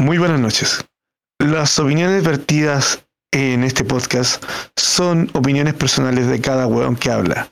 Muy 0.00 0.16
buenas 0.16 0.38
noches. 0.38 0.84
Las 1.40 1.76
opiniones 1.80 2.22
vertidas 2.22 3.04
en 3.32 3.64
este 3.64 3.82
podcast 3.82 4.44
son 4.76 5.28
opiniones 5.34 5.74
personales 5.74 6.28
de 6.28 6.40
cada 6.40 6.68
hueón 6.68 6.94
que 6.94 7.10
habla. 7.10 7.48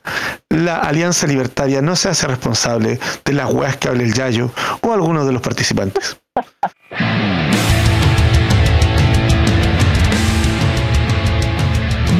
La 0.49 0.77
Alianza 0.77 1.27
Libertaria 1.27 1.81
no 1.81 1.97
se 1.97 2.07
hace 2.07 2.25
responsable 2.25 2.99
de 3.25 3.33
las 3.33 3.51
hueas 3.51 3.75
que 3.75 3.89
hable 3.89 4.05
el 4.05 4.13
Yayo 4.13 4.49
o 4.81 4.93
alguno 4.93 5.25
de 5.25 5.33
los 5.33 5.41
participantes. 5.41 6.17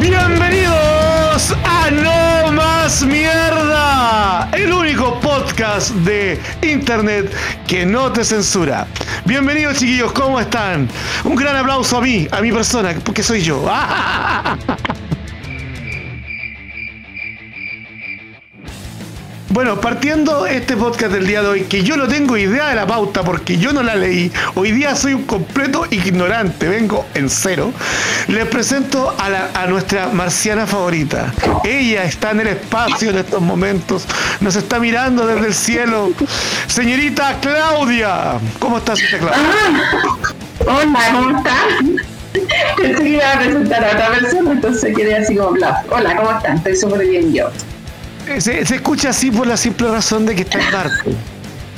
Bienvenidos 0.02 1.56
a 1.64 1.90
No 1.90 2.52
Más 2.52 3.02
Mierda, 3.04 4.50
el 4.52 4.74
único 4.74 5.22
de 5.58 6.40
internet 6.62 7.34
que 7.66 7.84
no 7.84 8.12
te 8.12 8.24
censura. 8.24 8.86
Bienvenidos 9.26 9.80
chiquillos, 9.80 10.12
¿cómo 10.12 10.40
están? 10.40 10.88
Un 11.24 11.36
gran 11.36 11.56
aplauso 11.56 11.98
a 11.98 12.02
mí, 12.02 12.28
a 12.30 12.42
mi 12.42 12.52
persona, 12.52 12.94
porque 13.04 13.24
soy 13.24 13.42
yo. 13.42 13.66
Bueno, 19.58 19.82
partiendo 19.82 20.46
este 20.46 20.78
podcast 20.78 21.12
del 21.12 21.26
día 21.26 21.42
de 21.42 21.48
hoy, 21.48 21.62
que 21.64 21.82
yo 21.82 21.98
no 21.98 22.08
tengo 22.08 22.38
idea 22.38 22.70
de 22.70 22.76
la 22.76 22.86
pauta 22.86 23.24
porque 23.24 23.58
yo 23.58 23.74
no 23.74 23.82
la 23.82 23.96
leí, 23.96 24.32
hoy 24.54 24.72
día 24.72 24.96
soy 24.96 25.16
un 25.16 25.24
completo 25.24 25.88
ignorante, 25.90 26.68
vengo 26.68 27.08
en 27.16 27.28
cero, 27.28 27.72
les 28.28 28.46
presento 28.46 29.16
a, 29.18 29.30
la- 29.32 29.50
a 29.56 29.66
nuestra 29.66 30.10
marciana 30.10 30.68
favorita. 30.68 31.34
Ella 31.64 32.04
está 32.04 32.30
en 32.30 32.42
el 32.42 32.48
espacio 32.50 33.10
en 33.10 33.18
estos 33.18 33.42
momentos, 33.42 34.06
nos 34.42 34.56
está 34.56 34.78
mirando 34.78 35.26
desde 35.26 35.48
el 35.48 35.56
cielo. 35.56 36.12
Señorita 36.68 37.38
Claudia, 37.42 38.34
¿cómo 38.60 38.78
estás, 38.78 39.00
señorita 39.00 39.32
Claudia? 39.32 39.92
Hola, 40.68 41.00
¿cómo 41.14 41.36
están? 41.36 41.96
Pensé 42.78 43.04
que 43.04 43.10
iba 43.10 43.32
a 43.34 43.40
presentar 43.40 43.84
a 43.84 43.88
otra 43.88 44.08
persona, 44.20 44.52
entonces 44.52 44.96
quedé 44.96 45.16
así 45.16 45.36
como. 45.36 45.50
Hola, 45.90 46.16
¿cómo 46.16 46.32
están? 46.32 46.58
Estoy 46.58 46.76
súper 46.76 47.08
bien 47.08 47.34
yo. 47.34 47.50
Se, 48.40 48.62
escucha 48.62 49.10
así 49.10 49.32
por 49.32 49.48
la 49.48 49.58
simple 49.58 49.90
razón 49.90 50.26
de 50.26 50.36
que 50.36 50.42
está 50.42 50.60
en 50.60 50.72
Marte. 50.72 51.16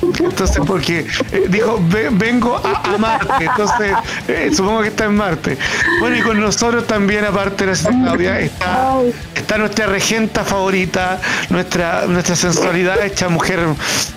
Entonces, 0.01 0.61
porque 0.65 1.05
eh, 1.31 1.45
dijo, 1.49 1.77
"Ve- 1.89 2.07
vengo 2.11 2.55
a, 2.55 2.97
Marte, 2.97 3.45
entonces 3.45 3.93
eh, 4.29 4.49
supongo 4.55 4.81
que 4.81 4.87
está 4.87 5.05
en 5.05 5.15
Marte. 5.15 5.57
Bueno, 5.99 6.15
y 6.17 6.21
con 6.21 6.39
nosotros 6.39 6.87
también, 6.87 7.25
aparte 7.25 7.65
de 7.65 7.73
la 7.75 7.89
Claudia, 7.89 8.39
está, 8.39 9.57
nuestra 9.57 9.87
regenta 9.87 10.43
favorita, 10.45 11.19
nuestra, 11.49 12.05
nuestra 12.07 12.35
sensualidad 12.35 13.03
hecha 13.05 13.27
mujer. 13.29 13.59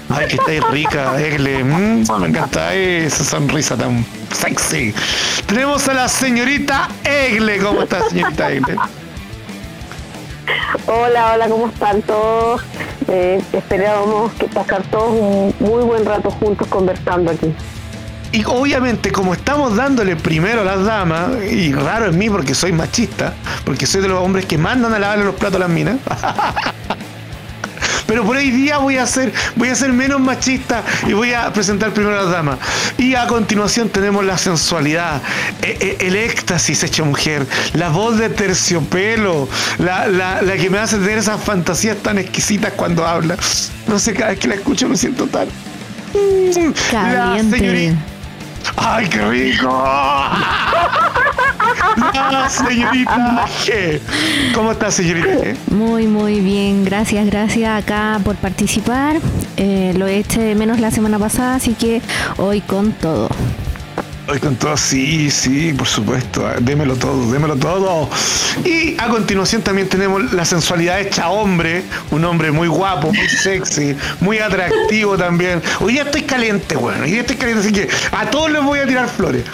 Ay, 0.09 0.29
que 0.29 0.37
está 0.37 0.51
ahí 0.53 0.61
rica, 0.61 1.21
Egle. 1.21 1.65
Mm, 1.65 2.05
me 2.21 2.29
encanta 2.29 2.73
esa 2.75 3.25
sonrisa 3.25 3.77
tan 3.77 4.05
sexy. 4.33 4.95
Tenemos 5.47 5.89
a 5.89 5.95
la 5.95 6.09
señorita 6.09 6.89
Egle. 7.03 7.59
¿Cómo 7.59 7.83
está, 7.83 8.09
señorita 8.09 8.53
Egle? 8.53 8.77
Hola, 10.87 11.33
hola, 11.35 11.49
¿cómo 11.49 11.69
están 11.69 12.03
todos? 12.03 12.63
Eh, 13.09 13.43
esperábamos 13.53 14.33
que 14.35 14.47
pasar 14.47 14.83
todos 14.85 15.11
un 15.11 15.55
muy 15.61 15.83
buen 15.85 16.05
rato 16.05 16.31
juntos 16.31 16.67
conversando 16.69 17.31
aquí. 17.31 17.55
Y 18.33 18.45
obviamente, 18.47 19.13
como 19.13 19.35
estamos 19.35 19.77
dándole 19.77 20.17
primero 20.17 20.63
a 20.63 20.65
las 20.65 20.85
damas, 20.85 21.31
y 21.51 21.73
raro 21.73 22.07
en 22.07 22.17
mí 22.17 22.31
porque 22.31 22.55
soy 22.55 22.73
machista, 22.73 23.35
porque 23.65 23.85
soy 23.87 24.01
de 24.01 24.09
los 24.09 24.21
hombres 24.21 24.47
que 24.47 24.57
mandan 24.57 24.95
a 24.95 24.99
lavarle 24.99 25.25
los 25.25 25.35
platos 25.35 25.57
a 25.57 25.61
las 25.61 25.69
minas. 25.69 25.97
Pero 28.13 28.27
por 28.27 28.37
hoy 28.37 28.51
día 28.51 28.77
voy 28.77 28.99
a 28.99 29.07
ser, 29.07 29.33
voy 29.57 29.71
a 29.71 29.75
ser 29.75 29.91
menos 29.91 30.21
machista 30.21 30.83
y 31.09 31.15
voy 31.15 31.33
a 31.33 31.51
presentar 31.51 31.93
primero 31.93 32.19
a 32.21 32.25
las 32.25 32.31
damas. 32.31 32.59
Y 32.99 33.15
a 33.15 33.27
continuación 33.27 33.89
tenemos 33.89 34.23
la 34.23 34.37
sensualidad, 34.37 35.23
e- 35.63 35.97
e- 35.99 36.07
el 36.09 36.17
éxtasis 36.17 36.83
hecho 36.83 37.07
mujer, 37.07 37.47
la 37.73 37.89
voz 37.89 38.19
de 38.19 38.29
terciopelo, 38.29 39.49
la, 39.79 40.09
la, 40.09 40.43
la 40.43 40.57
que 40.59 40.69
me 40.69 40.77
hace 40.77 40.99
tener 40.99 41.17
esas 41.17 41.43
fantasías 41.43 41.97
tan 42.03 42.19
exquisitas 42.19 42.75
cuando 42.77 43.07
habla. 43.07 43.35
No 43.89 43.99
sé, 43.99 44.13
cada 44.13 44.33
vez 44.33 44.41
que 44.41 44.49
la 44.49 44.57
escucho 44.57 44.91
me 44.91 44.97
siento 44.99 45.27
tan. 45.27 45.49
La 46.13 46.91
Caliente. 46.91 47.57
señorita. 47.57 47.97
¡Ay, 48.77 49.09
qué 49.09 49.29
rico! 49.29 49.69
La 52.31 52.49
señorita. 52.49 53.47
¿Cómo 54.55 54.73
está, 54.73 54.91
señorita 54.91 55.29
G? 55.29 55.57
Muy, 55.71 56.07
muy 56.07 56.41
bien. 56.41 56.85
Gracias, 56.85 57.27
gracias 57.27 57.83
acá 57.83 58.21
por 58.25 58.37
participar. 58.37 59.17
Eh, 59.57 59.93
lo 59.97 60.07
eché 60.07 60.55
menos 60.55 60.81
la 60.81 60.91
semana 60.91 61.19
pasada, 61.19 61.57
así 61.57 61.75
que 61.75 62.01
hoy 62.39 62.61
con 62.61 62.93
todo. 62.93 63.29
Con 64.41 64.57
todo, 64.57 64.77
sí, 64.77 65.31
sí, 65.31 65.73
por 65.75 65.87
supuesto. 65.87 66.49
Démelo 66.61 66.97
todo, 66.97 67.31
démelo 67.31 67.55
todo. 67.55 68.09
Y 68.65 68.97
a 68.99 69.09
continuación 69.09 69.63
también 69.63 69.89
tenemos 69.89 70.33
la 70.33 70.45
sensualidad 70.45 71.01
hecha 71.01 71.29
hombre. 71.29 71.85
Un 72.11 72.25
hombre 72.25 72.51
muy 72.51 72.67
guapo, 72.67 73.13
muy 73.13 73.29
sexy, 73.29 73.95
muy 74.21 74.39
atractivo 74.39 75.19
también. 75.19 75.63
Hoy 75.81 75.95
día 75.95 76.03
estoy 76.03 76.23
caliente, 76.23 76.77
bueno. 76.77 77.05
Hoy 77.05 77.13
día 77.13 77.21
estoy 77.21 77.37
caliente, 77.37 77.63
así 77.63 77.73
que 77.73 77.89
a 78.11 78.31
todos 78.31 78.51
les 78.51 78.63
voy 78.63 78.79
a 78.81 78.87
tirar 78.87 79.09
flores. 79.09 79.45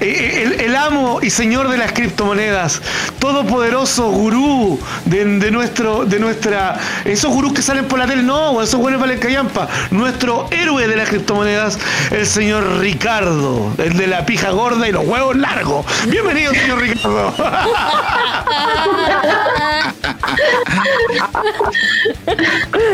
Eh, 0.00 0.42
El, 0.42 0.60
el 0.60 0.76
amo 0.76 1.20
y 1.22 1.30
señor 1.30 1.68
de 1.68 1.76
las 1.76 1.92
criptomonedas, 1.92 2.80
todopoderoso 3.18 4.10
gurú 4.10 4.80
de, 5.04 5.50
nuestro, 5.50 6.06
de 6.06 6.18
nuestra, 6.18 6.78
esos 7.04 7.30
gurús 7.30 7.52
que 7.52 7.62
salen 7.62 7.86
por 7.86 7.98
la 7.98 8.06
tele, 8.06 8.22
no, 8.22 8.62
esos 8.62 8.80
buenos 8.80 9.00
valen 9.00 9.18
callampa, 9.18 9.68
nuestro 9.90 10.48
héroe 10.50 10.88
de 10.88 10.96
las 10.96 11.08
criptomonedas, 11.08 11.78
el 12.10 12.26
señor 12.26 12.78
Ricardo, 12.78 13.74
el 13.78 13.96
de 13.96 14.06
la 14.06 14.24
pija 14.24 14.50
gorda 14.50 14.88
y 14.88 14.92
los 14.92 15.06
huevos 15.06 15.36
largos. 15.36 15.84
Bienvenido, 16.06 16.52
señor 16.54 16.80
Ricardo. 16.80 17.34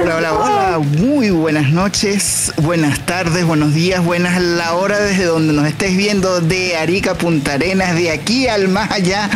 Hola, 0.02 0.16
hola, 0.16 0.32
hola, 0.32 0.78
muy 0.78 1.30
buenas 1.30 1.70
noches, 1.70 2.52
buenas 2.58 3.04
tardes, 3.06 3.44
buenos 3.44 3.74
días, 3.74 4.04
buenas 4.04 4.40
la 4.40 4.74
hora 4.74 4.98
desde 4.98 5.24
donde 5.24 5.52
nos 5.52 5.66
estés 5.66 5.96
viendo, 5.96 6.40
de 6.40 6.76
Arica, 6.76 7.14
Punta 7.14 7.54
Arenas, 7.54 7.94
de 7.94 8.10
aquí 8.10 8.48
al 8.48 8.68
más 8.68 8.90
allá, 8.90 9.30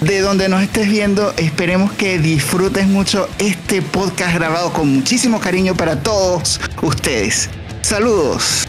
de 0.00 0.20
donde 0.20 0.48
nos 0.48 0.62
estés 0.62 0.88
viendo. 0.88 1.32
Esperemos 1.36 1.92
que 1.92 2.18
disfrutes 2.18 2.86
mucho 2.86 3.28
este 3.38 3.82
podcast 3.82 4.34
grabado 4.34 4.72
con 4.72 4.94
muchísimo 4.94 5.40
cariño 5.40 5.74
para 5.74 6.02
todos 6.02 6.60
ustedes. 6.82 7.48
Saludos. 7.82 8.66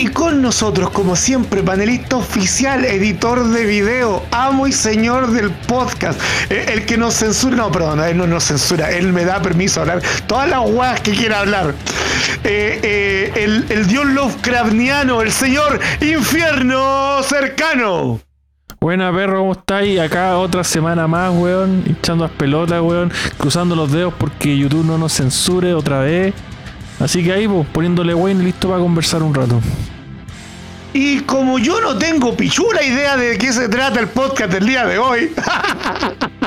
Y 0.00 0.06
con 0.06 0.40
nosotros, 0.40 0.90
como 0.90 1.16
siempre, 1.16 1.60
panelista 1.60 2.14
oficial, 2.18 2.84
editor 2.84 3.48
de 3.48 3.66
video, 3.66 4.22
amo 4.30 4.68
y 4.68 4.72
señor 4.72 5.32
del 5.32 5.50
podcast, 5.50 6.20
eh, 6.50 6.66
el 6.72 6.86
que 6.86 6.96
nos 6.96 7.14
censura, 7.14 7.56
no, 7.56 7.72
perdón, 7.72 8.00
él 8.04 8.16
no 8.16 8.28
nos 8.28 8.44
censura, 8.44 8.92
él 8.92 9.12
me 9.12 9.24
da 9.24 9.42
permiso 9.42 9.84
de 9.84 9.90
hablar 9.90 10.08
todas 10.28 10.48
las 10.48 10.60
guas 10.60 11.00
que 11.00 11.10
quiera 11.10 11.40
hablar. 11.40 11.74
Eh, 12.44 12.78
eh, 12.80 13.32
el, 13.42 13.66
el 13.70 13.88
dios 13.88 14.06
Lovecraftiano, 14.06 15.20
el 15.20 15.32
señor 15.32 15.80
infierno 16.00 17.20
cercano. 17.24 18.20
Buena 18.80 19.12
perro, 19.12 19.40
¿cómo 19.40 19.52
estáis? 19.52 19.98
Acá 19.98 20.38
otra 20.38 20.62
semana 20.62 21.08
más, 21.08 21.34
weón, 21.34 21.82
hinchando 21.84 22.22
las 22.22 22.32
pelotas, 22.34 22.80
weón, 22.80 23.10
cruzando 23.36 23.74
los 23.74 23.90
dedos 23.90 24.14
porque 24.16 24.56
YouTube 24.56 24.86
no 24.86 24.96
nos 24.96 25.12
censure 25.14 25.74
otra 25.74 25.98
vez. 25.98 26.34
Así 27.00 27.22
que 27.22 27.32
ahí, 27.32 27.46
pues, 27.46 27.66
poniéndole 27.68 28.14
Wayne 28.14 28.44
listo 28.44 28.68
para 28.68 28.80
conversar 28.80 29.22
un 29.22 29.34
rato. 29.34 29.60
Y 30.92 31.20
como 31.20 31.58
yo 31.58 31.80
no 31.80 31.96
tengo 31.96 32.36
pichula 32.36 32.82
idea 32.82 33.16
de 33.16 33.38
qué 33.38 33.52
se 33.52 33.68
trata 33.68 34.00
el 34.00 34.08
podcast 34.08 34.52
del 34.52 34.66
día 34.66 34.86
de 34.86 34.98
hoy, 34.98 35.32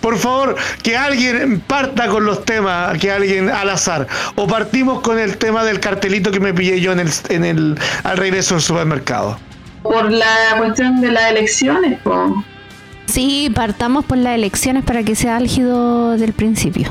por 0.00 0.18
favor, 0.18 0.56
que 0.82 0.96
alguien 0.96 1.60
parta 1.60 2.08
con 2.08 2.24
los 2.24 2.44
temas, 2.44 2.98
que 2.98 3.10
alguien 3.10 3.48
al 3.48 3.70
azar. 3.70 4.06
O 4.34 4.46
partimos 4.46 5.00
con 5.00 5.18
el 5.18 5.38
tema 5.38 5.64
del 5.64 5.80
cartelito 5.80 6.30
que 6.30 6.40
me 6.40 6.52
pillé 6.52 6.80
yo 6.80 6.92
en 6.92 7.00
el, 7.00 7.10
en 7.28 7.44
el 7.44 7.78
al 8.02 8.16
regreso 8.16 8.54
del 8.54 8.62
supermercado. 8.62 9.38
Por 9.82 10.10
la 10.10 10.56
cuestión 10.58 11.00
de 11.00 11.12
las 11.12 11.30
elecciones, 11.30 11.98
po. 12.00 12.44
Sí, 13.06 13.50
partamos 13.54 14.04
por 14.04 14.18
las 14.18 14.34
elecciones 14.34 14.84
para 14.84 15.02
que 15.02 15.14
sea 15.14 15.36
álgido 15.36 16.16
del 16.16 16.32
principio. 16.32 16.90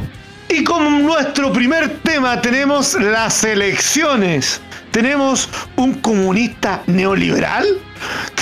Y 0.49 0.63
como 0.63 0.89
nuestro 0.89 1.53
primer 1.53 1.99
tema 1.99 2.41
tenemos 2.41 2.95
las 2.95 3.43
elecciones. 3.43 4.59
Tenemos 4.91 5.47
un 5.75 5.93
comunista 6.01 6.81
neoliberal. 6.87 7.67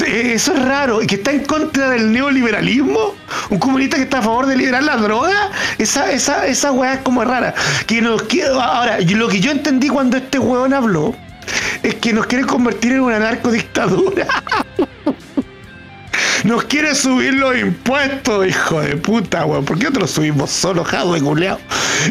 Eh, 0.06 0.32
Eso 0.34 0.54
es 0.54 0.64
raro. 0.64 1.02
Y 1.02 1.08
que 1.08 1.16
está 1.16 1.32
en 1.32 1.44
contra 1.44 1.90
del 1.90 2.12
neoliberalismo. 2.14 3.14
Un 3.50 3.60
comunista 3.60 3.98
que 3.98 4.04
está 4.04 4.20
a 4.20 4.22
favor 4.22 4.46
de 4.46 4.56
liberar 4.56 4.84
la 4.84 4.96
droga. 4.96 5.52
Esa, 5.78 6.10
esa, 6.12 6.48
esa 6.48 6.72
weá 6.72 6.94
es 6.96 7.02
como 7.02 7.26
rara. 7.26 7.54
Que 7.86 8.02
nos 8.02 8.24
Ahora, 8.54 9.00
lo 9.02 9.28
que 9.28 9.42
yo 9.42 9.52
entendí 9.52 9.90
cuando 9.90 10.16
este 10.16 10.40
weón 10.40 10.74
habló 10.74 11.14
es 11.84 11.96
que 11.96 12.14
nos 12.14 12.26
quiere 12.26 12.46
convertir 12.46 12.94
en 12.94 13.02
una 13.02 13.20
narcodictadura. 13.20 14.28
Nos 16.44 16.64
quiere 16.66 16.96
subir 16.96 17.34
los 17.34 17.58
impuestos, 17.58 18.48
hijo 18.48 18.82
de 18.82 18.98
puta, 18.98 19.46
weón. 19.46 19.66
¿Por 19.66 19.78
qué 19.80 19.88
otros 19.88 20.12
subimos 20.12 20.50
solo, 20.52 20.84
jado 20.84 21.18
culeado? 21.24 21.60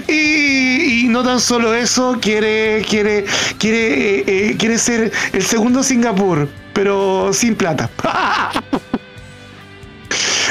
Y, 0.08 1.04
y 1.04 1.08
no 1.08 1.22
tan 1.22 1.40
solo 1.40 1.74
eso, 1.74 2.18
quiere, 2.20 2.84
quiere, 2.88 3.24
quiere, 3.58 4.18
eh, 4.18 4.24
eh, 4.26 4.56
quiere 4.58 4.78
ser 4.78 5.12
el 5.32 5.42
segundo 5.42 5.82
Singapur, 5.82 6.48
pero 6.72 7.30
sin 7.32 7.54
plata. 7.54 7.88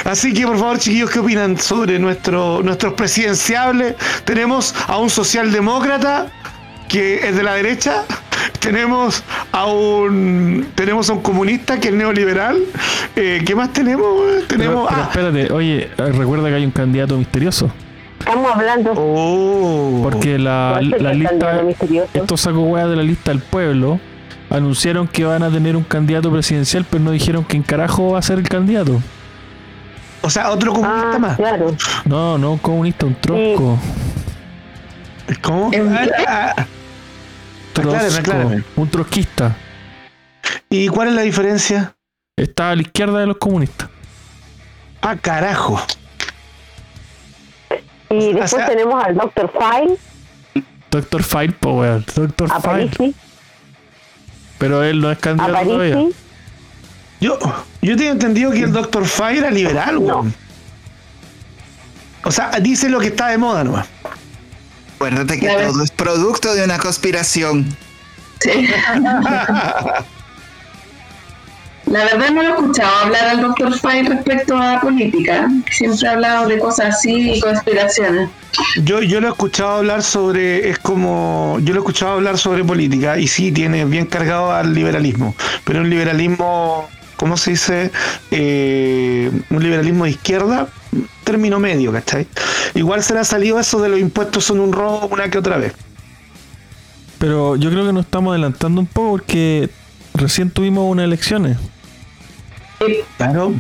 Así 0.05 0.33
que 0.33 0.45
por 0.45 0.59
favor, 0.59 0.77
chiquillos, 0.77 1.09
¿qué 1.09 1.19
opinan 1.19 1.57
sobre 1.57 1.97
nuestro, 1.97 2.61
nuestros 2.63 2.93
presidenciables? 2.93 3.95
Tenemos 4.23 4.75
a 4.87 4.97
un 4.97 5.09
socialdemócrata 5.09 6.27
que 6.87 7.27
es 7.27 7.35
de 7.35 7.43
la 7.43 7.55
derecha. 7.55 8.03
Tenemos 8.59 9.23
a 9.51 9.65
un 9.65 10.67
tenemos 10.75 11.09
a 11.09 11.13
un 11.13 11.21
comunista 11.21 11.79
que 11.79 11.89
es 11.89 11.93
neoliberal. 11.93 12.57
Eh, 13.15 13.43
¿Qué 13.45 13.55
más 13.55 13.71
tenemos? 13.73 14.07
Pero, 14.17 14.47
Tenemos 14.47 14.87
pero 14.89 15.01
ah, 15.01 15.07
espérate, 15.09 15.53
oye, 15.53 15.89
recuerda 15.97 16.49
que 16.49 16.55
hay 16.55 16.65
un 16.65 16.71
candidato 16.71 17.17
misterioso. 17.17 17.69
Estamos 18.19 18.51
hablando. 18.55 18.93
oh, 18.95 19.99
Porque 20.03 20.39
la, 20.39 20.71
¿Cuál 20.73 20.89
sería 20.91 21.03
la 21.03 21.13
lista, 21.13 21.61
estos 22.13 22.41
saco 22.41 22.61
weas 22.61 22.89
de 22.89 22.95
la 22.95 23.03
lista 23.03 23.31
del 23.31 23.39
pueblo, 23.41 23.99
anunciaron 24.49 25.07
que 25.07 25.25
van 25.25 25.43
a 25.43 25.51
tener 25.51 25.75
un 25.75 25.83
candidato 25.83 26.31
presidencial, 26.31 26.85
pero 26.89 27.03
no 27.03 27.11
dijeron 27.11 27.43
quién 27.47 27.61
carajo 27.61 28.11
va 28.13 28.19
a 28.19 28.21
ser 28.23 28.39
el 28.39 28.49
candidato. 28.49 28.99
o 30.21 30.29
sea, 30.29 30.49
otro 30.49 30.73
comunista 30.73 31.11
Ah, 31.15 31.19
más. 31.19 31.35
claro. 31.37 31.75
No, 32.05 32.37
no 32.39 32.53
un 32.53 32.57
comunista, 32.57 33.05
un 33.05 33.15
trosco. 33.15 33.77
¿Cómo? 35.41 35.69
¿En 35.73 35.95
Ah, 36.27 36.53
aclárame. 37.81 38.63
un 38.75 38.89
trotskista. 38.89 39.55
¿Y 40.69 40.87
cuál 40.87 41.09
es 41.09 41.13
la 41.15 41.21
diferencia? 41.21 41.95
Está 42.37 42.71
a 42.71 42.75
la 42.75 42.81
izquierda 42.81 43.19
de 43.19 43.27
los 43.27 43.37
comunistas. 43.37 43.89
Ah, 45.01 45.15
carajo. 45.15 45.81
Y 48.09 48.27
después 48.33 48.51
sea- 48.51 48.67
tenemos 48.67 49.03
al 49.03 49.15
Dr. 49.15 49.51
File, 49.51 49.97
Doctor 50.91 51.23
File, 51.23 51.51
po 51.53 51.73
weón. 51.79 52.05
Doctor 52.15 52.49
a 52.51 52.61
File. 52.61 53.13
Pero 54.57 54.83
él 54.83 55.01
no 55.01 55.11
es 55.11 55.17
candidato 55.17 55.51
todavía. 55.67 55.95
Parisi. 55.95 56.15
Yo, 57.19 57.37
yo 57.81 57.95
tenía 57.95 58.11
entendido 58.11 58.51
que 58.51 58.61
el 58.61 58.71
Dr. 58.71 59.05
Fire 59.05 59.37
era 59.39 59.51
liberal, 59.51 59.95
No. 59.95 60.01
weón. 60.01 60.33
O 62.23 62.31
sea, 62.31 62.51
dice 62.59 62.89
lo 62.89 62.99
que 62.99 63.07
está 63.07 63.27
de 63.27 63.37
moda 63.37 63.63
nomás. 63.63 63.87
Acuérdate 64.95 65.39
que 65.39 65.47
todo 65.47 65.83
es 65.83 65.91
producto 65.91 66.53
de 66.53 66.63
una 66.63 66.77
conspiración. 66.79 67.65
Sí. 68.39 68.67
La 71.85 72.03
verdad 72.03 72.31
no 72.31 72.41
lo 72.41 72.49
he 72.49 72.51
escuchado 72.51 72.95
hablar 72.97 73.27
al 73.27 73.41
doctor 73.41 73.77
Fine 73.77 74.09
respecto 74.09 74.57
a 74.57 74.81
política. 74.81 75.47
Siempre 75.69 76.07
ha 76.07 76.13
hablado 76.13 76.47
de 76.47 76.57
cosas 76.57 76.95
así 76.95 77.33
y 77.33 77.39
conspiraciones. 77.39 78.29
Yo, 78.83 79.01
yo 79.01 79.21
lo 79.21 79.27
he 79.27 79.31
escuchado 79.31 79.77
hablar 79.77 80.01
sobre, 80.01 80.69
es 80.69 80.79
como, 80.79 81.57
yo 81.61 81.73
lo 81.73 81.81
he 81.81 81.83
escuchado 81.83 82.13
hablar 82.13 82.37
sobre 82.37 82.63
política 82.63 83.19
y 83.19 83.27
sí, 83.27 83.51
tiene 83.51 83.85
bien 83.85 84.07
cargado 84.07 84.51
al 84.51 84.73
liberalismo, 84.73 85.35
pero 85.63 85.81
un 85.81 85.89
liberalismo, 85.89 86.89
¿cómo 87.17 87.37
se 87.37 87.51
dice? 87.51 87.91
Eh, 88.31 89.31
un 89.49 89.63
liberalismo 89.63 90.05
de 90.05 90.11
izquierda, 90.11 90.67
término 91.23 91.59
medio, 91.59 91.91
¿cachai? 91.91 92.27
Igual 92.73 93.03
se 93.03 93.13
le 93.13 93.19
ha 93.19 93.23
salido 93.23 93.59
eso 93.59 93.81
de 93.81 93.89
los 93.89 93.99
impuestos 93.99 94.45
son 94.45 94.59
un 94.59 94.71
robo 94.71 95.07
una 95.07 95.29
que 95.29 95.37
otra 95.37 95.57
vez. 95.57 95.73
Pero 97.19 97.55
yo 97.55 97.69
creo 97.71 97.85
que 97.85 97.93
nos 97.93 98.05
estamos 98.05 98.31
adelantando 98.31 98.81
un 98.81 98.87
poco 98.87 99.11
porque 99.11 99.69
recién 100.13 100.49
tuvimos 100.49 100.89
unas 100.89 101.05
elecciones. 101.05 101.57
Claro. 103.17 103.53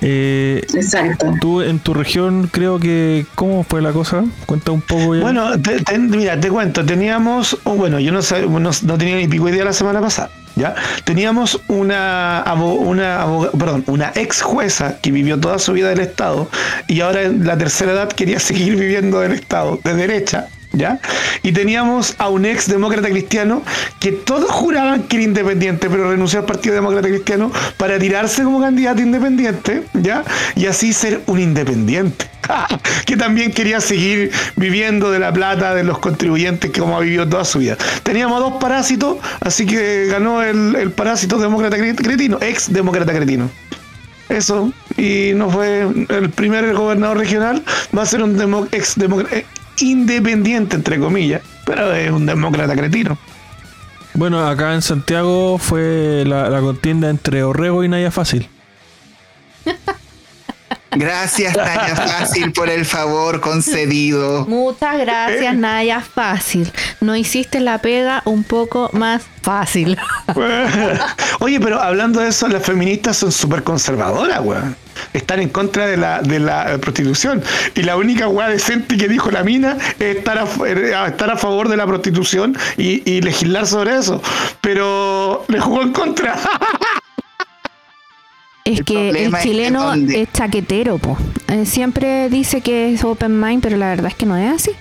Eh, 0.00 0.64
exacto. 0.74 1.34
tú 1.40 1.60
en 1.62 1.78
tu 1.80 1.92
región 1.94 2.48
creo 2.52 2.78
que... 2.78 3.26
¿Cómo 3.34 3.64
fue 3.64 3.82
la 3.82 3.92
cosa? 3.92 4.24
Cuenta 4.46 4.70
un 4.72 4.80
poco 4.80 5.14
ya. 5.14 5.22
Bueno, 5.22 5.60
te- 5.60 5.80
te- 5.82 5.98
mira, 5.98 6.38
te 6.38 6.48
cuento, 6.50 6.84
teníamos, 6.84 7.58
oh, 7.64 7.74
bueno, 7.74 7.98
yo 7.98 8.12
no, 8.12 8.20
sab- 8.20 8.48
no, 8.48 8.58
no 8.82 8.98
tenía 8.98 9.16
ni 9.16 9.26
pico 9.26 9.48
idea 9.48 9.64
la 9.64 9.72
semana 9.72 10.00
pasada, 10.00 10.30
¿ya? 10.56 10.74
Teníamos 11.04 11.60
una, 11.68 12.44
una, 12.56 13.26
perdón, 13.58 13.84
una 13.88 14.12
ex 14.14 14.40
jueza 14.42 14.98
que 15.00 15.10
vivió 15.10 15.38
toda 15.38 15.58
su 15.58 15.72
vida 15.72 15.88
del 15.88 16.00
Estado 16.00 16.48
y 16.86 17.00
ahora 17.00 17.22
en 17.22 17.44
la 17.46 17.58
tercera 17.58 17.92
edad 17.92 18.08
quería 18.08 18.38
seguir 18.40 18.76
viviendo 18.76 19.20
del 19.20 19.32
Estado, 19.32 19.80
de 19.82 19.94
derecha, 19.94 20.46
¿ya? 20.72 21.00
Y 21.42 21.52
teníamos 21.52 22.14
a 22.18 22.28
un 22.28 22.44
ex 22.44 22.68
demócrata 22.68 23.08
cristiano 23.08 23.62
que 24.00 24.12
todos 24.12 24.50
juraban 24.50 25.04
que 25.04 25.16
era 25.16 25.24
independiente, 25.24 25.88
pero 25.88 26.10
renunció 26.10 26.40
al 26.40 26.46
Partido 26.46 26.74
Demócrata 26.74 27.08
Cristiano 27.08 27.50
para 27.76 27.98
tirarse 27.98 28.42
como 28.42 28.60
candidato 28.60 29.00
independiente, 29.00 29.84
¿ya? 29.94 30.24
Y 30.56 30.66
así 30.66 30.92
ser 30.92 31.20
un 31.26 31.40
independiente. 31.40 32.28
que 33.04 33.16
también 33.16 33.52
quería 33.52 33.78
seguir 33.80 34.30
viviendo 34.56 35.10
de 35.10 35.18
la 35.18 35.30
plata 35.32 35.74
de 35.74 35.84
los 35.84 35.98
contribuyentes 35.98 36.70
que 36.70 36.80
como 36.80 36.96
ha 36.96 37.00
vivido 37.00 37.28
toda 37.28 37.44
su 37.44 37.58
vida. 37.58 37.76
Teníamos 38.02 38.40
dos 38.40 38.54
parásitos, 38.54 39.18
así 39.40 39.66
que 39.66 40.06
ganó 40.10 40.42
el, 40.42 40.74
el 40.76 40.90
parásito 40.90 41.38
demócrata 41.38 41.76
cre- 41.76 41.94
cretino, 41.96 42.38
ex 42.40 42.72
demócrata 42.72 43.12
cretino. 43.12 43.50
Eso, 44.30 44.72
y 44.96 45.32
no 45.34 45.50
fue 45.50 45.86
el 46.08 46.30
primer 46.30 46.72
gobernador 46.74 47.18
regional, 47.18 47.62
va 47.96 48.02
a 48.02 48.06
ser 48.06 48.22
un 48.22 48.36
demo- 48.38 48.68
ex 48.72 48.94
demócrata 48.96 49.36
independiente, 49.82 50.76
entre 50.76 50.98
comillas, 50.98 51.42
pero 51.64 51.92
es 51.92 52.10
un 52.10 52.26
demócrata 52.26 52.74
cretino. 52.74 53.18
Bueno, 54.14 54.46
acá 54.46 54.74
en 54.74 54.82
Santiago 54.82 55.58
fue 55.58 56.24
la, 56.26 56.48
la 56.48 56.60
contienda 56.60 57.10
entre 57.10 57.42
Orrego 57.44 57.84
y 57.84 57.88
Naya 57.88 58.10
Fácil. 58.10 58.48
Gracias, 60.90 61.54
Tania 61.54 61.94
Fácil, 61.94 62.52
por 62.52 62.68
el 62.68 62.84
favor 62.84 63.40
concedido. 63.40 64.46
Muchas 64.46 64.98
gracias, 64.98 65.54
Naya. 65.54 66.00
Fácil. 66.00 66.72
No 67.00 67.14
hiciste 67.14 67.60
la 67.60 67.78
pega 67.78 68.22
un 68.24 68.42
poco 68.42 68.90
más 68.92 69.22
fácil. 69.42 69.98
Oye, 71.40 71.60
pero 71.60 71.80
hablando 71.80 72.20
de 72.20 72.28
eso, 72.28 72.48
las 72.48 72.64
feministas 72.64 73.18
son 73.18 73.30
súper 73.30 73.62
conservadoras, 73.62 74.40
weón. 74.40 74.76
Están 75.12 75.40
en 75.40 75.48
contra 75.48 75.86
de 75.86 75.96
la, 75.96 76.22
de 76.22 76.38
la 76.38 76.78
prostitución. 76.78 77.42
Y 77.74 77.82
la 77.82 77.96
única 77.96 78.28
weá 78.28 78.48
decente 78.48 78.96
que 78.96 79.08
dijo 79.08 79.30
la 79.30 79.42
mina 79.42 79.76
es 79.98 80.16
estar 80.16 80.38
a, 80.38 80.44
eh, 80.66 80.92
estar 81.08 81.30
a 81.30 81.36
favor 81.36 81.68
de 81.68 81.76
la 81.76 81.86
prostitución 81.86 82.56
y, 82.76 83.08
y 83.10 83.20
legislar 83.20 83.66
sobre 83.66 83.96
eso. 83.96 84.22
Pero 84.60 85.44
le 85.48 85.60
jugó 85.60 85.82
en 85.82 85.92
contra. 85.92 86.36
Es 88.64 88.80
El 88.80 88.84
que 88.84 89.08
el 89.08 89.16
es 89.16 89.42
chileno 89.42 89.94
es 89.94 90.30
chaquetero, 90.32 90.98
po. 90.98 91.16
Eh, 91.48 91.64
siempre 91.64 92.28
dice 92.28 92.60
que 92.60 92.92
es 92.92 93.02
open 93.02 93.40
mind, 93.40 93.62
pero 93.62 93.78
la 93.78 93.88
verdad 93.88 94.08
es 94.08 94.14
que 94.14 94.26
no 94.26 94.36
es 94.36 94.52
así. 94.52 94.72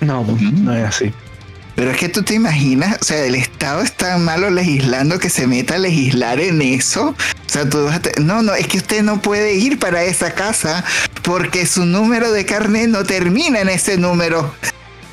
No, 0.00 0.24
no 0.24 0.74
es 0.74 0.84
así. 0.84 1.12
Pero 1.76 1.90
es 1.90 1.96
que 1.96 2.08
tú 2.08 2.22
te 2.22 2.34
imaginas, 2.34 2.98
o 3.00 3.04
sea, 3.04 3.24
el 3.24 3.34
Estado 3.34 3.80
es 3.82 3.92
tan 3.96 4.24
malo 4.24 4.48
legislando 4.50 5.18
que 5.18 5.28
se 5.28 5.46
meta 5.48 5.74
a 5.74 5.78
legislar 5.78 6.38
en 6.40 6.62
eso. 6.62 7.08
O 7.08 7.14
sea, 7.48 7.68
tú 7.68 7.84
vas 7.84 7.96
a 7.96 8.00
te- 8.02 8.20
No, 8.20 8.42
no, 8.42 8.54
es 8.54 8.68
que 8.68 8.78
usted 8.78 9.02
no 9.02 9.20
puede 9.20 9.54
ir 9.56 9.78
para 9.80 10.04
esa 10.04 10.32
casa 10.34 10.84
porque 11.22 11.66
su 11.66 11.84
número 11.84 12.30
de 12.30 12.46
carnet 12.46 12.88
no 12.88 13.02
termina 13.04 13.60
en 13.60 13.68
ese 13.68 13.96
número. 13.98 14.54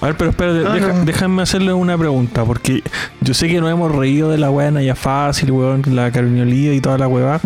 A 0.01 0.05
ver, 0.11 0.15
pero 0.35 0.53
No, 0.53 0.73
deja- 0.73 0.87
no. 0.93 1.05
déjame 1.05 1.41
hacerle 1.43 1.73
una 1.73 1.97
pregunta, 1.97 2.43
porque 2.45 2.83
yo 3.21 3.33
sé 3.33 3.47
que 3.47 3.59
nos 3.59 3.71
hemos 3.71 3.91
reído 3.95 4.29
de 4.29 4.37
la 4.37 4.49
weá 4.51 4.69
Naya 4.71 4.95
Fácil, 4.95 5.51
weón, 5.51 5.83
la 5.87 6.11
Carolina 6.11 6.73
y 6.73 6.79
toda 6.81 6.97
la 6.97 7.07
weá. 7.07 7.39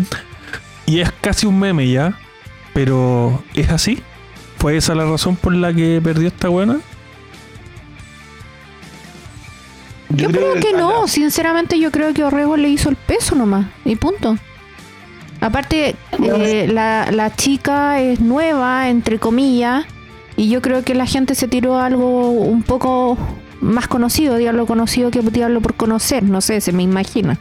Y 0.86 1.00
es 1.00 1.10
casi 1.20 1.46
un 1.46 1.58
meme 1.58 1.88
ya, 1.88 2.18
pero 2.74 3.42
¿es 3.54 3.70
así? 3.70 4.02
¿Fue 4.58 4.76
esa 4.76 4.94
la 4.94 5.04
razón 5.04 5.36
por 5.36 5.54
la 5.54 5.72
que 5.74 6.00
perdió 6.02 6.28
esta 6.28 6.48
buena? 6.48 6.78
Yo, 10.10 10.30
creo, 10.30 10.54
que 10.54 10.72
no, 10.72 11.08
sinceramente 11.08 11.78
yo 11.78 11.90
creo 11.90 12.14
que 12.14 12.24
Orrego 12.24 12.56
le 12.56 12.68
hizo 12.68 12.88
el 12.88 12.96
peso 12.96 13.34
nomás, 13.34 13.66
y 13.84 13.96
punto. 13.96 14.36
Aparte, 15.40 15.96
eh, 16.22 16.68
la, 16.72 17.10
la 17.10 17.34
chica 17.34 18.00
es 18.00 18.20
nueva, 18.20 18.88
entre 18.88 19.18
comillas, 19.18 19.84
y 20.36 20.48
yo 20.48 20.62
creo 20.62 20.82
que 20.82 20.94
la 20.94 21.06
gente 21.06 21.34
se 21.34 21.48
tiró 21.48 21.78
a 21.78 21.86
algo 21.86 22.30
un 22.30 22.62
poco 22.62 23.18
más 23.60 23.88
conocido, 23.88 24.36
diablo 24.36 24.66
conocido 24.66 25.10
que 25.10 25.22
diablo 25.22 25.60
por 25.60 25.74
conocer, 25.74 26.22
no 26.22 26.40
sé, 26.40 26.60
se 26.60 26.72
me 26.72 26.82
imagina. 26.82 27.38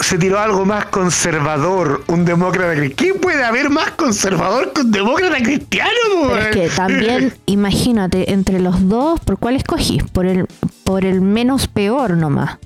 Se 0.00 0.18
tiró 0.18 0.38
algo 0.38 0.64
más 0.64 0.86
conservador, 0.86 2.04
un 2.08 2.24
demócrata 2.24 2.74
cristiano. 2.74 3.14
¿Qué 3.14 3.18
puede 3.18 3.44
haber 3.44 3.70
más 3.70 3.90
conservador 3.92 4.72
que 4.72 4.82
un 4.82 4.90
demócrata 4.90 5.36
cristiano, 5.36 5.90
Pero 6.28 6.38
es 6.38 6.48
que 6.48 6.68
también, 6.68 7.34
imagínate, 7.46 8.32
entre 8.32 8.60
los 8.60 8.88
dos, 8.88 9.20
¿por 9.20 9.38
cuál 9.38 9.56
escogís? 9.56 10.02
Por 10.04 10.26
el, 10.26 10.46
por 10.84 11.04
el 11.04 11.20
menos 11.20 11.68
peor 11.68 12.16
nomás. 12.16 12.58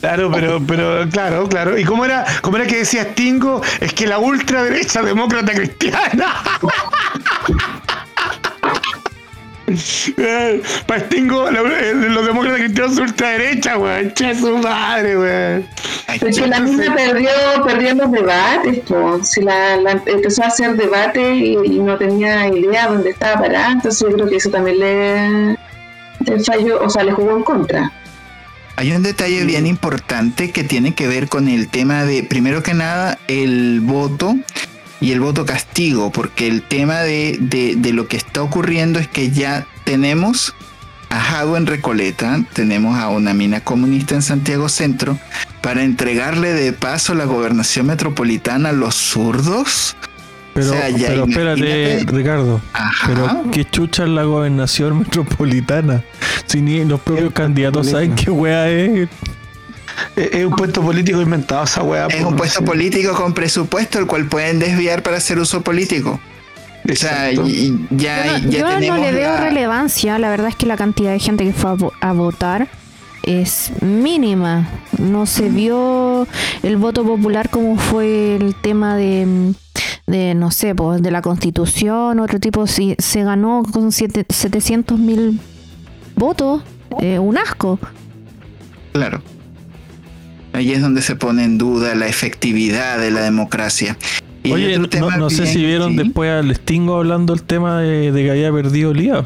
Claro, 0.00 0.32
pero, 0.32 0.60
pero, 0.66 1.08
claro, 1.10 1.48
claro. 1.48 1.78
¿Y 1.78 1.84
cómo 1.84 2.04
era, 2.04 2.24
cómo 2.40 2.56
era 2.56 2.66
que 2.66 2.78
decía 2.78 3.04
Stingo? 3.12 3.62
Es 3.78 3.92
que 3.92 4.06
la 4.08 4.18
ultraderecha 4.18 5.00
demócrata 5.02 5.52
cristiana. 5.52 6.26
Eh, 10.16 10.62
Para 10.86 11.00
Stingo, 11.06 11.50
la- 11.50 11.60
eh, 11.60 11.92
los 11.94 12.26
demócratas 12.26 12.60
cristianos 12.60 12.94
son 12.94 13.04
ultraderecha, 13.04 13.78
weón. 13.78 14.12
Che, 14.14 14.34
su 14.34 14.58
madre, 14.58 15.18
weón. 15.18 15.66
Porque 16.20 16.46
la 16.46 16.60
mina 16.60 16.94
perdió, 16.94 17.30
perdió 17.66 17.94
los 17.94 18.12
debates, 18.12 18.80
pues. 18.86 19.28
Si 19.30 19.40
la, 19.42 19.76
la 19.76 19.92
empezó 20.06 20.42
a 20.44 20.46
hacer 20.48 20.76
debate 20.76 21.34
y, 21.34 21.52
y 21.64 21.78
no 21.80 21.96
tenía 21.96 22.48
idea 22.48 22.88
dónde 22.88 23.10
estaba 23.10 23.40
parada, 23.42 23.72
entonces 23.72 24.00
yo 24.00 24.14
creo 24.14 24.28
que 24.28 24.36
eso 24.36 24.50
también 24.50 24.78
le, 24.78 25.56
le 26.26 26.44
falló, 26.44 26.82
o 26.82 26.90
sea, 26.90 27.04
le 27.04 27.12
jugó 27.12 27.36
en 27.36 27.42
contra. 27.42 27.92
Hay 28.76 28.90
un 28.92 29.02
detalle 29.02 29.44
bien 29.44 29.66
importante 29.66 30.50
que 30.50 30.64
tiene 30.64 30.94
que 30.94 31.06
ver 31.06 31.28
con 31.28 31.46
el 31.48 31.68
tema 31.68 32.04
de, 32.04 32.22
primero 32.22 32.62
que 32.62 32.72
nada, 32.74 33.18
el 33.28 33.80
voto 33.82 34.34
y 35.02 35.12
el 35.12 35.20
voto 35.20 35.44
castigo, 35.44 36.10
porque 36.10 36.46
el 36.48 36.62
tema 36.62 37.00
de, 37.00 37.36
de- 37.40 37.74
de 37.76 37.92
lo 37.92 38.08
que 38.08 38.16
está 38.16 38.42
ocurriendo 38.42 38.98
es 38.98 39.08
que 39.08 39.30
ya 39.30 39.66
tenemos 39.84 40.54
a 41.10 41.20
Jado 41.20 41.58
en 41.58 41.66
Recoleta, 41.66 42.42
tenemos 42.54 42.98
a 42.98 43.08
una 43.08 43.34
mina 43.34 43.60
comunista 43.60 44.14
en 44.14 44.22
Santiago 44.22 44.70
Centro, 44.70 45.18
para 45.60 45.82
entregarle 45.84 46.52
de 46.54 46.72
paso 46.72 47.14
la 47.14 47.24
gobernación 47.26 47.86
metropolitana 47.86 48.70
a 48.70 48.72
los 48.72 48.94
zurdos. 48.94 49.94
Pero, 50.54 50.70
O 50.70 50.72
sea, 50.72 50.88
ya 50.90 51.08
pero 51.08 51.24
espérate. 51.24 52.04
Ricardo. 52.06 52.60
Ajá. 52.72 53.06
Pero 53.08 53.50
qué 53.52 53.64
chucha 53.64 54.04
es 54.04 54.08
la 54.10 54.24
gobernación 54.24 54.98
metropolitana. 55.00 56.02
Si 56.46 56.60
ni 56.60 56.84
los 56.84 57.00
propios 57.00 57.32
candidatos 57.32 57.88
saben 57.90 58.14
qué 58.14 58.30
wea 58.30 58.68
es. 58.70 59.08
Es, 60.16 60.44
un 60.44 60.54
puesto 60.54 60.82
político 60.82 61.20
inventado 61.20 61.64
esa 61.64 61.82
weá. 61.82 62.06
Es 62.08 62.22
un 62.24 62.32
no 62.32 62.36
puesto 62.36 62.60
sé. 62.60 62.64
político 62.64 63.14
con 63.14 63.32
presupuesto, 63.34 63.98
el 63.98 64.06
cual 64.06 64.26
pueden 64.28 64.58
desviar 64.58 65.02
para 65.02 65.16
hacer 65.18 65.38
uso 65.38 65.62
político. 65.62 66.20
O 66.90 66.94
sea, 66.96 67.30
ya, 67.30 67.36
Yo, 67.36 67.42
no- 67.42 67.98
ya 67.98 68.40
yo 68.50 68.80
no 68.80 68.96
le 68.98 69.12
veo 69.12 69.32
la- 69.34 69.40
relevancia. 69.40 70.18
La 70.18 70.30
verdad 70.30 70.48
es 70.48 70.56
que 70.56 70.66
la 70.66 70.76
cantidad 70.76 71.12
de 71.12 71.18
gente 71.20 71.44
que 71.44 71.52
fue 71.52 71.70
a, 71.70 71.74
vo- 71.74 71.92
a 72.00 72.12
votar 72.12 72.68
es 73.22 73.70
mínima. 73.80 74.68
No 74.98 75.26
se 75.26 75.48
vio 75.48 76.26
el 76.64 76.76
voto 76.78 77.04
popular 77.04 77.50
como 77.50 77.76
fue 77.78 78.34
el 78.34 78.56
tema 78.56 78.96
de, 78.96 79.54
de 80.08 80.34
no 80.34 80.50
sé, 80.50 80.74
pues, 80.74 81.00
de 81.02 81.10
la 81.12 81.22
constitución, 81.22 82.18
otro 82.18 82.40
tipo. 82.40 82.66
Si 82.66 82.96
se 82.98 83.22
ganó 83.22 83.62
con 83.72 83.92
siete- 83.92 84.26
700 84.28 84.98
mil 84.98 85.38
votos, 86.16 86.62
eh, 87.00 87.20
un 87.20 87.38
asco. 87.38 87.78
Claro. 88.92 89.22
Ahí 90.52 90.72
es 90.72 90.82
donde 90.82 91.00
se 91.02 91.16
pone 91.16 91.44
en 91.44 91.56
duda 91.58 91.94
la 91.94 92.06
efectividad 92.08 92.98
de 92.98 93.10
la 93.10 93.22
democracia. 93.22 93.96
Y 94.42 94.52
Oye, 94.52 94.70
otro 94.72 94.82
no, 94.82 94.88
tema 94.88 95.16
no 95.16 95.30
sé 95.30 95.42
bien- 95.42 95.54
si 95.54 95.64
vieron 95.64 95.92
sí. 95.92 95.98
después 95.98 96.30
al 96.30 96.54
Stingo 96.54 96.96
hablando 96.96 97.32
el 97.32 97.42
tema 97.42 97.78
de, 97.80 98.12
de 98.12 98.22
que 98.24 98.30
había 98.30 98.52
perdido 98.52 98.92
Lía. 98.92 99.24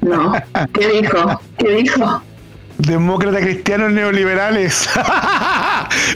No. 0.00 0.32
¿Qué 0.72 1.00
dijo? 1.02 1.40
¿Qué 1.58 1.70
dijo? 1.76 2.22
Demócratas 2.78 3.42
cristianos 3.42 3.92
neoliberales. 3.92 4.88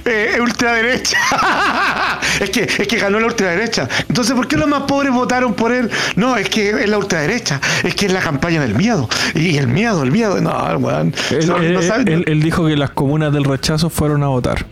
eh, 0.05 0.39
ultraderecha. 0.41 1.17
es, 2.41 2.51
que, 2.51 2.63
es 2.63 2.89
que 2.89 2.97
ganó 2.99 3.21
la 3.21 3.27
ultraderecha. 3.27 3.89
Entonces, 4.09 4.35
¿por 4.35 4.47
qué 4.49 4.57
los 4.57 4.69
más 4.69 4.83
pobres 4.83 5.13
votaron 5.13 5.55
por 5.55 5.73
él? 5.73 5.91
No, 6.17 6.37
es 6.37 6.49
que 6.49 6.71
es 6.71 6.89
la 6.89 6.99
ultraderecha. 6.99 7.61
Es 7.83 7.95
que 7.95 8.07
es 8.07 8.13
la 8.13 8.21
campaña 8.21 8.61
del 8.61 8.75
miedo. 8.75 9.09
Y 9.35 9.57
el 9.59 9.69
miedo, 9.69 10.03
el 10.03 10.13
miedo. 10.13 10.41
No, 10.41 10.51
weón. 10.79 11.15
Él, 11.31 11.47
No, 11.47 11.57
él- 11.59 11.75
no 11.75 11.83
saben- 11.83 12.09
él- 12.09 12.25
él 12.27 12.43
dijo 12.43 12.67
que 12.67 12.77
las 12.77 12.91
comunas 12.91 13.33
del 13.33 13.45
rechazo 13.45 13.91
fueron 13.91 14.23
a 14.23 14.29
votar. 14.29 14.65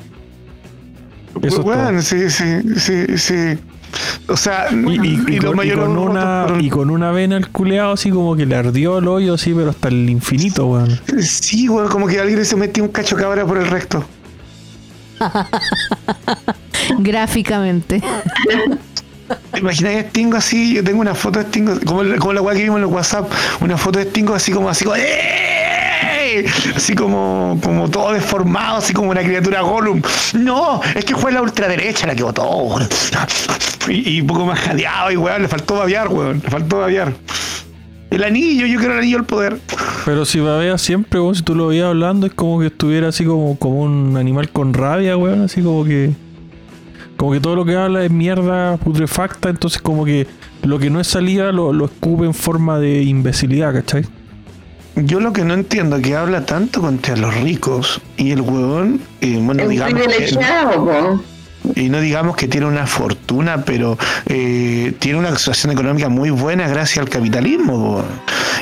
Eso 1.42 1.62
sí, 2.02 2.30
sí, 2.30 2.44
sí, 2.78 3.18
sí. 3.18 3.58
O 4.26 4.36
sea, 4.36 4.66
Y, 4.70 4.76
y- 4.76 5.24
y 5.28 5.36
y 5.36 5.38
con, 5.38 5.96
una, 5.96 6.46
y 6.60 6.68
con 6.68 6.90
una 6.90 7.10
vena 7.10 7.36
el 7.36 7.48
culeado 7.48 7.92
así 7.92 8.10
como 8.10 8.36
que 8.36 8.44
le 8.44 8.54
ardió 8.56 8.98
el 8.98 9.08
hoyo 9.08 9.34
así, 9.34 9.54
pero 9.54 9.70
hasta 9.70 9.88
el 9.88 10.10
infinito, 10.10 10.66
weón. 10.66 11.00
Sí, 11.22 11.68
weón, 11.68 11.88
como 11.88 12.06
que 12.06 12.20
alguien 12.20 12.44
se 12.44 12.56
metió 12.56 12.82
un 12.84 12.90
cacho 12.90 13.16
cabra 13.16 13.46
por 13.46 13.56
el 13.56 13.66
recto. 13.66 14.04
Gráficamente. 16.98 18.02
¿Te 19.52 19.60
imaginas 19.60 19.92
que 19.92 20.08
Stingo 20.08 20.37
así? 20.37 20.75
Yo 20.75 20.84
tengo 20.84 21.00
una 21.00 21.14
foto 21.14 21.38
de 21.40 21.46
Stingo, 21.46 21.78
como, 21.84 22.02
la 22.02 22.40
weá 22.40 22.54
que 22.54 22.62
vimos 22.62 22.78
en 22.78 22.84
el 22.84 22.90
WhatsApp, 22.90 23.30
una 23.60 23.76
foto 23.76 23.98
de 23.98 24.06
Stingo 24.06 24.34
así 24.34 24.52
como 24.52 24.68
así 24.68 24.84
como 24.84 24.96
así 26.76 26.94
como, 26.94 27.58
como 27.62 27.90
todo 27.90 28.12
deformado, 28.12 28.78
así 28.78 28.92
como 28.92 29.10
una 29.10 29.22
criatura 29.22 29.62
Gollum. 29.62 30.02
No, 30.34 30.80
es 30.94 31.04
que 31.04 31.14
fue 31.14 31.32
la 31.32 31.42
ultraderecha 31.42 32.06
la 32.06 32.14
que 32.14 32.22
votó. 32.22 32.78
Y, 33.88 34.16
y 34.16 34.20
un 34.20 34.26
poco 34.26 34.44
más 34.46 34.58
jadeado 34.60 35.10
y 35.10 35.16
weón, 35.16 35.42
le 35.42 35.48
faltó 35.48 35.76
babear, 35.76 36.08
weón, 36.08 36.40
le 36.42 36.50
faltó 36.50 36.78
babear. 36.78 37.12
El 38.10 38.24
anillo, 38.24 38.66
yo 38.66 38.78
quiero 38.78 38.94
el 38.94 39.00
anillo 39.00 39.16
del 39.18 39.26
poder. 39.26 39.58
Pero 40.04 40.24
si 40.24 40.40
babea 40.40 40.78
siempre, 40.78 41.20
weón, 41.20 41.34
si 41.34 41.42
tú 41.42 41.54
lo 41.54 41.66
veías 41.68 41.86
hablando, 41.86 42.26
es 42.26 42.32
como 42.32 42.58
que 42.60 42.66
estuviera 42.66 43.08
así 43.08 43.24
como, 43.24 43.58
como 43.58 43.82
un 43.82 44.16
animal 44.16 44.48
con 44.50 44.72
rabia, 44.72 45.16
weón, 45.16 45.42
así 45.42 45.60
como 45.62 45.84
que. 45.84 46.12
Como 47.18 47.32
que 47.32 47.40
todo 47.40 47.56
lo 47.56 47.64
que 47.64 47.74
habla 47.74 48.04
es 48.04 48.10
mierda 48.12 48.76
putrefacta, 48.76 49.50
entonces 49.50 49.82
como 49.82 50.04
que 50.04 50.26
lo 50.62 50.78
que 50.78 50.88
no 50.88 51.00
es 51.00 51.08
salida 51.08 51.50
lo, 51.50 51.72
lo 51.72 51.86
escupe 51.86 52.24
en 52.24 52.32
forma 52.32 52.78
de 52.78 53.02
imbecilidad, 53.02 53.74
¿cachai? 53.74 54.04
Yo 54.94 55.18
lo 55.20 55.32
que 55.32 55.44
no 55.44 55.54
entiendo 55.54 55.96
es 55.96 56.02
que 56.02 56.14
habla 56.16 56.46
tanto 56.46 56.80
contra 56.80 57.16
los 57.16 57.34
ricos 57.40 58.00
y 58.16 58.30
el 58.30 58.40
huevón, 58.40 59.00
eh, 59.20 59.36
bueno, 59.42 59.64
Es 59.64 59.68
digamos, 59.68 59.94
que- 59.94 60.08
privilegiado. 60.08 61.20
Y 61.75 61.88
no 61.88 62.00
digamos 62.00 62.37
que 62.37 62.48
tiene 62.48 62.66
una 62.66 62.87
fortuna, 62.87 63.64
pero 63.64 63.98
eh, 64.26 64.94
tiene 64.98 65.18
una 65.18 65.37
situación 65.37 65.72
económica 65.72 66.08
muy 66.08 66.30
buena 66.30 66.68
gracias 66.68 66.98
al 66.98 67.08
capitalismo. 67.08 68.02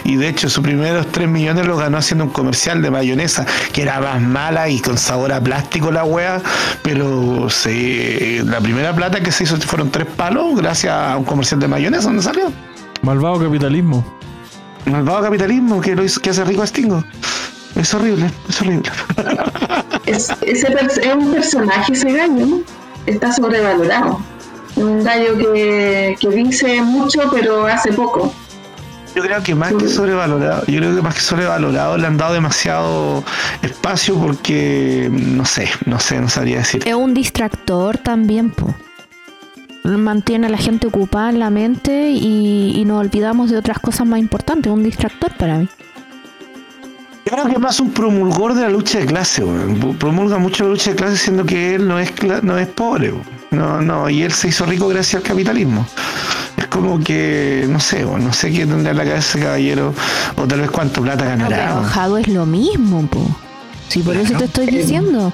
Y 0.04 0.16
de 0.16 0.28
hecho, 0.28 0.48
sus 0.48 0.62
primeros 0.62 1.10
3 1.10 1.28
millones 1.28 1.66
los 1.66 1.78
ganó 1.78 1.98
haciendo 1.98 2.24
un 2.24 2.30
comercial 2.30 2.82
de 2.82 2.90
mayonesa, 2.90 3.46
que 3.72 3.82
era 3.82 4.00
más 4.00 4.20
mala 4.20 4.68
y 4.68 4.80
con 4.80 4.98
sabor 4.98 5.32
a 5.32 5.40
plástico 5.40 5.90
la 5.90 6.04
wea, 6.04 6.40
pero 6.82 7.48
se, 7.50 8.42
la 8.44 8.60
primera 8.60 8.94
plata 8.94 9.20
que 9.20 9.32
se 9.32 9.44
hizo 9.44 9.56
fueron 9.58 9.90
tres 9.90 10.06
palos 10.06 10.56
gracias 10.56 10.92
a 10.92 11.16
un 11.16 11.24
comercial 11.24 11.60
de 11.60 11.68
mayonesa, 11.68 12.04
¿dónde 12.04 12.22
salió? 12.22 12.52
Malvado 13.02 13.40
capitalismo. 13.40 14.04
Malvado 14.84 15.22
capitalismo 15.22 15.80
que, 15.80 15.96
lo 15.96 16.04
hizo, 16.04 16.20
que 16.20 16.30
hace 16.30 16.44
rico 16.44 16.62
a 16.62 16.66
Stingo. 16.66 17.04
Es 17.74 17.92
horrible, 17.92 18.30
es 18.48 18.60
horrible. 18.60 18.90
Es, 20.06 20.30
es 20.40 20.64
un 21.14 21.32
personaje 21.32 21.92
ese 21.92 22.12
gallo, 22.12 22.46
¿no? 22.46 22.85
Está 23.06 23.32
sobrevalorado. 23.32 24.20
Es 24.76 24.82
un 24.82 25.02
gallo 25.02 25.38
que, 25.38 26.16
que 26.20 26.28
dice 26.28 26.82
mucho 26.82 27.20
pero 27.32 27.66
hace 27.66 27.92
poco. 27.92 28.32
Yo 29.14 29.22
creo 29.22 29.42
que 29.42 29.54
más 29.54 29.72
que 29.72 29.88
sobrevalorado, 29.88 30.66
yo 30.66 30.78
creo 30.78 30.94
que 30.94 31.00
más 31.00 31.14
que 31.14 31.22
sobrevalorado 31.22 31.96
le 31.96 32.06
han 32.06 32.18
dado 32.18 32.34
demasiado 32.34 33.24
espacio 33.62 34.14
porque 34.18 35.08
no 35.10 35.46
sé, 35.46 35.70
no 35.86 35.98
sé, 35.98 36.20
no 36.20 36.28
sabría 36.28 36.58
decir. 36.58 36.86
Es 36.86 36.94
un 36.94 37.14
distractor 37.14 37.96
también, 37.96 38.50
po. 38.50 38.74
Mantiene 39.84 40.48
a 40.48 40.50
la 40.50 40.58
gente 40.58 40.88
ocupada 40.88 41.30
en 41.30 41.38
la 41.38 41.48
mente 41.48 42.10
y, 42.10 42.74
y 42.76 42.84
nos 42.84 43.00
olvidamos 43.00 43.50
de 43.50 43.56
otras 43.56 43.78
cosas 43.78 44.06
más 44.06 44.18
importantes. 44.18 44.70
Un 44.70 44.82
distractor 44.82 45.32
para 45.38 45.58
mí. 45.58 45.68
Yo 47.26 47.32
creo 47.32 47.46
que 47.46 47.58
más 47.58 47.80
un 47.80 47.90
promulgor 47.90 48.54
de 48.54 48.62
la 48.62 48.68
lucha 48.70 48.98
de 49.00 49.06
clase, 49.06 49.42
weón. 49.44 49.96
promulga 49.98 50.38
mucho 50.38 50.62
la 50.64 50.70
lucha 50.70 50.90
de 50.90 50.96
clase 50.96 51.16
siendo 51.16 51.44
que 51.44 51.74
él 51.74 51.88
no 51.88 51.98
es 51.98 52.12
no 52.42 52.56
es 52.56 52.68
pobre, 52.68 53.10
weón. 53.10 53.24
no, 53.50 53.80
no, 53.80 54.08
y 54.08 54.22
él 54.22 54.32
se 54.32 54.48
hizo 54.48 54.64
rico 54.64 54.86
gracias 54.88 55.22
al 55.22 55.28
capitalismo. 55.28 55.84
Es 56.56 56.68
como 56.68 57.00
que, 57.02 57.66
no 57.68 57.80
sé, 57.80 58.04
weón, 58.04 58.24
no 58.24 58.32
sé 58.32 58.52
qué 58.52 58.64
tendrá 58.64 58.92
en 58.92 58.96
la 58.96 59.04
cabeza 59.04 59.18
ese 59.30 59.40
caballero, 59.40 59.92
o 60.36 60.46
tal 60.46 60.60
vez 60.60 60.70
cuánto 60.70 61.02
plata 61.02 61.24
ganará. 61.24 61.56
Pero 61.56 61.74
weón. 61.74 61.84
Jado 61.84 62.18
es 62.18 62.28
lo 62.28 62.46
mismo, 62.46 63.04
po. 63.08 63.26
Sí, 63.88 64.02
por 64.02 64.16
eso 64.16 64.34
te 64.38 64.44
estoy 64.44 64.66
diciendo. 64.66 65.32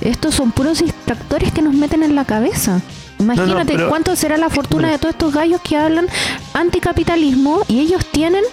Estos 0.00 0.36
son 0.36 0.52
puros 0.52 0.78
distractores 0.78 1.50
que 1.52 1.62
nos 1.62 1.74
meten 1.74 2.04
en 2.04 2.14
la 2.14 2.24
cabeza. 2.24 2.80
Imagínate 3.18 3.72
pero- 3.72 3.88
cuánto 3.88 4.14
será 4.14 4.36
la 4.36 4.48
fortuna 4.50 4.88
de 4.92 4.98
todos 4.98 5.14
estos 5.14 5.34
gallos 5.34 5.60
que 5.62 5.76
hablan 5.76 6.06
anticapitalismo 6.54 7.62
y 7.66 7.80
ellos 7.80 8.06
tienen 8.12 8.44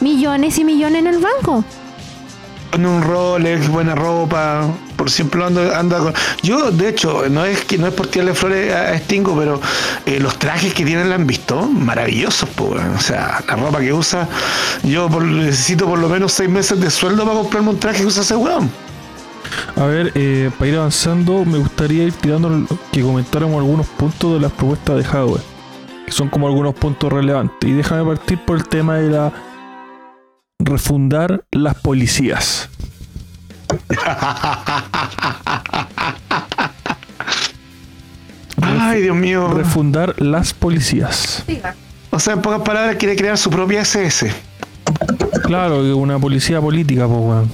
millones 0.00 0.58
y 0.58 0.64
millones 0.64 1.00
en 1.00 1.06
el 1.06 1.18
banco. 1.18 1.64
Pone 2.72 2.88
un 2.88 3.02
Rolex, 3.02 3.68
buena 3.68 3.94
ropa, 3.94 4.66
por 4.96 5.10
siempre 5.10 5.44
anda, 5.44 5.78
anda 5.78 5.98
con... 5.98 6.14
Yo, 6.42 6.70
de 6.70 6.88
hecho, 6.88 7.28
no 7.28 7.44
es 7.44 7.66
que 7.66 7.76
no 7.76 7.86
es 7.86 7.92
por 7.92 8.06
tirarle 8.06 8.32
flores 8.32 8.72
a 8.72 8.92
a 8.92 8.98
Stingo, 8.98 9.36
pero 9.36 9.60
eh, 10.06 10.18
los 10.18 10.38
trajes 10.38 10.72
que 10.72 10.82
tienen 10.82 11.10
la 11.10 11.16
han 11.16 11.26
visto, 11.26 11.68
maravillosos, 11.68 12.48
weón. 12.58 12.94
o 12.94 13.00
sea, 13.00 13.44
la 13.46 13.56
ropa 13.56 13.78
que 13.78 13.92
usa, 13.92 14.26
yo 14.84 15.10
necesito 15.20 15.84
por 15.84 15.98
lo 15.98 16.08
menos 16.08 16.32
seis 16.32 16.48
meses 16.48 16.80
de 16.80 16.90
sueldo 16.90 17.24
para 17.26 17.40
comprarme 17.40 17.68
un 17.68 17.78
traje 17.78 18.00
que 18.00 18.06
usa 18.06 18.22
ese 18.22 18.36
weón. 18.36 18.70
A 19.76 19.84
ver, 19.84 20.10
eh, 20.14 20.50
para 20.58 20.70
ir 20.70 20.76
avanzando, 20.78 21.44
me 21.44 21.58
gustaría 21.58 22.04
ir 22.04 22.14
tirando 22.14 22.66
que 22.90 23.02
comentáramos 23.02 23.58
algunos 23.58 23.86
puntos 23.86 24.32
de 24.32 24.40
las 24.40 24.52
propuestas 24.52 24.96
de 24.96 25.18
Howard, 25.18 25.42
que 26.06 26.12
son 26.12 26.30
como 26.30 26.46
algunos 26.46 26.74
puntos 26.74 27.12
relevantes. 27.12 27.68
Y 27.68 27.72
déjame 27.74 28.02
partir 28.02 28.38
por 28.46 28.56
el 28.56 28.66
tema 28.66 28.96
de 28.96 29.10
la 29.10 29.30
refundar 30.64 31.44
las 31.52 31.74
policías. 31.76 32.68
Ay, 38.60 39.02
Dios 39.02 39.16
mío. 39.16 39.48
Refundar 39.52 40.20
las 40.20 40.52
policías. 40.54 41.44
O 42.10 42.18
sea, 42.20 42.34
en 42.34 42.42
pocas 42.42 42.60
palabras, 42.62 42.96
quiere 42.96 43.16
crear 43.16 43.38
su 43.38 43.50
propia 43.50 43.80
SS. 43.82 44.32
Claro, 45.44 45.82
que 45.82 45.92
una 45.92 46.18
policía 46.18 46.60
política, 46.60 47.06
pues, 47.06 47.18
weón. 47.20 47.50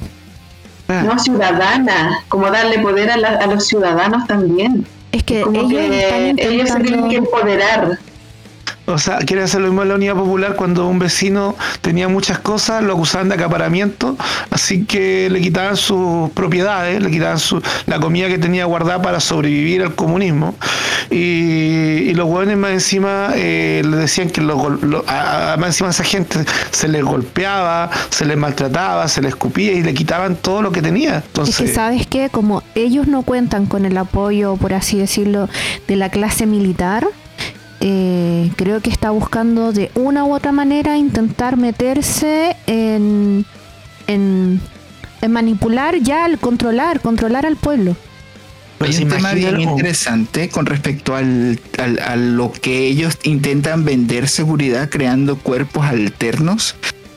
Ah. 0.89 1.03
No, 1.05 1.19
ciudadana, 1.19 2.21
como 2.29 2.51
darle 2.51 2.79
poder 2.81 3.11
a, 3.11 3.17
la- 3.17 3.37
a 3.37 3.47
los 3.47 3.67
ciudadanos 3.67 4.27
también. 4.27 4.87
Es 5.13 5.23
que 5.23 5.43
Como 5.43 5.61
ellos 5.61 5.73
que 5.73 6.31
están 6.31 6.39
ellos 6.53 6.69
se 6.71 6.81
tienen 6.81 7.09
que 7.09 7.17
empoderar. 7.17 7.99
O 8.91 8.97
sea, 8.99 9.19
quiere 9.19 9.43
hacer 9.43 9.61
lo 9.61 9.67
mismo 9.69 9.83
en 9.83 9.89
la 9.91 9.95
Unidad 9.97 10.15
Popular 10.15 10.57
cuando 10.57 10.89
un 10.89 10.99
vecino 10.99 11.55
tenía 11.83 12.09
muchas 12.09 12.39
cosas, 12.39 12.83
lo 12.83 12.95
acusaban 12.95 13.29
de 13.29 13.35
acaparamiento, 13.35 14.17
así 14.51 14.85
que 14.87 15.29
le 15.31 15.43
quitaban 15.43 15.77
sus 15.77 16.31
propiedades, 16.31 17.03
le 17.03 17.11
quitaban 17.11 17.39
su, 17.39 17.61
la 17.87 18.01
comida 18.01 18.29
que 18.29 18.39
tenía 18.39 18.65
guardada 18.65 19.03
para 19.03 19.21
sobrevivir 19.21 19.83
al 19.83 19.95
comunismo. 19.95 20.55
Y, 21.11 21.17
y 22.11 22.15
los 22.15 22.27
hueones 22.29 22.57
más 22.57 22.71
encima 22.73 23.31
eh, 23.35 23.83
le 23.85 23.97
decían 23.97 24.31
que 24.31 24.41
los 24.41 24.57
gol- 24.59 24.79
lo- 24.83 25.05
a- 25.07 25.53
a- 25.53 25.57
más 25.57 25.69
encima 25.69 25.89
a 25.89 25.93
esa 25.93 26.05
gente 26.05 26.39
se 26.71 26.89
les 26.89 27.03
golpeaba, 27.05 27.91
se 28.11 28.25
les 28.25 28.37
maltrataba, 28.37 29.07
se 29.09 29.21
les 29.23 29.31
escupía 29.31 29.73
y 29.73 29.83
le 29.83 29.95
quitaban 29.95 30.37
todo 30.37 30.63
lo 30.63 30.73
que 30.73 30.83
tenía. 30.83 31.19
Es 31.19 31.25
Entonces, 31.27 31.57
que 31.57 31.69
sabes 31.75 32.07
que 32.07 32.29
como 32.31 32.63
ellos 32.75 33.07
no 33.07 33.23
cuentan 33.23 33.67
con 33.67 33.85
el 33.85 33.97
apoyo, 33.97 34.57
por 34.57 34.73
así 34.75 34.99
decirlo, 34.99 35.49
de 35.87 35.97
la 35.97 36.11
clase 36.11 36.47
militar, 36.47 37.07
eh, 37.81 38.51
creo 38.57 38.81
que 38.81 38.91
está 38.91 39.11
buscando 39.11 39.73
de 39.73 39.91
una 39.95 40.25
u 40.25 40.35
otra 40.35 40.53
manera 40.53 40.97
intentar 40.97 41.57
meterse 41.57 42.57
en, 42.67 43.45
en, 44.07 44.61
en 45.23 45.33
manipular 45.33 45.97
ya, 46.01 46.25
al 46.25 46.39
controlar, 46.39 47.01
controlar 47.01 47.47
al 47.47 47.57
pueblo. 47.57 47.97
pues 48.79 48.97
Hay 48.99 49.05
un 49.05 49.11
tema 49.11 49.33
bien 49.33 49.61
interesante 49.61 50.49
con 50.49 50.67
respecto 50.67 51.15
al, 51.15 51.59
al- 51.79 51.99
a 52.01 52.17
lo 52.17 52.53
que 52.53 52.87
ellos 52.87 53.17
intentan 53.23 53.85
vender 53.85 54.29
seguridad 54.29 54.89
creando 54.89 55.37
cuerpos 55.37 55.85
alternos 55.87 56.75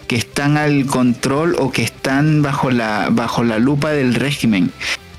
que 0.08 0.16
están 0.18 0.58
al 0.58 0.86
control 0.88 1.56
o 1.58 1.72
que 1.72 1.84
están 1.84 2.42
bajo 2.42 2.70
la, 2.70 3.08
bajo 3.12 3.44
la 3.44 3.60
lupa 3.60 3.92
del 3.92 4.14
régimen. 4.14 4.72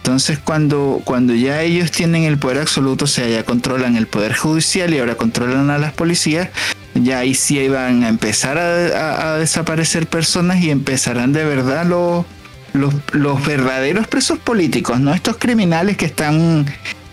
Entonces 0.03 0.41
cuando, 0.41 1.01
cuando 1.05 1.33
ya 1.33 1.63
ellos 1.63 1.93
tienen 1.93 2.25
el 2.25 2.37
poder 2.37 2.59
absoluto, 2.59 3.05
o 3.05 3.09
sea, 3.09 3.29
ya 3.29 3.45
controlan 3.45 3.95
el 3.97 4.09
poder 4.09 4.35
judicial 4.35 4.93
y 4.93 4.99
ahora 4.99 5.15
controlan 5.15 5.71
a 5.71 5.79
las 5.79 5.93
policías, 5.93 6.49
ya 6.95 7.21
ahí 7.21 7.35
sí 7.35 7.69
van 7.69 8.03
a 8.03 8.09
empezar 8.09 8.59
a, 8.59 8.87
a- 8.89 9.35
a 9.35 9.39
desaparecer 9.39 10.09
personas 10.09 10.61
y 10.61 10.71
empezarán 10.71 11.33
de 11.33 11.45
verdad 11.45 11.87
los, 11.87 12.27
los, 12.73 12.93
los 13.13 13.47
verdaderos 13.47 14.09
presos 14.09 14.41
políticos, 14.41 14.99
no 14.99 15.15
estos 15.15 15.37
criminales 15.37 15.97
que 15.97 16.07
están, 16.07 16.67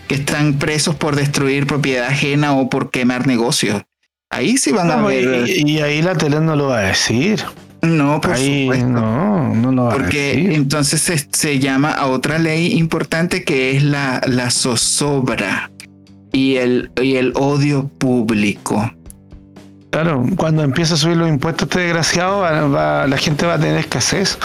que 0.08 0.16
están 0.16 0.54
presos 0.54 0.96
por 0.96 1.14
destruir 1.14 1.68
propiedad 1.68 2.08
ajena 2.08 2.54
o 2.54 2.68
por 2.68 2.90
quemar 2.90 3.24
negocios. 3.28 3.82
Ahí 4.30 4.58
sí 4.58 4.72
van 4.72 4.90
a 4.90 4.96
ver. 5.06 5.48
y, 5.48 5.70
y 5.74 5.80
ahí 5.80 6.02
la 6.02 6.16
tele 6.16 6.40
no 6.40 6.56
lo 6.56 6.66
va 6.66 6.78
a 6.78 6.82
decir. 6.82 7.40
No, 7.82 8.20
por 8.20 8.36
supuesto. 8.36 8.88
no, 8.88 9.54
no 9.54 9.72
lo 9.72 9.88
Porque 9.88 10.54
entonces 10.54 11.00
se, 11.00 11.18
se 11.32 11.58
llama 11.58 11.92
a 11.92 12.06
otra 12.06 12.38
ley 12.38 12.74
importante 12.78 13.44
que 13.44 13.76
es 13.76 13.82
la, 13.82 14.20
la 14.26 14.50
zozobra 14.50 15.70
y 16.32 16.56
el, 16.56 16.90
y 17.00 17.16
el 17.16 17.32
odio 17.36 17.88
público. 17.88 18.92
Claro, 19.90 20.24
cuando 20.36 20.62
empieza 20.62 20.94
a 20.94 20.96
subir 20.96 21.16
los 21.16 21.28
impuestos 21.28 21.66
este 21.68 21.80
desgraciado, 21.80 22.38
va- 22.42 22.68
va- 22.68 23.06
la 23.08 23.16
gente 23.18 23.44
va 23.44 23.54
a 23.54 23.58
tener 23.58 23.76
escasez. 23.76 24.38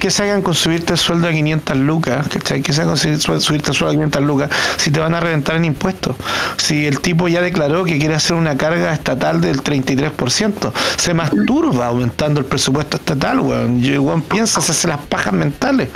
¿Qué 0.00 0.10
se 0.10 0.22
hagan 0.22 0.42
con 0.42 0.54
subirte 0.54 0.94
el 0.94 0.98
sueldo 0.98 1.28
a 1.28 1.30
500 1.30 1.76
lucas? 1.76 2.26
¿Cachai? 2.28 2.62
¿Qué 2.62 2.72
se 2.72 2.80
hagan 2.80 2.94
con 2.94 2.98
subir- 2.98 3.18
su- 3.20 3.40
subirte 3.40 3.70
el 3.70 3.76
sueldo 3.76 3.90
a 3.90 3.94
500 3.94 4.22
lucas 4.22 4.50
si 4.78 4.90
te 4.90 4.98
van 4.98 5.14
a 5.14 5.20
reventar 5.20 5.56
en 5.56 5.64
impuestos? 5.66 6.16
Si 6.56 6.86
el 6.86 6.98
tipo 7.00 7.28
ya 7.28 7.40
declaró 7.40 7.84
que 7.84 7.98
quiere 7.98 8.14
hacer 8.16 8.34
una 8.34 8.56
carga 8.56 8.92
estatal 8.92 9.40
del 9.40 9.62
33%, 9.62 10.72
se 10.96 11.14
masturba 11.14 11.86
aumentando 11.86 12.40
el 12.40 12.46
presupuesto 12.46 12.96
estatal, 12.96 13.38
weón. 13.40 13.84
Y 13.84 13.96
weón 13.98 14.22
piensa, 14.22 14.60
se 14.60 14.72
hace 14.72 14.88
las 14.88 14.98
pajas 14.98 15.34
mentales. 15.34 15.88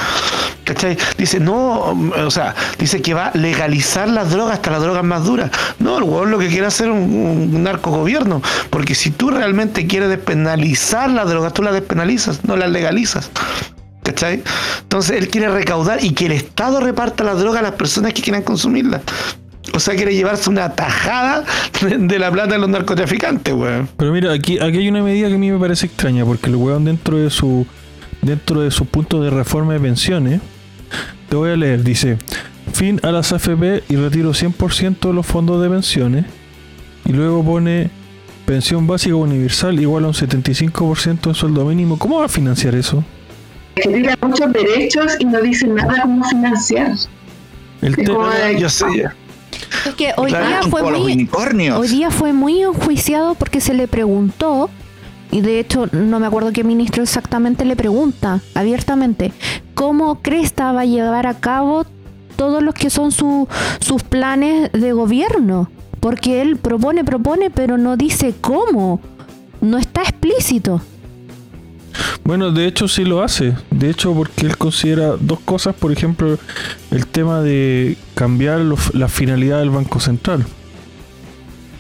¿Cachai? 0.65 0.97
Dice, 1.19 1.41
no, 1.41 1.81
o 2.25 2.31
sea, 2.31 2.55
dice 2.79 3.03
que 3.03 3.15
va 3.15 3.27
a 3.29 3.37
legalizar 3.37 4.09
las 4.09 4.31
drogas 4.31 4.55
hasta 4.55 4.71
las 4.71 4.83
drogas 4.83 5.03
más 5.03 5.25
duras. 5.25 5.51
No, 5.81 5.99
el 5.99 6.05
weón 6.05 6.31
lo 6.31 6.39
que 6.39 6.49
quiere 6.49 6.67
hacer 6.67 6.91
un, 6.91 7.03
un 7.55 7.63
narcogobierno. 7.65 8.41
Porque 8.71 8.95
si 8.95 9.11
tú 9.11 9.31
realmente 9.31 9.87
quieres 9.87 10.09
despenalizar 10.09 11.11
las 11.11 11.29
drogas, 11.29 11.53
tú 11.53 11.63
las 11.63 11.75
despenalizas, 11.75 12.45
no 12.45 12.57
las 12.57 12.71
legalizas. 12.71 13.31
¿Cachai? 14.03 14.43
Entonces 14.83 15.17
él 15.17 15.29
quiere 15.29 15.49
recaudar 15.49 16.03
y 16.03 16.11
que 16.11 16.27
el 16.27 16.33
Estado 16.33 16.81
reparta 16.81 17.23
las 17.23 17.39
drogas 17.39 17.61
a 17.61 17.63
las 17.63 17.73
personas 17.73 18.13
que 18.13 18.23
quieran 18.23 18.43
consumirlas. 18.43 19.03
O 19.75 19.79
sea, 19.79 19.95
quiere 19.95 20.15
llevarse 20.15 20.51
una 20.51 20.75
tajada 20.75 21.45
de 21.99 22.19
la 22.19 22.31
plata 22.31 22.55
de 22.55 22.59
los 22.59 22.69
narcotraficantes, 22.69 23.55
weón. 23.55 23.89
Pero 23.97 24.13
mira, 24.13 24.33
aquí, 24.33 24.59
aquí 24.59 24.79
hay 24.79 24.89
una 24.89 25.03
medida 25.03 25.29
que 25.29 25.35
a 25.35 25.39
mí 25.39 25.51
me 25.51 25.59
parece 25.59 25.87
extraña, 25.87 26.25
porque 26.25 26.49
el 26.49 26.57
weón 26.57 26.85
dentro 26.85 27.17
de 27.17 27.31
su 27.31 27.67
dentro 28.23 28.61
de 28.61 28.71
su 28.71 28.87
punto 28.87 29.21
de 29.21 29.31
reforma 29.31 29.75
de 29.75 29.81
pensiones, 29.81 30.41
te 31.29 31.37
voy 31.37 31.51
a 31.51 31.57
leer, 31.57 31.83
dice, 31.83 32.19
fin 32.73 33.01
a 33.03 33.11
las 33.11 33.33
AFP 33.33 33.83
y 33.89 33.97
retiro 33.97 34.31
100% 34.31 35.01
de 35.01 35.13
los 35.13 35.27
fondos 35.27 35.61
de 35.61 35.69
pensiones, 35.69 36.25
y 37.05 37.13
luego 37.13 37.45
pone 37.45 37.91
pensión 38.53 38.87
básica 38.87 39.15
universal 39.17 39.81
igual 39.81 40.05
a 40.05 40.09
un 40.09 40.13
75% 40.15 41.21
de 41.29 41.35
sueldo 41.35 41.65
mínimo. 41.65 41.99
¿Cómo 41.99 42.19
va 42.19 42.27
a 42.27 42.29
financiar 42.29 42.75
eso? 42.75 43.03
Que 43.75 43.89
tiran 43.89 44.17
muchos 44.21 44.53
derechos 44.53 45.13
y 45.19 45.25
no 45.25 45.41
dicen 45.41 45.75
nada 45.75 46.03
cómo 46.03 46.23
financiar. 46.29 46.93
El 47.81 47.95
Sí, 47.95 48.05
te- 48.05 48.13
como 48.13 48.29
de- 48.29 48.61
Yo 48.61 48.69
sé. 48.69 48.85
Es 49.87 49.95
que 49.95 50.13
hoy 50.19 50.31
Claro, 50.31 50.47
día 50.49 50.63
fue 50.71 50.83
muy. 50.83 51.29
Hoy 51.75 51.89
día 51.89 52.11
fue 52.11 52.33
muy 52.35 52.61
enjuiciado 52.63 53.35
porque 53.35 53.61
se 53.63 53.73
le 53.73 53.89
preguntó, 53.89 54.69
y 55.31 55.41
de 55.41 55.59
hecho 55.59 55.87
no 55.93 56.21
me 56.21 56.27
acuerdo 56.27 56.53
qué 56.53 56.63
ministro 56.63 57.03
exactamente 57.03 57.65
le 57.65 57.75
pregunta 57.75 58.41
abiertamente, 58.55 59.33
¿cómo 59.75 60.21
Cresta 60.21 60.73
va 60.73 60.83
a 60.83 60.85
llevar 60.85 61.27
a 61.27 61.35
cabo 61.41 61.87
todos 62.37 62.63
los 62.63 62.75
que 62.75 62.91
son 62.91 63.13
su- 63.13 63.49
sus 63.81 64.03
planes 64.03 64.71
de 64.73 64.93
gobierno? 64.93 65.71
Porque 66.03 66.43
él 66.43 66.57
propone, 66.57 67.05
propone, 67.05 67.49
pero 67.49 67.79
no 67.79 67.97
dice 67.97 68.35
cómo. 68.41 69.01
No 69.61 69.79
está 69.79 70.03
explícito. 70.03 70.83
Bueno, 72.25 72.51
de 72.51 72.67
hecho 72.67 72.89
sí 72.89 73.05
lo 73.05 73.23
hace. 73.23 73.55
De 73.71 73.89
hecho, 73.89 74.13
porque 74.13 74.47
él 74.47 74.57
considera 74.57 75.15
dos 75.21 75.39
cosas, 75.39 75.77
por 75.77 75.93
ejemplo, 75.93 76.41
el 76.91 77.07
tema 77.07 77.41
de 77.41 77.97
cambiar 78.17 78.63
la 78.95 79.07
finalidad 79.07 79.61
del 79.61 79.71
Banco 79.71 80.01
Central. 80.01 80.45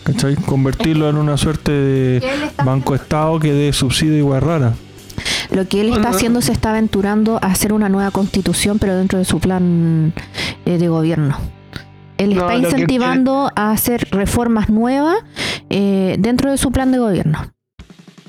¿Cachai? 0.04 0.36
Convertirlo 0.36 1.10
en 1.10 1.16
una 1.16 1.36
suerte 1.36 1.72
de 1.72 2.22
banco 2.64 2.94
estado 2.94 3.40
que 3.40 3.52
dé 3.52 3.72
subsidio 3.72 4.18
igual 4.18 4.40
rara. 4.40 4.74
Lo 5.50 5.66
que 5.66 5.80
él 5.80 5.92
está 5.92 6.10
haciendo 6.10 6.42
se 6.42 6.52
está 6.52 6.70
aventurando 6.70 7.40
a 7.42 7.48
hacer 7.48 7.72
una 7.72 7.88
nueva 7.88 8.12
constitución, 8.12 8.78
pero 8.78 8.96
dentro 8.96 9.18
de 9.18 9.24
su 9.24 9.40
plan 9.40 10.12
eh, 10.64 10.78
de 10.78 10.86
gobierno. 10.86 11.36
Él 12.18 12.32
está 12.32 12.54
incentivando 12.54 13.50
a 13.56 13.70
hacer 13.70 14.08
reformas 14.10 14.68
nuevas 14.68 15.16
dentro 15.68 16.50
de 16.50 16.58
su 16.58 16.70
plan 16.70 16.92
de 16.92 16.98
gobierno. 16.98 17.52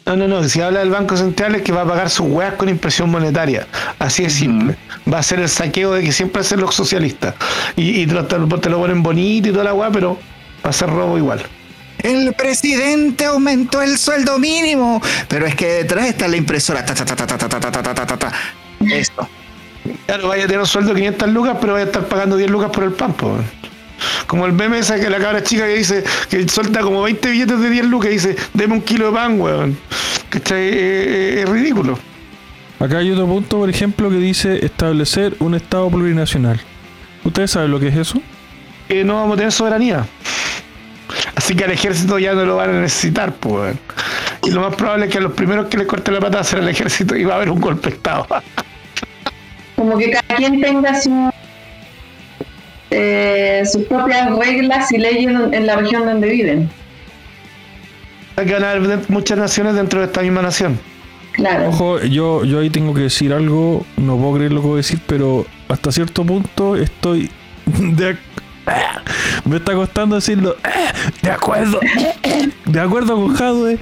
No, 0.05 0.17
no, 0.17 0.27
no. 0.27 0.43
Si 0.49 0.59
habla 0.61 0.79
del 0.79 0.89
Banco 0.89 1.15
Central 1.15 1.55
es 1.55 1.61
que 1.61 1.71
va 1.71 1.81
a 1.81 1.85
pagar 1.85 2.09
sus 2.09 2.27
weas 2.27 2.55
con 2.55 2.67
impresión 2.67 3.09
monetaria. 3.09 3.67
Así 3.99 4.23
es 4.23 4.33
simple. 4.33 4.75
Va 5.11 5.19
a 5.19 5.23
ser 5.23 5.39
el 5.39 5.49
saqueo 5.49 5.93
de 5.93 6.03
que 6.03 6.11
siempre 6.11 6.41
hacen 6.41 6.59
los 6.59 6.75
socialistas. 6.75 7.35
Y, 7.75 8.01
y 8.01 8.07
te, 8.07 8.13
lo, 8.13 8.25
te, 8.25 8.69
lo, 8.69 8.79
ponen 8.79 9.01
bonito 9.01 9.49
y 9.49 9.51
toda 9.51 9.63
la 9.63 9.73
wea, 9.73 9.89
pero 9.91 10.19
va 10.65 10.69
a 10.69 10.73
ser 10.73 10.89
robo 10.89 11.17
igual. 11.17 11.41
El 11.99 12.33
presidente 12.33 13.23
aumentó 13.25 13.81
el 13.81 13.97
sueldo 13.97 14.37
mínimo, 14.39 15.01
pero 15.29 15.45
es 15.45 15.55
que 15.55 15.67
detrás 15.67 16.07
está 16.07 16.27
la 16.27 16.35
impresora. 16.35 16.83
Ta, 16.85 16.93
ta, 16.93 17.05
ta, 17.05 18.31
Claro, 20.05 20.27
vaya 20.27 20.43
a 20.43 20.47
tener 20.47 20.59
un 20.59 20.65
sueldo 20.65 20.93
de 20.93 20.99
500 20.99 21.29
lucas, 21.29 21.57
pero 21.61 21.73
vaya 21.73 21.85
a 21.85 21.87
estar 21.87 22.05
pagando 22.05 22.35
10 22.35 22.51
lucas 22.51 22.71
por 22.71 22.83
el 22.83 22.91
pan, 22.91 23.13
po. 23.13 23.37
Como 24.27 24.45
el 24.45 24.53
meme 24.53 24.79
esa 24.79 24.99
que 24.99 25.09
la 25.09 25.19
cabra 25.19 25.43
chica 25.43 25.65
que 25.65 25.75
dice 25.75 26.03
que 26.29 26.47
suelta 26.47 26.81
como 26.81 27.01
20 27.01 27.31
billetes 27.31 27.59
de 27.59 27.69
10 27.69 27.85
lucas 27.85 28.11
y 28.11 28.13
dice, 28.13 28.35
deme 28.53 28.73
un 28.75 28.81
kilo 28.81 29.07
de 29.07 29.11
pan, 29.13 29.39
weón. 29.39 29.77
¿Cachai? 30.29 30.61
Eh, 30.61 30.73
eh, 30.73 31.41
es 31.43 31.49
ridículo. 31.49 31.99
Acá 32.79 32.97
hay 32.97 33.11
otro 33.11 33.27
punto, 33.27 33.59
por 33.59 33.69
ejemplo, 33.69 34.09
que 34.09 34.17
dice 34.17 34.65
establecer 34.65 35.35
un 35.39 35.55
Estado 35.55 35.89
plurinacional. 35.89 36.59
¿Ustedes 37.23 37.51
saben 37.51 37.71
lo 37.71 37.79
que 37.79 37.87
es 37.87 37.95
eso? 37.95 38.21
Que 38.87 39.03
no 39.03 39.15
vamos 39.15 39.35
a 39.35 39.37
tener 39.37 39.51
soberanía. 39.51 40.05
Así 41.35 41.55
que 41.55 41.63
al 41.63 41.71
ejército 41.71 42.19
ya 42.19 42.33
no 42.33 42.45
lo 42.45 42.57
van 42.57 42.71
a 42.71 42.81
necesitar, 42.81 43.33
pues. 43.35 43.53
weón. 43.53 43.79
Y 44.45 44.51
lo 44.51 44.61
más 44.61 44.75
probable 44.75 45.05
es 45.05 45.11
que 45.11 45.19
a 45.19 45.21
los 45.21 45.33
primeros 45.33 45.67
que 45.67 45.77
les 45.77 45.87
corte 45.87 46.11
la 46.11 46.19
pata 46.19 46.43
será 46.43 46.61
el 46.61 46.69
ejército 46.69 47.15
y 47.15 47.23
va 47.23 47.33
a 47.33 47.35
haber 47.37 47.49
un 47.49 47.61
golpe 47.61 47.89
de 47.89 47.95
Estado. 47.95 48.27
Como 49.75 49.97
que 49.97 50.11
cada 50.11 50.35
quien 50.35 50.59
tenga 50.59 50.99
su, 50.99 51.32
eh, 52.93 53.63
sus 53.65 53.83
propias 53.85 54.35
reglas 54.37 54.91
y 54.91 54.97
leyes 54.97 55.27
en- 55.27 55.53
en 55.53 55.65
la 55.67 55.75
región 55.75 56.05
donde 56.05 56.29
viven. 56.29 56.69
Hay 58.35 58.45
que 58.45 58.55
de- 58.55 58.99
muchas 59.09 59.37
naciones 59.37 59.75
dentro 59.75 59.99
de 59.99 60.05
esta 60.07 60.21
misma 60.21 60.41
nación. 60.41 60.79
Claro. 61.33 61.69
Ojo, 61.69 61.99
yo, 62.01 62.45
yo 62.45 62.59
ahí 62.59 62.69
tengo 62.69 62.93
que 62.93 63.01
decir 63.01 63.33
algo, 63.33 63.85
no 63.97 64.17
puedo 64.17 64.35
creer 64.35 64.51
lo 64.53 64.61
que 64.61 64.67
voy 64.67 64.73
a 64.75 64.77
decir, 64.77 64.99
pero 65.07 65.45
hasta 65.67 65.91
cierto 65.91 66.23
punto 66.23 66.75
estoy 66.75 67.29
de 67.65 68.15
me 69.45 69.57
está 69.57 69.73
costando 69.73 70.15
decirlo 70.15 70.55
de 71.21 71.31
acuerdo 71.31 71.79
de 72.65 72.79
acuerdo 72.79 73.15
con 73.15 73.35
Jadwe 73.35 73.77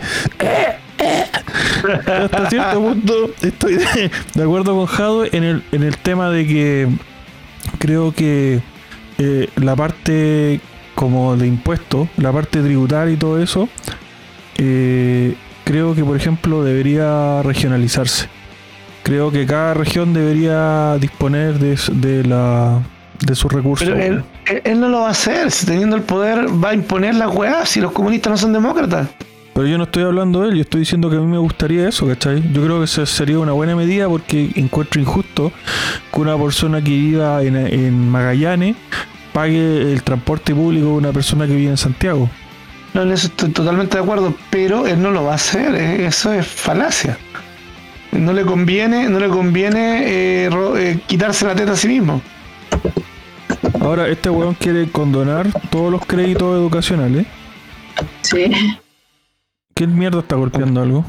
Hasta 2.08 2.50
cierto 2.50 2.80
punto 2.82 3.30
estoy 3.44 3.76
de, 3.76 4.44
acuerdo 4.44 4.76
con 4.76 4.86
Jado 4.88 5.26
en 5.26 5.44
el, 5.44 5.64
en 5.72 5.84
el 5.84 5.98
tema 5.98 6.30
de 6.32 6.48
que 6.48 6.88
creo 7.80 8.12
que 8.12 8.60
eh, 9.24 9.50
la 9.58 9.76
parte 9.76 10.60
como 10.96 11.38
de 11.38 11.46
impuestos, 11.46 12.08
la 12.18 12.32
parte 12.32 12.60
tributaria 12.60 13.14
y 13.14 13.18
todo 13.18 13.40
eso, 13.40 13.70
eh, 14.58 15.36
creo 15.64 15.94
que 15.94 16.04
por 16.04 16.18
ejemplo 16.18 16.64
debería 16.64 17.44
regionalizarse. 17.44 18.30
Creo 19.04 19.32
que 19.32 19.46
cada 19.46 19.76
región 19.76 20.12
debería 20.12 20.98
disponer 21.00 21.60
de, 21.60 21.80
de 21.94 22.24
la 22.24 22.82
de 23.20 23.36
sus 23.36 23.52
recursos. 23.52 23.88
Pero 23.88 24.24
él 24.64 24.80
no 24.80 24.90
lo 24.90 25.02
va 25.02 25.10
a 25.10 25.12
hacer. 25.12 25.52
Si 25.52 25.68
teniendo 25.68 25.96
el 25.96 26.02
poder 26.02 26.48
va 26.48 26.70
a 26.70 26.74
imponer 26.74 27.14
las 27.14 27.34
weas 27.36 27.70
si 27.70 27.80
los 27.80 27.92
comunistas 27.92 28.32
no 28.32 28.38
son 28.38 28.54
demócratas. 28.54 29.08
Pero 29.54 29.68
yo 29.68 29.78
no 29.78 29.84
estoy 29.84 30.04
hablando 30.04 30.42
de 30.42 30.50
él, 30.50 30.56
yo 30.56 30.62
estoy 30.62 30.80
diciendo 30.82 31.10
que 31.10 31.18
a 31.18 31.20
mí 31.20 31.26
me 31.28 31.38
gustaría 31.38 31.88
eso, 31.88 32.08
¿cachai? 32.08 32.42
Yo 32.54 32.64
creo 32.64 32.80
que 32.80 32.86
eso 32.86 33.06
sería 33.06 33.38
una 33.40 33.52
buena 33.52 33.76
medida 33.76 34.08
porque 34.08 34.50
encuentro 34.56 35.02
injusto 35.02 35.52
que 36.14 36.22
una 36.22 36.38
persona 36.38 36.82
que 36.82 36.90
viva 36.92 37.44
en, 37.44 37.56
en 37.58 38.10
Magallanes 38.10 38.76
pague 39.34 39.92
el 39.92 40.04
transporte 40.04 40.56
público 40.56 40.86
de 40.88 40.92
una 40.94 41.12
persona 41.12 41.46
que 41.48 41.56
vive 41.56 41.70
en 41.72 41.78
Santiago. 41.78 42.30
No, 42.94 43.02
en 43.04 43.12
eso 43.12 43.28
estoy 43.28 43.50
totalmente 43.50 43.98
de 43.98 44.04
acuerdo, 44.04 44.34
pero 44.50 44.88
él 44.88 45.02
no 45.02 45.12
lo 45.12 45.24
va 45.26 45.34
a 45.34 45.36
hacer. 45.36 45.76
eh, 45.76 46.06
Eso 46.06 46.32
es 46.34 46.48
falacia. 46.48 47.18
No 48.14 48.32
le 48.34 48.44
conviene, 48.44 49.08
no 49.10 49.20
le 49.20 49.28
conviene 49.30 50.04
eh, 50.46 50.50
ro- 50.50 50.78
eh, 50.78 51.00
quitarse 51.08 51.46
la 51.46 51.56
teta 51.56 51.74
a 51.74 51.78
sí 51.78 51.88
mismo. 51.88 52.22
Ahora, 53.82 54.08
este 54.08 54.30
weón 54.30 54.54
quiere 54.56 54.90
condonar 54.92 55.48
todos 55.70 55.92
los 55.92 56.06
créditos 56.06 56.56
educacionales. 56.58 57.26
Sí. 58.22 58.46
¿Qué 59.82 59.88
mierda 59.88 60.20
está 60.20 60.36
golpeando 60.36 60.80
algo? 60.80 61.04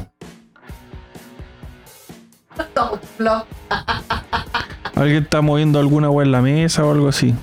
¿Alguien 4.96 5.24
está 5.24 5.42
moviendo 5.42 5.78
alguna 5.78 6.08
weá 6.08 6.24
en 6.24 6.32
la 6.32 6.40
mesa 6.40 6.82
o 6.82 6.90
algo 6.90 7.08
así? 7.08 7.34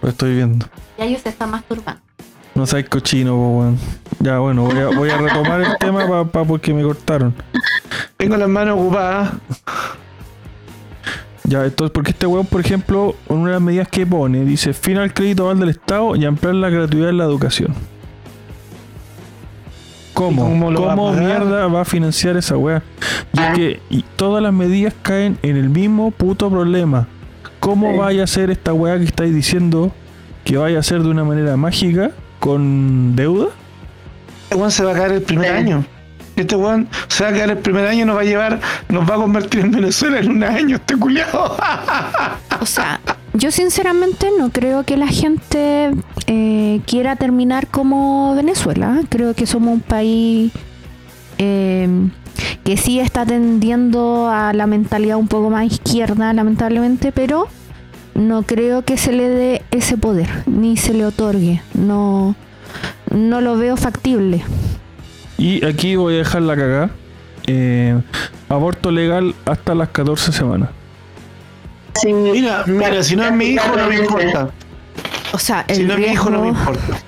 Lo 0.00 0.08
estoy 0.08 0.36
viendo. 0.36 0.64
Ya 0.96 1.04
ellos 1.04 1.20
se 1.20 1.28
están 1.28 1.50
masturbando. 1.50 2.00
No 2.54 2.64
seas 2.66 2.88
cochino, 2.88 3.32
po, 3.32 3.58
weón. 3.58 3.78
Ya, 4.20 4.38
bueno, 4.38 4.62
voy 4.62 4.78
a, 4.78 4.86
voy 4.86 5.10
a 5.10 5.18
retomar 5.18 5.60
el 5.60 5.76
tema 5.80 6.08
para 6.08 6.24
pa, 6.24 6.42
porque 6.42 6.72
me 6.72 6.82
cortaron. 6.82 7.34
Tengo 8.16 8.38
las 8.38 8.48
manos 8.48 8.80
ocupadas. 8.80 9.34
Ya, 11.44 11.62
entonces, 11.62 11.92
porque 11.92 12.12
este 12.12 12.26
weón, 12.26 12.46
por 12.46 12.62
ejemplo, 12.62 13.14
una 13.28 13.48
de 13.48 13.52
las 13.52 13.60
medidas 13.60 13.88
que 13.88 14.06
pone, 14.06 14.46
dice 14.46 14.72
fin 14.72 14.96
al 14.96 15.12
crédito 15.12 15.54
del 15.54 15.68
Estado 15.68 16.16
y 16.16 16.24
ampliar 16.24 16.54
la 16.54 16.70
gratuidad 16.70 17.10
en 17.10 17.18
la 17.18 17.24
educación. 17.24 17.95
¿Cómo? 20.16 20.70
¿Y 20.70 20.74
cómo 20.74 21.12
mierda 21.12 21.66
va 21.66 21.82
a 21.82 21.84
financiar 21.84 22.38
esa 22.38 22.56
weá? 22.56 22.82
Y 23.34 23.38
es 23.38 23.44
Ah. 23.46 23.52
que 23.54 23.80
y 23.90 24.02
todas 24.16 24.42
las 24.42 24.50
medidas 24.52 24.94
caen 25.02 25.38
en 25.42 25.56
el 25.58 25.68
mismo 25.68 26.10
puto 26.10 26.48
problema. 26.50 27.06
¿Cómo 27.60 27.92
Sí. 27.92 27.98
vaya 27.98 28.24
a 28.24 28.26
ser 28.26 28.50
esta 28.50 28.72
weá 28.72 28.96
que 28.98 29.04
estáis 29.04 29.34
diciendo 29.34 29.92
que 30.44 30.56
vaya 30.56 30.78
a 30.78 30.82
ser 30.82 31.02
de 31.02 31.08
una 31.10 31.22
manera 31.22 31.58
mágica 31.58 32.12
con 32.40 33.14
deuda? 33.14 33.48
Este 34.44 34.54
weón 34.56 34.70
se 34.70 34.84
va 34.84 34.92
a 34.92 34.94
caer 34.94 35.12
el 35.12 35.22
primer 35.22 35.50
Sí. 35.50 35.56
año. 35.58 35.84
Este 36.36 36.56
weón 36.56 36.88
se 37.08 37.24
va 37.24 37.30
a 37.30 37.32
caer 37.34 37.50
el 37.50 37.58
primer 37.58 37.86
año 37.86 38.02
y 38.02 38.04
nos 38.06 38.16
va 38.16 38.20
a 38.22 38.24
llevar, 38.24 38.60
nos 38.88 39.08
va 39.10 39.14
a 39.16 39.18
convertir 39.18 39.60
en 39.60 39.70
Venezuela 39.70 40.18
en 40.18 40.30
un 40.30 40.42
año, 40.44 40.76
este 40.76 40.96
culiado. 40.96 41.56
O 42.60 42.64
sea, 42.66 43.00
yo 43.38 43.50
sinceramente 43.50 44.28
no 44.38 44.50
creo 44.50 44.84
que 44.84 44.96
la 44.96 45.08
gente 45.08 45.90
eh, 46.26 46.80
quiera 46.86 47.16
terminar 47.16 47.66
como 47.68 48.34
Venezuela. 48.34 49.00
Creo 49.08 49.34
que 49.34 49.46
somos 49.46 49.74
un 49.74 49.80
país 49.80 50.52
eh, 51.38 51.88
que 52.64 52.76
sí 52.76 52.98
está 52.98 53.24
tendiendo 53.26 54.28
a 54.28 54.52
la 54.52 54.66
mentalidad 54.66 55.16
un 55.16 55.28
poco 55.28 55.50
más 55.50 55.66
izquierda, 55.66 56.32
lamentablemente, 56.32 57.12
pero 57.12 57.48
no 58.14 58.42
creo 58.42 58.82
que 58.82 58.96
se 58.96 59.12
le 59.12 59.28
dé 59.28 59.62
ese 59.70 59.96
poder, 59.96 60.28
ni 60.46 60.76
se 60.76 60.94
le 60.94 61.06
otorgue. 61.06 61.62
No, 61.74 62.34
no 63.10 63.40
lo 63.40 63.56
veo 63.56 63.76
factible. 63.76 64.42
Y 65.38 65.64
aquí 65.64 65.96
voy 65.96 66.14
a 66.14 66.18
dejar 66.18 66.42
la 66.42 66.56
cagada. 66.56 66.90
Eh, 67.46 68.00
aborto 68.48 68.90
legal 68.90 69.34
hasta 69.44 69.74
las 69.74 69.90
14 69.90 70.32
semanas. 70.32 70.70
Sí, 72.00 72.12
Mira, 72.12 72.64
mira, 72.66 73.02
si 73.02 73.16
no 73.16 73.24
es 73.24 73.32
mi 73.32 73.46
hijo 73.46 73.76
no 73.76 73.88
me 73.88 73.96
importa. 73.96 74.50
O 75.32 75.38
sea, 75.38 75.64
el 75.68 75.76
Si 75.76 75.82
no 75.84 75.94
es 75.94 75.98
mi 76.00 76.06
hijo 76.06 76.30
no 76.30 76.42
me 76.42 76.48
importa. 76.48 76.98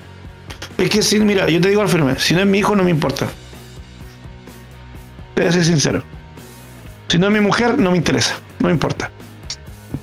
Es 0.77 0.89
que 0.89 1.01
sí, 1.01 1.19
mira, 1.19 1.49
yo 1.49 1.59
te 1.59 1.69
digo 1.69 1.81
al 1.81 1.89
firme, 1.89 2.15
si 2.17 2.33
no 2.33 2.39
es 2.39 2.47
mi 2.47 2.59
hijo 2.59 2.75
no 2.75 2.83
me 2.83 2.91
importa. 2.91 3.27
Te 5.35 5.41
voy 5.41 5.49
a 5.49 5.51
ser 5.51 5.65
sincero. 5.65 6.03
Si 7.07 7.17
no 7.17 7.27
es 7.27 7.33
mi 7.33 7.39
mujer, 7.39 7.77
no 7.77 7.91
me 7.91 7.97
interesa, 7.97 8.35
no 8.59 8.67
me 8.67 8.73
importa. 8.73 9.11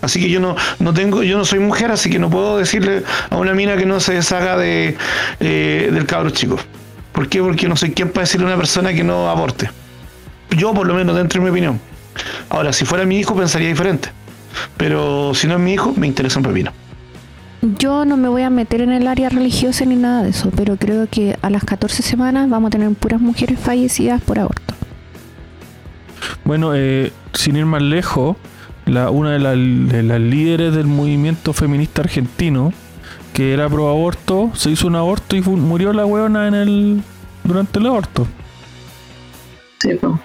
Así 0.03 0.21
que 0.21 0.29
yo 0.29 0.41
no, 0.41 0.57
no 0.79 0.93
tengo, 0.93 1.23
yo 1.23 1.39
no 1.39 1.45
soy 1.45 1.61
mujer, 1.61 1.91
así 1.91 2.11
que 2.11 2.19
no 2.19 2.29
puedo 2.29 2.59
decirle 2.59 3.03
a 3.31 3.37
una 3.37 3.55
mina 3.55 3.77
que 3.77 3.87
no 3.87 4.01
se 4.01 4.15
deshaga 4.15 4.57
de, 4.57 4.97
eh, 5.41 5.91
del 5.93 6.07
cabro 6.07 6.31
chico. 6.31 6.59
¿Por 7.13 7.29
qué? 7.29 7.41
Porque 7.41 7.69
no 7.69 7.77
soy 7.77 7.93
quien 7.93 8.11
para 8.11 8.23
decirle 8.23 8.47
a 8.47 8.49
una 8.49 8.57
persona 8.57 8.93
que 8.93 9.03
no 9.03 9.31
aborte. 9.31 9.71
Yo 10.51 10.75
por 10.75 10.87
lo 10.87 10.95
menos 10.95 11.17
dentro 11.17 11.41
de 11.41 11.45
mi 11.45 11.51
opinión. 11.51 11.81
Ahora, 12.51 12.73
si 12.73 12.85
fuera 12.85 13.05
mi 13.07 13.19
hijo 13.19 13.35
pensaría 13.35 13.69
diferente. 13.69 14.11
Pero 14.77 15.35
si 15.35 15.47
no 15.47 15.55
es 15.55 15.61
mi 15.61 15.73
hijo, 15.75 15.93
me 15.97 16.07
interesa 16.07 16.39
un 16.39 16.45
pepino. 16.47 16.73
Yo 17.79 18.05
no 18.05 18.17
me 18.17 18.29
voy 18.29 18.43
a 18.43 18.51
meter 18.51 18.81
en 18.83 18.93
el 18.93 19.07
área 19.09 19.29
religiosa 19.29 19.85
ni 19.87 19.97
nada 19.97 20.23
de 20.23 20.31
eso, 20.31 20.51
pero 20.55 20.77
creo 20.77 21.09
que 21.11 21.37
a 21.43 21.51
las 21.51 21.65
14 21.65 22.03
semanas 22.03 22.49
vamos 22.49 22.69
a 22.69 22.71
tener 22.71 22.91
puras 22.95 23.21
mujeres 23.21 23.59
fallecidas 23.59 24.21
por 24.23 24.39
aborto. 24.39 24.75
Bueno, 26.45 26.73
eh, 26.75 27.13
sin 27.33 27.57
ir 27.57 27.67
más 27.67 27.83
lejos, 27.83 28.37
la, 28.85 29.11
una 29.11 29.33
de, 29.33 29.39
las- 29.41 29.57
de 29.93 30.03
las 30.03 30.21
líderes 30.21 30.75
del 30.75 30.87
movimiento 30.87 31.53
feminista 31.53 32.03
argentino, 32.03 32.73
que 33.33 33.53
era 33.53 33.69
pro 33.69 33.89
aborto, 33.89 34.51
se 34.55 34.71
hizo 34.71 34.87
un 34.87 34.97
aborto 34.97 35.35
y 35.37 35.41
murió 35.43 35.93
la 35.93 36.07
weona 36.07 36.47
en 36.49 36.55
el 36.55 37.03
durante 37.45 37.79
el 37.79 37.87
aborto. 37.87 38.27
sí, 39.81 39.95
po. 39.95 40.19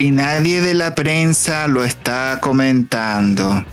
Y 0.00 0.12
nadie 0.12 0.62
de 0.62 0.72
la 0.72 0.94
prensa 0.94 1.68
lo 1.68 1.84
está 1.84 2.38
comentando. 2.40 3.66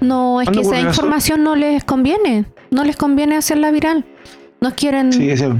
No, 0.00 0.40
es 0.40 0.48
que 0.48 0.54
¿Cuándo 0.54 0.74
esa 0.74 0.88
información 0.88 1.44
no 1.44 1.54
les 1.54 1.84
conviene, 1.84 2.46
no 2.72 2.82
les 2.82 2.96
conviene 2.96 3.36
hacerla 3.36 3.70
viral. 3.70 4.04
Nos 4.60 4.74
quieren... 4.74 5.12
Sí, 5.12 5.30
ese, 5.30 5.52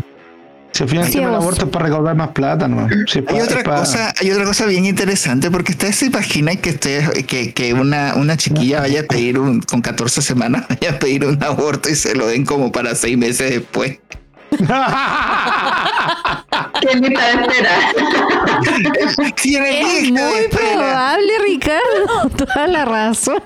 si 0.72 0.82
al 0.82 0.88
final 0.88 1.06
el 1.06 1.12
tema 1.12 1.26
del 1.26 1.30
Ciegos. 1.30 1.44
aborto 1.44 1.64
es 1.66 1.70
para 1.70 1.84
recaudar 1.86 2.16
más 2.16 2.28
plata, 2.30 2.66
¿no? 2.66 2.88
Si 3.06 3.20
Hay 3.28 3.40
otra 3.40 3.62
cosa, 3.62 4.12
hay 4.20 4.30
otra 4.32 4.44
cosa 4.44 4.66
bien 4.66 4.86
interesante 4.86 5.52
porque 5.52 5.70
ustedes 5.70 5.94
se 5.94 6.06
imaginan 6.06 6.56
que 6.56 6.70
ustedes, 6.70 7.24
que, 7.24 7.54
que 7.54 7.72
una, 7.72 8.14
una 8.16 8.36
chiquilla 8.36 8.80
vaya 8.80 9.02
a 9.02 9.04
pedir 9.04 9.38
un, 9.38 9.60
con 9.60 9.82
14 9.82 10.20
semanas, 10.20 10.66
vaya 10.68 10.96
a 10.96 10.98
pedir 10.98 11.24
un 11.24 11.40
aborto 11.44 11.88
y 11.88 11.94
se 11.94 12.16
lo 12.16 12.26
den 12.26 12.44
como 12.44 12.72
para 12.72 12.96
seis 12.96 13.16
meses 13.16 13.50
después. 13.50 14.00
¿Qué 16.80 16.96
lista 16.96 17.24
de 17.26 17.32
espera? 17.42 17.70
Tiene 19.42 19.80
Es 19.80 19.84
lista 19.84 20.26
de 20.26 20.32
muy 20.32 20.38
espera. 20.40 20.72
probable, 20.76 21.32
Ricardo. 21.44 22.28
Toda 22.36 22.66
la 22.66 22.84
razón. 22.84 23.42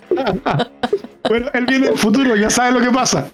bueno, 1.28 1.48
él 1.54 1.66
viene 1.66 1.88
del 1.88 1.98
futuro, 1.98 2.36
ya 2.36 2.50
sabe 2.50 2.72
lo 2.72 2.80
que 2.80 2.90
pasa. 2.90 3.28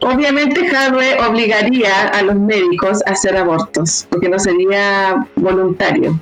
Obviamente 0.00 0.74
Harvey 0.76 1.14
obligaría 1.28 2.08
a 2.08 2.22
los 2.22 2.36
médicos 2.36 3.02
a 3.06 3.10
hacer 3.12 3.36
abortos, 3.36 4.06
porque 4.10 4.28
no 4.28 4.38
sería 4.38 5.26
voluntario. 5.36 6.18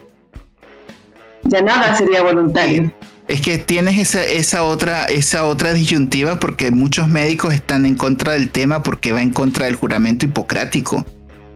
Ya 1.42 1.61
nada 1.61 1.94
sería 1.94 2.22
voluntario. 2.22 2.90
Es 3.28 3.40
que 3.40 3.58
tienes 3.58 3.98
esa, 3.98 4.24
esa 4.24 4.62
otra, 4.62 5.06
esa 5.06 5.46
otra 5.46 5.72
disyuntiva 5.72 6.38
porque 6.38 6.70
muchos 6.70 7.08
médicos 7.08 7.54
están 7.54 7.84
en 7.84 7.96
contra 7.96 8.34
del 8.34 8.50
tema 8.50 8.82
porque 8.82 9.12
va 9.12 9.20
en 9.20 9.30
contra 9.30 9.66
del 9.66 9.74
juramento 9.74 10.26
hipocrático. 10.26 11.04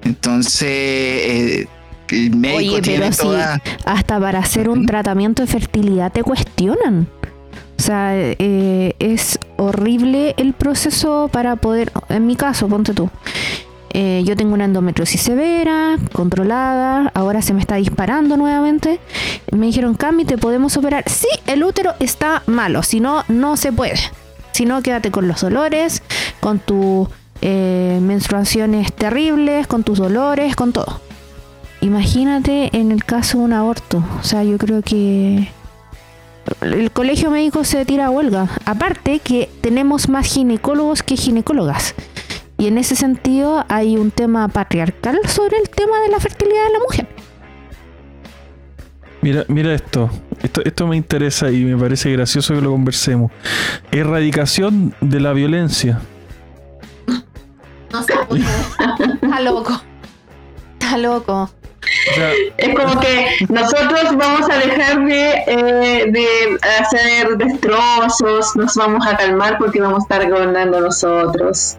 Entonces, 0.03 0.69
eh, 0.69 1.69
el 2.09 2.35
médico 2.35 2.75
Oye, 2.75 2.83
tiene 2.83 3.11
pero 3.11 3.17
toda. 3.17 3.63
hasta 3.85 4.19
para 4.19 4.41
hacer 4.41 4.69
un 4.69 4.87
tratamiento 4.87 5.43
de 5.43 5.49
fertilidad 5.49 6.13
te 6.13 6.25
cuestionan. 6.25 7.09
O 7.79 7.83
sea, 7.83 8.11
eh, 8.15 8.95
es 8.99 9.39
horrible 9.57 10.35
el 10.37 10.53
proceso 10.53 11.31
para 11.33 11.57
poder, 11.57 11.93
en 12.09 12.27
mi 12.27 12.37
caso, 12.37 12.69
ponte 12.69 12.93
tú. 12.93 13.09
Eh, 13.93 14.23
yo 14.25 14.37
tengo 14.37 14.55
una 14.55 14.65
endometriosis 14.65 15.21
severa, 15.21 15.97
controlada, 16.13 17.11
ahora 17.15 17.43
se 17.43 17.53
me 17.55 17.61
está 17.61 17.77
disparando 17.77 18.37
nuevamente. 18.37 19.01
Me 19.51 19.67
dijeron, 19.67 19.95
Cami, 19.95 20.25
¿te 20.25 20.39
podemos 20.39 20.77
operar? 20.77 21.09
Sí, 21.09 21.29
el 21.47 21.65
útero 21.65 21.95
está 21.99 22.43
malo, 22.47 22.83
si 22.83 23.01
no, 23.01 23.25
no 23.29 23.57
se 23.57 23.73
puede. 23.73 23.99
Si 24.53 24.65
no, 24.65 24.83
quédate 24.83 25.11
con 25.11 25.27
los 25.27 25.41
dolores, 25.41 26.03
con 26.41 26.59
tus 26.59 27.09
eh, 27.43 27.99
menstruaciones 28.03 28.93
terribles, 28.93 29.67
con 29.67 29.83
tus 29.83 29.99
dolores, 29.99 30.55
con 30.55 30.73
todo. 30.73 31.01
Imagínate 31.81 32.77
en 32.77 32.93
el 32.93 33.05
caso 33.05 33.39
de 33.39 33.45
un 33.45 33.53
aborto. 33.55 34.05
O 34.21 34.23
sea, 34.23 34.45
yo 34.45 34.59
creo 34.59 34.83
que 34.83 35.49
el 36.61 36.91
colegio 36.91 37.31
médico 37.31 37.65
se 37.65 37.85
tira 37.85 38.07
a 38.07 38.11
huelga. 38.11 38.49
Aparte 38.67 39.19
que 39.21 39.49
tenemos 39.63 40.09
más 40.09 40.27
ginecólogos 40.27 41.03
que 41.03 41.17
ginecólogas. 41.17 41.95
Y 42.61 42.67
en 42.67 42.77
ese 42.77 42.95
sentido 42.95 43.65
hay 43.71 43.97
un 43.97 44.11
tema 44.11 44.47
patriarcal 44.49 45.19
sobre 45.27 45.57
el 45.57 45.71
tema 45.71 45.99
de 46.01 46.11
la 46.11 46.21
fertilidad 46.21 46.67
de 46.67 46.73
la 46.75 46.79
mujer. 46.81 47.09
Mira, 49.23 49.45
mira 49.49 49.73
esto. 49.73 50.11
esto. 50.43 50.61
Esto 50.63 50.87
me 50.87 50.95
interesa 50.95 51.51
y 51.51 51.65
me 51.65 51.75
parece 51.81 52.13
gracioso 52.13 52.55
que 52.55 52.61
lo 52.61 52.71
conversemos. 52.71 53.33
Erradicación 53.91 54.95
de 55.01 55.21
la 55.21 55.33
violencia. 55.33 56.03
No 57.93 58.03
sé, 58.03 58.13
Está 59.23 59.41
loco. 59.41 59.81
Está 60.79 60.99
loco. 60.99 61.45
O 61.45 62.15
sea, 62.15 62.31
Es 62.59 62.75
como 62.75 63.01
que 63.01 63.47
nosotros 63.49 64.17
vamos 64.19 64.51
a 64.51 64.59
dejar 64.59 65.03
de, 65.07 65.31
eh, 65.47 66.13
de 66.13 66.59
hacer 66.79 67.39
destrozos, 67.39 68.55
nos 68.55 68.75
vamos 68.75 69.07
a 69.07 69.17
calmar 69.17 69.57
porque 69.57 69.81
vamos 69.81 70.01
a 70.01 70.15
estar 70.15 70.31
gobernando 70.31 70.79
nosotros. 70.79 71.79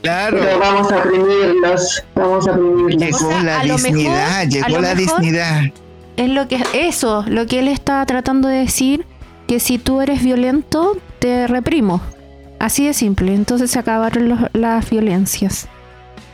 Claro. 0.00 0.38
Pero 0.40 0.58
vamos 0.58 0.90
a 0.92 0.96
oprimirlos, 0.98 2.04
vamos 2.14 2.48
a 2.48 2.52
oprimirlos. 2.52 2.96
Llegó 3.02 3.16
O 3.28 3.30
sea, 3.30 3.42
la 3.42 3.62
dignidad, 3.62 4.38
a 4.40 4.44
llegó 4.44 4.80
la 4.80 4.94
dignidad. 4.94 5.62
Es 6.16 6.28
lo 6.30 6.48
que 6.48 6.62
eso, 6.74 7.24
lo 7.28 7.46
que 7.46 7.58
él 7.60 7.68
está 7.68 8.04
tratando 8.06 8.48
de 8.48 8.58
decir, 8.58 9.06
que 9.46 9.60
si 9.60 9.78
tú 9.78 10.00
eres 10.00 10.22
violento, 10.22 10.96
te 11.18 11.46
reprimo. 11.46 12.00
Así 12.58 12.86
de 12.86 12.94
simple. 12.94 13.34
Entonces 13.34 13.70
se 13.70 13.78
acabaron 13.78 14.28
los- 14.28 14.40
las 14.52 14.88
violencias. 14.88 15.68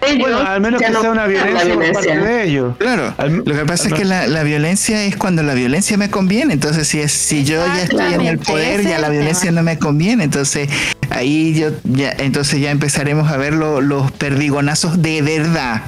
Ellos 0.01 0.19
Bueno, 0.21 0.39
al 0.39 0.61
menos 0.61 0.81
que 0.81 0.91
no 0.91 1.01
sea 1.01 1.11
una 1.11 1.23
la 1.23 1.27
violencia 1.29 1.75
por 1.75 1.93
parte 1.93 2.09
violencia. 2.13 2.21
de 2.21 2.45
ellos. 2.45 2.77
Claro, 2.79 3.15
Al- 3.19 3.37
lo 3.39 3.45
que 3.45 3.65
pasa 3.67 3.89
es 3.89 3.95
que 3.95 4.05
la, 4.05 4.27
la 4.29 4.43
violencia 4.45 5.05
es 5.05 5.17
cuando 5.17 5.43
la 5.43 5.55
violencia 5.55 5.97
me 5.97 6.09
conviene. 6.09 6.55
Entonces, 6.55 6.87
si 6.87 7.01
es 7.01 7.11
si 7.13 7.45
yo 7.45 7.65
ya 7.67 7.83
estoy 7.83 8.15
en 8.15 8.21
el 8.23 8.39
poder, 8.39 8.83
ya 8.87 8.99
la 9.01 9.09
violencia 9.09 9.51
no 9.51 9.63
me 9.65 9.77
conviene. 9.79 10.25
Entonces, 10.25 10.69
ahí 11.11 11.53
yo 11.59 11.71
ya, 11.85 12.13
entonces 12.19 12.61
ya 12.61 12.71
empezaremos 12.71 13.31
a 13.31 13.37
ver 13.37 13.55
lo- 13.55 13.81
los 13.81 14.13
perdigonazos 14.13 15.03
de 15.03 15.21
verdad. 15.23 15.83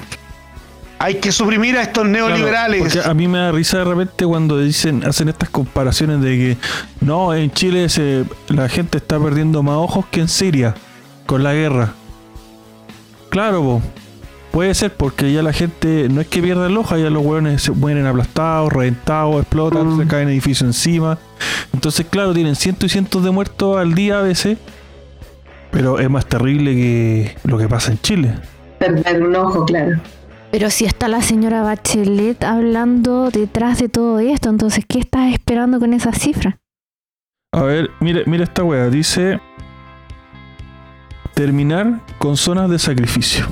Hay 0.99 1.15
que 1.15 1.33
suprimir 1.33 1.79
a 1.79 1.83
estos 1.83 2.07
neoliberales. 2.07 2.93
Claro, 2.93 3.11
a 3.11 3.15
mí 3.15 3.27
me 3.29 3.39
da 3.39 3.53
risa 3.53 3.79
de 3.79 3.85
repente 3.85 4.27
cuando 4.27 4.59
dicen, 4.59 5.03
hacen 5.07 5.29
estas 5.31 5.49
comparaciones 5.49 6.21
de 6.21 6.37
que 6.37 6.57
no, 7.01 7.33
en 7.33 7.51
Chile 7.53 7.89
se, 7.89 8.25
la 8.49 8.69
gente 8.69 8.99
está 8.99 9.19
perdiendo 9.19 9.63
más 9.63 9.77
ojos 9.77 10.05
que 10.11 10.21
en 10.21 10.29
Siria 10.29 10.75
con 11.25 11.43
la 11.43 11.55
guerra. 11.55 11.95
Claro, 13.31 13.63
po, 13.63 13.83
puede 14.51 14.75
ser 14.75 14.93
porque 14.93 15.33
ya 15.33 15.43
la 15.43 15.53
gente 15.53 16.09
no 16.09 16.21
es 16.21 16.29
que 16.29 16.43
pierda 16.43 16.67
el 16.67 16.77
ojo, 16.77 16.97
ya 16.97 17.11
los 17.11 17.25
hueones 17.25 17.63
se 17.63 17.73
mueren 17.73 18.07
aplastados, 18.07 18.73
reventados, 18.73 19.41
explotan, 19.41 19.97
se 19.99 20.07
caen 20.07 20.29
edificios 20.29 20.63
encima. 20.63 21.19
Entonces, 21.73 22.07
claro, 22.09 22.35
tienen 22.35 22.57
cientos 22.57 22.87
y 22.87 22.89
cientos 22.91 23.25
de 23.25 23.31
muertos 23.31 23.79
al 23.79 23.95
día 23.95 24.19
a 24.19 24.23
veces, 24.23 24.59
pero 25.71 25.99
es 25.99 26.11
más 26.11 26.27
terrible 26.27 26.75
que 26.75 27.37
lo 27.45 27.59
que 27.59 27.69
pasa 27.69 27.93
en 27.93 27.99
Chile. 28.01 28.35
Perder 28.79 29.23
un 29.23 29.37
ojo, 29.37 29.65
claro. 29.65 30.01
Pero 30.51 30.69
si 30.71 30.85
está 30.85 31.07
la 31.07 31.23
señora 31.23 31.63
Bachelet 31.63 32.43
hablando 32.43 33.31
detrás 33.31 33.79
de 33.79 33.89
todo 33.89 34.19
esto, 34.19 34.49
entonces, 34.49 34.85
¿qué 34.87 34.99
estás 34.99 35.33
esperando 35.33 35.79
con 35.79 35.95
esa 35.95 36.13
cifra? 36.13 36.59
A 37.53 37.63
ver, 37.63 37.91
mira, 38.01 38.23
mira 38.27 38.45
esta 38.45 38.65
wea. 38.65 38.89
Dice 38.91 39.41
terminar 41.35 42.01
con 42.19 42.37
zonas 42.37 42.69
de 42.69 42.79
sacrificio. 42.79 43.47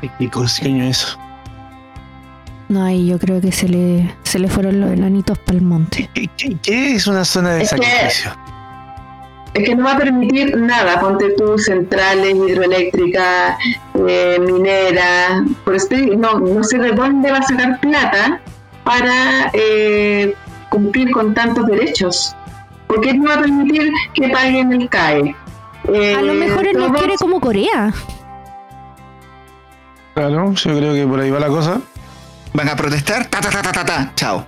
¿Qué 0.00 0.30
coño 0.30 0.44
es 0.84 0.98
eso? 0.98 1.18
No, 2.68 2.84
ahí 2.84 3.06
yo 3.08 3.18
creo 3.18 3.40
que 3.40 3.50
se 3.50 3.68
le, 3.68 4.14
se 4.24 4.38
le 4.38 4.48
fueron 4.48 4.80
los 4.80 4.90
enanitos 4.90 5.38
para 5.38 5.56
el 5.58 5.64
monte. 5.64 6.08
¿Qué, 6.14 6.28
qué- 6.36 6.56
qué 6.62 6.94
es 6.94 7.06
una 7.06 7.24
zona 7.24 7.50
de 7.54 7.62
Es 7.62 7.70
que- 7.70 7.76
sacrificio? 7.82 8.30
Es 9.54 9.64
que 9.64 9.74
no 9.74 9.84
va 9.84 9.94
a 9.94 9.98
permitir 9.98 10.54
nada, 10.58 11.00
ponte 11.00 11.30
tú 11.30 11.58
centrales 11.58 12.34
hidroeléctricas, 12.34 13.56
eh, 14.06 14.38
mineras, 14.38 15.42
por 15.64 15.74
eso 15.74 15.88
te 15.88 15.96
digo, 15.96 16.14
no, 16.16 16.38
no 16.38 16.62
sé 16.62 16.78
de 16.78 16.92
dónde 16.92 17.32
va 17.32 17.38
a 17.38 17.42
sacar 17.42 17.80
plata 17.80 18.40
para 18.84 19.50
eh, 19.54 20.34
cumplir 20.68 21.10
con 21.10 21.32
tantos 21.34 21.66
derechos. 21.66 22.36
Porque 22.86 23.14
no 23.14 23.28
va 23.28 23.36
a 23.36 23.40
permitir 23.40 23.90
que 24.14 24.28
paguen 24.28 24.72
el 24.74 24.88
CAE. 24.88 25.34
Eh, 25.92 26.14
A 26.16 26.22
lo 26.22 26.34
mejor 26.34 26.66
él 26.66 26.76
no 26.76 26.86
todos- 26.88 26.98
quiere 26.98 27.14
como 27.16 27.40
Corea. 27.40 27.92
Claro, 30.18 30.52
yo 30.52 30.76
creo 30.76 30.94
que 30.94 31.06
por 31.06 31.20
ahí 31.20 31.30
va 31.30 31.38
la 31.38 31.46
cosa. 31.46 31.80
¿Van 32.52 32.68
a 32.68 32.74
protestar? 32.74 33.26
Ta, 33.26 33.40
ta, 33.40 33.50
ta, 33.50 33.62
ta, 33.62 33.70
ta, 33.70 33.84
ta. 33.84 34.12
Chao. 34.16 34.44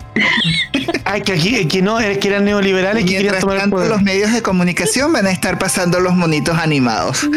Ay, 1.04 1.22
que 1.22 1.34
aquí, 1.34 1.64
que 1.68 1.80
no, 1.80 2.00
es 2.00 2.18
que 2.18 2.26
eran 2.26 2.44
neoliberales 2.44 3.04
que 3.04 3.18
querían 3.18 3.38
tomar 3.38 3.54
el 3.54 3.60
tanto, 3.60 3.76
poder. 3.76 3.88
los 3.88 4.02
medios 4.02 4.32
de 4.32 4.42
comunicación 4.42 5.12
van 5.12 5.28
a 5.28 5.30
estar 5.30 5.60
pasando 5.60 6.00
los 6.00 6.14
monitos 6.14 6.58
animados. 6.58 7.30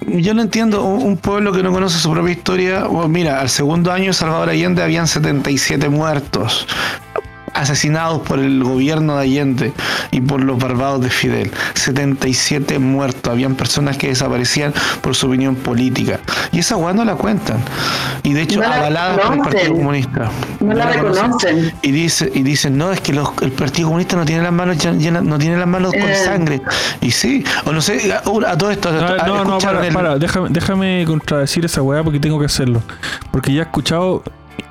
Yo 0.00 0.34
no 0.34 0.42
entiendo, 0.42 0.82
un, 0.82 1.00
un 1.04 1.16
pueblo 1.18 1.52
que 1.52 1.62
no 1.62 1.70
conoce 1.70 2.00
su 2.00 2.10
propia 2.10 2.32
historia. 2.32 2.84
bueno, 2.86 3.06
mira, 3.06 3.40
al 3.40 3.48
segundo 3.48 3.92
año 3.92 4.06
de 4.06 4.12
Salvador 4.14 4.48
Allende 4.48 4.82
habían 4.82 5.06
77 5.06 5.88
muertos 5.88 6.66
asesinados 7.56 8.20
por 8.22 8.38
el 8.38 8.62
gobierno 8.62 9.16
de 9.16 9.22
Allende 9.22 9.72
y 10.10 10.20
por 10.20 10.42
los 10.42 10.58
barbados 10.58 11.00
de 11.00 11.10
Fidel. 11.10 11.50
77 11.74 12.78
muertos. 12.78 13.32
Habían 13.32 13.54
personas 13.54 13.96
que 13.96 14.08
desaparecían 14.08 14.72
por 15.00 15.14
su 15.14 15.26
opinión 15.26 15.56
política. 15.56 16.20
Y 16.52 16.60
esa 16.60 16.76
weá 16.76 16.92
no 16.92 17.04
la 17.04 17.14
cuentan. 17.16 17.58
Y 18.22 18.32
de 18.32 18.42
hecho, 18.42 18.60
No 18.60 18.68
la 18.68 18.76
avaladas 18.76 19.20
por 19.20 19.34
el. 19.34 19.40
Partido 19.42 19.72
Comunista. 19.74 20.30
No 20.60 20.74
la 20.74 20.86
reconocen. 20.90 21.22
reconocen. 21.24 21.72
Y 21.82 21.90
dice, 21.92 22.30
y 22.34 22.42
dicen, 22.42 22.76
no, 22.76 22.92
es 22.92 23.00
que 23.00 23.12
los- 23.12 23.30
el 23.40 23.52
Partido 23.52 23.88
Comunista 23.88 24.16
no 24.16 24.24
tiene 24.24 24.42
las 24.42 24.52
manos 24.52 24.76
llen- 24.78 24.98
llenas- 24.98 25.22
no 25.24 25.38
tiene 25.38 25.56
las 25.56 25.66
manos 25.68 25.92
con 25.92 26.02
Eh. 26.08 26.14
sangre. 26.14 26.62
Y 27.00 27.10
sí, 27.10 27.44
o 27.64 27.72
no 27.72 27.80
sé, 27.80 28.12
a, 28.12 28.18
a 28.18 28.58
todo 28.58 28.70
esto, 28.70 28.88
Ah, 28.90 29.16
a- 29.22 29.26
no, 29.26 29.44
no, 29.44 29.58
para, 29.58 29.86
el- 29.86 29.92
para, 29.94 30.18
déjame, 30.18 30.48
déjame 30.50 31.04
contradecir 31.06 31.64
esa 31.64 31.82
weá 31.82 32.02
porque 32.02 32.20
tengo 32.20 32.38
que 32.38 32.46
hacerlo. 32.46 32.82
Porque 33.30 33.52
ya 33.52 33.60
he 33.62 33.64
escuchado 33.64 34.22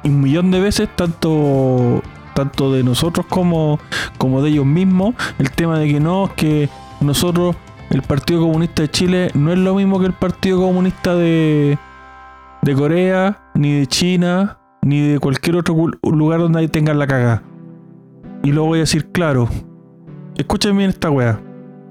un 0.04 0.22
millón 0.22 0.52
de 0.52 0.60
veces, 0.60 0.90
tanto, 0.96 2.02
tanto 2.36 2.72
de 2.72 2.84
nosotros 2.84 3.26
como, 3.28 3.80
como 4.20 4.44
de 4.44 4.50
ellos 4.52 4.66
mismos, 4.66 5.16
el 5.40 5.50
tema 5.50 5.80
de 5.80 5.88
que 5.88 6.00
no, 6.00 6.30
que 6.36 6.70
nosotros, 7.02 7.56
el 7.90 8.02
Partido 8.04 8.42
Comunista 8.42 8.84
de 8.84 8.90
Chile, 8.92 9.32
no 9.34 9.52
es 9.52 9.58
lo 9.58 9.74
mismo 9.74 10.00
que 10.00 10.06
el 10.06 10.14
Partido 10.14 10.60
Comunista 10.60 11.16
de, 11.16 11.80
de 12.62 12.76
Corea, 12.76 13.40
ni 13.56 13.80
de 13.80 13.88
China, 13.88 14.60
ni 14.84 15.00
de 15.00 15.20
cualquier 15.20 15.56
otro 15.56 15.76
lugar 16.04 16.42
donde 16.42 16.60
ahí 16.60 16.68
tengan 16.68 17.00
la 17.00 17.08
cagada. 17.08 17.42
Y 18.44 18.52
lo 18.52 18.66
voy 18.66 18.80
a 18.80 18.82
decir 18.82 19.12
claro. 19.12 19.50
Escuchen 20.38 20.78
bien 20.78 20.90
esta 20.90 21.10
weá. 21.10 21.40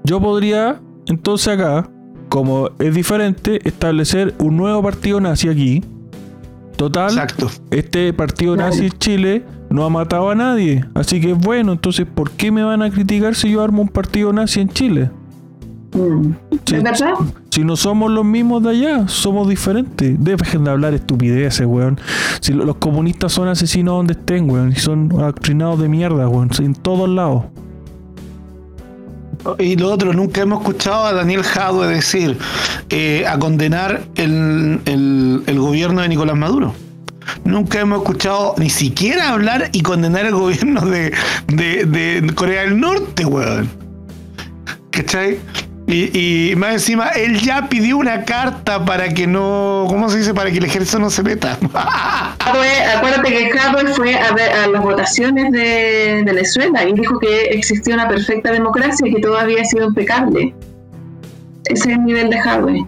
Yo 0.03 0.21
podría, 0.21 0.79
entonces 1.07 1.47
acá, 1.59 1.89
como 2.29 2.69
es 2.79 2.93
diferente, 2.93 3.59
establecer 3.67 4.35
un 4.39 4.55
nuevo 4.57 4.81
partido 4.83 5.19
nazi 5.19 5.49
aquí. 5.49 5.83
Total, 6.77 7.09
Exacto. 7.09 7.49
este 7.71 8.13
partido 8.13 8.53
Claro. 8.55 8.69
nazi 8.69 8.85
en 8.85 8.91
Chile 8.99 9.45
no 9.75 9.83
ha 9.85 9.89
matado 9.89 10.29
a 10.31 10.35
nadie. 10.35 10.85
Así 10.95 11.21
que 11.21 11.33
bueno, 11.33 11.73
entonces, 11.73 12.07
¿por 12.11 12.31
qué 12.31 12.51
me 12.51 12.63
van 12.63 12.81
a 12.81 12.89
criticar 12.89 13.35
si 13.35 13.51
yo 13.51 13.61
armo 13.61 13.81
un 13.81 13.89
partido 13.89 14.33
nazi 14.33 14.61
en 14.61 14.69
Chile? 14.69 15.11
Mm. 15.93 16.31
Si, 16.65 16.75
¿Es 16.75 16.83
verdad? 16.83 17.13
si 17.51 17.63
no 17.63 17.75
somos 17.75 18.11
los 18.11 18.25
mismos 18.25 18.63
de 18.63 18.69
allá, 18.71 19.07
somos 19.07 19.47
diferentes. 19.47 20.15
Dejen 20.21 20.63
de 20.63 20.71
hablar 20.71 20.93
estupideces, 20.93 21.65
weón. 21.67 21.99
Si 22.41 22.51
lo- 22.53 22.65
los 22.65 22.77
comunistas 22.77 23.31
son 23.31 23.47
asesinos 23.47 23.95
donde 23.95 24.13
estén, 24.13 24.49
weón. 24.49 24.71
Y 24.71 24.75
son 24.75 25.09
adoctrinados 25.13 25.79
de 25.79 25.87
mierda, 25.87 26.27
weón. 26.27 26.49
En 26.59 26.73
todos 26.73 27.07
lados. 27.07 27.43
Y 29.59 29.75
lo 29.75 29.93
otro, 29.93 30.11
nunca 30.11 30.41
hemos 30.41 30.61
escuchado 30.61 31.05
a 31.05 31.13
Daniel 31.13 31.43
Jadwe 31.43 31.87
decir, 31.87 32.35
eh, 32.89 33.25
a 33.27 33.37
condenar 33.37 34.01
el, 34.15 34.79
el- 34.85 35.43
el 35.45 35.59
gobierno 35.59 36.01
de 36.01 36.09
Nicolás 36.09 36.35
Maduro. 36.35 36.73
Nunca 37.43 37.79
hemos 37.79 37.99
escuchado 37.99 38.55
ni 38.57 38.69
siquiera 38.69 39.29
hablar 39.29 39.69
y 39.71 39.81
condenar 39.81 40.25
el 40.25 40.35
gobierno 40.35 40.81
de, 40.81 41.11
de- 41.47 42.31
Corea 42.35 42.61
del 42.61 42.79
Norte, 42.79 43.25
weón. 43.25 43.69
¿Cachai? 44.91 45.39
Y, 45.87 46.49
y 46.51 46.55
más 46.55 46.73
encima, 46.73 47.09
él 47.09 47.39
ya 47.39 47.69
pidió 47.69 47.97
una 47.97 48.25
carta 48.25 48.83
para 48.85 49.09
que 49.13 49.27
no, 49.27 49.85
¿cómo 49.87 50.09
se 50.09 50.17
dice? 50.17 50.33
Para 50.33 50.49
que 50.49 50.57
el 50.57 50.65
ejército 50.65 50.97
no 50.97 51.11
se 51.11 51.21
meta. 51.21 51.57
Jadwe- 52.39 52.95
acuérdate 52.97 53.29
que 53.29 53.49
Jadwe 53.51 53.93
fue 53.93 54.15
a, 54.17 54.31
ver, 54.33 54.51
a 54.51 54.67
las 54.67 54.81
votaciones 54.81 55.51
de 55.51 56.23
Venezuela 56.25 56.83
y 56.85 56.93
dijo 56.93 57.19
que 57.19 57.43
existía 57.51 57.93
una 57.95 58.07
perfecta 58.07 58.51
democracia 58.51 59.07
y 59.07 59.13
que 59.13 59.21
todo 59.21 59.37
había 59.37 59.63
sido 59.65 59.85
impecable. 59.85 60.55
Ese 61.65 61.91
es 61.91 61.97
el 61.97 62.05
nivel 62.05 62.29
de 62.31 62.39
Jadwe. 62.39 62.85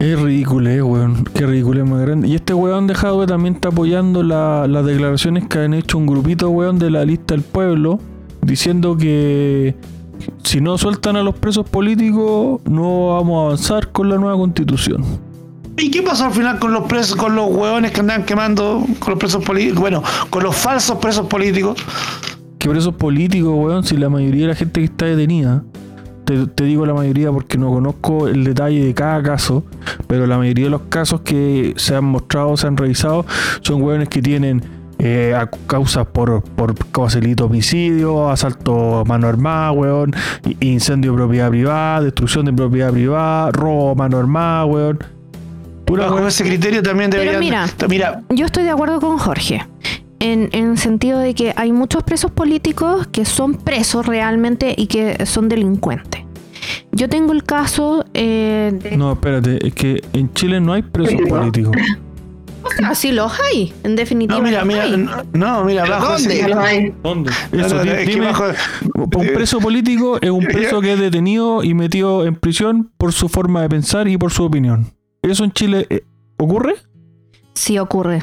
Es 0.00 0.18
ridículo, 0.18 0.70
eh, 0.70 0.82
weón. 0.82 1.24
Qué 1.34 1.46
ridículo 1.46 1.84
más 1.84 2.00
grande. 2.00 2.26
Y 2.26 2.34
este 2.34 2.54
weón 2.54 2.86
de 2.86 2.94
Jadwe 2.94 3.26
también 3.26 3.54
está 3.56 3.68
apoyando 3.68 4.22
la- 4.22 4.66
las 4.66 4.84
declaraciones 4.86 5.46
que 5.46 5.58
han 5.58 5.74
hecho 5.74 5.98
un 5.98 6.06
grupito, 6.06 6.48
weón, 6.48 6.78
de 6.78 6.90
la 6.90 7.04
lista 7.04 7.34
del 7.34 7.42
pueblo, 7.42 8.00
diciendo 8.40 8.96
que 8.96 9.76
si 10.42 10.60
no 10.62 10.78
sueltan 10.78 11.16
a 11.16 11.22
los 11.22 11.34
presos 11.34 11.68
políticos, 11.68 12.62
no 12.64 13.08
vamos 13.14 13.36
a 13.42 13.46
avanzar 13.46 13.92
con 13.92 14.08
la 14.08 14.16
nueva 14.16 14.36
constitución. 14.38 15.04
¿Y 15.76 15.90
qué 15.90 16.02
pasó 16.02 16.24
al 16.26 16.32
final 16.32 16.58
con 16.58 16.72
los 16.72 16.84
presos, 16.84 17.16
con 17.16 17.36
los 17.36 17.50
hueones 17.50 17.92
que 17.92 18.00
andaban 18.00 18.24
quemando, 18.24 18.84
con 19.00 19.10
los 19.10 19.18
presos 19.18 19.44
políticos? 19.44 19.80
Bueno, 19.80 20.02
con 20.30 20.42
los 20.42 20.56
falsos 20.56 20.96
presos 20.98 21.26
políticos. 21.26 21.78
¿Qué 22.58 22.68
presos 22.70 22.94
políticos, 22.94 23.52
weón? 23.54 23.84
Si 23.84 23.96
la 23.98 24.08
mayoría 24.08 24.42
de 24.42 24.48
la 24.48 24.54
gente 24.54 24.80
que 24.80 24.84
está 24.86 25.04
detenida 25.06 25.62
te, 26.30 26.46
te 26.46 26.64
digo 26.64 26.86
la 26.86 26.94
mayoría 26.94 27.30
porque 27.32 27.58
no 27.58 27.70
conozco 27.70 28.28
el 28.28 28.44
detalle 28.44 28.84
de 28.84 28.94
cada 28.94 29.22
caso, 29.22 29.64
pero 30.06 30.26
la 30.26 30.38
mayoría 30.38 30.64
de 30.66 30.70
los 30.70 30.82
casos 30.88 31.20
que 31.22 31.74
se 31.76 31.94
han 31.96 32.04
mostrado, 32.04 32.56
se 32.56 32.66
han 32.66 32.76
revisado, 32.76 33.24
son 33.62 33.82
hueones 33.82 34.08
que 34.08 34.22
tienen 34.22 34.62
eh, 34.98 35.34
a- 35.34 35.48
causas 35.66 36.06
por, 36.06 36.42
por 36.42 36.74
delito, 37.14 37.46
homicidio, 37.46 38.28
asalto 38.28 38.98
a 38.98 39.04
mano 39.04 39.28
armada, 39.28 39.72
weón, 39.72 40.12
incendio 40.60 41.12
de 41.12 41.16
propiedad 41.18 41.48
privada, 41.48 42.02
destrucción 42.02 42.44
de 42.46 42.52
propiedad 42.52 42.92
privada, 42.92 43.50
robo 43.52 43.90
a 43.92 43.94
mano 43.94 44.18
armada, 44.18 44.64
weón. 44.66 44.98
Pura 45.86 46.04
Bajo 46.04 46.16
weón. 46.16 46.28
ese 46.28 46.44
criterio 46.44 46.82
también 46.82 47.10
Pero 47.10 47.22
deberían. 47.32 47.40
mira. 47.40 47.66
mira, 47.88 48.22
Yo 48.28 48.46
estoy 48.46 48.64
de 48.64 48.70
acuerdo 48.70 49.00
con 49.00 49.16
Jorge. 49.18 49.64
En, 50.20 50.50
en 50.52 50.76
sentido 50.76 51.18
de 51.18 51.34
que 51.34 51.52
hay 51.56 51.72
muchos 51.72 52.02
presos 52.02 52.30
políticos 52.30 53.06
que 53.08 53.24
son 53.24 53.54
presos 53.54 54.06
realmente 54.06 54.74
y 54.76 54.86
que 54.86 55.24
son 55.26 55.48
delincuentes. 55.48 56.22
Yo 56.92 57.08
tengo 57.08 57.32
el 57.32 57.42
caso 57.42 58.04
eh, 58.12 58.70
de... 58.82 58.96
No, 58.98 59.12
espérate, 59.12 59.66
es 59.66 59.74
que 59.74 60.02
en 60.12 60.30
Chile 60.34 60.60
no 60.60 60.74
hay 60.74 60.82
presos 60.82 61.14
Sí, 61.18 61.24
no. 61.24 61.28
políticos. 61.38 61.72
Así 62.84 63.12
los 63.12 63.32
hay, 63.40 63.72
en 63.82 63.96
definitiva. 63.96 64.38
no, 64.38 64.44
mira, 64.44 64.64
mira, 64.64 64.86
no, 64.94 65.22
no, 65.32 65.64
mira, 65.64 65.82
¿Pero 65.84 65.94
bajo 65.94 66.14
ese 66.16 66.28
dónde? 66.42 66.54
Lo 66.54 66.60
hay. 66.60 66.94
¿Dónde? 67.02 67.30
No, 67.52 67.66
Eso, 67.66 67.74
no, 67.76 67.82
di- 67.82 67.88
es 67.88 67.96
que 68.00 68.04
dime, 68.14 68.26
bajo- 68.26 68.44
un 68.94 69.26
preso 69.34 69.58
político 69.60 70.18
es 70.20 70.30
un 70.30 70.44
preso 70.44 70.80
que 70.82 70.92
es 70.92 71.00
detenido 71.00 71.64
y 71.64 71.72
metido 71.72 72.26
en 72.26 72.36
prisión 72.36 72.90
por 72.98 73.12
su 73.14 73.30
forma 73.30 73.62
de 73.62 73.70
pensar 73.70 74.06
y 74.08 74.18
por 74.18 74.30
su 74.30 74.44
opinión. 74.44 74.92
¿Eso 75.22 75.44
en 75.44 75.52
Chile 75.52 75.86
eh, 75.88 76.04
ocurre? 76.36 76.74
Sí 77.54 77.78
ocurre. 77.78 78.22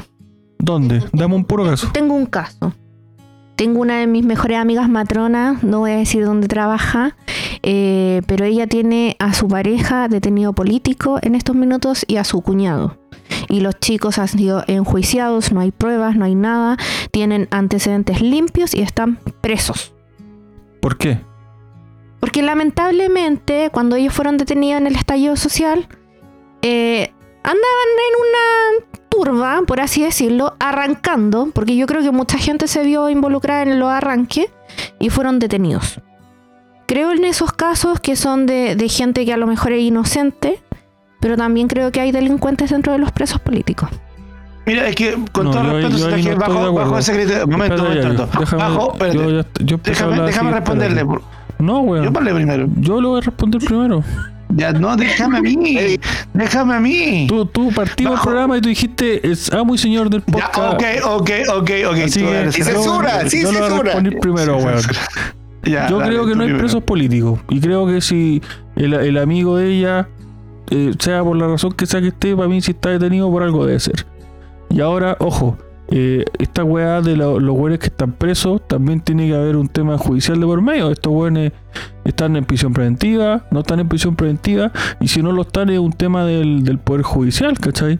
¿Dónde? 0.58 1.02
Dame 1.12 1.34
un 1.34 1.44
puro 1.44 1.64
caso. 1.64 1.88
Tengo 1.92 2.14
un 2.14 2.26
caso. 2.26 2.72
Tengo 3.56 3.80
una 3.80 3.98
de 3.98 4.06
mis 4.06 4.24
mejores 4.24 4.58
amigas 4.58 4.88
matronas, 4.88 5.64
no 5.64 5.80
voy 5.80 5.90
a 5.90 5.96
decir 5.96 6.24
dónde 6.24 6.46
trabaja, 6.46 7.16
eh, 7.64 8.22
pero 8.26 8.44
ella 8.44 8.68
tiene 8.68 9.16
a 9.18 9.34
su 9.34 9.48
pareja 9.48 10.06
detenido 10.06 10.52
político 10.52 11.18
en 11.22 11.34
estos 11.34 11.56
minutos 11.56 12.04
y 12.06 12.18
a 12.18 12.24
su 12.24 12.40
cuñado. 12.40 12.98
Y 13.48 13.58
los 13.58 13.78
chicos 13.80 14.18
han 14.18 14.28
sido 14.28 14.62
enjuiciados, 14.68 15.50
no 15.50 15.58
hay 15.58 15.72
pruebas, 15.72 16.14
no 16.14 16.24
hay 16.24 16.36
nada, 16.36 16.76
tienen 17.10 17.48
antecedentes 17.50 18.20
limpios 18.20 18.74
y 18.74 18.82
están 18.82 19.18
presos. 19.40 19.92
¿Por 20.80 20.96
qué? 20.96 21.20
Porque 22.20 22.42
lamentablemente, 22.42 23.70
cuando 23.72 23.96
ellos 23.96 24.14
fueron 24.14 24.36
detenidos 24.36 24.80
en 24.80 24.86
el 24.86 24.94
estallido 24.94 25.34
social, 25.34 25.88
eh, 26.62 27.12
andaban 27.42 27.88
en 28.06 28.80
una 28.80 28.87
turba, 29.24 29.60
por 29.66 29.80
así 29.80 30.02
decirlo, 30.02 30.54
arrancando, 30.60 31.48
porque 31.52 31.76
yo 31.76 31.86
creo 31.86 32.02
que 32.02 32.10
mucha 32.10 32.38
gente 32.38 32.68
se 32.68 32.82
vio 32.84 33.08
involucrada 33.10 33.62
en 33.62 33.78
los 33.80 33.88
arranques 33.90 34.46
y 35.00 35.10
fueron 35.10 35.38
detenidos. 35.38 36.00
Creo 36.86 37.12
en 37.12 37.24
esos 37.24 37.52
casos 37.52 38.00
que 38.00 38.16
son 38.16 38.46
de, 38.46 38.74
de 38.76 38.88
gente 38.88 39.24
que 39.24 39.32
a 39.32 39.36
lo 39.36 39.46
mejor 39.46 39.72
es 39.72 39.82
inocente, 39.82 40.62
pero 41.20 41.36
también 41.36 41.66
creo 41.68 41.90
que 41.92 42.00
hay 42.00 42.12
delincuentes 42.12 42.70
dentro 42.70 42.92
de 42.92 42.98
los 42.98 43.10
presos 43.12 43.40
políticos. 43.40 43.90
Mira, 44.66 44.86
es 44.86 44.94
que 44.96 45.16
con 45.32 45.46
No, 45.46 45.50
todo 45.50 45.80
yo- 45.80 45.88
respeto, 45.88 46.16
yo 46.18 46.32
no 46.34 46.38
bajo, 46.38 46.72
bajo 46.74 46.98
ese 46.98 47.12
criterio. 47.14 47.46
Momento, 47.46 47.74
Espérate, 47.88 48.38
déjame, 48.38 48.62
Bajo, 48.62 48.92
espérate. 48.92 49.18
yo, 49.18 49.42
yo 49.64 49.76
déjame, 49.82 50.12
hablar 50.12 50.26
déjame 50.26 50.48
así, 50.50 50.58
responderle. 50.58 51.00
espérate. 51.00 51.24
No, 51.58 51.74
Yo 51.84 51.90
weón. 51.90 52.12
parlé 52.12 52.34
primero. 52.34 52.66
Yo 52.76 53.00
lo 53.00 53.08
voy 53.10 53.18
a 53.18 53.24
responder 53.24 53.60
primero. 53.64 54.04
Ya, 54.56 54.72
no, 54.72 54.96
déjame 54.96 55.38
a 55.38 55.42
mí. 55.42 55.98
déjame 56.32 56.74
a 56.74 56.80
mí. 56.80 57.26
Tú, 57.28 57.44
tú 57.46 57.70
partimos 57.74 58.14
el 58.18 58.20
programa 58.22 58.56
y 58.56 58.60
tú 58.62 58.68
dijiste, 58.70 59.28
es 59.30 59.52
amo 59.52 59.74
y 59.74 59.78
señor 59.78 60.08
del 60.08 60.22
Ya, 60.26 60.50
podcast. 60.50 60.72
ok, 60.74 60.82
ok, 61.04 61.30
ok, 61.56 61.70
ok. 61.90 61.96
Así 62.04 62.20
tú 62.20 62.26
que 62.26 62.34
eres- 62.40 62.58
Y 62.58 62.62
censura, 62.62 63.22
yo, 63.24 63.30
sí, 63.30 63.42
yo 63.42 63.52
lo 63.52 63.58
voy 63.58 63.66
a 63.66 63.68
censura. 63.68 63.82
responder 63.84 64.18
primero, 64.20 64.56
weón. 64.56 64.80
Ya, 65.64 65.88
Yo 65.90 65.98
dale, 65.98 66.10
creo 66.12 66.26
que 66.26 66.34
no 66.34 66.42
hay 66.42 66.46
primero. 66.48 66.58
presos 66.58 66.82
políticos. 66.82 67.40
Y 67.50 67.60
creo 67.60 67.86
que 67.86 68.00
si 68.00 68.40
el, 68.76 68.94
el 68.94 69.18
amigo 69.18 69.56
de 69.58 69.70
ella, 69.70 70.08
eh, 70.70 70.92
sea 70.98 71.22
por 71.22 71.36
la 71.36 71.46
razón 71.46 71.72
que 71.72 71.84
sea 71.84 72.00
que 72.00 72.08
esté, 72.08 72.34
para 72.34 72.48
mí 72.48 72.62
si 72.62 72.70
está 72.70 72.88
detenido 72.90 73.30
por 73.30 73.42
algo 73.42 73.66
debe 73.66 73.78
ser. 73.80 74.06
Y 74.70 74.80
ahora, 74.80 75.16
ojo, 75.20 75.58
eh, 75.90 76.24
esta 76.38 76.64
weá 76.64 77.00
de 77.00 77.16
lo- 77.16 77.40
los 77.40 77.56
güeyes 77.56 77.78
que 77.80 77.86
están 77.86 78.12
presos, 78.12 78.60
también 78.68 79.00
tiene 79.00 79.26
que 79.26 79.34
haber 79.34 79.56
un 79.56 79.68
tema 79.68 79.96
judicial 79.98 80.38
de 80.38 80.46
por 80.46 80.60
medio. 80.60 80.90
Estos 80.90 81.12
güeyes 81.12 81.52
están 82.04 82.36
en 82.36 82.44
prisión 82.44 82.72
preventiva, 82.72 83.44
no 83.50 83.60
están 83.60 83.80
en 83.80 83.88
prisión 83.88 84.14
preventiva, 84.16 84.70
y 85.00 85.08
si 85.08 85.22
no 85.22 85.32
lo 85.32 85.42
están 85.42 85.70
es 85.70 85.78
un 85.78 85.92
tema 85.92 86.24
del, 86.24 86.62
del 86.64 86.78
poder 86.78 87.02
judicial, 87.02 87.58
¿cachai? 87.58 87.98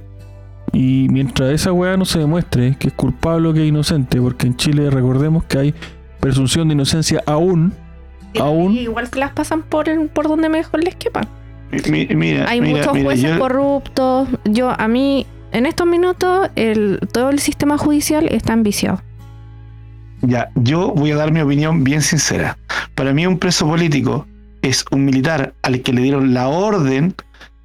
Y 0.73 1.09
mientras 1.11 1.51
esa 1.51 1.73
weá 1.73 1.97
no 1.97 2.05
se 2.05 2.19
demuestre 2.19 2.77
que 2.79 2.89
es 2.89 2.95
culpable 2.95 3.49
o 3.49 3.53
que 3.55 3.63
es 3.63 3.69
inocente, 3.69 4.21
porque 4.21 4.47
en 4.47 4.57
Chile 4.57 4.91
recordemos 4.91 5.45
que 5.45 5.59
hay 5.59 5.75
presunción 6.21 6.69
de 6.69 6.75
inocencia 6.75 7.23
aún, 7.27 7.73
aún 8.39 8.75
Igual 8.77 9.07
se 9.09 9.19
las 9.19 9.33
pasan 9.33 9.63
por, 9.63 9.89
el- 9.89 10.09
por 10.09 10.29
donde 10.29 10.49
mejor 10.51 10.85
les 10.85 10.95
quepan. 10.95 11.27
Mi- 11.91 12.07
mira, 12.15 12.49
Hay 12.49 12.61
mira, 12.61 12.79
muchos 12.79 12.93
mira, 12.95 13.05
jueces 13.07 13.31
yo- 13.33 13.39
corruptos. 13.39 14.29
Yo, 14.45 14.71
a 14.71 14.89
mí, 14.89 15.27
en 15.53 15.67
estos 15.67 15.87
minutos, 15.87 16.51
todo 17.13 17.31
el 17.31 17.39
sistema 17.39 17.79
judicial 17.79 18.29
está 18.31 18.53
enviciado. 18.53 19.03
Ya, 20.23 20.51
yo 20.57 20.89
voy 20.89 21.13
a 21.13 21.17
dar 21.17 21.31
mi 21.31 21.41
opinión 21.41 21.85
bien 21.85 22.03
sincera. 22.03 22.59
Para 22.95 23.13
mí 23.13 23.27
un 23.27 23.39
preso 23.39 23.67
político 23.67 24.27
es 24.63 24.85
un 24.91 25.05
militar 25.05 25.55
al 25.63 25.81
que 25.83 25.93
le 25.93 26.03
dieron 26.03 26.35
la 26.35 26.49
orden 26.49 27.15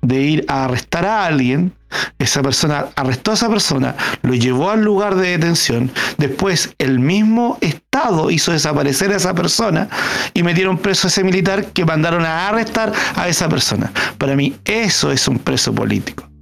de 0.01 0.21
ir 0.21 0.45
a 0.47 0.65
arrestar 0.65 1.05
a 1.05 1.25
alguien. 1.25 1.73
Esa 2.19 2.41
persona 2.41 2.87
arrestó 2.95 3.31
a 3.31 3.33
esa 3.35 3.49
persona, 3.49 3.95
lo 4.21 4.33
llevó 4.33 4.71
al 4.71 4.83
lugar 4.83 5.15
de 5.15 5.29
detención. 5.29 5.91
Después 6.17 6.73
el 6.77 6.99
mismo 6.99 7.57
Estado 7.61 8.29
hizo 8.31 8.51
desaparecer 8.51 9.11
a 9.11 9.17
esa 9.17 9.33
persona 9.33 9.89
y 10.33 10.43
metieron 10.43 10.77
preso 10.77 11.07
a 11.07 11.09
ese 11.09 11.23
militar 11.23 11.65
que 11.65 11.85
mandaron 11.85 12.25
a 12.25 12.49
arrestar 12.49 12.93
a 13.15 13.27
esa 13.27 13.49
persona. 13.49 13.91
Para 14.17 14.35
mí 14.35 14.55
eso 14.65 15.11
es 15.11 15.27
un 15.27 15.39
preso 15.39 15.73
político. 15.73 16.32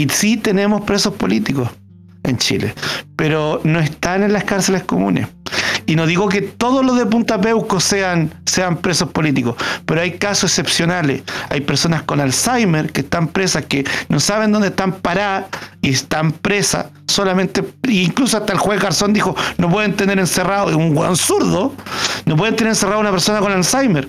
Y 0.00 0.08
sí 0.08 0.38
tenemos 0.38 0.80
presos 0.80 1.12
políticos 1.12 1.68
en 2.22 2.38
Chile, 2.38 2.74
pero 3.16 3.60
no 3.64 3.80
están 3.80 4.22
en 4.22 4.32
las 4.32 4.44
cárceles 4.44 4.82
comunes. 4.84 5.28
Y 5.84 5.94
no 5.94 6.06
digo 6.06 6.26
que 6.26 6.40
todos 6.40 6.82
los 6.82 6.96
de 6.96 7.04
Punta 7.04 7.38
Peuco 7.38 7.80
sean, 7.80 8.32
sean 8.46 8.78
presos 8.78 9.10
políticos, 9.10 9.56
pero 9.84 10.00
hay 10.00 10.12
casos 10.12 10.52
excepcionales. 10.52 11.22
Hay 11.50 11.60
personas 11.60 12.02
con 12.04 12.18
Alzheimer 12.18 12.90
que 12.90 13.02
están 13.02 13.28
presas, 13.28 13.66
que 13.66 13.84
no 14.08 14.20
saben 14.20 14.52
dónde 14.52 14.68
están 14.68 14.92
paradas 14.92 15.48
y 15.82 15.90
están 15.90 16.32
presas. 16.32 16.86
Solamente, 17.06 17.62
incluso 17.86 18.38
hasta 18.38 18.54
el 18.54 18.58
juez 18.58 18.80
Garzón 18.80 19.12
dijo, 19.12 19.36
no 19.58 19.68
pueden 19.68 19.96
tener 19.96 20.18
encerrado, 20.18 20.78
un 20.78 20.96
hueón 20.96 21.18
zurdo, 21.18 21.74
no 22.24 22.36
pueden 22.36 22.56
tener 22.56 22.70
encerrado 22.70 23.00
una 23.00 23.10
persona 23.10 23.40
con 23.40 23.52
Alzheimer. 23.52 24.08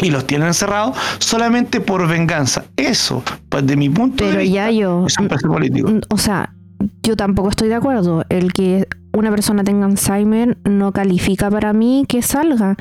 Y 0.00 0.10
los 0.10 0.26
tienen 0.26 0.48
encerrados 0.48 0.96
solamente 1.18 1.80
por 1.80 2.06
venganza. 2.06 2.64
Eso, 2.76 3.22
pues, 3.48 3.66
de 3.66 3.76
mi 3.76 3.88
punto 3.88 4.24
de 4.24 4.30
Pero 4.30 4.42
vista, 4.42 4.54
ya 4.54 4.70
yo, 4.70 5.06
es 5.06 5.18
un 5.18 5.28
preso 5.28 5.48
político. 5.48 5.90
mm, 5.90 6.00
o 6.10 6.18
sea, 6.18 6.54
yo 7.02 7.16
tampoco 7.16 7.50
estoy 7.50 7.68
de 7.68 7.74
acuerdo. 7.74 8.24
El 8.28 8.52
que 8.52 8.86
una 9.12 9.30
persona 9.30 9.64
tenga 9.64 9.86
Alzheimer 9.86 10.58
no 10.64 10.92
califica 10.92 11.50
para 11.50 11.72
mí 11.72 12.04
que 12.08 12.22
salga. 12.22 12.76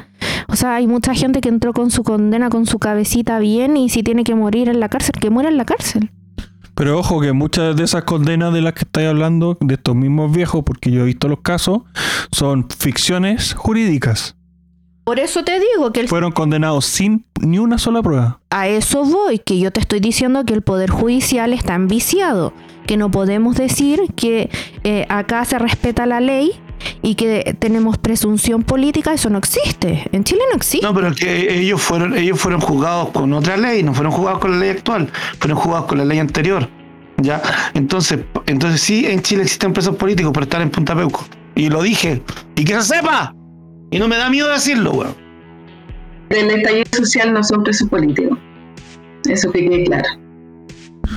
O 0.47 0.55
sea, 0.55 0.75
hay 0.75 0.87
mucha 0.87 1.13
gente 1.13 1.41
que 1.41 1.49
entró 1.49 1.73
con 1.73 1.91
su 1.91 2.03
condena, 2.03 2.49
con 2.49 2.65
su 2.65 2.79
cabecita 2.79 3.39
bien, 3.39 3.75
y 3.75 3.89
si 3.89 4.03
tiene 4.03 4.23
que 4.23 4.35
morir 4.35 4.69
en 4.69 4.79
la 4.79 4.89
cárcel, 4.89 5.13
que 5.19 5.29
muera 5.29 5.49
en 5.49 5.57
la 5.57 5.65
cárcel. 5.65 6.11
Pero 6.73 6.99
ojo 6.99 7.19
que 7.19 7.33
muchas 7.33 7.75
de 7.75 7.83
esas 7.83 8.03
condenas 8.03 8.53
de 8.53 8.61
las 8.61 8.73
que 8.73 8.81
estáis 8.81 9.09
hablando, 9.09 9.57
de 9.59 9.73
estos 9.73 9.95
mismos 9.95 10.31
viejos, 10.31 10.63
porque 10.63 10.91
yo 10.91 11.01
he 11.01 11.05
visto 11.05 11.27
los 11.27 11.39
casos, 11.41 11.81
son 12.31 12.69
ficciones 12.69 13.55
jurídicas. 13.55 14.36
Por 15.07 15.21
eso 15.21 15.45
te 15.45 15.57
digo 15.57 15.93
que 15.93 16.01
el 16.01 16.09
Fueron 16.09 16.33
condenados 16.33 16.83
sin 16.85 17.23
ni 17.39 17.59
una 17.59 17.77
sola 17.77 18.01
prueba. 18.03 18.41
A 18.49 18.67
eso 18.67 19.05
voy, 19.05 19.39
que 19.39 19.57
yo 19.57 19.71
te 19.71 19.79
estoy 19.79 20.01
diciendo 20.01 20.43
que 20.43 20.53
el 20.53 20.63
Poder 20.63 20.89
Judicial 20.89 21.53
está 21.53 21.75
enviciado, 21.75 22.51
que 22.85 22.97
no 22.97 23.09
podemos 23.09 23.55
decir 23.55 24.01
que 24.17 24.49
eh, 24.83 25.05
acá 25.07 25.45
se 25.45 25.59
respeta 25.59 26.05
la 26.05 26.19
ley 26.19 26.51
y 27.01 27.15
que 27.15 27.55
tenemos 27.57 27.97
presunción 27.97 28.63
política, 28.63 29.13
eso 29.13 29.29
no 29.29 29.37
existe. 29.37 30.09
En 30.11 30.25
Chile 30.25 30.41
no 30.51 30.57
existe. 30.57 30.85
No, 30.85 30.93
pero 30.93 31.15
que 31.15 31.57
ellos 31.57 31.81
fueron, 31.81 32.17
ellos 32.17 32.37
fueron 32.37 32.59
juzgados 32.59 33.11
con 33.11 33.31
otra 33.31 33.55
ley, 33.55 33.83
no 33.83 33.93
fueron 33.93 34.11
juzgados 34.11 34.39
con 34.41 34.51
la 34.51 34.57
ley 34.57 34.71
actual, 34.71 35.09
fueron 35.39 35.57
juzgados 35.57 35.85
con 35.85 35.99
la 35.99 36.03
ley 36.03 36.19
anterior. 36.19 36.67
¿Ya? 37.15 37.41
Entonces, 37.75 38.19
entonces 38.45 38.81
sí, 38.81 39.05
en 39.05 39.21
Chile 39.21 39.43
existen 39.43 39.71
presos 39.71 39.95
políticos 39.95 40.33
por 40.33 40.43
estar 40.43 40.61
en 40.61 40.69
Punta 40.69 40.93
Peuco. 40.97 41.23
Y 41.55 41.69
lo 41.69 41.81
dije. 41.81 42.21
Y 42.57 42.65
que 42.65 42.73
se 42.73 42.97
sepa. 42.97 43.36
Y 43.91 43.99
no 43.99 44.07
me 44.07 44.17
da 44.17 44.29
miedo 44.29 44.49
decirlo, 44.49 44.91
weón. 44.91 45.15
Del 46.29 46.49
estallido 46.51 46.85
social 46.91 47.33
no 47.33 47.43
son 47.43 47.63
presos 47.63 47.87
políticos. 47.89 48.37
Eso 49.29 49.51
que 49.51 49.69
quede 49.69 49.83
claro. 49.85 50.07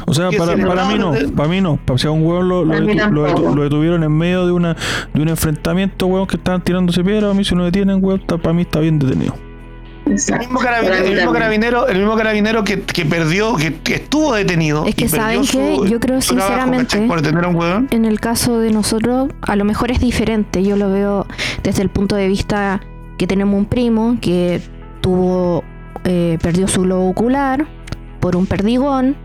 O 0.06 0.14
sea, 0.14 0.30
para, 0.30 0.56
para 0.56 0.84
mí 0.86 0.98
no, 0.98 1.12
de- 1.12 1.28
para 1.28 1.48
mí 1.48 1.60
no. 1.60 1.76
Para 1.84 1.98
si 1.98 2.06
a 2.06 2.10
un 2.12 2.24
hueón 2.24 2.48
lo, 2.48 2.64
lo, 2.64 2.74
A 2.76 2.80
mí 2.80 2.94
detu- 2.94 3.10
lo 3.10 3.22
detu- 3.26 3.34
tampoco. 3.34 3.56
lo 3.56 3.62
detuvieron 3.64 4.04
en 4.04 4.12
medio 4.16 4.46
de 4.46 4.52
una 4.52 4.76
de 5.12 5.20
un 5.22 5.28
enfrentamiento, 5.28 6.06
hueón, 6.06 6.26
que 6.26 6.36
estaban 6.36 6.62
tirándose 6.62 7.02
piedras. 7.02 7.32
A 7.32 7.34
mí 7.34 7.44
si 7.44 7.54
lo 7.56 7.64
detienen, 7.64 7.98
hueón, 8.04 8.20
está- 8.20 8.38
para 8.38 8.52
mí 8.54 8.62
está 8.62 8.80
bien 8.80 8.98
detenido. 9.00 9.34
El 10.10 10.38
mismo 10.38 10.60
carabinero, 10.60 11.04
el 11.04 11.14
mismo 11.14 11.32
carabinero, 11.32 11.88
el 11.88 11.98
mismo 11.98 12.16
carabinero 12.16 12.64
que, 12.64 12.82
que 12.82 13.04
perdió, 13.04 13.56
que, 13.56 13.74
que 13.80 13.94
estuvo 13.94 14.34
detenido. 14.34 14.84
Es 14.86 14.94
que 14.94 15.08
¿saben 15.08 15.42
qué? 15.46 15.78
Yo 15.88 16.00
creo 16.00 16.20
sinceramente-. 16.20 17.08
En 17.90 18.04
el 18.04 18.20
caso 18.20 18.58
de 18.58 18.70
nosotros, 18.70 19.30
a 19.42 19.56
lo 19.56 19.64
mejor 19.64 19.90
es 19.90 20.00
diferente. 20.00 20.62
Yo 20.62 20.76
lo 20.76 20.90
veo 20.90 21.26
desde 21.62 21.82
el 21.82 21.88
punto 21.88 22.16
de 22.16 22.28
vista 22.28 22.80
que 23.18 23.26
tenemos 23.26 23.56
un 23.58 23.66
primo 23.66 24.16
que 24.20 24.60
tuvo 25.00 25.62
eh, 26.04 26.38
perdió 26.42 26.68
su 26.68 26.82
globo 26.82 27.08
ocular 27.08 27.66
por 28.20 28.36
un 28.36 28.46
perdigón, 28.46 29.16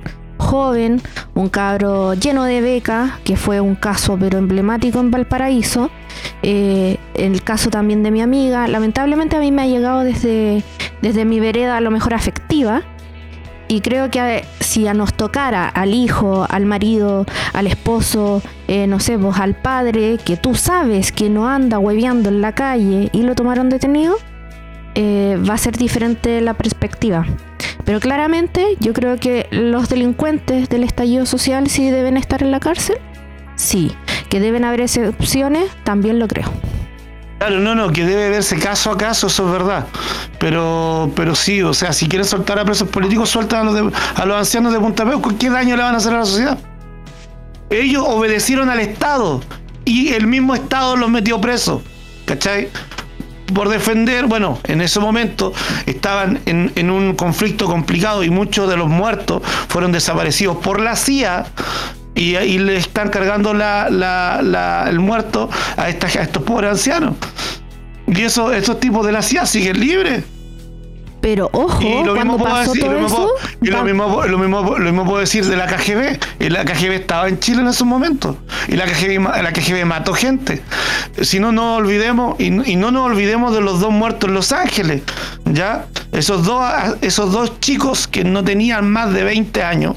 joven, 0.45 1.01
un 1.33 1.49
cabro 1.49 2.13
lleno 2.13 2.43
de 2.45 2.61
becas, 2.61 3.19
que 3.23 3.35
fue 3.35 3.59
un 3.59 3.75
caso 3.75 4.17
pero 4.19 4.37
emblemático 4.37 4.99
en 4.99 5.11
Valparaíso. 5.11 5.89
Eh, 6.43 6.97
el 7.15 7.43
caso 7.43 7.69
también 7.69 8.03
de 8.03 8.11
mi 8.11 8.21
amiga, 8.21 8.67
lamentablemente 8.67 9.35
a 9.35 9.39
mí 9.39 9.51
me 9.51 9.63
ha 9.63 9.67
llegado 9.67 10.03
desde, 10.03 10.63
desde 11.01 11.25
mi 11.25 11.39
vereda 11.39 11.77
a 11.77 11.81
lo 11.81 11.91
mejor 11.91 12.13
afectiva. 12.13 12.83
Y 13.67 13.81
creo 13.81 14.11
que 14.11 14.45
si 14.59 14.83
nos 14.83 15.15
tocara 15.15 15.67
al 15.67 15.93
hijo, 15.93 16.45
al 16.49 16.65
marido, 16.67 17.25
al 17.53 17.65
esposo, 17.65 18.43
eh, 18.67 18.85
no 18.85 18.99
sé, 18.99 19.17
vos 19.17 19.39
al 19.39 19.55
padre, 19.55 20.19
que 20.23 20.37
tú 20.37 20.53
sabes 20.53 21.11
que 21.11 21.29
no 21.29 21.47
anda 21.47 21.79
hueveando 21.79 22.29
en 22.29 22.41
la 22.41 22.53
calle 22.53 23.09
y 23.11 23.23
lo 23.23 23.33
tomaron 23.33 23.69
detenido, 23.69 24.17
eh, 24.95 25.37
va 25.47 25.53
a 25.53 25.57
ser 25.57 25.77
diferente 25.77 26.41
la 26.41 26.53
perspectiva. 26.53 27.25
Pero 27.85 27.99
claramente 27.99 28.77
yo 28.79 28.93
creo 28.93 29.17
que 29.17 29.47
los 29.51 29.89
delincuentes 29.89 30.69
del 30.69 30.83
estallido 30.83 31.25
social 31.25 31.69
sí 31.69 31.89
deben 31.91 32.17
estar 32.17 32.41
en 32.41 32.51
la 32.51 32.59
cárcel. 32.59 32.97
Sí, 33.55 33.91
que 34.29 34.39
deben 34.39 34.65
haber 34.65 34.81
excepciones, 34.81 35.69
también 35.83 36.17
lo 36.19 36.27
creo. 36.27 36.51
Claro, 37.37 37.59
no, 37.59 37.75
no, 37.75 37.91
que 37.91 38.05
debe 38.05 38.29
verse 38.29 38.57
caso 38.57 38.91
a 38.91 38.97
caso, 38.97 39.27
eso 39.27 39.45
es 39.45 39.51
verdad. 39.51 39.85
Pero, 40.39 41.11
pero 41.15 41.35
sí, 41.35 41.61
o 41.61 41.73
sea, 41.73 41.93
si 41.93 42.07
quieren 42.07 42.25
soltar 42.25 42.57
a 42.59 42.65
presos 42.65 42.87
políticos, 42.89 43.29
sueltan 43.29 43.61
a 43.61 43.63
los, 43.71 43.75
de- 43.75 43.97
a 44.15 44.25
los 44.25 44.37
ancianos 44.37 44.73
de 44.73 44.79
Punta 44.79 45.05
Peu. 45.05 45.21
¿Qué 45.37 45.49
daño 45.49 45.75
le 45.75 45.83
van 45.83 45.93
a 45.93 45.97
hacer 45.97 46.13
a 46.13 46.19
la 46.19 46.25
sociedad? 46.25 46.57
Ellos 47.69 48.03
obedecieron 48.07 48.69
al 48.69 48.79
Estado 48.79 49.41
y 49.83 50.13
el 50.13 50.27
mismo 50.27 50.55
Estado 50.55 50.95
los 50.95 51.09
metió 51.09 51.39
presos. 51.41 51.81
¿Cachai? 52.25 52.69
Por 53.53 53.69
defender, 53.69 54.25
bueno, 54.25 54.59
en 54.63 54.81
ese 54.81 54.99
momento 54.99 55.53
estaban 55.85 56.39
en, 56.45 56.89
un 56.89 57.15
conflicto 57.15 57.65
complicado 57.67 58.23
y 58.23 58.29
muchos 58.29 58.67
de 58.69 58.75
los 58.75 58.89
muertos 58.89 59.43
fueron 59.67 59.91
desaparecidos 59.91 60.57
por 60.57 60.81
la 60.81 60.95
CIA 60.95 61.45
y, 62.15 62.35
y 62.37 62.57
le 62.57 62.77
están 62.77 63.09
cargando 63.09 63.53
la, 63.53 63.89
la- 63.89 64.41
la- 64.41 64.85
el 64.89 64.99
muerto 64.99 65.49
a, 65.77 65.89
estas- 65.89 66.15
estos 66.15 66.41
pobres 66.43 66.71
ancianos. 66.71 67.15
Y 68.07 68.21
eso, 68.21 68.51
estos 68.51 68.79
tipos 68.79 69.05
de 69.05 69.11
la 69.11 69.21
CIA 69.21 69.45
siguen 69.45 69.79
libres. 69.79 70.23
Pero 71.25 71.49
ojo, 71.53 71.81
Y 71.81 72.03
lo 72.03 72.13
mismo 72.13 72.37
puedo 72.37 72.53
pasó 72.53 72.73
decir, 72.73 72.83
todo 72.83 72.93
lo 72.93 72.99
mismo, 73.01 73.17
eso, 73.17 73.25
puedo- 73.25 73.57
y 73.63 73.67
lo 73.71 73.83
mismo, 73.83 74.23
lo 74.27 74.37
mismo, 74.37 74.61
lo 74.77 74.85
mismo 74.85 75.05
puedo 75.05 75.17
decir 75.21 75.43
de 75.43 75.57
la 75.57 75.65
KGB. 75.65 76.19
Y 76.39 76.49
la 76.49 76.63
KGB 76.63 76.91
estaba 76.93 77.27
en 77.27 77.39
Chile 77.39 77.61
en 77.61 77.67
esos 77.67 77.87
momentos. 77.87 78.35
Y 78.67 78.75
la 78.75 78.85
KGB, 78.85 79.41
la 79.41 79.51
KGB 79.51 79.85
mató 79.85 80.13
gente. 80.13 80.61
Si 81.23 81.39
no 81.39 81.51
nos 81.51 81.79
olvidemos, 81.79 82.39
y, 82.39 82.51
no- 82.51 82.63
y 82.63 82.75
no 82.75 82.91
nos 82.91 83.07
olvidemos 83.07 83.55
de 83.55 83.61
los 83.61 83.79
dos 83.79 83.89
muertos 83.91 84.27
en 84.27 84.35
Los 84.35 84.51
Ángeles. 84.51 85.01
¿Ya? 85.45 85.87
Esos 86.11 86.45
dos, 86.45 86.63
esos 87.01 87.31
dos 87.31 87.59
chicos 87.59 88.07
que 88.07 88.23
no 88.23 88.43
tenían 88.43 88.87
más 88.91 89.11
de 89.11 89.23
20 89.23 89.63
años, 89.63 89.95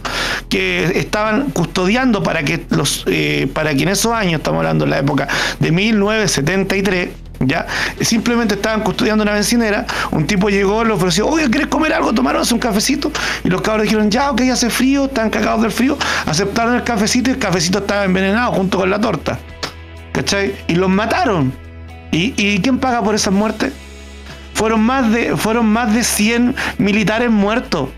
que 0.49 0.99
estaban 0.99 1.51
custodiando 1.51 2.23
para 2.23 2.43
que 2.43 2.65
los, 2.71 3.05
eh, 3.07 3.49
para 3.53 3.75
que 3.75 3.83
en 3.83 3.91
esos 3.91 4.13
años, 4.15 4.39
estamos 4.41 4.61
hablando 4.61 4.87
de 4.87 4.91
la 4.93 4.99
época 4.99 5.29
de 5.61 5.73
1973, 5.73 7.09
¿Ya? 7.41 7.67
Simplemente 8.01 8.55
estaban 8.55 8.81
custodiando 8.81 9.23
una 9.23 9.33
bencinera, 9.33 9.87
un 10.11 10.27
tipo 10.27 10.49
llegó, 10.49 10.83
le 10.85 10.93
ofreció, 10.93 11.29
oye, 11.29 11.49
¿quieres 11.49 11.69
comer 11.69 11.93
algo? 11.93 12.13
Tomaron 12.13 12.43
un 12.51 12.59
cafecito, 12.59 13.13
y 13.45 13.49
los 13.49 13.63
cabros 13.63 13.85
dijeron, 13.85 14.11
ya, 14.11 14.31
ok, 14.31 14.43
hace 14.53 14.71
frío, 14.71 15.05
están 15.05 15.31
cagados 15.31 15.63
del 15.63 15.71
frío, 15.71 15.97
aceptaron 16.27 16.75
el 16.75 16.83
cafecito 16.83 17.31
y 17.31 17.35
el 17.35 17.39
cafecito 17.39 17.79
estaba 17.79 18.05
envenenado 18.05 18.53
junto 18.53 18.79
con 18.79 18.91
la 18.91 19.01
torta. 19.01 19.39
¿Cachai? 20.13 20.57
Y 20.67 20.75
los 20.75 20.91
mataron. 20.91 21.53
¿Y, 22.11 22.35
y 22.37 22.61
quién 22.61 22.79
paga 22.79 23.03
por 23.03 23.15
esas 23.15 23.33
muertes? 23.33 23.73
Fueron 24.55 24.81
más 24.81 25.13
de, 25.13 25.37
fueron 25.37 25.67
más 25.67 25.95
de 25.95 26.03
100 26.03 26.57
militares 26.79 27.31
muertos. 27.31 27.91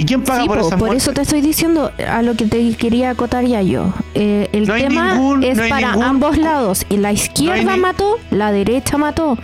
¿Y 0.00 0.04
quién 0.06 0.22
paga 0.22 0.40
Sí, 0.42 0.48
por 0.48 0.58
po, 0.60 0.66
esas 0.66 0.78
por 0.78 0.88
muertes? 0.88 1.02
eso 1.02 1.12
te 1.12 1.20
estoy 1.20 1.42
diciendo 1.42 1.92
a 2.08 2.22
lo 2.22 2.34
que 2.34 2.46
te 2.46 2.74
quería 2.74 3.10
acotar 3.10 3.44
ya 3.44 3.60
yo. 3.60 3.92
Eh, 4.14 4.48
el 4.52 4.66
No 4.66 4.74
tema 4.74 5.12
ningún- 5.14 5.44
es 5.44 5.58
no 5.58 5.68
para 5.68 5.88
ningún- 5.88 6.04
ambos 6.04 6.38
lados. 6.38 6.86
Y 6.88 6.96
la 6.96 7.12
izquierda 7.12 7.76
mató, 7.76 8.16
la 8.30 8.50
derecha 8.50 8.96
mató. 8.96 9.36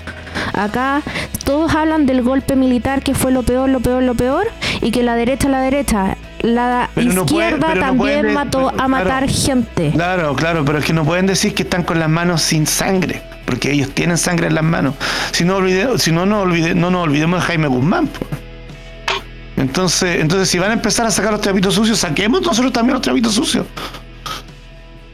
Acá 0.55 1.03
todos 1.45 1.75
hablan 1.75 2.07
del 2.07 2.23
golpe 2.23 2.57
militar 2.57 3.03
que 3.03 3.15
fue 3.15 3.33
lo 3.33 3.43
peor, 3.43 3.69
lo 3.69 3.81
peor, 3.81 4.03
lo 4.03 4.15
peor. 4.15 4.47
Y 4.81 4.93
que 4.93 5.03
la 5.03 5.15
derecha, 5.15 5.49
la 5.51 5.61
derecha, 5.61 6.17
la 6.41 6.89
Pero 6.95 7.13
no 7.13 7.27
puede- 7.27 7.49
izquierda 7.51 7.75
también 7.79 8.33
mató 8.33 8.71
pero, 8.71 8.83
a 8.83 8.89
matar 8.89 9.27
claro. 9.27 9.33
gente. 9.45 9.91
Claro, 9.93 10.35
claro, 10.37 10.65
pero 10.65 10.79
es 10.79 10.85
que 10.87 10.95
no 10.95 11.05
pueden 11.05 11.27
decir 11.27 11.53
que 11.55 11.65
están 11.65 11.83
con 11.83 11.99
las 11.99 12.09
manos 12.09 12.41
sin 12.41 12.67
sangre, 12.67 13.21
porque 13.45 13.73
ellos 13.73 13.91
tienen 13.91 14.17
sangre 14.17 14.47
en 14.47 14.55
las 14.55 14.65
manos. 14.65 14.95
Si 15.33 15.45
no, 15.45 15.57
olvide- 15.57 15.99
si 15.99 16.13
no, 16.13 16.25
no, 16.25 16.41
olvide- 16.41 16.75
no 16.75 16.91
nos 16.91 17.03
olvidemos 17.05 17.41
de 17.41 17.47
Jaime 17.47 17.67
Guzmán. 17.69 18.07
po. 18.07 18.25
Entonces, 19.57 20.21
entonces, 20.21 20.49
si 20.49 20.59
van 20.59 20.71
a 20.71 20.75
empezar 20.75 21.07
a 21.07 21.11
sacar 21.11 21.33
los 21.33 21.41
trapitos 21.41 21.75
sucios, 21.75 21.99
saquemos 21.99 22.43
nosotros 22.43 22.73
también 22.73 22.95
los 22.95 23.03
trapitos 23.03 23.35
sucios. 23.35 23.67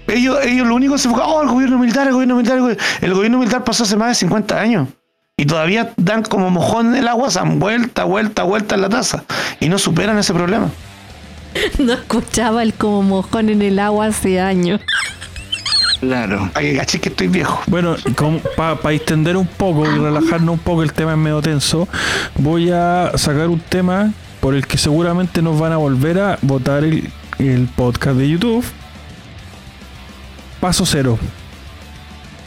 Ellos, 0.09 0.39
ellos 0.45 0.67
lo 0.67 0.75
único 0.75 0.95
que 0.95 0.99
se 0.99 1.09
enfocan, 1.09 1.29
oh, 1.31 1.43
el 1.43 1.49
gobierno 1.49 1.79
militar, 1.79 2.07
el 2.07 2.13
gobierno 2.13 2.37
militar, 2.37 2.57
el 2.57 2.63
gobierno, 2.63 2.85
el 3.01 3.15
gobierno 3.15 3.39
militar 3.39 3.65
pasó 3.65 3.85
hace 3.85 3.97
más 3.97 4.09
de 4.09 4.15
50 4.17 4.61
años. 4.61 4.89
Y 5.37 5.47
todavía 5.47 5.93
dan 5.97 6.23
como 6.23 6.51
mojón 6.51 6.89
en 6.89 6.97
el 6.97 7.09
agua, 7.09 7.31
se 7.31 7.39
dan 7.39 7.59
vuelta, 7.59 8.05
vuelta, 8.05 8.43
vuelta 8.43 8.75
en 8.75 8.83
la 8.83 8.89
taza. 8.89 9.25
Y 9.61 9.69
no 9.69 9.79
superan 9.79 10.19
ese 10.19 10.35
problema. 10.35 10.71
No 11.79 11.93
escuchaba 11.93 12.63
el 12.63 12.75
como 12.75 13.03
mojón 13.03 13.51
en 13.51 13.63
el 13.63 13.79
agua 13.79 14.07
hace 14.07 14.41
años. 14.41 14.81
Claro. 16.01 16.51
Que 16.59 16.77
caché 16.77 16.99
que 16.99 17.11
estoy 17.11 17.29
viejo. 17.29 17.63
Bueno, 17.67 17.95
para 18.57 18.93
extender 18.93 19.37
un 19.37 19.47
poco 19.47 19.85
y 19.85 19.99
relajarnos 19.99 20.55
un 20.55 20.59
poco, 20.59 20.83
el 20.83 20.93
tema 20.93 21.13
es 21.13 21.19
medio 21.19 21.41
tenso. 21.41 21.89
Voy 22.37 22.71
a 22.71 23.13
sacar 23.17 23.49
un 23.49 23.61
tema 23.61 24.13
por 24.43 24.57
el 24.57 24.67
que 24.67 24.77
seguramente 24.77 25.41
nos 25.41 25.61
van 25.61 25.71
a 25.71 25.77
volver 25.77 26.19
a 26.19 26.37
votar 26.43 26.83
el, 26.83 27.09
el 27.39 27.69
podcast 27.77 28.17
de 28.17 28.29
YouTube. 28.29 28.65
Paso 30.59 30.85
cero. 30.85 31.17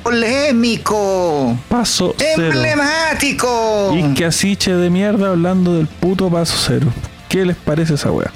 Polémico. 0.03 1.57
Paso 1.69 2.13
cero. 2.17 2.51
Emblemático. 2.51 3.95
Y 3.95 4.13
que 4.13 4.25
asiche 4.25 4.73
de 4.73 4.89
mierda 4.89 5.29
hablando 5.29 5.75
del 5.75 5.87
puto 5.87 6.29
paso 6.29 6.57
cero. 6.67 6.87
¿Qué 7.29 7.45
les 7.45 7.55
parece 7.55 7.93
esa 7.93 8.11
wea? 8.11 8.29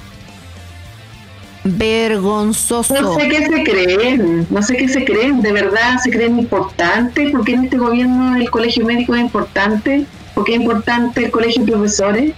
Vergonzoso. 1.62 2.98
No 2.98 3.14
sé 3.14 3.28
qué 3.28 3.46
se 3.46 3.62
creen, 3.62 4.46
no 4.48 4.62
sé 4.62 4.76
qué 4.78 4.88
se 4.88 5.04
creen, 5.04 5.42
de 5.42 5.52
verdad 5.52 5.98
se 6.02 6.08
creen 6.08 6.38
importantes, 6.38 7.30
porque 7.30 7.52
en 7.52 7.64
este 7.64 7.76
gobierno 7.76 8.36
el 8.36 8.48
colegio 8.48 8.86
médico 8.86 9.14
es 9.14 9.20
importante, 9.20 10.06
porque 10.34 10.54
es 10.54 10.60
importante 10.62 11.26
el 11.26 11.30
colegio 11.30 11.62
de 11.66 11.72
profesores. 11.72 12.32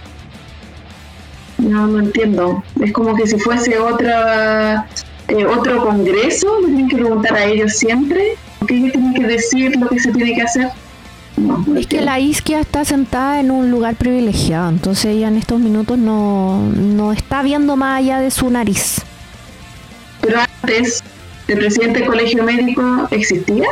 No, 1.63 1.87
no 1.87 1.99
entiendo. 1.99 2.63
Es 2.81 2.91
como 2.91 3.15
que 3.15 3.25
si 3.25 3.39
fuese 3.39 3.77
otra 3.79 4.87
eh, 5.29 5.45
otro 5.45 5.83
congreso, 5.83 6.59
le 6.61 6.67
tienen 6.67 6.89
que 6.89 6.97
preguntar 6.97 7.35
a 7.35 7.45
ellos 7.45 7.73
siempre, 7.73 8.35
porque 8.59 8.75
ellos 8.75 8.91
tienen 8.91 9.13
que 9.13 9.27
decir 9.27 9.75
lo 9.77 9.87
que 9.87 9.99
se 9.99 10.11
tiene 10.11 10.35
que 10.35 10.41
hacer. 10.41 10.69
No, 11.37 11.63
no 11.65 11.77
Es 11.79 11.87
que 11.87 12.01
la 12.01 12.19
isquia 12.19 12.59
está 12.59 12.83
sentada 12.85 13.39
en 13.39 13.49
un 13.49 13.71
lugar 13.71 13.95
privilegiado, 13.95 14.69
entonces 14.69 15.05
ella 15.05 15.29
en 15.29 15.37
estos 15.37 15.59
minutos 15.59 15.97
no, 15.97 16.61
no 16.75 17.13
está 17.13 17.41
viendo 17.41 17.75
más 17.75 17.99
allá 17.99 18.19
de 18.19 18.31
su 18.31 18.49
nariz. 18.49 19.01
Pero 20.21 20.39
antes, 20.61 21.01
¿el 21.47 21.57
presidente 21.57 21.99
del 21.99 22.09
colegio 22.09 22.43
médico 22.43 23.07
existía? 23.11 23.67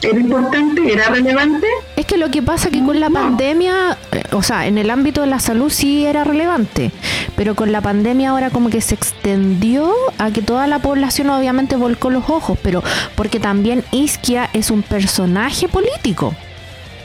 ¿Era 0.00 0.18
importante? 0.20 0.92
¿Era 0.92 1.08
relevante? 1.08 1.66
Es 1.96 2.06
que 2.06 2.16
lo 2.18 2.30
que 2.30 2.40
pasa 2.40 2.70
que 2.70 2.82
con 2.84 3.00
la 3.00 3.08
No. 3.08 3.14
pandemia, 3.20 3.96
eh, 4.12 4.22
o 4.32 4.42
sea, 4.42 4.66
en 4.68 4.78
el 4.78 4.90
ámbito 4.90 5.22
de 5.22 5.26
la 5.26 5.40
salud 5.40 5.70
sí 5.70 6.06
era 6.06 6.22
relevante, 6.22 6.92
pero 7.36 7.56
con 7.56 7.72
la 7.72 7.80
pandemia 7.80 8.30
ahora 8.30 8.50
como 8.50 8.70
que 8.70 8.80
se 8.80 8.94
extendió 8.94 9.92
a 10.18 10.30
que 10.30 10.40
toda 10.40 10.66
la 10.68 10.78
población 10.78 11.30
obviamente 11.30 11.74
volcó 11.74 12.10
los 12.10 12.30
ojos, 12.30 12.56
pero 12.62 12.82
porque 13.16 13.40
también 13.40 13.82
Isquia 13.90 14.48
es 14.52 14.70
un 14.70 14.82
personaje 14.82 15.66
político. 15.68 16.34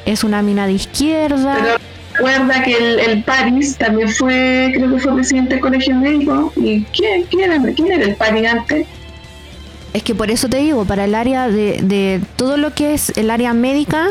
Es 0.05 0.23
una 0.23 0.41
mina 0.43 0.67
de 0.67 0.73
izquierda. 0.73 1.57
Pero 1.59 1.77
recuerda 2.13 2.63
que 2.63 2.73
el, 2.77 2.99
el 2.99 3.23
París 3.23 3.75
también 3.77 4.09
fue, 4.09 4.71
creo 4.75 4.93
que 4.93 4.99
fue 4.99 5.15
presidente 5.15 5.55
del 5.55 5.61
colegio 5.61 5.95
médico. 5.95 6.53
¿Y 6.57 6.81
quién, 6.95 7.23
quién, 7.23 7.51
era, 7.51 7.73
quién 7.73 7.91
era 7.91 8.03
el 8.03 8.15
París 8.15 8.47
antes? 8.51 8.85
Es 9.93 10.03
que 10.03 10.15
por 10.15 10.31
eso 10.31 10.49
te 10.49 10.57
digo, 10.57 10.85
para 10.85 11.05
el 11.05 11.13
área 11.15 11.47
de, 11.47 11.79
de 11.83 12.21
todo 12.35 12.57
lo 12.57 12.73
que 12.73 12.93
es 12.95 13.09
el 13.15 13.29
área 13.29 13.53
médica, 13.53 14.07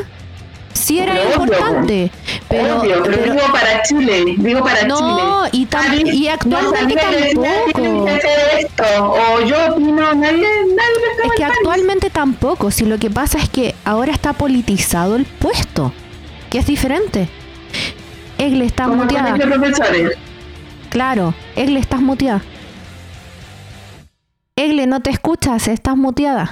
sí 0.72 1.00
era 1.00 1.14
obvio, 1.14 1.32
importante. 1.44 2.10
Pero, 2.48 2.78
Obvio, 2.80 3.02
pero, 3.02 3.16
pero- 3.20 3.32
digo 3.34 3.46
para 3.52 3.82
Chile, 3.82 4.24
digo 4.38 4.60
para 4.62 4.84
no, 4.84 5.46
Chile. 5.48 5.50
y, 5.62 5.66
tam- 5.66 5.86
París 5.88 6.14
y 6.14 6.24
no 6.26 6.32
actualmente 6.32 7.00
sabía 7.00 7.18
decir, 7.18 7.38
"Nadie 7.38 7.72
tiene 7.74 7.88
tampoco. 7.88 8.18
esto, 8.58 8.84
o 9.12 9.40
yo 9.44 9.56
opino, 9.74 10.14
nadie, 10.14 10.38
nadie 10.42 11.24
Es 11.24 11.32
que 11.36 11.44
actualmente 11.44 12.10
tampoco, 12.10 12.70
si 12.70 12.84
lo 12.84 12.98
que 12.98 13.10
pasa 13.10 13.38
es 13.38 13.48
que 13.48 13.74
ahora 13.84 14.12
está 14.12 14.34
politizado 14.34 15.16
el 15.16 15.24
puesto, 15.24 15.92
que 16.48 16.58
es 16.58 16.66
diferente. 16.66 17.28
Egle, 18.38 18.66
estás 18.66 18.86
Como 18.88 19.02
muteada. 19.02 19.36
Claro, 20.90 21.34
Egle, 21.56 21.80
estás 21.80 22.00
muteada. 22.00 22.42
Egle, 24.54 24.86
no 24.86 25.00
te 25.00 25.08
escuchas, 25.08 25.66
estás 25.66 25.96
muteada. 25.96 26.50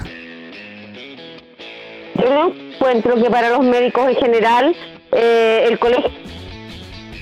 Yo 2.15 2.51
encuentro 2.73 3.15
que 3.21 3.29
para 3.29 3.49
los 3.49 3.63
médicos 3.63 4.09
en 4.09 4.15
general, 4.15 4.75
eh, 5.11 5.67
el 5.69 5.77
colegio 5.77 6.09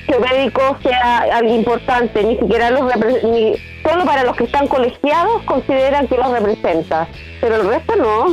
médico 0.07 0.77
sea 0.81 1.17
algo 1.17 1.53
importante, 1.53 2.23
ni 2.23 2.37
siquiera 2.37 2.71
los 2.71 2.83
ni 3.25 3.55
solo 3.83 4.05
para 4.05 4.23
los 4.23 4.37
que 4.37 4.45
están 4.45 4.67
colegiados 4.67 5.41
consideran 5.43 6.07
que 6.07 6.15
los 6.15 6.31
representa, 6.31 7.09
pero 7.41 7.55
el 7.57 7.67
resto 7.67 7.95
no, 7.97 8.27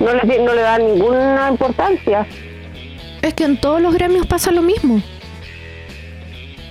no 0.00 0.14
le, 0.14 0.38
no 0.38 0.54
le 0.54 0.62
dan 0.62 0.86
ninguna 0.86 1.48
importancia. 1.50 2.26
Es 3.20 3.34
que 3.34 3.44
en 3.44 3.60
todos 3.60 3.82
los 3.82 3.92
gremios 3.92 4.26
pasa 4.26 4.50
lo 4.50 4.62
mismo. 4.62 5.02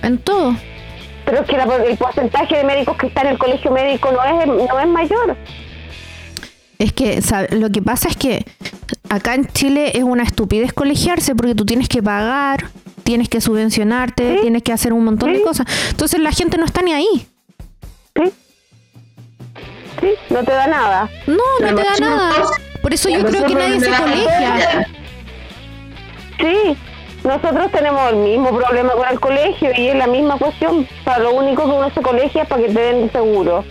En 0.02 0.18
todo. 0.18 0.56
Pero 1.24 1.40
es 1.40 1.46
que 1.46 1.56
la- 1.56 1.64
el 1.84 1.96
porcentaje 1.96 2.56
de 2.56 2.64
médicos 2.64 2.96
que 2.96 3.06
está 3.06 3.22
en 3.22 3.28
el 3.28 3.38
colegio 3.38 3.70
médico 3.70 4.10
no 4.12 4.22
es, 4.24 4.46
no 4.46 4.80
es 4.80 4.88
mayor. 4.88 5.36
Es 6.78 6.92
que 6.92 7.22
sabe, 7.22 7.48
lo 7.56 7.70
que 7.70 7.80
pasa 7.80 8.08
es 8.08 8.16
que 8.16 8.44
acá 9.08 9.34
en 9.34 9.46
Chile 9.46 9.92
es 9.94 10.02
una 10.02 10.24
estupidez 10.24 10.72
colegiarse 10.72 11.34
porque 11.34 11.54
tú 11.54 11.64
tienes 11.64 11.88
que 11.88 12.02
pagar, 12.02 12.66
tienes 13.04 13.28
que 13.28 13.40
subvencionarte, 13.40 14.34
Sí. 14.36 14.38
tienes 14.42 14.62
que 14.64 14.72
hacer 14.72 14.92
un 14.92 15.04
montón 15.04 15.32
de 15.32 15.42
cosas. 15.42 15.66
Entonces 15.90 16.18
la 16.20 16.32
gente 16.32 16.58
no 16.58 16.64
está 16.64 16.82
ni 16.82 16.92
ahí. 16.92 17.26
¿Sí? 18.16 18.32
¿Sí? 20.00 20.08
No 20.30 20.42
te 20.42 20.50
da 20.50 20.66
nada. 20.66 21.08
No, 21.28 21.36
no 21.60 21.66
La 21.66 21.74
te 21.74 21.82
da 21.84 21.96
nada. 22.00 22.32
Por 22.82 22.92
eso 22.92 23.08
yo 23.08 23.24
creo 23.24 23.46
que 23.46 23.54
nadie 23.54 23.78
se 23.78 23.90
colegia. 23.90 24.86
Sí, 26.40 26.76
nosotros 27.24 27.70
tenemos 27.70 28.10
el 28.10 28.16
mismo 28.16 28.50
problema 28.56 28.92
con 28.92 29.08
el 29.08 29.20
colegio 29.20 29.70
y 29.76 29.88
es 29.88 29.96
la 29.96 30.06
misma 30.06 30.36
cuestión. 30.38 30.86
Sea, 31.04 31.18
lo 31.18 31.32
único 31.34 31.64
que 31.64 31.70
uno 31.70 31.90
se 31.90 32.02
colegia 32.02 32.42
es 32.42 32.48
para 32.48 32.62
que 32.62 32.68
te 32.72 32.80
den 32.80 33.02
el 33.04 33.12
seguro. 33.12 33.64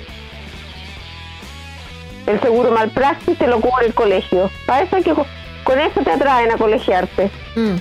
El 2.28 2.39
seguro 2.39 2.72
malpraxis 2.72 3.38
te 3.38 3.47
lo 3.47 3.60
cubre 3.60 3.88
el 3.88 3.93
colegio. 3.93 4.49
Para 4.66 4.84
eso 4.84 4.95
hay 4.95 5.04
que, 5.04 5.14
con 5.14 5.80
eso 5.80 6.02
te 6.04 6.12
atraen 6.12 6.52
a 6.52 6.58
colegiarte. 6.58 7.30
Mm. 7.56 7.76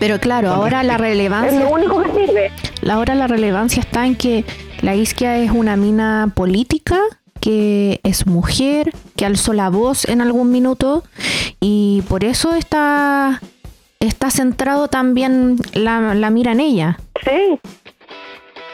Pero 0.00 0.18
claro, 0.20 0.50
ahora 0.50 0.82
la 0.82 0.94
Es 0.94 1.00
relevancia, 1.00 1.60
lo 1.60 1.70
único 1.70 2.02
que 2.02 2.26
sirve. 2.26 2.52
ahora 2.90 3.14
la 3.14 3.26
relevancia 3.26 3.80
está 3.80 4.04
en 4.06 4.16
que 4.16 4.44
la 4.82 4.94
isquia 4.94 5.38
es 5.38 5.50
una 5.50 5.76
mina 5.76 6.30
política, 6.34 6.98
que 7.40 8.00
es 8.02 8.26
mujer, 8.26 8.92
que 9.16 9.24
alzó 9.24 9.52
la 9.54 9.70
voz 9.70 10.06
en 10.06 10.20
algún 10.20 10.50
minuto 10.50 11.04
y 11.60 12.02
por 12.08 12.24
eso 12.24 12.54
está, 12.54 13.40
está 14.06 14.30
centrado 14.30 14.88
también 14.88 15.56
la, 15.72 16.14
la 16.14 16.30
mira 16.30 16.52
en 16.52 16.60
ella. 16.60 16.98
Sí. 17.24 17.58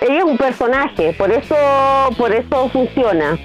Ella 0.03 0.19
es 0.19 0.25
un 0.25 0.39
personaje, 0.39 1.13
por 1.19 1.31
eso, 1.31 1.55
por 2.17 2.33
eso 2.33 2.69
funciona. 2.71 3.39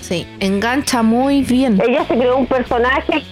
Sí, 0.00 0.26
engancha 0.40 1.02
muy 1.02 1.42
bien. 1.42 1.80
ella 1.86 2.04
se 2.06 2.14
creó 2.14 2.36
un 2.36 2.46
personaje, 2.46 3.22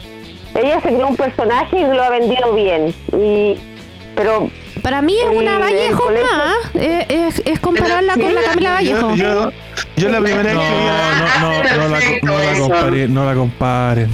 ella 0.55 0.81
se 0.81 0.89
creó 0.89 1.09
un 1.09 1.17
personaje 1.17 1.79
y 1.81 1.83
lo 1.85 2.03
ha 2.03 2.11
vendido 2.11 2.55
bien. 2.55 2.95
Y 3.17 3.57
pero 4.17 4.51
Para 4.83 5.01
mí 5.03 5.15
es 5.17 5.37
una 5.37 5.59
Vallejo 5.59 6.11
más, 6.11 6.75
eh, 6.75 7.07
es, 7.09 7.43
es 7.47 7.61
compararla 7.61 8.15
con 8.15 8.35
la 8.35 8.43
Camila 8.43 8.73
Vallejo. 8.75 9.15
Yo, 9.15 9.51
yo, 9.51 9.51
yo 9.97 10.09
la 10.09 10.21
primera 10.21 10.43
vez 10.43 10.55
No, 10.55 10.61
que 10.61 10.69
vi 10.69 10.87
a- 10.89 11.41
no, 11.41 11.51
no, 11.51 11.63
no, 11.63 11.89
la, 11.89 12.01
no 12.23 12.39
la 12.53 12.59
comparen, 12.59 13.15
no 13.15 13.25
la 13.25 13.35
comparen. 13.35 14.11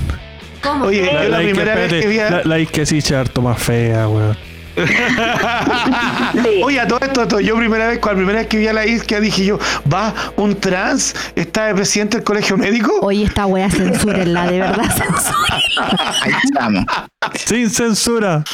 Oye, 0.83 1.05
yo 1.05 1.13
la, 1.13 1.29
La, 1.29 1.39
primera 1.39 1.75
vez 1.75 1.93
que 1.93 2.07
vi 2.09 2.19
a- 2.21 2.31
la, 2.31 2.43
la 2.45 2.59
sí 2.87 3.15
harto 3.15 3.43
más 3.43 3.63
fea, 3.63 4.09
weón. 4.09 4.37
sí, 4.77 4.83
Oye, 6.65 6.79
a 6.81 6.87
todo 6.87 6.99
esto, 7.01 7.23
a 7.23 7.29
todo, 7.29 7.41
yo 7.41 7.57
primera 7.57 7.89
vez, 7.89 7.99
cuando 7.99 8.19
primera 8.19 8.41
vez 8.41 8.49
que 8.49 8.59
vi 8.59 8.67
a 8.69 8.73
la 8.75 8.85
isquia 8.87 9.21
dije 9.21 9.45
yo, 9.47 9.59
¿va 9.93 10.13
un 10.37 10.55
trans? 10.61 11.15
¿Está 11.35 11.67
de 11.67 11.75
presidente 11.75 12.19
del 12.19 12.25
colegio 12.25 12.57
médico? 12.59 12.93
Oye, 13.01 13.25
esta 13.25 13.47
wea 13.47 13.71
censúrenla, 13.71 14.47
de 14.51 14.61
verdad 14.61 14.85
censúrenla. 14.97 16.13
Ahí 16.23 16.33
estamos. 16.45 16.85
Sin 17.47 17.71
censura. 17.71 18.45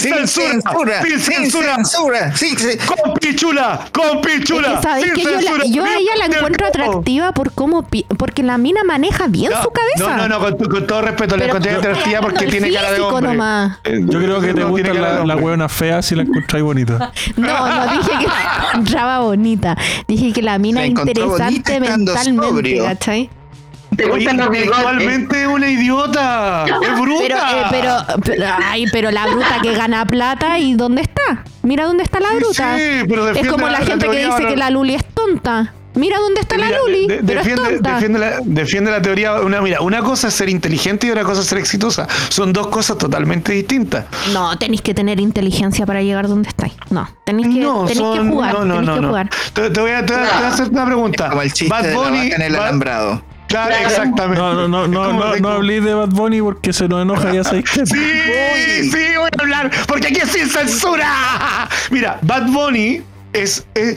¡Sin, 0.00 0.14
Sin 0.14 0.28
censura! 0.28 0.50
censura. 0.52 1.02
¡Sin 1.02 1.20
censura! 1.20 1.74
censura. 1.76 2.36
Sí, 2.36 2.54
sí. 2.56 2.78
¡Con 2.86 3.14
pichula! 3.14 3.80
¡Con 3.92 4.20
pichula! 4.20 4.68
Es 4.74 4.76
que, 4.76 4.82
¿sabes 4.82 5.04
sin 5.04 5.14
que 5.14 5.22
yo, 5.22 5.30
la- 5.30 5.40
censura! 5.40 5.64
yo 5.66 5.84
a 5.84 5.94
ella 5.96 6.12
la 6.18 6.26
encuentro 6.26 6.66
atractiva 6.66 7.32
por 7.32 7.52
cómo 7.52 7.86
porque 8.18 8.42
la 8.42 8.58
mina 8.58 8.82
maneja 8.84 9.26
bien 9.28 9.50
No, 9.52 9.62
su 9.62 9.70
cabeza. 9.70 10.16
No, 10.16 10.28
no, 10.28 10.28
no, 10.28 10.56
con, 10.58 10.68
con 10.68 10.86
todo 10.86 11.02
respeto, 11.02 11.36
la 11.36 11.46
encontré 11.46 11.72
atractiva 11.72 12.20
porque 12.20 12.46
tiene 12.46 12.72
cara 12.72 12.92
de 12.92 13.00
hombre. 13.00 13.28
nomás. 13.28 13.78
Eh, 13.84 14.00
Yo 14.06 14.18
creo 14.20 14.40
que 14.40 14.54
te 14.54 14.60
no, 14.60 14.68
gusta 14.70 14.94
la, 14.94 15.24
la 15.24 15.36
weona 15.36 15.68
fea 15.68 16.02
si 16.02 16.14
la 16.14 16.22
encontráis 16.22 16.64
bonita. 16.64 17.12
No, 17.36 17.46
no 17.68 17.92
dije 17.92 18.10
que 18.18 18.26
la 18.26 18.68
encontraba 18.72 19.18
bonita. 19.20 19.76
Dije 20.08 20.32
que 20.32 20.42
la 20.42 20.58
mina 20.58 20.80
La 20.80 20.86
interesante 20.86 21.80
mentalmente, 21.80 22.46
sobrio. 22.48 22.84
¿cachai? 22.84 23.30
¿Te 23.96 24.04
Oye, 24.04 24.12
gustan 24.14 24.36
los 24.38 24.50
bigotes? 24.50 25.46
una 25.48 25.68
idiota. 25.68 26.64
Es 26.66 27.00
bruta. 27.00 27.68
Pero, 27.70 27.98
eh, 27.98 28.02
pero, 28.04 28.20
pero, 28.24 28.46
ay, 28.66 28.86
pero 28.92 29.10
la 29.10 29.26
bruta 29.26 29.58
que 29.62 29.74
gana 29.74 30.04
plata, 30.06 30.58
¿y 30.58 30.74
dónde 30.74 31.02
está? 31.02 31.44
Mira 31.62 31.84
dónde 31.84 32.02
está 32.04 32.20
la 32.20 32.32
bruta. 32.32 32.76
sí, 32.76 33.04
pero 33.08 33.28
es 33.30 33.46
como 33.48 33.66
la- 33.66 33.72
la 33.74 33.78
la 33.80 33.86
gente 33.86 34.08
que 34.08 34.24
dice 34.26 34.46
que 34.48 34.56
la 34.56 34.70
Luli 34.70 34.94
es 34.94 35.04
tonta. 35.06 35.72
Mira 35.96 36.18
dónde 36.18 36.40
está 36.40 36.56
la 36.58 36.70
Luli, 36.70 37.06
de- 37.06 37.22
pero 37.24 37.38
defiende, 37.38 37.62
es 37.62 37.68
tonta. 37.74 37.94
defiende 37.94 38.18
la, 38.18 38.40
defiende 38.44 38.90
la 38.90 39.00
teoría. 39.00 39.34
Una, 39.34 39.60
mira, 39.60 39.80
una 39.80 40.00
cosa 40.00 40.26
es 40.26 40.34
ser 40.34 40.48
inteligente 40.48 41.06
y 41.06 41.10
otra 41.10 41.22
cosa 41.22 41.42
es 41.42 41.46
ser 41.46 41.58
exitosa. 41.58 42.08
Son 42.30 42.52
dos 42.52 42.66
cosas 42.66 42.98
totalmente 42.98 43.52
distintas. 43.52 44.06
No, 44.32 44.58
tenéis 44.58 44.82
que 44.82 44.92
tener 44.92 45.20
inteligencia 45.20 45.86
para 45.86 46.02
llegar 46.02 46.26
donde 46.26 46.48
estáis. 46.48 46.72
No, 46.90 47.08
tenéis 47.24 47.54
que, 47.54 47.60
no, 47.60 47.78
tenéis 47.84 47.98
son, 47.98 48.18
que 48.26 48.28
jugar. 48.34 48.52
no, 48.54 48.64
no, 48.64 48.74
tenéis 48.74 48.88
no, 48.88 48.94
que 48.96 49.00
no. 49.02 49.08
jugar. 49.08 49.30
Te, 49.52 49.70
te 49.70 49.80
voy 49.80 49.90
a, 49.92 50.04
te 50.04 50.14
voy 50.14 50.22
a- 50.22 50.28
te 50.30 50.34
voy 50.36 50.44
a 50.44 50.48
hacer 50.48 50.68
una 50.70 50.84
pregunta. 50.84 51.28
Como 51.30 51.42
el 51.42 51.52
chiste 51.52 51.70
Bad 51.72 51.82
de 51.84 51.90
la 51.92 51.96
Bunny, 51.96 52.18
vaca 52.24 52.34
en 52.36 52.42
el 52.42 52.52
Bad- 52.54 52.62
alambrado. 52.62 53.22
Claro, 53.54 53.74
exactamente. 53.86 54.42
No, 54.42 54.52
no, 54.52 54.66
no, 54.66 54.88
no, 54.88 55.36
no, 55.36 55.48
habléis 55.48 55.84
de 55.84 55.94
Bad 55.94 56.08
Bunny 56.08 56.42
porque 56.42 56.72
se 56.72 56.88
nos 56.88 57.02
enoja 57.02 57.32
ya 57.32 57.44
sabéis 57.44 57.70
que. 57.70 57.86
Sí, 57.86 58.90
sí, 58.90 59.16
voy 59.16 59.30
a 59.38 59.42
hablar, 59.42 59.70
porque 59.86 60.08
aquí 60.08 60.18
es 60.20 60.30
sin 60.30 60.48
censura. 60.48 61.68
Mira, 61.92 62.18
Bad 62.22 62.48
Bunny 62.48 63.02
es, 63.32 63.64
eh, 63.76 63.94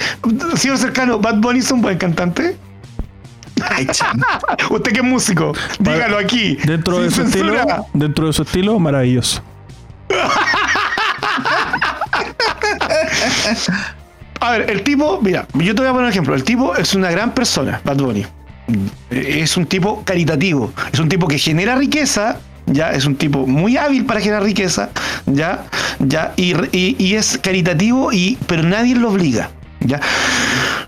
señor 0.56 0.78
cercano, 0.78 1.18
Bad 1.18 1.38
Bunny 1.38 1.58
es 1.58 1.72
un 1.72 1.82
buen 1.82 1.98
cantante. 1.98 2.56
Usted 4.70 4.92
que 4.92 5.00
es 5.00 5.04
músico, 5.04 5.54
dígalo 5.80 6.20
aquí. 6.20 6.56
Dentro 6.64 7.00
de 7.00 7.10
su 7.10 7.24
estilo, 7.24 7.88
dentro 7.94 8.28
de 8.28 8.34
su 8.34 8.44
estilo, 8.44 8.78
maravilloso. 8.78 9.42
A 14.40 14.52
ver, 14.52 14.70
el 14.70 14.84
tipo, 14.84 15.20
mira, 15.20 15.48
yo 15.56 15.74
te 15.74 15.82
voy 15.82 15.90
a 15.90 15.94
poner 15.94 16.06
un 16.06 16.12
ejemplo. 16.12 16.36
El 16.36 16.44
tipo 16.44 16.76
es 16.76 16.94
una 16.94 17.10
gran 17.10 17.32
persona, 17.32 17.82
Bad 17.84 17.98
Bunny. 17.98 18.24
Eh, 19.12 19.40
Es 19.44 19.56
un 19.58 19.66
tipo 19.66 20.04
caritativo, 20.04 20.74
es 20.92 21.00
un 21.00 21.08
tipo 21.10 21.28
que 21.28 21.38
genera 21.40 21.76
riqueza, 21.76 22.40
ya, 22.66 22.92
es 22.92 23.06
un 23.06 23.16
tipo 23.16 23.48
muy 23.48 23.78
hábil 23.78 24.06
para 24.06 24.20
generar 24.20 24.44
riqueza, 24.44 24.90
ya, 25.26 25.66
ya, 26.00 26.34
y, 26.36 26.54
y- 26.76 26.96
y 27.00 27.16
es 27.16 27.38
caritativo, 27.38 28.12
y, 28.12 28.38
pero 28.46 28.64
nadie 28.64 28.94
lo 28.96 29.10
obliga, 29.10 29.50
ya. 29.80 30.02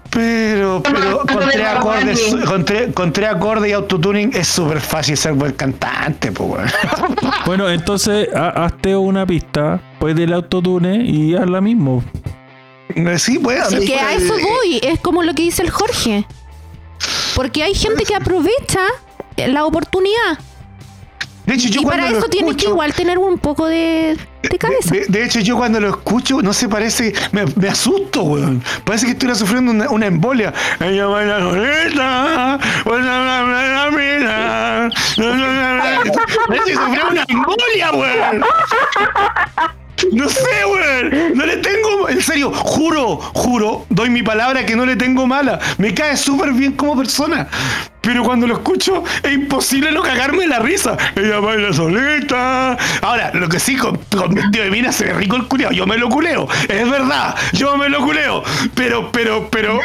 Pero, 0.10 0.82
pero 0.84 1.20
con 1.20 1.40
tres 1.50 1.68
acordes, 1.68 2.36
con 2.46 2.66
tres, 2.66 2.94
con 2.94 3.14
tres 3.14 3.30
acordes 3.30 3.70
y 3.70 3.74
autotuning 3.74 4.32
es 4.34 4.48
súper 4.48 4.80
fácil 4.82 5.16
ser 5.16 5.34
buen 5.34 5.52
cantante, 5.54 6.32
pues, 6.32 6.50
weón. 6.50 6.68
Bueno, 7.46 7.70
entonces 7.70 8.28
ha- 8.36 8.66
hazte 8.66 8.96
una 8.96 9.26
pista, 9.26 9.80
pues 10.00 10.16
del 10.16 10.34
autotune 10.34 11.04
y 11.06 11.36
hazla 11.36 11.62
mismo. 11.62 12.04
Sí, 13.18 13.38
pues. 13.40 13.72
Es 13.72 13.86
que 13.86 14.00
a 14.00 14.14
eso 14.16 14.34
voy, 14.34 14.80
es 14.82 15.00
como 15.00 15.22
lo 15.24 15.34
que 15.36 15.44
dice 15.44 15.62
el 15.62 15.70
Jorge. 15.70 16.26
Porque 17.36 17.64
hay 17.64 17.74
gente 17.74 18.04
que 18.04 18.16
aprovecha 18.16 18.82
la 19.38 19.66
oportunidad. 19.66 20.38
De 21.46 21.56
hecho, 21.56 21.70
yo 21.70 21.82
y 21.82 21.86
para 21.86 22.10
eso 22.10 22.28
tienes 22.30 22.58
que 22.58 22.68
igual 22.68 22.94
tener 22.94 23.18
un 23.18 23.40
poco 23.40 23.66
de, 23.66 24.16
de 24.44 24.58
cabeza. 24.60 24.94
De, 24.94 25.08
de 25.08 25.26
hecho, 25.26 25.40
yo 25.40 25.58
cuando 25.58 25.80
lo 25.80 25.90
escucho, 25.90 26.44
no 26.44 26.54
se 26.54 26.70
parece, 26.70 27.12
me, 27.32 27.46
me 27.56 27.70
asusto, 27.70 28.22
weón. 28.22 28.64
Parece 28.84 29.08
que 29.08 29.14
estuviera 29.14 29.34
sufriendo 29.34 29.72
una, 29.72 29.90
una 29.90 30.06
embolia. 30.06 30.54
Parece 30.78 30.96
que 36.66 36.76
sufrió 36.76 37.10
una 37.10 37.26
embolia, 37.28 37.92
weón. 37.94 38.44
No 40.12 40.30
sé, 40.30 40.66
weón. 40.66 41.34
No 41.36 41.46
le 41.46 41.58
tengo, 41.58 42.10
en 42.10 42.22
serio, 42.22 42.52
juro, 42.54 43.18
juro, 43.18 43.86
doy 43.90 44.10
mi 44.10 44.24
palabra 44.24 44.66
que 44.66 44.76
no 44.76 44.86
le 44.86 44.96
tengo 44.96 45.28
mala. 45.28 45.60
Me 45.78 45.94
cae 45.94 46.18
súper 46.18 46.52
bien 46.54 46.74
como 46.74 46.98
persona. 46.98 47.48
Pero 48.02 48.24
cuando 48.24 48.48
lo 48.48 48.56
escucho, 48.56 49.04
es 49.22 49.34
imposible 49.34 49.92
no 49.92 50.02
cagarme 50.02 50.48
la 50.48 50.60
risa. 50.60 50.98
Ella 51.16 51.40
baila 51.40 51.74
solita. 51.74 52.78
Ahora, 53.02 53.32
lo 53.34 53.50
que 53.50 53.60
sí, 53.60 53.76
con, 53.76 53.98
con 54.16 54.34
vestido 54.34 54.64
de 54.64 54.72
mina 54.72 54.92
se 54.92 55.06
ve 55.06 55.14
rico 55.14 55.36
el 55.36 55.48
culeado. 55.48 55.74
Yo 55.74 55.86
me 55.86 55.98
lo 55.98 56.10
culeo. 56.10 56.48
Es 56.68 56.90
verdad, 56.90 57.36
yo 57.54 57.78
me 57.78 57.90
lo 57.90 58.00
culeo. 58.02 58.44
Pero, 58.74 59.12
pero, 59.12 59.50
pero. 59.50 59.80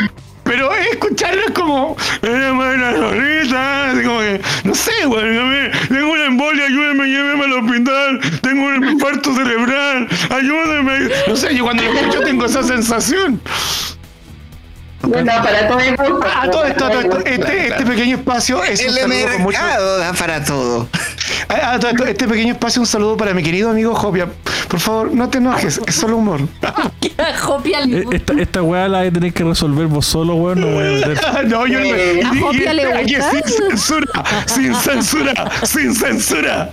Pero 0.44 0.72
escucharlo 0.74 1.40
es 1.46 1.50
como. 1.52 1.96
Como 4.04 4.20
que. 4.20 4.40
No 4.64 4.74
sé, 4.74 4.92
güey. 5.06 5.38
a 5.38 5.42
mí 5.42 5.56
Tengo 5.88 6.12
una 6.12 6.26
embolia, 6.26 6.66
ayúdeme, 6.66 7.06
lléveme 7.06 7.44
al 7.44 7.52
hospital. 7.54 8.20
Tengo 8.42 8.64
un 8.66 8.88
infarto 8.88 9.34
cerebral. 9.34 10.08
Ayúdeme. 10.30 11.08
No 11.26 11.36
sé, 11.36 11.54
yo 11.54 11.64
cuando 11.64 11.82
lo 11.82 11.92
escucho 11.92 12.20
tengo 12.20 12.44
esa 12.46 12.62
sensación. 12.62 13.40
Bueno, 15.02 15.32
para 15.42 15.68
todo 15.68 15.80
el 15.80 15.96
mundo. 15.98 16.20
Ah, 16.34 16.48
todo 16.50 16.64
esto, 16.64 16.88
todo 16.88 17.00
esto. 17.00 17.18
Este, 17.26 17.68
este 17.68 17.84
pequeño 17.86 18.16
espacio 18.16 18.64
es 18.64 18.80
un 18.80 18.86
El 18.86 18.94
saludo 18.94 19.32
con 19.32 19.42
mucho- 19.42 19.58
mercado 19.60 19.98
da 19.98 20.12
para 20.14 20.44
todo. 20.44 20.88
Ah, 21.48 21.72
ah, 21.74 21.78
todo 21.78 21.90
esto, 21.90 22.06
este 22.06 22.26
pequeño 22.26 22.52
espacio, 22.54 22.80
un 22.80 22.86
saludo 22.86 23.16
para 23.16 23.34
mi 23.34 23.42
querido 23.42 23.70
amigo 23.70 23.94
Jopia, 23.94 24.28
Por 24.74 24.80
favor, 24.80 25.14
no 25.14 25.28
te 25.30 25.38
enojes, 25.38 25.80
es 25.86 25.94
solo 25.94 26.16
humor. 26.16 26.40
Eh, 27.16 28.04
Esta, 28.12 28.32
esta 28.34 28.62
weá 28.62 28.88
la 28.88 29.10
tenéis 29.10 29.34
que 29.34 29.44
resolver 29.44 29.86
vos 29.86 30.04
solo, 30.06 30.34
weón. 30.34 30.60
No 30.60 30.66
voy 30.68 30.84
a 30.84 31.06
meter. 31.06 31.20
no, 31.46 31.66
yo 31.66 31.78
no. 31.80 31.86
Y- 31.86 31.90
¿a 31.90 32.34
y 32.34 32.40
Jopia 32.40 32.72
le 32.72 32.92
aquí 32.92 33.16
gusta? 33.16 33.30
sin 33.30 33.68
censura, 33.70 34.24
sin 34.46 34.74
censura, 34.74 35.50
sin 35.64 35.94
censura. 35.94 36.70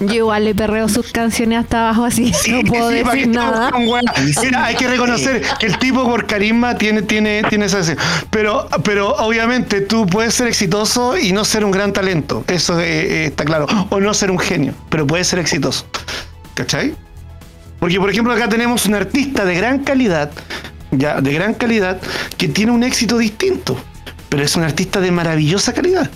Yo 0.00 0.14
igual 0.14 0.44
le 0.44 0.54
perreo 0.54 0.88
sus 0.88 1.12
canciones 1.12 1.60
hasta 1.60 1.80
abajo 1.88 2.04
así. 2.04 2.32
no 2.48 2.62
puedo 2.62 2.90
Sí, 2.90 3.02
¿para 3.02 3.14
qué 3.14 3.20
decir 3.20 3.28
nada. 3.28 3.70
Mira, 4.42 4.64
hay 4.64 4.74
que 4.74 4.88
reconocer 4.88 5.42
que 5.58 5.66
el 5.66 5.78
tipo 5.78 6.04
por 6.04 6.26
carisma 6.26 6.76
tiene, 6.76 7.02
tiene, 7.02 7.42
tiene 7.48 7.66
esa. 7.66 7.80
Pero, 8.30 8.68
pero 8.82 9.14
obviamente 9.16 9.82
tú 9.82 10.06
puedes 10.06 10.34
ser 10.34 10.48
exitoso 10.48 11.16
y 11.16 11.32
no 11.32 11.44
ser 11.44 11.64
un 11.64 11.70
gran 11.70 11.92
talento. 11.92 12.44
Eso 12.48 12.80
eh, 12.80 12.84
eh, 12.84 13.24
está 13.26 13.44
claro. 13.44 13.66
O 13.90 14.00
no 14.00 14.12
ser 14.14 14.30
un 14.30 14.38
genio, 14.38 14.74
pero 14.88 15.06
puedes 15.06 15.28
ser 15.28 15.38
exitoso. 15.38 15.86
¿Cachai? 16.60 16.94
Porque, 17.78 17.98
por 17.98 18.10
ejemplo, 18.10 18.34
acá 18.34 18.46
tenemos 18.46 18.84
un 18.84 18.94
artista 18.94 19.46
de 19.46 19.54
gran 19.54 19.78
calidad, 19.78 20.30
ya, 20.90 21.18
de 21.22 21.32
gran 21.32 21.54
calidad, 21.54 21.98
que 22.36 22.48
tiene 22.48 22.70
un 22.70 22.82
éxito 22.82 23.16
distinto. 23.16 23.82
Pero 24.28 24.42
es 24.42 24.54
un 24.56 24.64
artista 24.64 25.00
de 25.00 25.10
maravillosa 25.10 25.72
calidad. 25.72 26.10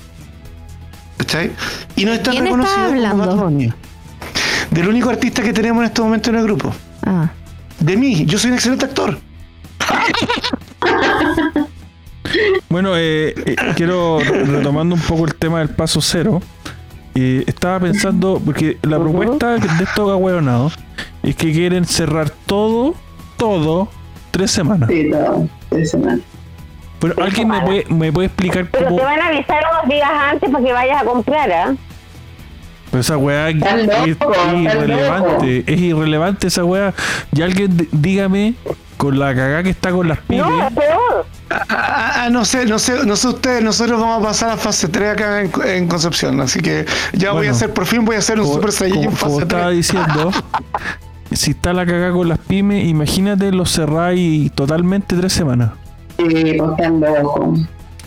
¿Cachai? 1.16 1.50
Y 1.96 2.04
no 2.04 2.12
está 2.12 2.32
¿Quién 2.32 2.44
está 2.44 2.56
reconocido 2.56 2.76
como 2.76 2.88
hablando? 2.88 3.26
Bad 3.26 3.36
Bunny. 3.36 3.72
Del 4.70 4.88
único 4.88 5.08
artista 5.08 5.42
que 5.42 5.54
tenemos 5.54 5.80
en 5.80 5.86
este 5.86 6.02
momento 6.02 6.28
en 6.28 6.36
el 6.36 6.42
grupo. 6.42 6.74
Ah. 7.06 7.30
De 7.80 7.96
mí, 7.96 8.26
yo 8.26 8.38
soy 8.38 8.50
un 8.50 8.56
excelente 8.56 8.84
actor. 8.84 9.18
Bueno, 12.68 12.96
eh, 12.96 13.34
eh, 13.46 13.56
quiero, 13.76 14.18
retomando 14.18 14.94
un 14.94 15.00
poco 15.00 15.24
el 15.24 15.36
tema 15.36 15.60
del 15.60 15.68
paso 15.70 16.00
cero, 16.02 16.42
eh, 17.14 17.44
estaba 17.46 17.80
pensando, 17.80 18.40
porque 18.44 18.78
la 18.82 18.98
propuesta 18.98 19.58
de 19.58 19.84
estos 19.84 20.10
ahueonados 20.10 20.78
es 21.22 21.36
que 21.36 21.52
quieren 21.52 21.84
cerrar 21.84 22.30
todo, 22.30 22.94
todo, 23.36 23.88
tres 24.30 24.50
semanas. 24.50 24.88
Sí, 24.90 25.10
todo. 25.10 25.48
Tres 25.68 25.90
semanas. 25.90 26.20
Pero 27.00 27.22
alguien 27.22 27.48
me 27.48 27.60
puede, 27.60 27.84
me 27.88 28.12
puede 28.12 28.26
explicar 28.26 28.66
Pero 28.70 28.86
cómo 28.86 28.96
te 28.96 29.04
van 29.04 29.20
a 29.20 29.26
avisar 29.26 29.62
unos 29.72 29.88
días 29.88 30.10
antes 30.10 30.50
para 30.50 30.64
que 30.64 30.72
vayas 30.72 31.02
a 31.02 31.04
comprar, 31.04 31.52
¿ah? 31.52 31.74
pero 32.94 33.00
esa 33.00 33.18
weá 33.18 33.48
es 33.48 33.56
irrelevante, 33.56 35.64
es 35.66 35.80
irrelevante 35.80 36.46
esa 36.46 36.64
weá. 36.64 36.94
Y 37.34 37.42
alguien 37.42 37.88
dígame 37.90 38.54
con 38.96 39.18
la 39.18 39.34
cagá 39.34 39.62
que 39.62 39.70
está 39.70 39.90
con 39.90 40.08
las 40.08 40.18
pymes. 40.20 40.46
No, 40.46 40.66
es 40.68 40.72
peor. 40.74 41.26
Ah, 41.50 41.62
ah, 41.68 42.12
ah, 42.24 42.30
no 42.30 42.44
sé, 42.44 42.64
no 42.66 42.78
sé, 42.78 43.04
no 43.04 43.16
sé 43.16 43.28
ustedes, 43.28 43.62
nosotros 43.62 44.00
vamos 44.00 44.22
a 44.24 44.26
pasar 44.28 44.50
a 44.50 44.56
fase 44.56 44.88
3 44.88 45.12
acá 45.12 45.40
en, 45.42 45.50
en 45.66 45.88
Concepción, 45.88 46.40
así 46.40 46.60
que 46.60 46.86
ya 47.12 47.32
voy 47.32 47.46
a 47.46 47.50
hacer, 47.52 47.72
por 47.72 47.86
fin 47.86 48.04
voy 48.04 48.16
a 48.16 48.18
hacer 48.20 48.38
un 48.40 48.44
como, 48.46 48.56
Super 48.56 48.72
Saiyajin 48.72 49.04
como- 49.06 49.16
como 49.18 49.32
fase 49.34 49.42
estaba 49.42 49.64
3. 49.66 49.76
diciendo, 49.76 50.30
si 51.32 51.50
está 51.52 51.72
la 51.72 51.84
cagá 51.86 52.12
con 52.12 52.28
las 52.28 52.38
pymes, 52.38 52.84
imagínate 52.88 53.52
lo 53.52 53.66
cerráis 53.66 54.50
totalmente 54.52 55.16
tres 55.16 55.32
semanas. 55.32 55.70
Sí, 56.16 56.56
pues. 56.58 56.72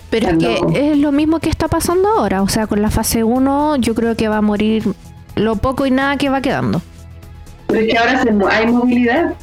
Pero 0.09 0.29
es 0.29 0.37
que 0.37 0.91
es 0.91 0.97
lo 0.97 1.11
mismo 1.11 1.39
que 1.39 1.49
está 1.49 1.67
pasando 1.67 2.07
ahora. 2.09 2.41
O 2.41 2.47
sea, 2.47 2.65
con 2.67 2.81
la 2.81 2.89
fase 2.89 3.23
1 3.25 3.75
yo 3.77 3.93
creo 3.93 4.15
que 4.15 4.29
va 4.29 4.37
a 4.37 4.41
morir 4.41 4.83
lo 5.35 5.57
poco 5.57 5.85
y 5.85 5.91
nada 5.91 6.15
que 6.17 6.29
va 6.29 6.41
quedando. 6.41 6.81
Pero 7.67 7.81
es 7.81 7.91
que 7.91 7.97
ahora 7.97 8.23
se 8.23 8.29
hay 8.49 8.67
movilidad. 8.67 9.33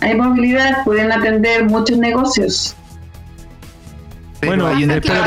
Hay 0.00 0.14
movilidad, 0.14 0.84
pueden 0.84 1.10
atender 1.12 1.64
muchos 1.64 1.98
negocios. 1.98 2.74
Bueno, 4.44 4.68
a 4.68 4.76
pesar 4.76 5.24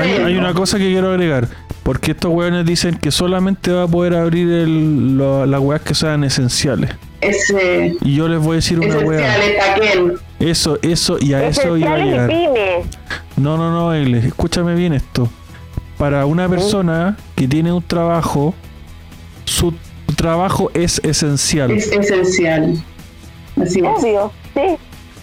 hay, 0.00 0.36
una 0.36 0.52
cosa 0.52 0.78
que 0.78 0.84
quiero 0.84 1.10
agregar. 1.10 1.48
Porque 1.84 2.10
estos 2.10 2.30
weones 2.32 2.66
dicen 2.66 2.96
que 2.98 3.10
solamente 3.10 3.70
va 3.72 3.84
a 3.84 3.88
poder 3.88 4.14
abrir 4.14 4.48
el, 4.50 5.16
lo- 5.16 5.46
las 5.46 5.60
weas 5.60 5.80
que 5.80 5.94
sean 5.94 6.22
esenciales. 6.22 6.90
Ese 7.20 7.96
Y 8.02 8.14
yo 8.16 8.28
les 8.28 8.38
voy 8.40 8.52
a 8.52 8.56
decir 8.56 8.78
una 8.78 8.94
paquén. 8.96 10.12
Eso, 10.38 10.78
eso 10.82 11.18
y 11.18 11.32
a 11.32 11.46
eso 11.48 11.76
iba 11.76 11.94
a 11.94 11.98
y 11.98 12.04
llegar. 12.04 12.30
No, 13.36 13.56
no, 13.56 13.70
no, 13.70 13.94
Egles, 13.94 14.24
escúchame 14.24 14.74
bien 14.74 14.92
esto. 14.92 15.30
Para 15.96 16.26
una 16.26 16.48
persona 16.48 17.16
que 17.36 17.48
tiene 17.48 17.72
un 17.72 17.82
trabajo, 17.82 18.54
su 19.46 19.72
trabajo 20.16 20.70
es 20.74 21.00
esencial. 21.04 21.70
Es 21.70 21.90
esencial. 21.90 22.82
Así 23.62 23.80
sí. 24.54 24.78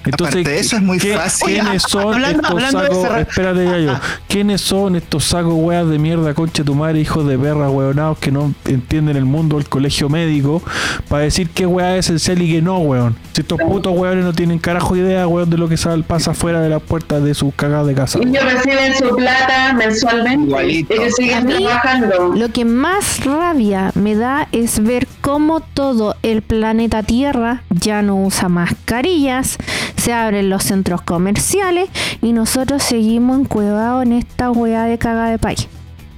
Entonces, 0.05 0.35
Aparte 0.35 0.49
de 0.49 0.59
eso, 0.59 0.75
es 0.77 0.81
muy 0.81 0.97
¿qué- 0.99 1.15
fácil. 1.15 1.47
¿quiénes 1.47 1.81
son 1.83 2.13
hablando- 2.13 2.37
estos 2.41 2.51
hablando 2.51 2.79
de 2.79 2.85
sacos? 2.87 3.01
cerrar- 3.03 3.21
Espérate, 3.21 3.83
yo. 3.85 3.93
¿Quiénes 4.27 4.61
son 4.61 4.95
estos 4.95 5.23
sacos 5.23 5.53
weas 5.55 5.87
de 5.87 5.99
mierda, 5.99 6.33
concha 6.33 6.63
de 6.63 6.65
tu 6.67 6.75
madre, 6.75 6.99
hijos 6.99 7.27
de 7.27 7.37
perra, 7.37 7.69
weonados 7.69 8.17
que 8.19 8.31
no 8.31 8.53
entienden 8.65 9.17
el 9.17 9.25
mundo 9.25 9.57
del 9.57 9.67
colegio 9.67 10.09
médico 10.09 10.61
para 11.09 11.23
decir 11.23 11.49
qué 11.49 11.65
wea 11.65 11.97
es 11.97 12.05
esencial 12.07 12.41
y 12.41 12.51
qué 12.51 12.61
no, 12.61 12.77
weón? 12.79 13.15
Si 13.33 13.41
estos 13.41 13.59
putos 13.59 13.93
weones 13.97 14.23
no 14.23 14.33
tienen 14.33 14.59
carajo 14.59 14.95
idea, 14.95 15.27
weón, 15.27 15.49
de 15.49 15.57
lo 15.57 15.67
que 15.67 15.77
sal- 15.77 16.03
pasa 16.03 16.33
fuera 16.33 16.61
de 16.61 16.69
las 16.69 16.81
puertas 16.81 17.23
de 17.23 17.33
sus 17.33 17.53
cagadas 17.55 17.87
de 17.87 17.93
casa. 17.95 18.19
Y 18.21 18.27
ellos 18.29 18.43
reciben 18.43 18.93
su 18.95 19.15
plata 19.15 19.73
mensualmente. 19.73 20.45
Igualito. 20.47 20.93
Ellos 20.93 21.13
A 21.13 21.15
siguen 21.15 21.45
mí, 21.47 21.53
trabajando. 21.57 22.33
Lo 22.35 22.49
que 22.49 22.63
más 22.65 23.23
rabia 23.25 23.91
me 23.95 24.15
da 24.15 24.47
es 24.51 24.81
ver 24.83 25.07
cómo 25.21 25.59
todo 25.61 26.15
el 26.23 26.41
planeta 26.41 27.01
Tierra 27.03 27.63
ya 27.69 28.01
no 28.01 28.15
usa 28.23 28.47
mascarillas, 28.49 29.57
se 30.05 30.13
abren 30.13 30.51
los 30.51 30.63
centros 30.63 31.01
comerciales 31.01 31.89
y 32.21 32.31
nosotros 32.31 32.83
seguimos 32.83 33.39
encuevados 33.39 34.03
en 34.05 34.11
esta 34.13 34.51
weá 34.51 34.83
de 34.83 34.99
caga 34.99 35.29
de 35.31 35.39
país. 35.39 35.67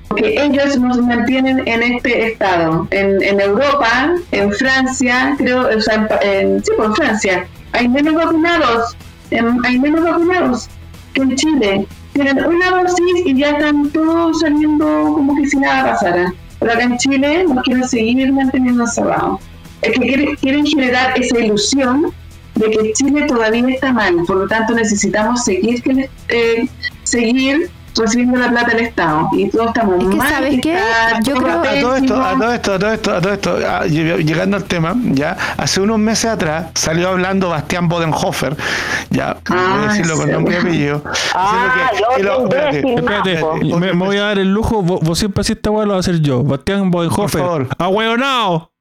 Porque 0.10 0.44
ellos 0.44 0.78
nos 0.78 0.98
mantienen 1.02 1.66
en 1.66 1.84
este 1.84 2.32
estado. 2.34 2.86
En, 2.92 3.22
en 3.24 3.40
Europa, 3.40 4.12
en 4.34 4.52
Francia, 4.52 5.36
creo, 5.38 5.70
o 5.70 5.80
sea, 5.82 6.06
en, 6.22 6.30
en- 6.50 6.64
sí, 6.66 6.72
por 6.76 6.94
Francia, 6.98 7.48
hay 7.72 7.88
menos 7.88 8.16
vacunados. 8.16 8.98
en- 9.32 9.66
hay 9.66 9.80
menos 9.80 10.04
vacunados 10.04 10.68
que 11.14 11.22
en 11.22 11.36
Chile. 11.38 11.88
Tienen 12.12 12.44
una 12.46 12.70
dosis 12.72 13.26
y 13.26 13.36
ya 13.38 13.52
están 13.52 13.90
todos 13.92 14.40
saliendo 14.42 14.86
como 15.16 15.34
que 15.36 15.48
si 15.48 15.58
nada 15.58 15.92
pasara. 15.94 16.34
Pero 16.60 16.74
acá 16.74 16.84
en 16.84 16.98
Chile 16.98 17.46
nos 17.48 17.64
quieren 17.64 17.88
seguir 17.88 18.34
manteniendo 18.34 18.84
encerrados. 18.84 19.40
Es 19.82 19.92
que 19.92 20.00
quieren, 20.08 20.36
quieren 20.38 20.66
generar 20.66 21.14
esa 21.22 21.40
ilusión 21.40 22.12
de 22.58 22.70
que 22.72 22.93
Chile 22.93 23.26
todavía 23.28 23.68
está 23.70 23.91
mal, 23.93 24.16
por 24.28 24.38
lo 24.38 24.47
tanto 24.47 24.74
necesitamos 24.74 25.43
seguir 25.43 25.82
que, 25.82 26.10
eh, 26.30 26.68
seguir 27.03 27.70
recibiendo 27.95 28.38
la 28.38 28.49
plata 28.51 28.76
del 28.76 28.86
Estado 28.86 29.28
y 29.34 29.49
todos 29.49 29.68
estamos 29.70 30.03
Es 30.03 30.10
que, 30.10 30.16
mal. 30.18 30.30
¿sabes 30.30 30.60
qué? 30.62 30.78
Yo 31.24 31.34
creo- 31.34 31.60
A 31.60 31.64
todo 31.64 31.95
esto, 31.95 32.16
a 32.24 32.34
todo 32.38 32.53
esto, 32.53 32.74
a 32.74 32.80
todo 32.80 32.91
esto, 32.93 33.16
a 33.16 33.22
todo 33.22 33.34
esto, 33.34 33.58
ah, 33.68 33.86
lle- 33.88 34.18
llegando 34.24 34.55
al 34.58 34.66
tema, 34.66 34.93
ya, 35.03 35.36
hace 35.58 35.82
unos 35.82 35.97
meses 35.97 36.30
atrás 36.30 36.68
salió 36.76 37.10
hablando 37.10 37.49
Bastián 37.49 37.88
Bodenhofer, 37.89 38.55
ya, 39.10 39.38
voy 39.49 39.58
a 39.58 39.84
Ah, 39.84 39.88
decirlo 39.88 40.16
con 40.18 40.32
nombre 40.32 40.53
y 40.53 40.58
apellido, 40.60 41.03
Ah, 41.34 41.89
que- 42.16 42.22
lo- 42.24 42.43
espérate, 42.43 42.93
Espérate, 42.97 43.43
me, 43.64 43.93
me 43.93 44.05
voy 44.05 44.18
a 44.18 44.24
dar 44.26 44.38
el 44.38 44.53
lujo. 44.53 44.84
Vos, 44.84 44.99
vos 45.01 45.18
siempre 45.18 45.41
así 45.41 45.53
esta 45.53 45.72
lo 45.72 45.84
voy 45.84 45.95
a 45.95 45.97
hacer 45.97 46.20
yo. 46.22 46.43
Bastián 46.43 46.91
Bodenhofer. 46.91 47.41
Por 47.41 47.66
favor. 47.66 47.68
¡Ahueonao! 47.80 48.72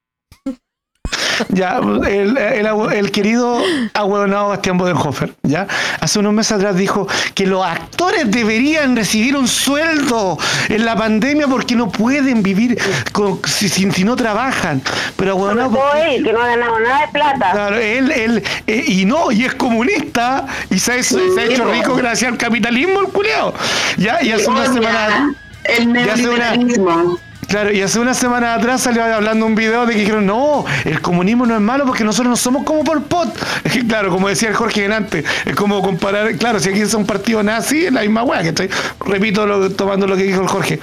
Ya, 1.49 1.77
el, 2.07 2.35
el, 2.37 2.65
abue- 2.65 2.93
el 2.93 3.11
querido 3.11 3.61
ahueonado 3.93 4.49
Bastián 4.49 4.77
Bodenhofer, 4.77 5.33
ya, 5.43 5.67
hace 6.01 6.17
unos 6.19 6.33
meses 6.33 6.53
atrás 6.53 6.75
dijo 6.75 7.07
que 7.35 7.45
los 7.45 7.63
actores 7.65 8.29
deberían 8.31 8.95
recibir 8.95 9.35
un 9.37 9.47
sueldo 9.47 10.37
en 10.67 10.83
la 10.83 10.95
pandemia 10.95 11.47
porque 11.47 11.75
no 11.75 11.89
pueden 11.91 12.41
vivir 12.41 12.77
con- 13.11 13.39
si, 13.45 13.69
si- 13.69 13.91
si 13.91 14.03
no 14.03 14.15
trabajan. 14.15 14.81
Pero 15.15 15.33
ahueonado, 15.33 15.71
porque- 15.71 16.15
él, 16.15 16.23
que 16.23 16.33
no 16.33 16.41
ha 16.41 16.47
ganado 16.47 16.79
nada 16.79 17.01
de 17.05 17.07
plata. 17.11 17.51
Claro, 17.51 17.77
él, 17.77 18.11
él, 18.11 18.43
eh, 18.65 18.83
y 18.87 19.05
no, 19.05 19.31
y 19.31 19.45
es 19.45 19.53
comunista, 19.53 20.47
y 20.71 20.79
se 20.79 20.91
ha, 20.93 20.95
hecho- 20.97 21.19
se 21.35 21.41
ha 21.41 21.45
hecho 21.45 21.71
rico 21.71 21.95
gracias 21.95 22.31
al 22.31 22.37
capitalismo, 22.37 22.99
el 23.01 23.07
culiao. 23.09 23.53
Ya, 23.97 24.23
y 24.23 24.31
hace 24.31 24.49
una 24.49 24.65
semana, 24.73 25.35
el 25.65 25.93
neoliberalismo. 25.93 27.19
Claro, 27.47 27.71
y 27.71 27.81
hace 27.81 27.99
una 27.99 28.13
semana 28.13 28.53
atrás 28.53 28.81
salió 28.81 29.03
hablando 29.03 29.45
un 29.45 29.55
video 29.55 29.85
de 29.85 29.93
que 29.93 29.99
dijeron, 30.01 30.25
no, 30.25 30.65
el 30.85 31.01
comunismo 31.01 31.45
no 31.45 31.55
es 31.55 31.61
malo 31.61 31.85
porque 31.85 32.03
nosotros 32.03 32.29
no 32.29 32.35
somos 32.35 32.63
como 32.63 32.83
Pol 32.83 33.03
Pot. 33.03 33.29
Es 33.63 33.71
que, 33.73 33.85
claro, 33.87 34.09
como 34.09 34.29
decía 34.29 34.49
el 34.49 34.55
Jorge 34.55 34.85
antes, 34.93 35.25
es 35.45 35.55
como 35.55 35.81
comparar, 35.81 36.35
claro, 36.37 36.59
si 36.59 36.69
aquí 36.69 36.81
es 36.81 36.93
un 36.93 37.05
partido 37.05 37.43
nazi, 37.43 37.85
es 37.85 37.93
la 37.93 38.01
misma 38.01 38.23
weá 38.23 38.41
que 38.41 38.49
estoy, 38.49 38.69
repito, 39.05 39.45
lo- 39.45 39.69
tomando 39.71 40.07
lo 40.07 40.15
que 40.15 40.23
dijo 40.23 40.41
el 40.41 40.47
Jorge. 40.47 40.79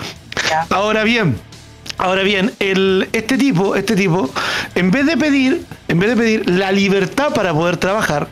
Ahora 0.71 1.05
bien, 1.05 1.37
ahora 1.99 2.23
bien, 2.23 2.53
el, 2.59 3.09
este 3.13 3.39
tipo, 3.39 3.77
este 3.77 3.95
tipo, 3.97 4.31
en 4.75 4.91
vez 4.91 5.07
de 5.07 5.17
pedir, 5.17 5.65
en 5.89 5.99
vez 5.99 6.11
de 6.11 6.17
pedir 6.17 6.51
la 6.51 6.73
libertad 6.73 7.33
para 7.33 7.53
poder 7.53 7.77
trabajar, 7.77 8.29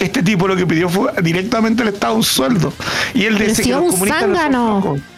este 0.00 0.22
tipo 0.22 0.48
lo 0.48 0.56
que 0.56 0.66
pidió 0.66 0.88
fue 0.88 1.12
directamente 1.22 1.82
al 1.82 1.88
Estado 1.90 2.14
un 2.14 2.24
sueldo. 2.24 2.72
Y 3.14 3.24
él 3.26 3.38
si 3.54 3.62
que 3.64 3.70
los 3.70 3.82
un 3.82 3.90
comunistas 3.90 4.22
no. 4.50 5.11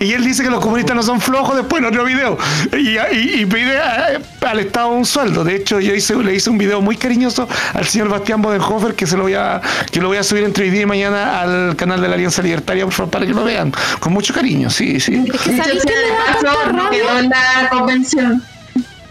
Y 0.00 0.12
él 0.12 0.24
dice 0.24 0.42
que 0.42 0.50
los 0.50 0.60
comunistas 0.60 0.96
no 0.96 1.02
son 1.02 1.20
flojos 1.20 1.56
después 1.56 1.80
en 1.82 1.88
otro 1.88 2.04
video. 2.04 2.36
Y, 2.72 2.96
y- 2.98 3.40
y 3.42 3.46
pide 3.46 3.74
eh, 3.76 4.18
al 4.40 4.60
Estado 4.60 4.88
un 4.88 5.04
sueldo. 5.04 5.44
De 5.44 5.56
hecho, 5.56 5.78
yo 5.80 5.94
hice, 5.94 6.14
le 6.16 6.34
hice 6.34 6.50
un 6.50 6.58
video 6.58 6.80
muy 6.80 6.96
cariñoso 6.96 7.48
al 7.74 7.86
señor 7.86 8.08
Bastián 8.08 8.40
Bodenhofer 8.42 8.94
que 8.94 9.06
se 9.06 9.16
lo 9.16 9.24
voy 9.24 9.34
a, 9.34 9.60
que 9.92 10.00
lo 10.00 10.08
voy 10.08 10.16
a 10.18 10.22
subir 10.22 10.44
entre 10.44 10.64
hoy 10.64 10.70
día 10.70 10.82
y 10.82 10.86
mañana 10.86 11.40
al 11.40 11.76
canal 11.76 12.00
de 12.00 12.08
la 12.08 12.14
Alianza 12.14 12.42
Libertaria, 12.42 12.84
por 12.84 12.92
favor, 12.94 13.10
para 13.10 13.26
que 13.26 13.32
lo 13.32 13.44
vean. 13.44 13.72
Con 14.00 14.12
mucho 14.12 14.32
cariño, 14.34 14.70
sí, 14.70 14.98
sí. 15.00 15.24
Es 15.32 15.40
que 15.40 15.50
Dicho 15.52 15.62
¿sabéis 15.64 15.84
qué 15.84 15.92
sea 15.92 16.00
me 16.00 16.06
de 16.06 16.10
da 16.10 16.26
paso, 16.26 16.40
tanta 16.42 16.72
no 16.72 16.84
rabia? 16.84 16.98
quedó 17.02 17.18
en 17.18 17.28
la 17.30 17.68
convención. 17.70 18.42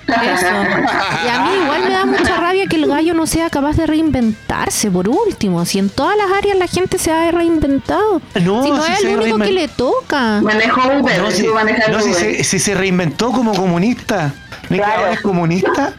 Eso. 0.08 0.45
Y 1.26 1.30
a 1.30 1.39
mí 1.41 1.64
igual 1.64 1.84
me 1.84 1.89
da 1.91 2.05
mucha 2.05 2.38
rabia 2.38 2.66
que 2.68 2.76
el 2.78 2.88
gallo 2.88 3.14
no 3.14 3.28
sea 3.28 3.49
capaz 3.49 3.76
de 3.76 3.86
reinventarse, 3.88 4.89
por 4.89 5.10
último. 5.10 5.66
Si 5.66 5.80
en 5.80 5.89
todas 5.89 6.18
las 6.18 6.32
áreas 6.32 6.58
la 6.58 6.68
gente 6.68 6.97
se 6.97 7.12
ha 7.12 7.30
reinventado. 7.32 8.22
No, 8.41 8.64
si 8.64 8.70
no 8.72 8.84
si 8.84 8.91
es 8.93 9.03
el 9.03 9.20
único 9.20 9.38
que 9.39 9.51
le 9.51 9.68
toca. 9.68 10.41
Manejó 10.41 10.82
Uber, 10.99 11.22
No, 11.22 11.32
si, 11.32 11.38
estuvo 11.41 11.55
manejando 11.55 11.97
no, 11.97 12.03
si 12.03 12.10
Uber. 12.12 12.20
se, 12.38 12.43
si 12.43 12.60
se 12.60 12.74
reinventó 12.76 13.32
como 13.32 13.53
comunista. 13.53 14.28
¿No 14.28 14.30
es 14.30 14.70
que 14.70 14.76
Claro. 14.78 14.99
Ahora 15.01 15.14
es 15.14 15.22
comunista. 15.22 15.93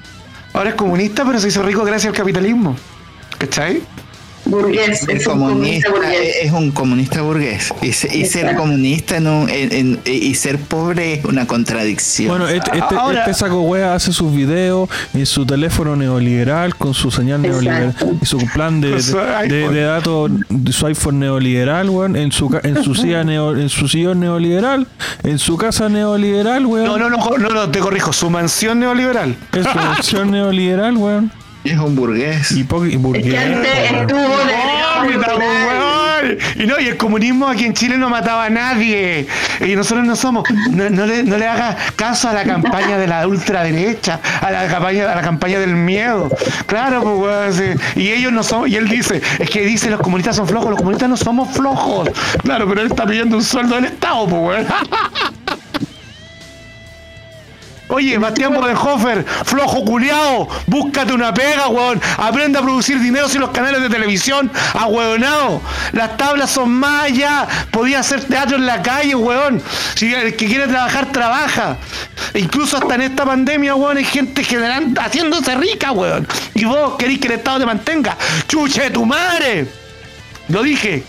Ahora 0.55 0.71
es 0.71 0.75
comunista, 0.77 1.25
pero 1.25 1.39
se 1.39 1.49
hizo 1.49 1.63
rico 1.63 1.85
gracias 1.85 2.11
al 2.13 2.17
capitalismo. 2.17 2.77
¿Cachai? 3.39 3.83
Burgués, 4.49 5.07
es 5.09 5.27
un 5.27 5.35
comunista 5.39 5.89
comunista 5.89 5.91
burgués. 5.91 6.37
es 6.43 6.53
un 6.53 6.71
comunista 6.73 7.23
burgués. 7.23 7.75
Y, 7.83 7.93
se- 7.93 8.17
y 8.17 8.25
ser 8.25 8.57
comunista 8.57 9.17
en 9.19 9.27
un- 9.27 9.49
en- 9.49 9.73
en- 9.73 10.01
y 10.05 10.35
ser 10.35 10.59
pobre 10.59 11.15
es 11.15 11.25
una 11.25 11.47
contradicción. 11.47 12.29
Bueno, 12.29 12.49
este, 12.49 12.79
este, 12.79 12.95
Ahora- 12.97 13.21
este 13.21 13.35
saco 13.35 13.61
wea 13.63 13.95
hace 13.95 14.13
sus 14.13 14.35
videos 14.35 14.89
en 15.15 15.27
su 15.27 15.45
teléfono 15.47 15.97
neoliberal 15.97 16.75
con 16.77 16.95
su 16.95 17.11
señal 17.11 17.43
neoliberal 17.43 17.91
Exacto. 17.91 18.17
y 18.23 18.27
su 18.27 18.39
plan 18.55 18.81
de, 18.81 18.91
de, 18.93 19.49
de- 19.49 19.69
de 19.69 19.81
datos 19.83 20.31
de 20.49 20.73
su 20.73 20.87
iPhone 20.87 21.19
neoliberal, 21.21 21.91
weón, 21.91 22.17
en 22.17 22.33
su 22.33 22.49
ca- 22.49 22.61
en 22.65 22.83
su 22.83 22.95
silla 22.95 23.23
neo- 23.25 23.57
en 23.57 23.69
su 23.69 23.87
sillón 23.89 24.21
neoliberal, 24.21 24.87
en 25.25 25.39
su 25.39 25.57
casa 25.57 25.89
neoliberal, 25.89 26.65
weón. 26.67 26.87
No, 26.87 26.99
no, 26.99 27.11
no, 27.11 27.37
no, 27.39 27.49
no, 27.51 27.71
te 27.71 27.81
corrijo. 27.81 28.13
Su 28.13 28.31
mansión 28.31 28.81
neoliberal. 28.81 29.37
En 29.53 29.63
su 29.65 29.75
mansión 29.75 30.31
neoliberal, 30.33 30.97
weón. 30.97 31.31
Es 31.65 31.79
un 31.79 31.95
burgués. 31.97 32.53
Y, 32.53 32.61
y 32.61 32.63
Es 32.63 32.67
que 32.69 32.97
burgués, 32.99 33.39
antes 33.39 33.91
weón. 33.91 34.01
estuvo 34.03 34.21
de 34.21 34.55
Hipócrita, 35.11 35.35
weón. 35.37 36.39
Y 36.57 36.67
no, 36.67 36.79
y 36.81 36.87
el 36.89 36.97
comunismo 36.97 37.47
aquí 37.49 37.65
en 37.65 37.75
Chile 37.75 37.97
no 37.97 38.09
mataba 38.11 38.47
a 38.47 38.51
nadie. 38.51 39.27
Y 39.65 39.77
nosotros 39.77 40.05
no 40.07 40.17
somos. 40.17 40.45
No, 40.71 40.91
no 40.91 41.07
le, 41.07 41.23
no 41.23 41.39
le 41.39 41.47
haga 41.47 41.77
caso 41.97 42.29
a 42.29 42.33
la 42.33 42.45
campaña 42.45 42.99
de 42.99 43.07
la 43.07 43.27
ultraderecha, 43.27 44.21
a 44.41 44.51
la 44.51 44.67
campaña, 44.67 45.13
a 45.13 45.15
la 45.17 45.23
campaña 45.23 45.59
del 45.61 45.75
miedo. 45.77 46.29
Claro, 46.67 47.03
pues, 47.03 47.17
weón. 47.19 47.53
sí. 47.95 48.01
Y 48.01 48.11
ellos 48.11 48.33
no 48.33 48.43
son. 48.43 48.69
Y 48.69 48.75
él 48.77 48.89
dice, 48.89 49.23
es 49.39 49.49
que 49.51 49.61
dice 49.65 49.91
los 49.91 50.01
comunistas 50.01 50.37
son 50.37 50.49
flojos, 50.49 50.71
los 50.71 50.79
comunistas 50.79 51.09
no 51.09 51.17
somos 51.17 51.49
flojos. 51.51 52.11
Claro, 52.43 52.69
pero 52.69 52.81
él 52.83 52.89
está 52.89 53.07
pidiendo 53.07 53.37
un 53.37 53.45
sueldo 53.45 53.77
del 53.77 53.87
Estado, 53.87 54.27
pues, 54.27 54.43
weón. 54.43 54.67
Oye, 57.89 58.19
Bastián 58.19 58.55
Bodenhofer, 58.55 59.25
flojo 59.45 59.83
culiao, 59.85 60.49
búscate 60.67 61.13
una 61.13 61.33
pega, 61.33 61.69
weón. 61.69 62.01
Aprende 62.19 62.59
a 62.59 62.63
producir 62.63 63.01
dinero 63.01 63.29
sin 63.29 63.41
los 63.41 63.51
canales 63.51 63.81
de 63.81 63.89
televisión, 63.89 64.51
ahueonado. 64.75 65.63
Las 65.93 66.17
tablas 66.19 66.51
son 66.51 66.71
más 66.71 67.05
allá. 67.05 67.47
Podía 67.71 68.01
hacer 68.01 68.25
teatro 68.25 68.57
en 68.57 68.67
la 68.67 68.83
calle, 68.83 69.15
weón. 69.15 69.63
Si 69.95 70.13
el 70.13 70.37
que 70.37 70.47
quiere 70.47 70.67
trabajar, 70.67 71.11
trabaja. 71.13 71.79
E 72.35 72.41
incluso 72.41 72.77
hasta 72.77 72.95
en 72.95 73.03
esta 73.03 73.25
pandemia, 73.25 73.75
weón, 73.75 73.97
hay 73.97 74.05
gente 74.05 74.45
generando, 74.45 75.01
haciéndose 75.01 75.55
rica, 75.55 75.93
weón. 75.93 76.29
Y 76.55 76.65
vos 76.65 76.97
querés 76.99 77.19
que 77.19 77.29
el 77.29 77.35
Estado 77.35 77.61
te 77.61 77.67
mantenga. 77.67 78.17
¡Chuche 78.47 78.91
tu 78.91 79.07
madre! 79.07 79.67
Lo 80.49 80.63
dije. 80.63 81.05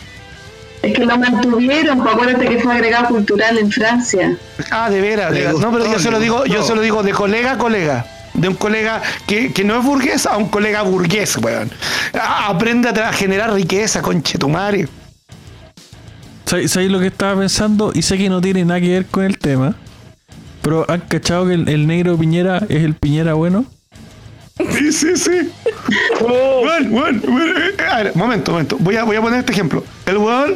Es 0.81 0.93
que 0.93 1.05
lo 1.05 1.17
mantuvieron, 1.17 1.99
pues 1.99 2.13
acuérdate 2.13 2.47
que 2.47 2.59
fue 2.59 2.73
agregado 2.73 3.07
cultural 3.09 3.57
en 3.57 3.71
Francia. 3.71 4.37
Ah, 4.71 4.89
de 4.89 5.01
veras, 5.01 5.31
de 5.31 5.41
veras. 5.41 5.59
No, 5.59 5.71
pero 5.71 5.91
yo 5.91 5.99
se 5.99 6.09
lo 6.09 6.19
digo, 6.19 6.45
yo 6.45 6.63
se 6.63 6.73
lo 6.75 6.81
digo 6.81 7.03
de 7.03 7.11
colega 7.11 7.53
a 7.53 7.57
colega. 7.57 8.05
De 8.33 8.47
un 8.47 8.55
colega 8.55 9.01
que, 9.27 9.51
que 9.51 9.63
no 9.65 9.77
es 9.77 9.83
burgués 9.83 10.25
a 10.25 10.37
un 10.37 10.47
colega 10.47 10.83
burgués, 10.83 11.35
weón. 11.37 11.69
Aprende 12.13 12.89
a 12.89 13.11
generar 13.11 13.51
riqueza, 13.51 14.01
conchetumare. 14.01 14.87
¿Sabes 16.45 16.71
sabes 16.71 16.89
lo 16.89 16.99
que 16.99 17.07
estaba 17.07 17.39
pensando? 17.39 17.91
Y 17.93 18.01
sé 18.01 18.17
que 18.17 18.29
no 18.29 18.39
tiene 18.39 18.63
nada 18.63 18.79
que 18.79 18.89
ver 18.89 19.05
con 19.07 19.25
el 19.25 19.37
tema. 19.37 19.75
Pero 20.61 20.85
¿han 20.89 21.01
cachado 21.01 21.47
que 21.47 21.55
el, 21.55 21.67
el 21.67 21.87
negro 21.87 22.17
Piñera 22.17 22.59
es 22.69 22.83
el 22.83 22.93
Piñera 22.95 23.33
bueno? 23.33 23.65
Sí, 24.57 24.91
sí, 24.91 25.15
sí. 25.15 25.51
Bueno, 26.19 26.89
bueno, 26.89 27.21
bueno, 27.27 27.59
eh, 27.59 27.75
a 27.89 28.03
ver, 28.03 28.15
momento, 28.15 28.51
momento. 28.51 28.77
Voy 28.79 28.95
a, 28.97 29.03
voy 29.03 29.15
a 29.15 29.21
poner 29.21 29.39
este 29.39 29.53
ejemplo. 29.53 29.83
El 30.05 30.17
weón 30.17 30.55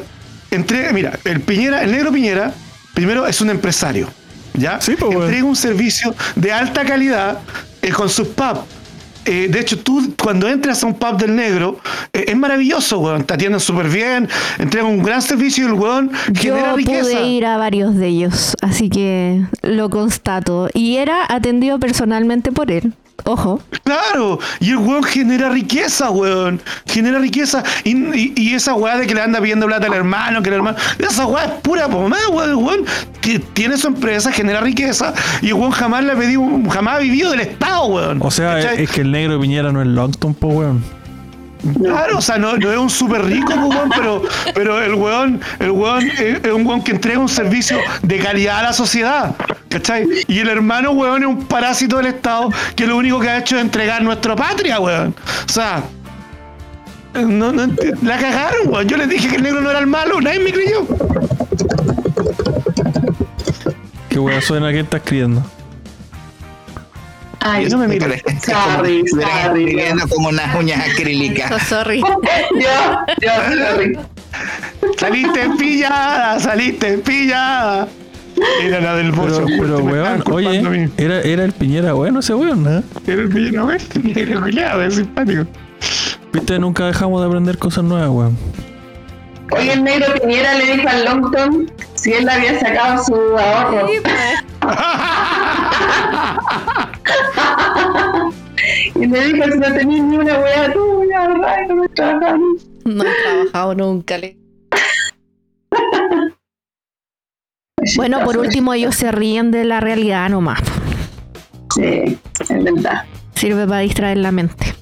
entrega, 0.56 0.91
mira, 0.91 1.20
el 1.26 1.41
Piñera, 1.41 1.84
el 1.84 1.91
negro 1.91 2.12
Piñera, 2.12 2.54
primero 2.93 3.26
es 3.28 3.41
un 3.41 3.49
empresario. 3.49 4.10
¿Ya? 4.54 4.80
Sí, 4.80 4.95
pues. 4.97 5.12
Entrega 5.12 5.45
un 5.45 5.56
servicio 5.56 6.14
de 6.36 6.51
alta 6.51 6.86
calidad 6.86 7.39
eh, 7.82 7.91
con 7.91 8.10
sus 8.10 8.28
pubs. 8.28 8.62
Eh, 9.26 9.47
de 9.49 9.60
hecho, 9.62 9.80
tú 9.80 10.14
cuando 10.22 10.49
entras 10.49 10.84
a 10.84 10.88
un 10.88 10.95
pub 10.95 11.18
del 11.18 11.36
negro, 11.36 11.80
eh, 12.12 12.26
es 12.28 12.36
maravilloso, 12.36 12.99
weón. 12.99 13.24
Te 13.24 13.34
atienden 13.34 13.60
súper 13.60 13.88
bien, 13.88 14.28
entregan 14.60 14.91
un 14.91 15.01
gran 15.01 15.22
servicio 15.22 15.64
y 15.64 15.68
el 15.68 15.74
weón 15.74 16.12
genera 16.36 16.72
Yo 16.72 16.76
riqueza. 16.76 17.01
pude 17.01 17.26
ir 17.28 17.45
a 17.45 17.58
varios 17.58 17.95
de 17.95 18.08
ellos, 18.08 18.54
así 18.62 18.89
que 18.89 19.41
lo 19.62 19.89
constato. 19.89 20.70
Y 20.74 20.97
era 20.97 21.26
atendido 21.30 21.80
personalmente 21.80 22.51
por 22.51 22.70
él. 22.70 22.93
Ojo. 23.26 23.61
Claro, 23.84 24.39
y 24.59 24.72
el 24.72 24.78
weón 24.78 25.03
genera 25.03 25.49
riqueza, 25.49 26.09
weón. 26.09 26.61
Genera 26.86 27.20
riqueza. 27.20 27.64
Y, 27.84 27.91
y- 27.95 28.34
y 28.36 28.53
esa 28.53 28.74
weá 28.74 28.97
de 28.97 29.07
que 29.07 29.14
le 29.16 29.22
anda 29.22 29.39
pidiendo 29.39 29.66
plata 29.66 29.88
al 29.88 29.93
hermano, 29.93 30.41
que 30.41 30.49
el 30.49 30.55
hermano. 30.55 30.78
Esa 30.99 31.26
weá 31.26 31.45
es 31.45 31.51
pura 31.61 31.88
pomada, 31.88 32.28
weón. 32.30 32.49
El 32.49 32.55
weón 32.55 32.86
que 33.22 33.39
tiene 33.39 33.78
su 33.78 33.88
empresa, 33.88 34.32
genera 34.32 34.59
riqueza. 34.61 35.14
Y 35.41 35.47
el 35.47 35.53
weón 35.53 35.72
jamás 35.72 36.03
le 36.03 36.11
ha 36.11 36.16
pedido, 36.16 36.41
jamás 36.70 36.95
ha 36.95 36.99
vivido 36.99 37.32
del 37.32 37.41
Estado, 37.41 37.86
weón. 37.86 38.20
O 38.22 38.32
sea, 38.32 38.59
es, 38.74 38.89
que 38.89 39.01
el 39.01 39.11
negro 39.11 39.39
Piñera 39.39 39.72
no 39.72 39.82
es 39.82 39.88
Longton, 39.88 40.34
po, 40.34 40.47
weón. 40.47 40.84
Claro, 41.82 42.18
o 42.18 42.22
sea, 42.22 42.38
no, 42.38 42.57
no 42.57 42.72
es 42.72 42.78
un 42.78 42.89
súper 42.89 43.24
rico, 43.24 43.53
pues, 43.55 43.70
weón, 43.70 43.89
pero, 43.95 44.22
pero 44.53 44.82
el 44.82 44.95
weón, 44.95 45.41
el 45.59 45.72
weón 45.72 46.09
es, 46.09 46.43
es 46.43 46.51
un 46.51 46.68
weón 46.68 46.84
que 46.84 46.91
entrega 46.91 47.20
un 47.20 47.30
servicio 47.30 47.78
de 48.01 48.20
calidad 48.20 48.59
a 48.59 48.64
la 48.64 48.74
sociedad. 48.74 49.36
¿Cachai? 49.70 50.05
Y 50.28 50.39
el 50.39 50.49
hermano, 50.49 50.91
weón, 50.91 51.24
es 51.24 51.30
un 51.30 51.45
parásito 51.45 51.97
del 51.97 52.07
Estado 52.07 52.49
que 52.76 52.86
lo 52.86 52.97
único 52.97 53.20
que 53.20 53.30
ha 53.30 53.38
hecho 53.38 53.55
es 53.55 53.61
entregar 53.61 54.01
nuestra 54.03 54.36
patria, 54.36 54.80
weón. 54.80 55.16
O 55.47 55.51
sea, 55.51 55.84
no, 57.14 57.53
no 57.53 57.74
la 58.01 58.18
cagaron, 58.18 58.68
weón. 58.68 58.88
Yo 58.88 58.97
les 58.97 59.07
dije 59.07 59.30
que 59.30 59.38
el 59.38 59.43
negro 59.43 59.61
no 59.61 59.70
era 59.70 59.80
el 59.80 59.88
malo, 59.88 60.20
nadie 60.20 60.39
me 60.39 60.51
creyó. 60.51 60.86
¿Qué 64.09 64.20
weón 64.20 64.41
suena 64.41 64.72
que 64.72 64.82
estás 64.82 65.01
escribiendo? 65.01 65.43
Ay, 67.46 67.68
no 67.68 67.78
me 67.78 67.88
mires. 67.89 68.22
Sorry, 68.46 69.04
sorry. 69.08 69.78
como 70.10 70.30
unas 70.30 70.56
uñas 70.56 70.80
acrílicas. 70.89 71.62
sorry. 71.68 71.98
Dios, 72.58 72.74
Dios, 73.20 73.34
sorry. 73.70 74.00
Saliste 74.98 75.50
pillada, 75.60 76.39
saliste 76.39 76.98
pillada. 77.00 77.88
Era 78.62 78.80
la 78.82 78.96
del 78.96 79.12
Pero, 79.12 79.22
bolso. 79.22 79.46
pero 79.46 79.78
estaban 79.80 79.94
weón, 79.94 80.24
oye, 80.32 80.89
era, 80.98 81.22
era 81.22 81.44
el 81.46 81.52
Piñera 81.52 81.94
bueno 81.94 82.20
ese 82.22 82.34
weón, 82.34 82.64
¿no? 82.64 82.70
Era 83.06 83.22
el 83.22 83.28
villano, 83.28 83.66
weón. 83.68 83.80
Era 84.16 84.34
el 84.34 84.39
culiao, 84.41 84.82
es 84.82 84.96
simpático. 84.96 85.46
Viste, 86.32 86.58
nunca 86.60 86.86
dejamos 86.88 87.22
de 87.22 87.28
aprender 87.28 87.58
cosas 87.60 87.84
nuevas, 87.84 88.10
weón. 88.10 88.38
Hoy 89.52 89.70
el 89.70 89.84
negro 89.84 90.08
Piñera 90.20 90.56
le 90.56 90.78
dijo 90.78 90.88
al 90.89 91.06
Longton 91.06 91.72
si 91.94 92.14
él 92.14 92.28
había 92.28 92.60
sacado 92.60 93.04
su 93.04 93.14
ahorro. 93.38 93.88
Le 99.14 99.26
dijo 99.28 99.43
si 99.51 99.59
no 99.59 99.74
tenías 99.74 100.05
ni 100.05 100.18
una 100.18 100.39
weá 100.39 100.74
tuya, 100.74 101.28
¿verdad? 101.28 101.55
Y 101.64 101.68
no 101.68 101.76
me 101.76 101.88
trabajaron. 101.89 102.41
No 102.86 103.03
he 103.03 103.14
trabajado 103.24 103.76
nunca. 103.76 104.18
le- 104.18 104.38
Bueno, 107.95 108.24
por 108.24 108.38
último, 108.38 108.74
ellos 108.74 108.95
se 108.95 109.11
ríen 109.11 109.51
de 109.51 109.66
la 109.66 109.80
realidad 109.82 110.30
nomás. 110.30 110.61
Sí, 111.76 112.18
es 112.39 112.49
verdad. 112.64 113.03
Sirve 113.36 113.68
para 113.68 113.80
distraer 113.80 114.18
la 114.18 114.32
mente. 114.32 114.74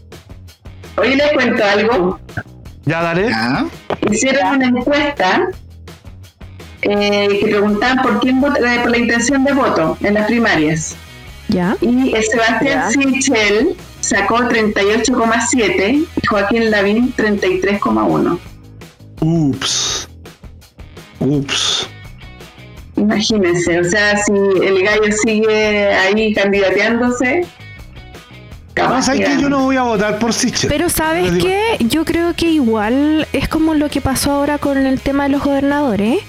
Hoy 0.97 1.15
les 1.15 1.31
cuento 1.33 1.63
algo. 1.63 2.19
Ya, 2.85 3.01
dale. 3.01 3.29
¿Ah? 3.33 3.65
Hicieron 4.09 4.55
una 4.55 4.67
encuesta 4.67 5.47
eh, 6.83 7.27
que 7.39 7.47
preguntaban 7.47 8.01
por 8.03 8.19
quién 8.19 8.39
vota- 8.39 8.59
eh, 8.75 8.79
por 8.81 8.91
la 8.91 8.97
intención 8.99 9.43
de 9.45 9.53
voto 9.53 9.97
en 10.01 10.13
las 10.13 10.27
primarias. 10.27 10.95
¿Ya? 11.47 11.75
Y 11.81 12.13
el 12.13 12.23
Sebastián. 12.23 12.91
Sichel 12.91 13.75
sacó 14.01 14.37
38,7 14.39 16.05
y 16.21 16.27
Joaquín 16.27 16.69
Lavín 16.71 17.13
33,1. 17.15 18.37
Ups. 19.21 20.07
Ups. 21.19 21.87
Imagínense, 22.97 23.79
o 23.79 23.83
sea, 23.83 24.17
si 24.17 24.31
el 24.33 24.83
gallo 24.83 25.11
sigue 25.23 25.91
ahí 25.93 26.33
candidateándose, 26.33 27.47
capaz 28.73 29.07
Pasa 29.07 29.13
que 29.13 29.41
yo 29.41 29.49
no 29.49 29.63
voy 29.63 29.77
a 29.77 29.83
votar 29.83 30.19
por 30.19 30.33
Sichel. 30.33 30.69
Pero 30.69 30.89
¿sabes 30.89 31.33
digo- 31.33 31.47
qué? 31.47 31.77
Yo 31.85 32.05
creo 32.05 32.35
que 32.35 32.49
igual 32.49 33.27
es 33.33 33.47
como 33.47 33.73
lo 33.73 33.89
que 33.89 34.01
pasó 34.01 34.31
ahora 34.31 34.57
con 34.57 34.77
el 34.77 34.99
tema 35.01 35.23
de 35.23 35.29
los 35.29 35.43
gobernadores. 35.43 36.19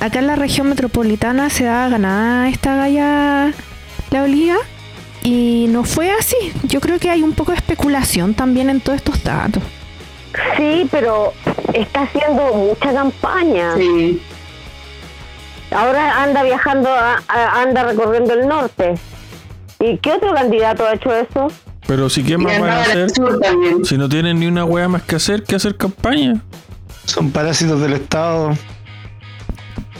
Acá 0.00 0.20
en 0.20 0.26
la 0.28 0.36
región 0.36 0.68
metropolitana 0.68 1.50
se 1.50 1.64
da 1.64 1.88
ganada 1.88 2.48
esta 2.48 2.74
galla 2.76 3.52
la 4.10 4.22
Olía 4.22 4.56
y 5.22 5.66
no 5.68 5.84
fue 5.84 6.10
así. 6.12 6.36
Yo 6.64 6.80
creo 6.80 6.98
que 6.98 7.10
hay 7.10 7.22
un 7.22 7.32
poco 7.32 7.52
de 7.52 7.58
especulación 7.58 8.34
también 8.34 8.70
en 8.70 8.80
todos 8.80 8.96
estos 8.96 9.22
datos. 9.22 9.62
Sí, 10.56 10.86
pero 10.90 11.32
está 11.72 12.02
haciendo 12.02 12.52
mucha 12.54 12.92
campaña. 12.92 13.74
Sí, 13.76 14.22
Ahora 15.70 16.22
anda 16.22 16.42
viajando, 16.44 16.88
a- 16.88 17.22
a- 17.28 17.60
anda 17.62 17.82
recorriendo 17.84 18.32
el 18.32 18.48
norte. 18.48 18.94
¿Y 19.80 19.98
qué 19.98 20.12
otro 20.12 20.32
candidato 20.32 20.86
ha 20.86 20.94
hecho 20.94 21.14
eso? 21.14 21.48
Pero 21.86 22.08
si 22.08 22.22
qué 22.24 22.38
más 22.38 22.58
van 22.58 22.70
a 22.70 22.80
hacer, 22.80 23.10
si 23.84 23.98
no 23.98 24.08
tienen 24.08 24.40
ni 24.40 24.46
una 24.46 24.64
wea 24.64 24.88
más 24.88 25.02
que 25.02 25.16
hacer 25.16 25.42
que 25.44 25.56
hacer 25.56 25.76
campaña. 25.76 26.40
Son 27.04 27.30
parásitos 27.30 27.80
del 27.82 27.92
Estado. 27.94 28.52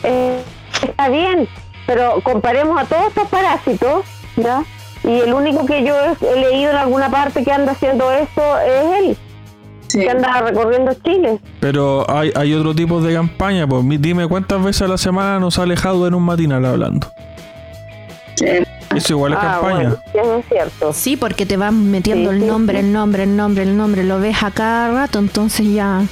Eh, 0.04 0.40
está 0.82 1.08
bien, 1.10 1.46
pero 1.86 2.20
comparemos 2.22 2.80
a 2.80 2.84
todos 2.86 3.08
estos 3.08 3.28
parásitos, 3.28 4.04
¿ya? 4.36 4.62
Y 5.04 5.20
el 5.20 5.32
único 5.32 5.64
que 5.66 5.84
yo 5.84 5.94
he, 5.96 6.40
leído 6.40 6.70
en 6.70 6.76
alguna 6.76 7.10
parte 7.10 7.42
que 7.44 7.52
anda 7.52 7.72
haciendo 7.72 8.10
esto 8.12 8.42
es 8.60 8.98
él, 9.04 9.16
Sí. 9.86 10.00
que 10.00 10.10
anda 10.10 10.40
recorriendo 10.42 10.92
Chile. 11.04 11.38
Pero 11.60 12.04
hay, 12.10 12.30
hay 12.34 12.52
otro 12.52 12.74
tipo 12.74 13.00
de 13.00 13.14
campaña, 13.14 13.66
pues 13.66 13.82
mi- 13.84 13.96
dime 13.96 14.26
cuántas 14.28 14.62
veces 14.62 14.82
a 14.82 14.88
la 14.88 14.98
semana 14.98 15.38
nos 15.40 15.58
ha 15.58 15.62
alejado 15.62 16.06
en 16.06 16.14
un 16.14 16.22
matinal 16.24 16.64
hablando. 16.66 17.06
Sí. 18.34 18.46
Eso 18.94 19.12
igual 19.14 19.32
es 19.34 19.38
Ah, 19.40 19.58
campaña. 19.60 19.74
bueno, 19.90 19.96
eso 20.14 20.36
es 20.38 20.44
cierto. 20.48 20.92
Sí, 20.92 21.16
porque 21.16 21.46
te 21.46 21.56
van 21.56 21.90
metiendo 21.90 22.30
Sí, 22.30 22.36
el 22.36 22.42
sí, 22.42 22.46
nombre, 22.48 22.80
sí. 22.80 22.86
el 22.86 22.92
nombre, 22.92 23.22
el 23.24 23.36
nombre, 23.36 23.62
el 23.62 23.76
nombre, 23.76 24.04
lo 24.04 24.18
ves 24.20 24.42
a 24.42 24.50
cada 24.50 24.90
rato, 24.92 25.18
entonces 25.18 25.66
ya 25.72 26.02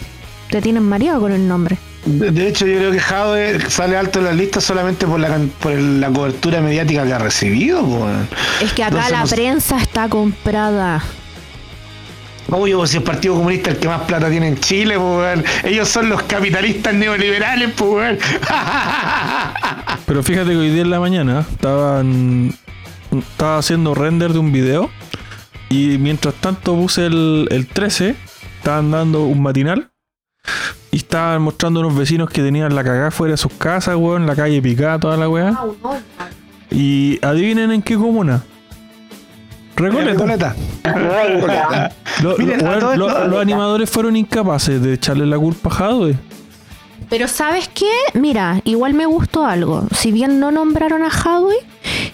te 0.51 0.61
tienes 0.61 0.83
mareado 0.83 1.21
con 1.21 1.33
el 1.33 1.47
nombre. 1.49 1.77
De, 2.07 2.31
de 2.31 2.49
hecho, 2.49 2.67
yo 2.67 2.79
creo 2.79 2.93
que 2.93 3.01
Jade 3.01 3.71
sale 3.71 3.97
alto 3.97 4.21
en 4.21 4.25
la 4.27 4.33
lista 4.33 4.61
solamente 4.61 5.07
por 5.07 5.19
la, 5.21 5.29
can- 5.29 5.51
por 5.61 5.73
la 5.73 6.09
cobertura 6.09 6.61
mediática 6.61 7.05
que 7.05 7.13
ha 7.13 7.19
recibido. 7.19 7.81
po, 7.83 8.05
weón. 8.05 8.29
Es 8.63 8.73
que 8.73 8.85
acá 8.85 8.89
Entonces, 9.09 9.13
la 9.13 9.21
no 9.23 9.27
prensa 9.29 9.77
está 9.79 10.09
comprada. 10.09 11.03
Obvio, 12.49 12.79
pues, 12.79 12.91
si 12.91 12.99
el 12.99 13.03
Partido 13.03 13.35
Comunista 13.35 13.71
es 13.71 13.77
el 13.77 13.81
que 13.83 13.89
más 13.89 14.03
plata 14.03 14.31
tiene 14.31 14.47
en 14.47 14.59
Chile, 14.61 14.97
po, 14.97 15.19
weón. 15.19 15.45
ellos 15.65 15.89
son 15.89 16.09
los 16.09 16.23
capitalistas 16.23 16.95
neoliberales. 16.95 17.73
Pues, 17.77 17.91
weón. 17.91 18.19
Pero 20.07 20.23
fíjate 20.23 20.51
que 20.51 20.57
hoy 20.57 20.71
día 20.71 20.83
en 20.83 20.91
la 20.91 21.01
mañana 21.01 21.45
estaban 21.51 22.55
estaba 23.11 23.59
haciendo 23.59 23.95
render 23.95 24.33
de 24.33 24.39
un 24.39 24.53
video 24.53 24.91
y 25.71 25.99
mientras 25.99 26.35
tanto 26.35 26.75
puse 26.75 27.07
el, 27.07 27.49
el 27.51 27.67
13, 27.67 28.15
estaban 28.59 28.91
dando 28.93 29.25
un 29.25 29.43
matinal 29.43 29.91
y 30.97 31.01
estaban 31.01 31.43
mostrando 31.43 31.81
unos 31.81 31.95
vecinos 31.95 32.31
que 32.31 32.41
tenían 32.41 32.75
la 32.75 32.83
cagada 32.83 33.11
fuera 33.11 33.33
de 33.33 33.37
sus 33.37 33.53
casas, 33.53 33.97
weón, 33.97 34.25
la 34.27 34.35
calle 34.35 34.63
picada, 34.63 34.99
toda 34.99 35.19
la 35.19 35.29
weá. 35.29 35.55
Y 36.71 37.19
adivinen 37.23 37.71
en 37.71 37.83
qué 37.83 37.97
comuna. 37.97 38.43
Recoleta. 39.77 40.57
Recoleta. 40.83 41.93
Lo- 42.23 42.39
Miren, 42.39 42.65
lo- 42.65 42.97
lo- 42.97 43.29
los 43.29 43.41
animadores 43.43 43.91
fueron 43.91 44.17
incapaces 44.17 44.81
de 44.81 44.95
echarle 44.95 45.27
la 45.27 45.39
culpa 45.39 45.69
a 45.69 45.73
Jadwe. 45.73 46.15
Pero 47.11 47.29
¿sabes 47.29 47.69
qué? 47.69 47.91
Mira, 48.15 48.63
igual 48.65 48.95
me 48.95 49.05
gustó 49.05 49.45
algo. 49.45 49.85
Si 49.95 50.13
bien 50.13 50.41
no 50.41 50.51
nombraron 50.51 51.03
a 51.03 51.09
Hadwe, 51.11 51.55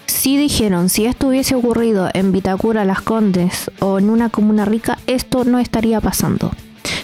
sí 0.07 0.35
dijeron, 0.35 0.89
si 0.89 1.05
esto 1.05 1.29
hubiese 1.29 1.55
ocurrido 1.55 2.09
en 2.13 2.33
Vitacura, 2.33 2.83
Las 2.83 3.01
Condes 3.01 3.71
o 3.79 3.97
en 3.97 4.09
una 4.09 4.27
comuna 4.27 4.65
rica, 4.65 4.97
esto 5.07 5.45
no 5.45 5.57
estaría 5.59 6.01
pasando. 6.01 6.51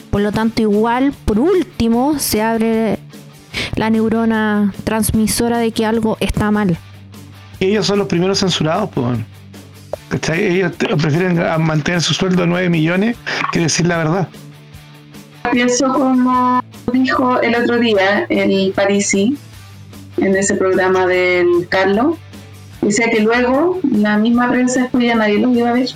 Por 0.10 0.22
lo 0.22 0.32
tanto, 0.32 0.62
igual, 0.62 1.14
por 1.26 1.40
último, 1.40 2.18
se 2.20 2.42
abre 2.42 2.98
la 3.76 3.90
neurona 3.90 4.74
transmisora 4.84 5.58
de 5.60 5.72
que 5.72 5.86
algo 5.86 6.18
está 6.20 6.52
mal. 6.52 6.78
Y 7.60 7.66
ellos 7.66 7.86
son 7.86 8.00
los 8.00 8.08
primeros 8.08 8.40
censurados, 8.40 8.90
pues. 8.94 9.20
Ellos 10.34 10.76
te- 10.78 10.88
prefieren 10.96 11.38
mantener 11.62 12.02
su 12.02 12.14
sueldo 12.14 12.42
de 12.42 12.48
9 12.48 12.70
millones 12.70 13.16
que 13.52 13.60
decir 13.60 13.86
la 13.86 13.98
verdad. 13.98 14.28
Pienso 15.52 15.92
como 15.94 16.62
dijo 16.94 17.40
el 17.42 17.56
otro 17.56 17.78
día 17.80 18.26
el 18.30 18.72
Parisi 18.76 19.38
en 20.18 20.36
ese 20.36 20.56
programa 20.56 21.06
del 21.06 21.68
Carlos. 21.70 22.18
Decía 22.82 23.10
que 23.12 23.20
luego 23.22 23.80
la 23.92 24.18
misma 24.18 24.50
prensa 24.50 24.82
después 24.84 25.04
ya 25.06 25.16
nadie 25.16 25.40
los 25.40 25.56
iba 25.56 25.70
a 25.70 25.74
ver. 25.74 25.90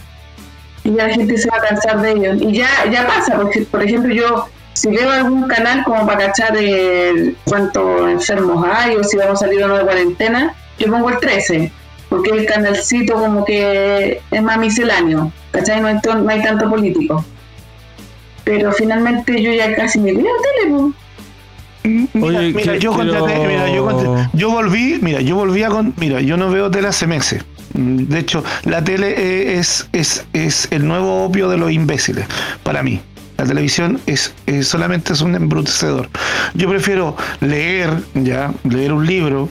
Y 0.84 0.92
la 0.92 1.10
gente 1.10 1.38
se 1.38 1.50
va 1.50 1.58
a 1.58 1.62
cansar 1.62 2.02
de 2.02 2.12
ellos. 2.12 2.42
Y 2.42 2.54
ya, 2.54 2.68
ya 2.92 3.08
pasa, 3.08 3.38
porque 3.38 3.62
por 3.62 3.82
ejemplo 3.84 4.14
yo 4.14 4.48
si 4.74 4.90
veo 4.90 5.10
algún 5.12 5.48
canal 5.48 5.84
como 5.84 6.06
para 6.06 6.28
cachar 6.28 6.58
el 6.58 7.38
cuántos 7.46 8.10
enfermos 8.10 8.66
hay 8.70 8.96
o 8.96 9.04
si 9.04 9.18
vamos 9.18 9.42
a 9.42 9.46
salir 9.46 9.64
o 9.64 9.68
no 9.68 9.78
de 9.78 9.86
cuarentena, 9.86 10.56
yo 10.78 10.92
pongo 10.92 11.10
el 11.10 11.20
13, 11.20 11.72
porque 12.10 12.32
el 12.32 12.46
canalcito 12.46 13.14
como 13.14 13.46
que 13.46 14.22
es 14.32 14.42
más 14.42 14.58
misceláneo, 14.58 15.32
¿cachai? 15.52 15.80
No 15.80 15.88
hay, 15.88 16.00
no 16.04 16.30
hay 16.30 16.42
tanto 16.42 16.70
político. 16.70 17.24
Pero 18.44 18.72
finalmente 18.74 19.42
yo 19.42 19.54
ya 19.54 19.74
casi 19.76 20.00
me 20.00 20.12
veo 20.12 20.26
tele, 20.26 20.72
po. 20.72 20.92
Mira, 21.84 22.08
Oye, 22.26 22.54
mira, 22.54 22.78
yo 22.78 22.96
pero- 22.96 23.14
contraté- 23.26 23.48
mira, 23.48 24.28
yo, 24.34 24.50
volví, 24.52 25.00
mira, 25.02 25.22
yo 25.22 25.36
volví 25.36 25.64
a 25.64 25.70
con, 25.70 25.94
mira, 25.98 26.22
yo 26.22 26.38
no 26.38 26.50
veo 26.50 26.72
tele 26.72 26.88
hace 26.88 27.08
meses. 27.08 27.44
Mm, 27.74 28.04
De 28.06 28.20
hecho, 28.20 28.44
la 28.66 28.84
tele 28.84 29.10
eh, 29.18 29.60
es, 29.60 29.88
es, 29.92 30.26
es 30.34 30.68
el 30.72 30.88
nuevo 30.88 31.26
opio 31.26 31.50
de 31.50 31.58
los 31.58 31.72
imbéciles, 31.72 32.26
para 32.64 32.84
mí. 32.84 33.02
La 33.38 33.46
televisión 33.46 34.00
es, 34.06 34.34
es- 34.46 34.68
solamente 34.68 35.12
es 35.14 35.22
un 35.22 35.36
embrutecedor. 35.36 36.08
Yo 36.54 36.70
prefiero 36.70 37.18
leer, 37.42 37.90
ya, 38.14 38.54
leer 38.64 38.94
un 38.94 39.06
libro, 39.06 39.50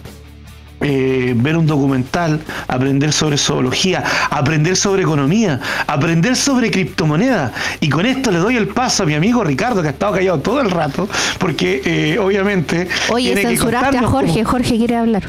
eh, 0.83 1.33
ver 1.37 1.57
un 1.57 1.67
documental, 1.67 2.41
aprender 2.69 3.13
sobre 3.13 3.39
zoología, 3.39 4.03
aprender 4.31 4.77
sobre 4.77 5.03
economía, 5.03 5.61
aprender 5.87 6.37
sobre 6.37 6.71
criptomonedas. 6.71 7.53
Y 7.81 7.89
con 7.89 8.05
esto 8.07 8.31
le 8.31 8.39
doy 8.39 8.57
el 8.57 8.69
paso 8.69 9.05
a 9.05 9.07
mi 9.07 9.15
amigo 9.15 9.43
Ricardo, 9.45 9.81
que 9.83 9.89
ha 9.89 9.93
estado 9.93 10.13
callado 10.15 10.39
todo 10.41 10.61
el 10.61 10.71
rato, 10.71 11.09
porque 11.39 11.83
eh, 11.85 12.19
obviamente... 12.19 12.89
Oye, 13.11 13.27
tiene 13.35 13.43
que 13.43 13.49
censuraste 13.49 13.77
a 13.87 13.91
contarnos 13.91 14.11
Jorge. 14.11 14.33
cómo- 14.43 14.51
Jorge 14.51 14.77
quiere 14.77 14.97
hablar. 14.97 15.23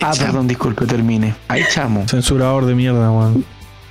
Ah, 0.00 0.12
perdón, 0.18 0.46
disculpe, 0.48 0.84
termine. 0.86 1.34
Ahí 1.48 1.62
chamo. 1.72 2.04
Censurador 2.08 2.66
de 2.66 2.74
mierda, 2.74 3.10
weón. 3.10 3.44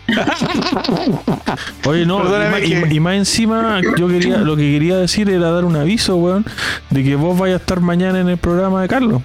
Oye, 1.86 2.06
no, 2.06 2.22
y 2.60 2.70
que- 2.70 2.94
y 2.94 3.00
más 3.00 3.16
encima, 3.16 3.82
yo 3.98 4.08
quería, 4.08 4.38
lo 4.38 4.56
que 4.56 4.72
quería 4.72 4.98
decir 4.98 5.30
era 5.30 5.50
dar 5.52 5.66
un 5.66 5.76
aviso, 5.76 6.16
weón, 6.18 6.46
de 6.90 7.04
que 7.04 7.16
vos 7.16 7.38
vayas 7.38 7.56
a 7.60 7.62
estar 7.62 7.80
mañana 7.82 8.20
en 8.20 8.30
el 8.30 8.38
programa 8.38 8.82
de 8.82 8.88
Carlos. 8.88 9.22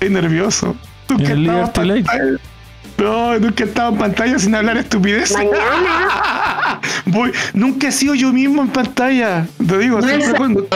Estoy 0.00 0.10
nervioso. 0.10 0.76
Tú 1.06 1.14
En 1.18 1.26
que 1.26 1.32
estabas 1.34 1.70
pantalla- 1.70 2.38
No, 2.98 3.40
tú 3.40 3.54
que 3.54 3.64
estabas 3.64 3.92
en 3.92 3.98
pantalla 3.98 4.38
sin 4.38 4.54
hablar 4.54 4.76
estupidez. 4.78 5.32
Mañana. 5.32 6.80
Voy, 7.06 7.32
nunca 7.52 7.88
he 7.88 7.92
sido 7.92 8.14
yo 8.14 8.32
mismo 8.32 8.62
en 8.62 8.68
pantalla. 8.68 9.46
Te 9.66 9.78
digo, 9.78 10.00
No 10.00 10.06
siempre 10.06 10.28
es- 10.28 10.34
cuando. 10.34 10.66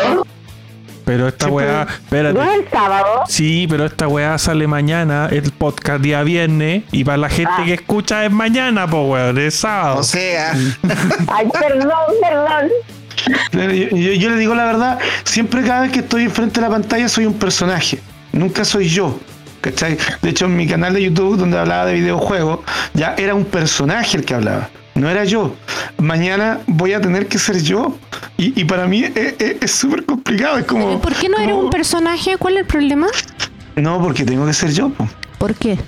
Pero 1.06 1.28
esta 1.28 1.46
Sí, 1.46 1.52
weá, 1.52 1.84
¿No 1.84 1.90
espérate. 1.90 2.40
es 2.40 2.48
el 2.64 2.70
sábado? 2.70 3.06
Sí, 3.28 3.66
pero 3.68 3.84
esta 3.84 4.08
weá 4.08 4.38
sale 4.38 4.66
mañana, 4.66 5.28
el 5.30 5.52
podcast 5.52 6.00
día 6.02 6.22
viernes, 6.22 6.84
y 6.92 7.04
para 7.04 7.18
la 7.18 7.28
gente 7.28 7.52
Ah. 7.58 7.62
que 7.64 7.74
escucha 7.74 8.24
es 8.24 8.30
mañana, 8.32 8.86
po 8.86 9.02
weón, 9.04 9.36
es 9.38 9.54
sábado. 9.54 10.00
O 10.00 10.02
sea, 10.02 10.52
Ay, 11.28 11.46
perdón, 11.52 11.90
perdón. 12.22 12.70
Yo, 13.52 13.70
yo- 13.98 14.12
yo 14.12 14.30
le 14.30 14.36
digo 14.38 14.54
la 14.54 14.64
verdad, 14.64 14.98
siempre 15.24 15.62
cada 15.62 15.82
vez 15.82 15.92
que 15.92 16.00
estoy 16.00 16.24
enfrente 16.24 16.60
de 16.60 16.66
la 16.66 16.72
pantalla 16.72 17.06
soy 17.08 17.26
un 17.26 17.34
personaje, 17.34 17.98
nunca 18.34 18.64
soy 18.64 18.88
yo. 18.88 19.18
¿Cachai? 19.60 19.96
De 20.20 20.28
hecho, 20.28 20.44
en 20.44 20.56
mi 20.56 20.66
canal 20.66 20.92
de 20.92 21.02
YouTube, 21.02 21.38
donde 21.38 21.58
hablaba 21.58 21.86
de 21.86 21.94
videojuegos, 21.94 22.60
ya 22.92 23.14
era 23.16 23.34
un 23.34 23.46
personaje 23.46 24.18
el 24.18 24.24
que 24.26 24.34
hablaba, 24.34 24.68
no 24.94 25.08
era 25.08 25.24
yo. 25.24 25.54
Mañana 25.96 26.60
voy 26.66 26.92
a 26.92 27.00
tener 27.00 27.28
que 27.28 27.38
ser 27.38 27.62
yo. 27.62 27.96
Y, 28.36 28.60
y 28.60 28.64
para 28.66 28.86
mí 28.86 29.04
es- 29.04 29.34
es 29.38 29.56
es 29.62 29.70
súper 29.70 30.04
complicado. 30.04 30.58
Es 30.58 30.66
como. 30.66 31.00
¿Por 31.00 31.14
qué 31.14 31.30
no 31.30 31.38
eres 31.38 31.48
como- 31.52 31.64
un 31.64 31.70
personaje? 31.70 32.36
¿Cuál 32.36 32.54
es 32.54 32.60
el 32.60 32.66
problema? 32.66 33.06
No, 33.76 34.02
porque 34.02 34.24
tengo 34.24 34.44
que 34.46 34.52
ser 34.52 34.70
yo. 34.72 34.90
po. 34.90 35.08
¿Por 35.38 35.54
qué? 35.54 35.78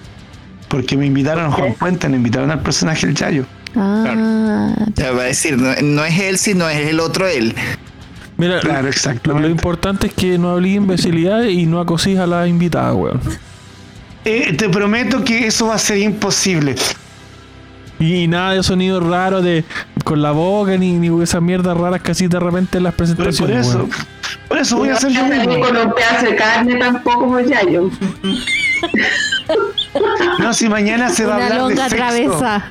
Porque 0.68 0.96
me 0.96 1.04
invitaron 1.06 1.44
a 1.44 1.50
Juan 1.50 1.74
Puente, 1.74 2.08
me 2.08 2.16
invitaron 2.16 2.50
al 2.50 2.60
personaje 2.62 3.04
el 3.06 3.14
Yayo. 3.14 3.44
Ah, 3.76 4.74
te 4.94 5.10
va 5.10 5.22
a 5.22 5.26
decir, 5.26 5.58
no, 5.58 5.74
no 5.82 6.04
es 6.04 6.18
él, 6.18 6.38
sino 6.38 6.66
es 6.68 6.88
el 6.88 6.98
otro 6.98 7.26
él. 7.26 7.54
Mira, 8.36 8.60
Claro, 8.60 8.90
lo, 9.24 9.38
lo 9.40 9.48
importante 9.48 10.08
es 10.08 10.12
que 10.14 10.36
no 10.38 10.50
hablé 10.50 10.70
imbecilidades 10.70 11.52
y 11.52 11.64
no 11.66 11.80
acosís 11.80 12.18
a 12.18 12.26
la 12.26 12.46
invitada, 12.46 12.92
weón. 12.92 13.20
Eh, 14.24 14.54
te 14.56 14.68
prometo 14.68 15.24
que 15.24 15.46
eso 15.46 15.68
va 15.68 15.76
a 15.76 15.78
ser 15.78 15.98
imposible. 15.98 16.74
Y 17.98 18.26
nada 18.28 18.52
de 18.52 18.62
sonidos 18.62 19.02
raros 19.06 19.42
de 19.42 19.64
con 20.04 20.20
la 20.20 20.32
boca 20.32 20.76
ni, 20.76 20.92
ni 20.92 21.22
esas 21.22 21.40
mierdas 21.40 21.74
raras 21.78 22.02
que 22.02 22.10
así 22.10 22.26
de 22.26 22.38
repente 22.38 22.76
en 22.76 22.84
las 22.84 22.92
Por, 22.94 23.06
por 23.06 23.16
presentaciones. 23.24 23.66
eso, 23.68 23.78
weón. 23.78 23.90
por 24.48 24.58
eso 24.58 24.76
voy 24.76 24.88
a 24.88 24.92
no 24.92 24.96
hacer 24.98 25.12
yo 25.12 25.20
a 25.20 25.24
un 25.86 25.94
pedazo 25.94 26.26
de 26.26 26.36
carne 26.36 26.74
tampoco, 26.76 27.28
pues 27.28 27.48
ya 27.48 27.62
yo. 27.64 27.88
No, 30.38 30.52
si 30.52 30.68
mañana 30.68 31.08
se 31.08 31.24
va 31.24 31.34
a 31.34 31.36
una 31.38 31.46
hablar 31.46 31.58
de 31.62 31.68
longa 31.68 31.88
sexo. 31.88 31.96
travesa. 31.96 32.70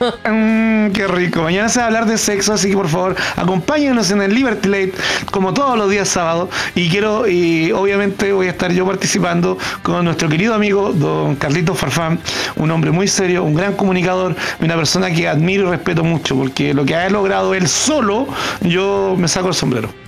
Mm, 0.00 0.90
qué 0.90 1.06
rico. 1.06 1.42
Mañana 1.42 1.68
se 1.68 1.78
va 1.78 1.84
a 1.84 1.86
hablar 1.86 2.06
de 2.06 2.18
sexo, 2.18 2.52
así 2.52 2.70
que 2.70 2.76
por 2.76 2.88
favor, 2.88 3.16
acompáñenos 3.36 4.10
en 4.10 4.22
el 4.22 4.34
Liberty 4.34 4.68
Late, 4.68 4.92
como 5.30 5.54
todos 5.54 5.78
los 5.78 5.90
días 5.90 6.08
sábados. 6.08 6.48
Y 6.74 6.88
quiero, 6.88 7.28
y 7.28 7.72
obviamente 7.72 8.32
voy 8.32 8.48
a 8.48 8.50
estar 8.50 8.72
yo 8.72 8.86
participando 8.86 9.56
con 9.82 10.04
nuestro 10.04 10.28
querido 10.28 10.54
amigo, 10.54 10.92
don 10.92 11.36
Carlito 11.36 11.74
Farfán, 11.74 12.18
un 12.56 12.70
hombre 12.70 12.90
muy 12.90 13.08
serio, 13.08 13.44
un 13.44 13.54
gran 13.54 13.74
comunicador, 13.74 14.34
una 14.60 14.76
persona 14.76 15.10
que 15.10 15.28
admiro 15.28 15.68
y 15.68 15.70
respeto 15.70 16.04
mucho, 16.04 16.36
porque 16.36 16.74
lo 16.74 16.84
que 16.84 16.96
ha 16.96 17.08
logrado 17.08 17.54
él 17.54 17.68
solo, 17.68 18.26
yo 18.62 19.14
me 19.18 19.28
saco 19.28 19.48
el 19.48 19.54
sombrero. 19.54 20.03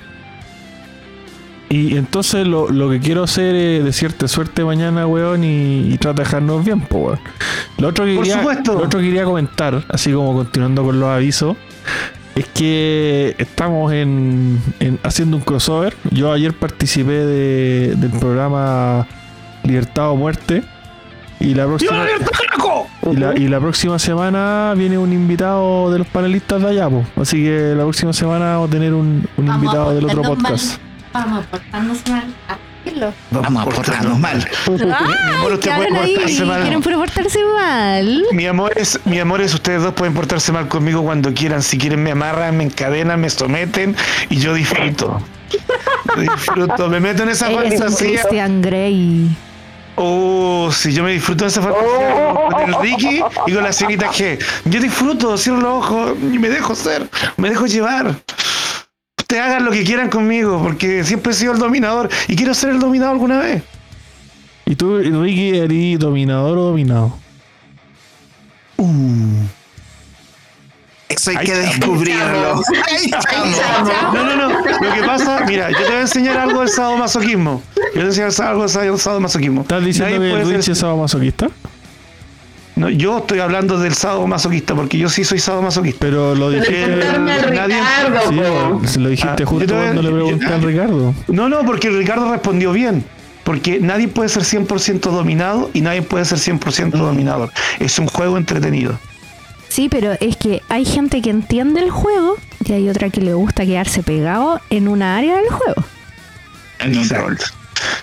Y 1.68 1.96
entonces 1.96 2.46
lo, 2.46 2.68
lo 2.70 2.88
que 2.90 3.00
quiero 3.00 3.24
hacer 3.24 3.54
es 3.56 3.84
decirte 3.84 4.28
suerte 4.28 4.64
mañana, 4.64 5.06
weón, 5.06 5.42
y, 5.42 5.92
y 5.92 5.98
trata 5.98 6.22
de 6.22 6.24
dejarnos 6.24 6.64
bien, 6.64 6.80
pues, 6.80 7.02
weón. 7.04 7.18
Lo 7.78 7.88
otro, 7.88 8.04
que 8.04 8.14
Por 8.14 8.22
quería, 8.24 8.38
supuesto. 8.38 8.72
lo 8.74 8.84
otro 8.84 9.00
que 9.00 9.06
quería 9.06 9.24
comentar, 9.24 9.84
así 9.88 10.12
como 10.12 10.32
continuando 10.34 10.84
con 10.84 11.00
los 11.00 11.08
avisos, 11.08 11.56
es 12.36 12.46
que 12.54 13.34
estamos 13.38 13.92
en, 13.92 14.60
en- 14.78 14.98
haciendo 15.02 15.36
un 15.38 15.42
crossover. 15.42 15.94
Yo 16.12 16.32
ayer 16.32 16.52
participé 16.54 17.12
de- 17.12 17.94
del 17.96 18.10
programa 18.12 19.06
Libertad 19.64 20.10
o 20.10 20.16
Muerte. 20.16 20.62
Y 21.40 21.52
la 21.54 21.66
próxima, 21.66 22.06
y 23.12 23.16
la, 23.16 23.36
y 23.36 23.48
la 23.48 23.60
próxima 23.60 23.98
semana 23.98 24.72
viene 24.74 24.96
un 24.96 25.12
invitado 25.12 25.90
de 25.92 25.98
los 25.98 26.06
panelistas 26.06 26.62
de 26.62 26.68
allá, 26.68 26.88
po. 26.88 27.04
Así 27.20 27.42
que 27.42 27.74
la 27.76 27.82
próxima 27.82 28.14
semana 28.14 28.52
vamos 28.54 28.68
a 28.68 28.72
tener 28.72 28.94
un, 28.94 29.28
invitado 29.36 29.94
del 29.94 30.04
otro 30.06 30.22
podcast. 30.22 30.78
mal. 30.78 30.85
Vamos 31.16 31.44
a 31.44 31.50
portarnos 31.50 32.08
mal. 32.08 32.24
Ah. 32.48 32.58
Vamos 33.30 33.62
a 33.62 33.64
portarnos 33.70 34.18
mal. 34.18 34.48
amor, 34.66 35.52
usted 35.54 35.70
¿Qué 35.70 35.76
puede 35.76 35.98
ahí? 35.98 36.14
portarse 36.14 36.44
mal. 36.44 36.62
Quieren 36.62 36.82
portarse 36.82 37.38
mal. 37.56 38.24
Mi 38.32 38.46
amor 38.46 38.72
es, 38.76 39.00
mi 39.06 39.18
amor 39.18 39.40
es, 39.40 39.54
ustedes 39.54 39.82
dos 39.82 39.94
pueden 39.94 40.12
portarse 40.12 40.52
mal 40.52 40.68
conmigo 40.68 41.02
cuando 41.02 41.32
quieran. 41.32 41.62
Si 41.62 41.78
quieren 41.78 42.02
me 42.02 42.10
amarran, 42.12 42.56
me 42.56 42.64
encadenan, 42.64 43.20
me 43.20 43.30
someten 43.30 43.96
y 44.28 44.36
yo 44.36 44.52
disfruto. 44.52 45.20
Yo 46.14 46.20
disfruto, 46.20 46.88
me 46.88 47.00
meto 47.00 47.22
en 47.22 47.30
esa 47.30 47.50
Eres 47.50 47.72
un 47.72 47.78
fantasía. 47.78 48.20
Christian 48.20 48.60
Grey. 48.62 49.36
Oh, 49.96 50.70
si 50.70 50.92
yo 50.92 51.02
me 51.02 51.12
disfruto 51.12 51.44
de 51.44 51.48
esa 51.50 51.62
fantasía 51.62 52.34
con 52.52 52.68
el 52.68 52.74
Ricky 52.82 53.20
y 53.46 53.52
con 53.52 53.64
la 53.64 53.72
señorita 53.72 54.08
G. 54.12 54.38
Yo 54.66 54.80
disfruto, 54.80 55.36
cierro 55.38 55.60
los 55.60 55.72
ojos 55.84 56.12
y 56.22 56.38
me 56.38 56.50
dejo 56.50 56.74
ser, 56.74 57.08
me 57.38 57.48
dejo 57.48 57.66
llevar. 57.66 58.14
Ustedes 59.26 59.42
hagan 59.42 59.64
lo 59.64 59.72
que 59.72 59.82
quieran 59.82 60.08
conmigo, 60.08 60.62
porque 60.62 61.02
siempre 61.02 61.32
he 61.32 61.34
sido 61.34 61.52
el 61.52 61.58
dominador 61.58 62.08
y 62.28 62.36
quiero 62.36 62.54
ser 62.54 62.70
el 62.70 62.78
dominador 62.78 63.14
alguna 63.14 63.40
vez. 63.40 63.60
¿Y 64.64 64.76
tú, 64.76 64.98
Ricky, 64.98 65.48
eres 65.58 65.98
dominador 65.98 66.56
o 66.58 66.62
dominado? 66.66 67.18
Eso 71.08 71.30
hay 71.30 71.36
Ahí 71.38 71.46
que 71.46 71.54
descubrirlo. 71.56 72.62
No, 74.12 74.24
no, 74.24 74.36
no. 74.36 74.48
Lo 74.80 74.94
que 74.94 75.02
pasa, 75.04 75.40
mira, 75.44 75.70
yo 75.72 75.76
te 75.78 75.84
voy 75.86 75.94
a 75.94 76.00
enseñar 76.02 76.36
algo 76.36 76.60
del 76.60 76.68
sadomasoquismo. 76.68 77.62
Yo 77.76 77.82
te 77.92 77.98
voy 77.98 78.04
a 78.20 78.26
enseñar 78.26 78.50
algo 78.50 78.66
del 78.68 78.98
sadomasoquismo. 79.00 79.62
¿Estás 79.62 79.84
diciendo 79.84 80.18
Nadie 80.20 80.30
que 80.44 80.44
Rich 80.52 80.62
ser- 80.62 80.72
es 80.72 80.78
sadomasoquista? 80.78 81.48
No, 82.76 82.90
yo 82.90 83.18
estoy 83.18 83.40
hablando 83.40 83.78
del 83.78 83.94
sadomasoquista, 83.94 84.74
porque 84.74 84.98
yo 84.98 85.08
sí 85.08 85.24
soy 85.24 85.38
sadomasoquista. 85.38 85.98
Pero 86.00 86.34
lo 86.34 86.50
Pero 86.50 87.18
nadie- 87.20 87.42
Ricardo, 87.48 88.20
Sí, 88.28 88.36
po. 88.36 88.86
se 88.86 89.00
lo 89.00 89.08
dijiste 89.08 89.42
Ah, 89.42 89.46
justo 89.46 89.74
cuando 89.74 90.02
le 90.02 90.10
pregunté 90.10 90.46
al 90.46 90.62
Ricardo. 90.62 91.14
No, 91.28 91.48
no, 91.48 91.64
porque 91.64 91.88
Ricardo 91.90 92.30
respondió 92.30 92.72
bien. 92.72 93.04
Porque 93.44 93.78
nadie 93.80 94.08
puede 94.08 94.28
ser 94.28 94.44
100% 94.44 95.10
dominado 95.10 95.70
y 95.72 95.80
nadie 95.80 96.02
puede 96.02 96.24
ser 96.24 96.38
100% 96.38 96.98
dominador. 96.98 97.50
Es 97.78 97.98
un 97.98 98.08
juego 98.08 98.36
entretenido. 98.36 98.98
Sí, 99.68 99.88
pero 99.88 100.12
es 100.20 100.36
que 100.36 100.62
hay 100.68 100.84
gente 100.84 101.22
que 101.22 101.30
entiende 101.30 101.80
el 101.80 101.90
juego 101.90 102.36
y 102.64 102.72
hay 102.72 102.88
otra 102.88 103.08
que 103.08 103.20
le 103.20 103.34
gusta 103.34 103.64
quedarse 103.64 104.02
pegado 104.02 104.60
en 104.68 104.88
una 104.88 105.16
área 105.16 105.36
del 105.36 105.48
juego. 105.48 105.82
En 106.80 106.98
un 106.98 107.08
rol. 107.08 107.38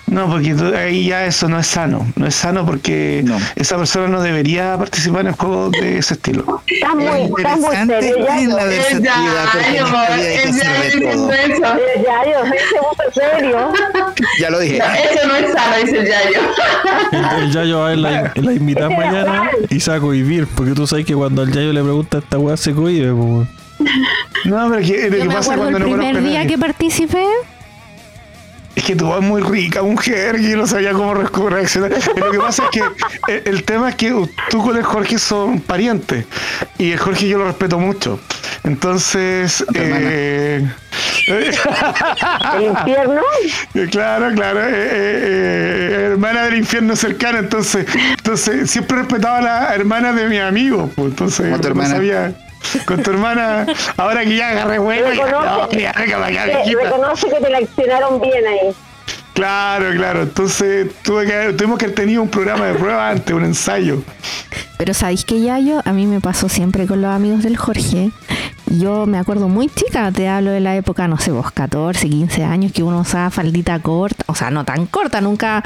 No, 0.06 0.28
porque 0.30 0.54
ahí 0.76 1.06
ya 1.08 1.24
eso 1.26 1.48
no 1.48 1.58
es 1.58 1.66
sano. 1.66 2.06
No 2.16 2.26
es 2.26 2.34
sano 2.34 2.64
porque 2.64 3.22
No. 3.24 3.36
esa 3.56 3.76
persona 3.76 4.06
no 4.08 4.22
debería 4.22 4.76
participar 4.78 5.26
en 5.26 5.32
juegos 5.32 5.72
de 5.72 5.98
ese 5.98 6.14
estilo. 6.14 6.62
Está 6.66 6.94
muy, 6.94 7.32
está 7.38 7.56
muy 7.56 7.76
serio, 7.76 8.16
es 8.18 8.26
Yayo. 8.26 8.56
la 8.56 8.62
El 8.62 8.68
versatilidad, 8.68 9.44
porque 9.52 9.66
en 9.66 9.74
Yayo, 9.74 9.86
esta 9.86 10.14
vida 10.14 10.14
hay 10.14 10.22
que 10.22 10.42
el 10.42 10.48
hacer 10.50 10.64
Yayo 10.64 10.80
de 10.80 10.84
diciendo 10.84 11.16
todo. 11.16 11.32
eso. 11.32 11.74
El 11.96 12.04
Yayo, 12.04 12.38
se 12.44 12.76
puso 12.78 13.12
serio. 13.12 13.72
Ya 14.38 14.50
lo 14.50 14.58
dije. 14.60 14.76
Eso 14.76 15.28
no 15.28 15.36
es 15.36 15.52
sano, 15.52 15.76
dice 15.84 15.98
el 15.98 16.06
Yayo. 16.08 16.40
El, 17.12 17.42
el 17.44 17.52
Yayo 17.52 17.78
va 17.80 17.86
a 17.86 17.88
ver 17.90 17.98
la, 17.98 18.32
la 18.34 18.52
invitada 18.52 18.90
mañana 18.90 19.50
y 19.70 19.80
se 19.80 19.90
va 19.90 19.96
a 19.96 20.00
cohibir. 20.00 20.46
Porque 20.54 20.72
tú 20.72 20.86
sabes 20.86 21.04
que 21.06 21.14
cuando 21.14 21.42
al 21.42 21.50
Yayo 21.52 21.72
le 21.72 21.82
pregunta 21.82 22.18
a 22.18 22.20
esta 22.20 22.38
weá 22.38 22.56
se 22.56 22.72
cohibe. 22.72 23.08
No, 23.08 23.46
pero 24.70 24.80
que, 24.86 25.10
lo 25.24 25.32
pasa 25.32 25.56
cuando 25.56 25.78
el 25.78 25.84
no 25.84 25.96
primer 25.96 26.22
día 26.22 26.46
que 26.46 26.56
participé. 26.58 27.24
Es 28.76 28.82
que 28.84 28.96
tú 28.96 29.08
vas 29.08 29.20
muy 29.20 29.40
rica, 29.40 29.82
mujer, 29.82 30.36
que 30.36 30.50
yo 30.50 30.56
no 30.56 30.66
sabía 30.66 30.92
cómo 30.92 31.14
re- 31.14 31.28
cómo 31.30 31.48
reaccionar. 31.48 31.92
Lo 32.16 32.30
que 32.32 32.38
pasa 32.38 32.64
es 32.64 32.70
que 32.70 32.82
eh, 33.32 33.42
el 33.46 33.62
tema 33.62 33.90
es 33.90 33.94
que 33.94 34.12
tú 34.50 34.62
con 34.62 34.76
el 34.76 34.82
Jorge 34.82 35.18
son 35.18 35.60
parientes 35.60 36.24
y 36.78 36.90
el 36.92 36.98
Jorge 36.98 37.28
yo 37.28 37.38
lo 37.38 37.44
respeto 37.46 37.78
mucho. 37.78 38.18
Entonces, 38.64 39.64
tu 39.66 39.74
eh, 39.76 40.66
El 41.28 42.62
infierno. 42.64 43.20
eh, 43.74 43.88
claro, 43.90 44.32
claro, 44.34 44.60
eh, 44.60 44.70
eh, 44.72 45.90
eh, 45.92 46.08
hermana 46.12 46.44
del 46.44 46.56
infierno 46.56 46.96
cercana, 46.96 47.38
entonces, 47.40 47.86
entonces 48.16 48.70
siempre 48.70 48.98
respetaba 48.98 49.38
a 49.38 49.42
la 49.42 49.74
hermana 49.74 50.12
de 50.12 50.28
mi 50.28 50.38
amigo, 50.38 50.90
pues, 50.96 51.08
entonces 51.10 51.46
tu 51.52 51.62
no 51.62 51.68
hermana. 51.68 51.90
sabía. 51.90 52.32
Con 52.86 53.02
tu 53.02 53.10
hermana, 53.10 53.66
ahora 53.96 54.24
que 54.24 54.36
ya 54.36 54.50
agarré 54.50 54.78
huevo, 54.78 55.12
ya, 55.12 55.26
no, 55.26 55.70
ya. 55.70 55.92
Reconoce 55.92 57.28
que 57.28 57.40
te 57.40 57.50
la 57.50 57.58
accionaron 57.58 58.20
bien 58.20 58.46
ahí. 58.46 58.74
Claro, 59.34 59.90
claro. 59.96 60.22
Entonces 60.22 60.92
tuve 61.02 61.26
que, 61.26 61.52
tuvimos 61.54 61.78
que 61.78 61.86
haber 61.86 61.96
tenido 61.96 62.22
un 62.22 62.28
programa 62.28 62.66
de 62.66 62.74
prueba 62.74 63.10
antes, 63.10 63.34
un 63.34 63.44
ensayo. 63.44 64.02
Pero 64.78 64.94
sabéis 64.94 65.24
que 65.24 65.40
Yayo, 65.40 65.82
a 65.84 65.92
mí 65.92 66.06
me 66.06 66.20
pasó 66.20 66.48
siempre 66.48 66.86
con 66.86 67.02
los 67.02 67.10
amigos 67.10 67.42
del 67.42 67.56
Jorge. 67.56 68.10
Yo 68.66 69.04
me 69.06 69.18
acuerdo 69.18 69.48
muy 69.48 69.68
chica, 69.68 70.10
te 70.10 70.26
hablo 70.28 70.50
de 70.50 70.60
la 70.60 70.74
época, 70.74 71.06
no 71.06 71.18
sé, 71.18 71.30
vos, 71.30 71.50
14, 71.52 72.08
15 72.08 72.44
años, 72.44 72.72
que 72.72 72.82
uno 72.82 73.00
usaba 73.00 73.30
faldita 73.30 73.78
corta, 73.80 74.24
o 74.26 74.34
sea, 74.34 74.50
no 74.50 74.64
tan 74.64 74.86
corta, 74.86 75.20
nunca 75.20 75.62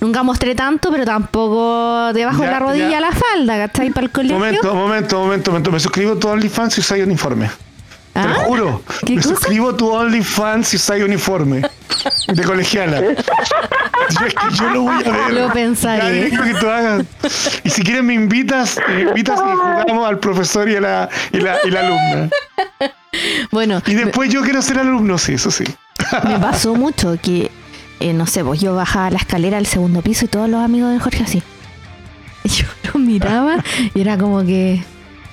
nunca 0.00 0.22
mostré 0.22 0.54
tanto, 0.54 0.90
pero 0.90 1.04
tampoco 1.04 2.12
debajo 2.14 2.40
de 2.42 2.46
Ya, 2.46 2.52
la 2.52 2.58
rodilla 2.58 2.90
ya. 2.90 3.00
la 3.00 3.12
falda, 3.12 3.58
¿cachai? 3.66 3.90
Para 3.90 4.06
el 4.06 4.12
colegio. 4.12 4.38
Momento, 4.38 4.74
momento, 4.74 5.18
momento, 5.20 5.50
momento. 5.50 5.70
Me 5.72 5.80
suscribo 5.80 6.12
a 6.14 6.18
tu 6.18 6.28
OnlyFans 6.28 6.74
si 6.74 6.80
usáis 6.80 7.02
Te 8.22 8.28
lo 8.28 8.34
¿Ah? 8.34 8.44
juro. 8.46 8.82
¿Qué 9.06 9.14
Me 9.16 9.22
cosa? 9.22 9.28
suscribo 9.36 9.70
a 9.70 9.76
tu 9.76 9.88
OnlyFans 9.90 10.68
si 10.68 10.76
usáis 10.76 11.04
uniforme. 11.04 11.62
De 12.28 12.42
colegiala. 12.44 13.00
Yo, 14.10 14.26
es 14.26 14.34
que 14.34 14.54
yo 14.56 14.70
lo 14.70 14.82
voy 14.82 15.02
a 15.04 15.10
ver. 15.10 15.32
Lo 15.34 15.52
pensaré. 15.52 16.30
que 16.30 16.54
tú 16.60 16.68
hagas. 16.68 17.04
Y 17.64 17.68
si 17.70 17.82
quieres 17.82 18.02
me 18.02 18.14
invitas, 18.14 18.78
me 18.88 19.02
invitas 19.02 19.38
y 19.38 19.42
jugamos 19.56 20.08
al 20.08 20.18
profesor 20.18 20.66
y 20.68 20.76
a 20.76 20.80
la, 20.80 21.08
y 21.32 21.38
la, 21.40 21.56
y 21.64 21.70
la 21.70 21.80
alumna. 21.80 22.30
Bueno, 23.50 23.82
Y 23.86 23.94
después 23.94 24.30
yo 24.32 24.40
quiero 24.42 24.62
ser 24.62 24.78
alumno, 24.78 25.18
sí, 25.18 25.34
eso 25.34 25.50
sí. 25.50 25.64
me 26.24 26.38
pasó 26.38 26.74
mucho 26.74 27.18
que, 27.20 27.50
eh, 28.00 28.12
no 28.14 28.26
sé, 28.26 28.44
pues 28.44 28.60
yo 28.60 28.74
bajaba 28.74 29.10
la 29.10 29.18
escalera 29.18 29.58
al 29.58 29.66
segundo 29.66 30.00
piso 30.00 30.24
y 30.24 30.28
todos 30.28 30.48
los 30.48 30.62
amigos 30.64 30.92
de 30.92 31.00
Jorge 31.00 31.24
así. 31.24 31.42
Y 32.44 32.48
yo 32.50 32.66
los 32.84 32.94
miraba 32.94 33.62
y 33.94 34.00
era 34.00 34.16
como 34.16 34.42
que. 34.44 34.82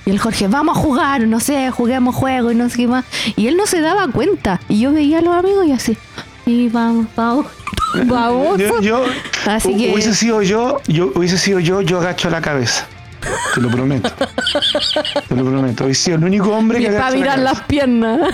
Y 0.06 0.10
el 0.10 0.18
Jorge, 0.18 0.46
vamos 0.48 0.78
a 0.78 0.80
jugar, 0.80 1.20
no 1.26 1.40
sé, 1.40 1.70
juguemos 1.70 2.14
juego 2.14 2.50
y 2.52 2.54
no 2.54 2.70
sé 2.70 2.76
qué 2.78 2.86
más. 2.86 3.04
Y 3.36 3.48
él 3.48 3.56
no 3.56 3.66
se 3.66 3.80
daba 3.82 4.06
cuenta. 4.08 4.60
Y 4.68 4.80
yo 4.80 4.92
veía 4.92 5.18
a 5.18 5.20
los 5.22 5.34
amigos 5.34 5.66
y 5.66 5.72
así. 5.72 5.98
Y 6.46 6.68
vamos, 6.68 7.06
vamos, 7.16 7.46
vamos. 8.06 8.56
Yo, 8.58 8.80
yo- 8.80 9.04
Así 9.46 9.76
que- 9.76 9.92
hubiese 9.92 10.14
sido 10.14 10.42
yo, 10.42 10.80
yo 10.86 11.10
hubiese 11.14 11.36
sido 11.38 11.58
yo, 11.60 11.80
yo 11.82 11.98
agacho 11.98 12.30
la 12.30 12.40
cabeza. 12.40 12.86
Te 13.54 13.60
lo 13.60 13.68
prometo. 13.70 14.08
Te 15.28 15.34
lo 15.34 15.44
prometo. 15.44 15.84
Hubiese 15.84 16.04
sido 16.04 16.18
el 16.18 16.24
único 16.24 16.50
hombre 16.50 16.78
que 16.78 16.86
Para 16.92 17.10
la 17.10 17.16
mirar 17.16 17.34
cabeza. 17.36 17.52
las 17.54 17.62
piernas. 17.62 18.30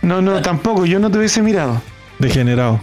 No, 0.00 0.22
no, 0.22 0.40
tampoco. 0.40 0.86
Yo 0.86 0.98
no 0.98 1.10
te 1.10 1.18
hubiese 1.18 1.42
mirado. 1.42 1.82
Degenerado. 2.18 2.80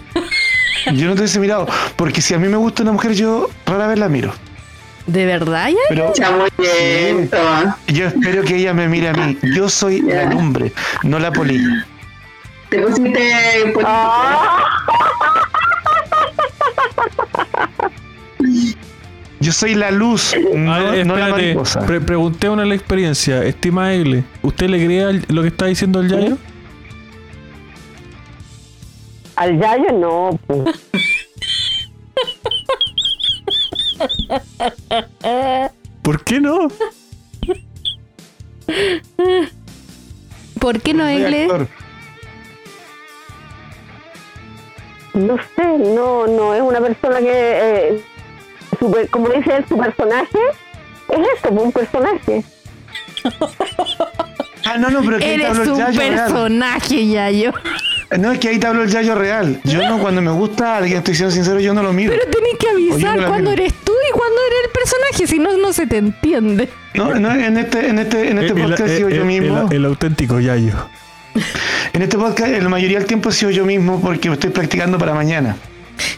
Yo 0.94 1.08
no 1.08 1.14
te 1.16 1.22
hubiese 1.22 1.40
mirado. 1.40 1.68
Porque 1.96 2.22
si 2.22 2.36
a 2.36 2.38
mí 2.38 2.48
me 2.48 2.58
gusta 2.58 2.84
una 2.84 2.92
mujer, 2.92 3.14
yo 3.14 3.50
rara 3.66 3.88
vez 3.88 3.98
la 3.98 4.10
miro. 4.10 4.32
¿De 5.10 5.26
verdad 5.26 5.70
ya? 5.70 5.96
Yo 7.88 8.06
espero 8.08 8.44
que 8.44 8.56
ella 8.58 8.74
me 8.74 8.88
mire 8.88 9.10
a 9.10 9.14
mí. 9.14 9.38
Yo 9.56 9.68
soy 9.70 10.02
la 10.02 10.26
lumbre, 10.26 10.72
no 11.04 11.18
la 11.20 11.32
polilla. 11.32 11.86
Te 12.70 12.80
pusiste 12.80 13.72
político. 13.74 13.90
Yo 19.42 19.54
soy 19.54 19.74
la 19.74 19.90
luz, 19.92 20.36
no, 20.54 20.74
A 20.74 20.80
ver, 20.92 21.06
no 21.08 21.16
la 21.16 21.30
mariposa. 21.30 21.86
pre- 21.86 22.02
pregunté 22.02 22.50
una 22.50 22.66
la 22.66 22.76
experiencia. 22.76 23.44
Estima 23.46 23.94
Egle, 23.94 24.26
¿usted 24.42 24.68
le 24.70 24.84
cree 24.86 25.04
al- 25.06 25.26
lo 25.30 25.42
que 25.44 25.48
está 25.48 25.68
diciendo 25.68 26.02
el 26.02 26.10
Yayo? 26.10 26.38
Al 29.38 29.58
Yayo 29.60 29.92
no. 29.94 30.40
pues. 30.46 30.64
¿Por 36.02 36.24
qué 36.24 36.40
no? 36.40 36.68
¿Por 40.60 40.82
qué 40.82 40.94
no 40.94 41.10
inglés? 41.10 41.52
No 45.14 45.38
sé, 45.56 45.78
no, 45.80 46.28
no, 46.28 46.54
es 46.54 46.62
una 46.62 46.80
persona 46.80 47.20
que, 47.20 47.32
eh, 47.32 48.04
como 49.12 49.30
dice 49.30 49.58
él, 49.58 49.66
su 49.68 49.78
personaje, 49.78 50.38
es 51.10 51.20
eso, 51.38 51.50
un 51.52 51.72
personaje. 51.72 52.44
Ah, 54.66 54.78
no, 54.78 54.90
no, 54.92 55.02
pero 55.02 55.18
¿quién 55.18 55.40
te 55.40 55.46
Eres 55.48 55.58
un 55.68 55.78
Yayo, 55.78 56.00
real? 56.00 56.14
personaje, 56.16 57.08
Yayo. 57.08 57.52
No, 58.18 58.32
es 58.32 58.40
que 58.40 58.50
ahí 58.50 58.58
te 58.58 58.66
hablo 58.66 58.82
el 58.84 58.90
yayo 58.90 59.14
real. 59.14 59.62
Yo 59.64 59.88
no, 59.88 60.00
cuando 60.00 60.22
me 60.22 60.32
gusta 60.32 60.78
alguien, 60.78 60.98
estoy 60.98 61.14
siendo 61.16 61.32
sincero, 61.34 61.60
yo 61.60 61.74
no 61.76 61.84
lo 61.84 61.94
miro. 61.94 62.12
Pero 62.12 62.26
tenés 62.32 62.58
que 62.60 62.68
avisar 62.70 63.20
miro. 63.20 63.52
eres 63.52 63.74
tú 63.84 63.92
y 63.92 64.12
cuando 64.12 64.36
eres 64.48 64.60
el 64.66 64.72
personaje, 64.72 65.28
si 65.28 65.38
no, 65.40 65.58
no 65.58 65.74
se 65.74 65.86
te 65.86 65.98
entiende. 65.98 66.70
No, 66.96 67.14
no, 67.20 67.32
en 67.32 67.58
este, 67.58 67.88
en 67.88 68.00
este, 68.00 68.32
en 68.32 68.40
este 68.40 68.54
El- 68.54 68.58
el- 68.58 68.64
podcast 68.70 68.90
he 68.90 68.96
sido 68.98 69.08
el- 69.10 69.14
yo 69.16 69.22
el- 69.22 69.28
mismo. 69.28 69.68
el- 69.70 69.76
el 69.78 69.86
auténtico 69.86 70.40
Yayo. 70.40 70.74
En 71.94 72.02
este 72.02 72.18
podcast, 72.18 72.52
la 72.52 72.70
mayoría 72.70 72.98
del 72.98 73.08
tiempo 73.08 73.30
he 73.30 73.32
sido 73.32 73.52
yo 73.52 73.64
mismo 73.64 74.02
porque 74.02 74.30
estoy 74.30 74.50
practicando 74.50 74.98
para 74.98 75.14
mañana. 75.14 75.56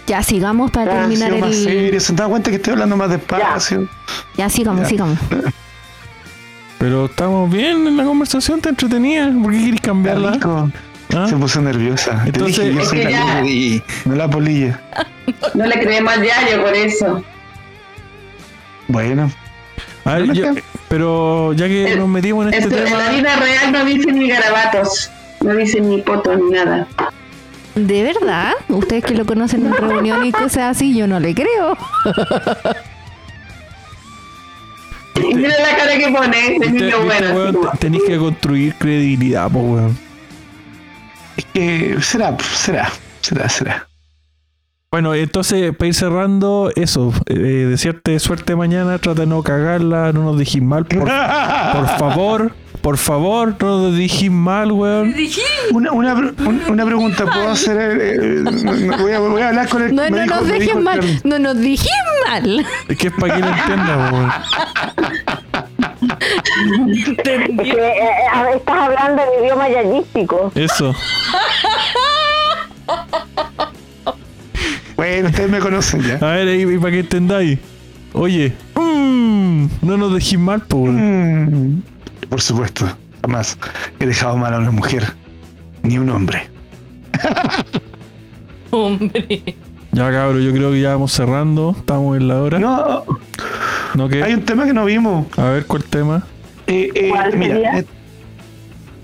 Ya 0.08 0.24
sigamos 0.24 0.72
para 0.72 0.92
terminar 1.02 1.30
sido 1.34 1.42
más 1.46 1.56
el. 1.56 1.64
serio, 1.64 2.00
se 2.00 2.12
han 2.12 2.16
dado 2.16 2.30
cuenta 2.30 2.50
que 2.52 2.56
estoy 2.56 2.72
hablando 2.74 2.96
más 2.96 3.10
despacio. 3.10 3.90
Ya 4.38 4.50
sigamos, 4.50 4.84
Ya. 4.84 4.88
sigamos. 4.88 5.18
Pero 6.80 7.06
estamos 7.06 7.52
bien 7.52 7.86
en 7.88 7.98
la 7.98 8.04
conversación, 8.06 8.60
te 8.62 8.70
entretenía. 8.70 9.32
¿Por 9.44 9.52
qué 9.52 9.58
quieres 9.60 9.82
cambiarla? 9.82 10.32
Rico. 10.32 10.72
¿Ah? 11.16 11.28
Se 11.28 11.36
puso 11.36 11.62
nerviosa. 11.62 12.22
Te 12.24 12.30
Entonces- 12.30 12.66
dije, 12.70 12.80
yo 12.80 12.86
soy 12.86 13.04
la 13.04 13.10
ya- 13.10 13.46
Y 13.46 13.84
no 14.06 14.16
la 14.16 14.30
polilla. 14.30 14.80
No 15.54 15.66
le 15.66 15.80
creemos 15.80 16.14
al 16.14 16.24
Yayo 16.24 16.62
por 16.64 16.74
eso. 16.74 17.24
Bueno, 18.88 19.32
A 20.04 20.16
ver, 20.16 20.28
No 20.28 20.34
yo- 20.34 20.54
pero 20.90 21.54
ya 21.54 21.68
que 21.68 21.94
El- 21.94 22.00
nos 22.00 22.08
metimos 22.10 22.48
en 22.48 22.54
este 22.56 22.76
en 22.76 22.84
tema. 22.86 22.98
la 22.98 23.12
vida 23.12 23.36
real 23.38 23.72
no 23.72 23.86
dicen 23.86 24.18
ni 24.20 24.28
garabatos, 24.30 25.10
no 25.42 25.54
dicen 25.56 25.90
ni 25.90 26.02
potos 26.02 26.38
ni 26.40 26.50
nada. 26.52 26.88
¿De 27.76 28.04
verdad? 28.04 28.54
Ustedes 28.68 29.04
que 29.06 29.14
lo 29.14 29.26
conocen 29.26 29.66
en 29.66 29.74
reunión 29.74 30.26
y 30.26 30.32
cosas 30.32 30.76
así, 30.76 30.94
yo 30.98 31.08
no 31.08 31.20
le 31.20 31.34
creo. 31.36 31.78
Mira 35.36 35.50
la 35.60 35.76
cara 35.78 35.98
que 35.98 36.10
pone, 36.10 36.58
bueno. 37.34 37.72
tenéis 37.80 38.04
que 38.08 38.18
construir 38.18 38.76
credibilidad, 38.76 39.50
po, 39.52 39.60
weón. 39.60 39.98
Es 41.38 41.46
que 41.54 41.98
será, 42.02 42.36
será, 42.54 42.90
será, 43.22 43.50
será. 43.50 43.88
Bueno, 44.92 45.14
entonces, 45.16 45.74
para 45.78 45.88
ir 45.88 45.94
cerrando, 45.94 46.70
eso, 46.76 47.14
eh, 47.28 47.34
desearte 47.34 48.20
suerte 48.20 48.58
mañana, 48.58 48.98
trata 49.00 49.22
de 49.22 49.28
no 49.28 49.42
cagarla, 49.42 50.12
no 50.12 50.24
nos 50.24 50.38
dijís 50.38 50.62
mal, 50.62 50.86
por, 50.86 51.00
por 51.74 51.88
favor, 51.98 52.52
por 52.82 52.98
favor, 52.98 53.56
no 53.62 53.84
nos 53.84 53.96
dijís 53.96 54.30
mal, 54.30 54.70
weón. 54.74 55.16
Una, 55.72 55.94
una, 55.94 56.34
una 56.68 56.86
pregunta, 56.86 57.24
¿puedo 57.26 57.50
hacer? 57.52 57.78
eh, 58.02 58.16
eh, 58.16 58.42
no, 58.44 58.52
no, 58.74 58.98
voy, 58.98 59.14
a, 59.14 59.20
voy 59.20 59.42
a 59.42 59.48
hablar 59.50 59.70
con 59.70 59.82
el 59.84 59.96
No, 59.96 60.02
me 60.04 60.10
no 60.12 60.22
dijo- 60.24 60.36
nos 60.36 60.48
dejes 60.50 60.76
el 60.76 60.84
mal. 60.84 61.22
No 61.24 61.40
nos 61.40 61.58
dejes 61.58 61.92
mal. 62.28 62.66
Es 62.90 62.98
que 62.98 63.08
es 63.08 63.14
para 63.14 63.36
que 63.36 63.40
lo 63.42 63.48
entienda, 63.48 64.10
weón. 64.12 64.32
Eh, 67.24 67.78
eh, 67.78 68.56
estás 68.56 68.76
hablando 68.76 69.22
en 69.22 69.44
idioma 69.44 69.70
yayístico. 69.70 70.52
Eso. 70.56 70.94
Bueno, 75.02 75.30
ustedes 75.30 75.50
me 75.50 75.60
conocen 75.60 76.02
ya. 76.04 76.16
A 76.18 76.36
ver, 76.36 76.48
ahí, 76.48 76.78
para 76.78 76.92
que 76.92 77.00
entendáis. 77.00 77.58
Oye, 78.14 78.54
mm, 78.76 79.66
no 79.82 79.98
nos 79.98 80.14
dejís 80.14 80.38
mal, 80.38 80.62
po, 80.62 80.78
weón. 80.78 81.80
Mm, 81.80 81.82
por 82.30 82.40
supuesto, 82.40 82.86
jamás 83.24 83.58
he 84.00 84.06
dejado 84.06 84.38
mal 84.38 84.54
a 84.54 84.60
una 84.60 84.70
mujer, 84.70 85.12
ni 85.82 85.98
un 85.98 86.08
hombre. 86.12 86.48
Hombre. 88.70 89.56
Ya, 89.92 90.10
cabrón, 90.12 90.42
yo 90.42 90.52
creo 90.54 90.72
que 90.72 90.82
ya 90.82 90.92
vamos 90.94 91.12
cerrando. 91.12 91.76
Estamos 91.78 92.18
en 92.18 92.28
la 92.28 92.42
hora. 92.42 92.60
No, 92.60 93.04
¿No 93.94 94.08
qué? 94.10 94.24
hay 94.24 94.34
un 94.34 94.44
tema 94.44 94.66
que 94.66 94.74
no 94.74 94.86
vimos. 94.86 95.26
A 95.38 95.50
ver, 95.50 95.66
¿cuál 95.66 95.84
tema? 95.84 96.24
Eh, 96.68 96.90
eh, 96.96 97.10
¿Cuál 97.10 97.38
mira, 97.38 97.56
sería? 97.56 97.78
en- 97.80 97.88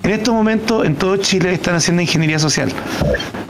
estos 0.03 0.33
momentos 0.33 0.85
en 0.85 0.95
todo 0.95 1.17
Chile 1.17 1.51
están 1.51 1.75
haciendo 1.75 2.01
ingeniería 2.01 2.39
social. 2.39 2.71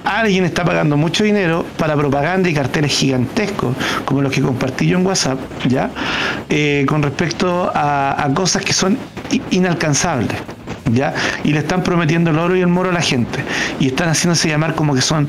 Alguien 0.04 0.44
está 0.46 0.64
pagando 0.66 0.98
mucho 0.98 1.24
dinero 1.24 1.64
para 1.78 1.96
propaganda 1.96 2.50
y 2.50 2.54
carteles 2.56 2.92
gigantescos, 2.94 3.76
como 4.06 4.24
los 4.24 4.32
que 4.32 4.42
compartí 4.42 4.88
yo 4.88 4.98
en 4.98 5.06
WhatsApp, 5.06 5.38
¿ya? 5.68 5.92
Eh, 6.50 6.86
con 6.88 7.04
respecto 7.04 7.70
a, 7.76 8.24
a 8.24 8.34
cosas 8.34 8.64
que 8.66 8.74
son 8.74 8.98
inalcanzables. 9.52 10.36
¿Ya? 10.94 11.14
Y 11.44 11.52
le 11.52 11.60
están 11.60 11.84
prometiendo 11.84 12.32
el 12.32 12.40
oro 12.40 12.56
y 12.56 12.62
el 12.62 12.68
moro 12.68 12.90
a 12.90 12.94
la 12.94 13.02
gente. 13.02 13.40
Y 13.80 13.88
están 13.88 14.10
haciéndose 14.10 14.48
llamar 14.48 14.76
como 14.76 14.96
que 14.96 15.02
son 15.02 15.28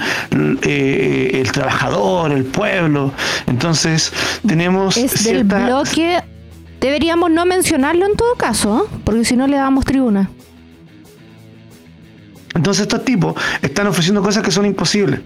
eh, 0.62 1.30
el 1.34 1.50
trabajador, 1.52 2.32
el 2.32 2.44
pueblo. 2.44 3.12
Entonces, 3.46 4.12
tenemos 4.46 4.96
Es 4.96 5.24
del 5.24 5.44
bloque. 5.44 6.20
Deberíamos 6.80 7.30
no 7.30 7.44
mencionarlo 7.44 8.06
en 8.06 8.14
todo 8.14 8.34
caso, 8.36 8.84
¿eh? 8.84 9.00
porque 9.04 9.24
si 9.24 9.36
no 9.36 9.46
le 9.48 9.56
damos 9.56 9.84
tribuna. 9.84 10.30
Entonces 12.54 12.82
estos 12.82 13.04
tipos 13.04 13.34
están 13.62 13.86
ofreciendo 13.86 14.22
cosas 14.22 14.42
que 14.42 14.50
son 14.50 14.66
imposibles. 14.66 15.20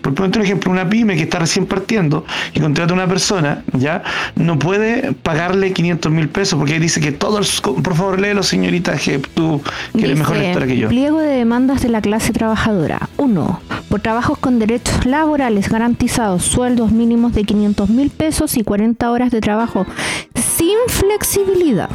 Por 0.00 0.14
ponerte 0.14 0.38
un 0.38 0.44
ejemplo, 0.44 0.70
una 0.70 0.88
pyme 0.88 1.16
que 1.16 1.22
está 1.22 1.38
recién 1.38 1.66
partiendo 1.66 2.24
y 2.54 2.60
contrata 2.60 2.92
a 2.92 2.94
una 2.94 3.06
persona, 3.06 3.62
ya 3.72 4.02
no 4.36 4.58
puede 4.58 5.12
pagarle 5.12 5.72
500 5.72 6.12
mil 6.12 6.28
pesos 6.28 6.58
porque 6.58 6.78
dice 6.78 7.00
que 7.00 7.12
todos, 7.12 7.60
por 7.60 7.94
favor 7.94 8.20
léelo 8.20 8.42
señorita, 8.42 8.96
que 8.96 9.18
tú 9.18 9.62
que 9.96 10.04
eres 10.04 10.18
mejor 10.18 10.36
lectora 10.36 10.66
que 10.66 10.76
yo. 10.76 10.88
Pliego 10.88 11.20
de 11.20 11.36
demandas 11.36 11.82
de 11.82 11.88
la 11.88 12.00
clase 12.00 12.32
trabajadora. 12.32 13.08
1. 13.16 13.60
Por 13.88 14.00
trabajos 14.00 14.38
con 14.38 14.58
derechos 14.58 15.04
laborales 15.06 15.68
garantizados, 15.68 16.44
sueldos 16.44 16.92
mínimos 16.92 17.32
de 17.34 17.44
500 17.44 17.90
mil 17.90 18.10
pesos 18.10 18.56
y 18.56 18.62
40 18.62 19.10
horas 19.10 19.30
de 19.30 19.40
trabajo 19.40 19.86
sin 20.34 20.76
flexibilidad. 20.88 21.90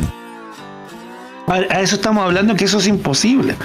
A, 1.48 1.54
a 1.54 1.82
eso 1.82 1.96
estamos 1.96 2.24
hablando 2.26 2.56
que 2.56 2.66
eso 2.66 2.78
es 2.80 2.88
imposible. 2.88 3.56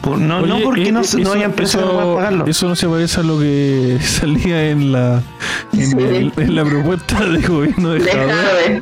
Por- 0.00 0.18
no, 0.18 0.42
no 0.46 0.60
porque 0.60 0.88
eh, 0.88 0.92
no, 0.92 1.00
eh, 1.02 1.06
no 1.18 1.32
haya 1.32 1.40
eso- 1.40 1.44
empresas 1.44 1.80
que 1.80 1.86
no 1.86 1.92
eso- 1.92 2.00
puedan 2.02 2.16
pagarlo. 2.16 2.46
Eso 2.46 2.68
no 2.68 2.76
se 2.76 2.88
parece 2.88 3.20
a 3.20 3.22
lo 3.24 3.38
que 3.40 3.98
salía 4.04 4.70
en 4.70 4.92
la 4.92 5.20
en, 5.72 5.90
Sí. 5.90 5.96
el- 5.98 6.32
en 6.36 6.54
la 6.54 6.64
propuesta 6.64 7.24
de 7.24 7.40
gobierno 7.40 7.90
de 7.90 8.80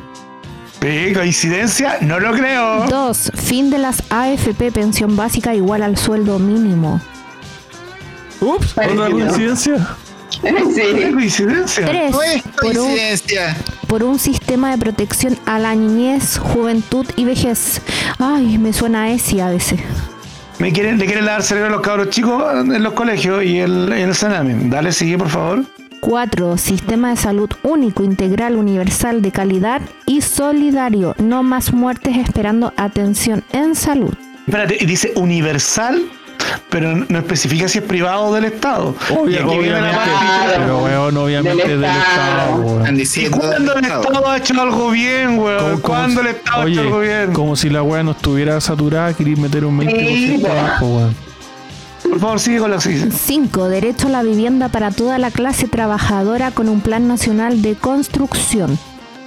¿Eh? 0.85 1.13
¿Coincidencia? 1.15 1.97
No 2.01 2.19
lo 2.19 2.33
creo. 2.33 2.85
2. 2.89 3.31
Fin 3.35 3.69
de 3.69 3.77
las 3.79 4.03
AFP 4.09 4.71
pensión 4.71 5.15
básica 5.15 5.55
igual 5.55 5.81
al 5.81 5.97
sueldo 5.97 6.39
mínimo. 6.39 6.99
Ups, 8.41 8.73
otra 8.77 9.09
coincidencia. 9.09 9.87
¿Es 10.43 10.75
Sí. 10.75 11.11
coincidencia? 11.13 11.85
3. 11.85 12.11
no 12.11 12.21
es 12.21 12.41
Por 12.41 12.65
un, 12.65 12.73
coincidencia. 12.75 13.57
por 13.87 14.03
un 14.03 14.19
sistema 14.19 14.71
de 14.71 14.77
protección 14.77 15.37
a 15.45 15.59
la 15.59 15.75
niñez, 15.75 16.37
juventud 16.37 17.05
y 17.15 17.25
vejez. 17.25 17.81
Ay, 18.19 18.57
me 18.57 18.73
suena 18.73 19.03
a 19.03 19.09
ese 19.11 19.41
a 19.41 19.49
veces. 19.49 19.79
Me 20.59 20.71
quieren, 20.71 20.97
le 20.99 21.05
quieren 21.05 21.25
dar 21.25 21.41
cerebro 21.43 21.67
a 21.69 21.71
los 21.71 21.81
cabros 21.81 22.09
chicos 22.09 22.43
en 22.53 22.83
los 22.83 22.93
colegios 22.93 23.43
y 23.43 23.57
el, 23.59 23.91
en 23.91 24.09
el 24.09 24.15
Sename. 24.15 24.69
Dale, 24.69 24.91
sigue, 24.91 25.17
por 25.17 25.29
favor. 25.29 25.63
4. 25.99 26.57
Sistema 26.57 27.09
de 27.11 27.15
salud 27.15 27.49
único, 27.63 28.03
integral, 28.03 28.55
universal, 28.57 29.21
de 29.21 29.31
calidad 29.31 29.81
y 30.05 30.21
solidario. 30.21 31.15
No 31.17 31.43
más 31.43 31.73
muertes 31.73 32.17
esperando 32.17 32.73
atención 32.77 33.43
en 33.53 33.73
salud. 33.75 34.13
Espérate, 34.45 34.77
dice 34.85 35.13
universal, 35.15 36.03
pero 36.69 36.95
no 36.95 37.17
especifica 37.19 37.67
si 37.67 37.79
es 37.79 37.83
privado 37.83 38.25
o 38.25 38.33
del 38.33 38.45
Estado. 38.45 38.95
Y 39.27 39.35
aquí 39.35 39.43
obviamente, 39.43 39.95
parte- 39.95 40.55
pero 40.57 40.83
weón, 40.83 41.17
obviamente 41.17 41.67
Del 41.67 41.81
del 41.81 41.89
Estado, 41.91 42.83
Estado. 42.85 43.25
¿Y 43.27 43.29
cuándo 43.29 43.73
el 43.75 43.85
Estado 43.85 44.29
ha 44.29 44.37
hecho 44.37 44.61
algo 44.61 44.89
bien, 44.91 45.27
Como- 45.37 45.43
weón? 45.45 45.81
¿Cuándo 45.81 46.21
si- 46.21 46.27
el 46.27 46.35
Estado 46.35 46.61
ha 46.61 46.69
hecho 46.69 46.81
algo 46.81 46.99
bien? 46.99 47.33
Como 47.33 47.55
si 47.55 47.69
la 47.69 47.83
weá 47.83 48.03
no 48.03 48.11
estuviera 48.11 48.59
saturada, 48.61 49.13
queréis 49.13 49.37
meter 49.39 49.65
un 49.65 49.77
20% 49.77 50.47
Sí, 50.49 50.51
abajo, 50.57 50.85
weón. 50.87 51.15
Por 52.09 52.19
favor, 52.19 52.39
sigue 52.39 52.59
con 52.59 52.69
la 52.69 52.81
siguiente. 52.81 53.15
5. 53.17 53.69
Derecho 53.69 54.07
a 54.07 54.11
la 54.11 54.23
vivienda 54.23 54.67
para 54.69 54.91
toda 54.91 55.17
la 55.17 55.31
clase 55.31 55.67
trabajadora 55.67 56.51
con 56.51 56.67
un 56.69 56.81
plan 56.81 57.07
nacional 57.07 57.61
de 57.61 57.75
construcción. 57.75 58.77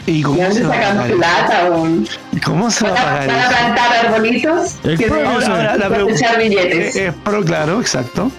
¿Y 0.07 0.19
¿De 0.19 0.23
cómo 0.23 0.51
se 0.53 0.63
va 0.63 0.75
a 0.75 0.83
sacan 0.95 1.11
plata? 1.19 1.67
weón? 1.71 2.09
¿Cómo 2.45 2.71
se 2.71 2.85
va 2.85 2.91
a 2.91 2.93
¿Van 2.95 3.03
a, 3.03 3.07
pagar 3.07 3.27
van 3.29 3.37
a 3.39 3.41
eso? 3.43 3.49
plantar 3.51 4.07
arbolitos? 4.07 4.75
Es 4.85 4.99
Que 5.01 5.07
pro- 5.07 5.29
Ahora, 5.29 5.77
la 5.77 5.89
pregunta. 5.89 6.37
billetes. 6.39 6.97
Eh, 6.97 7.07
eh, 7.09 7.13
pero 7.25 7.45
claro, 7.45 7.81
exacto. 7.81 8.31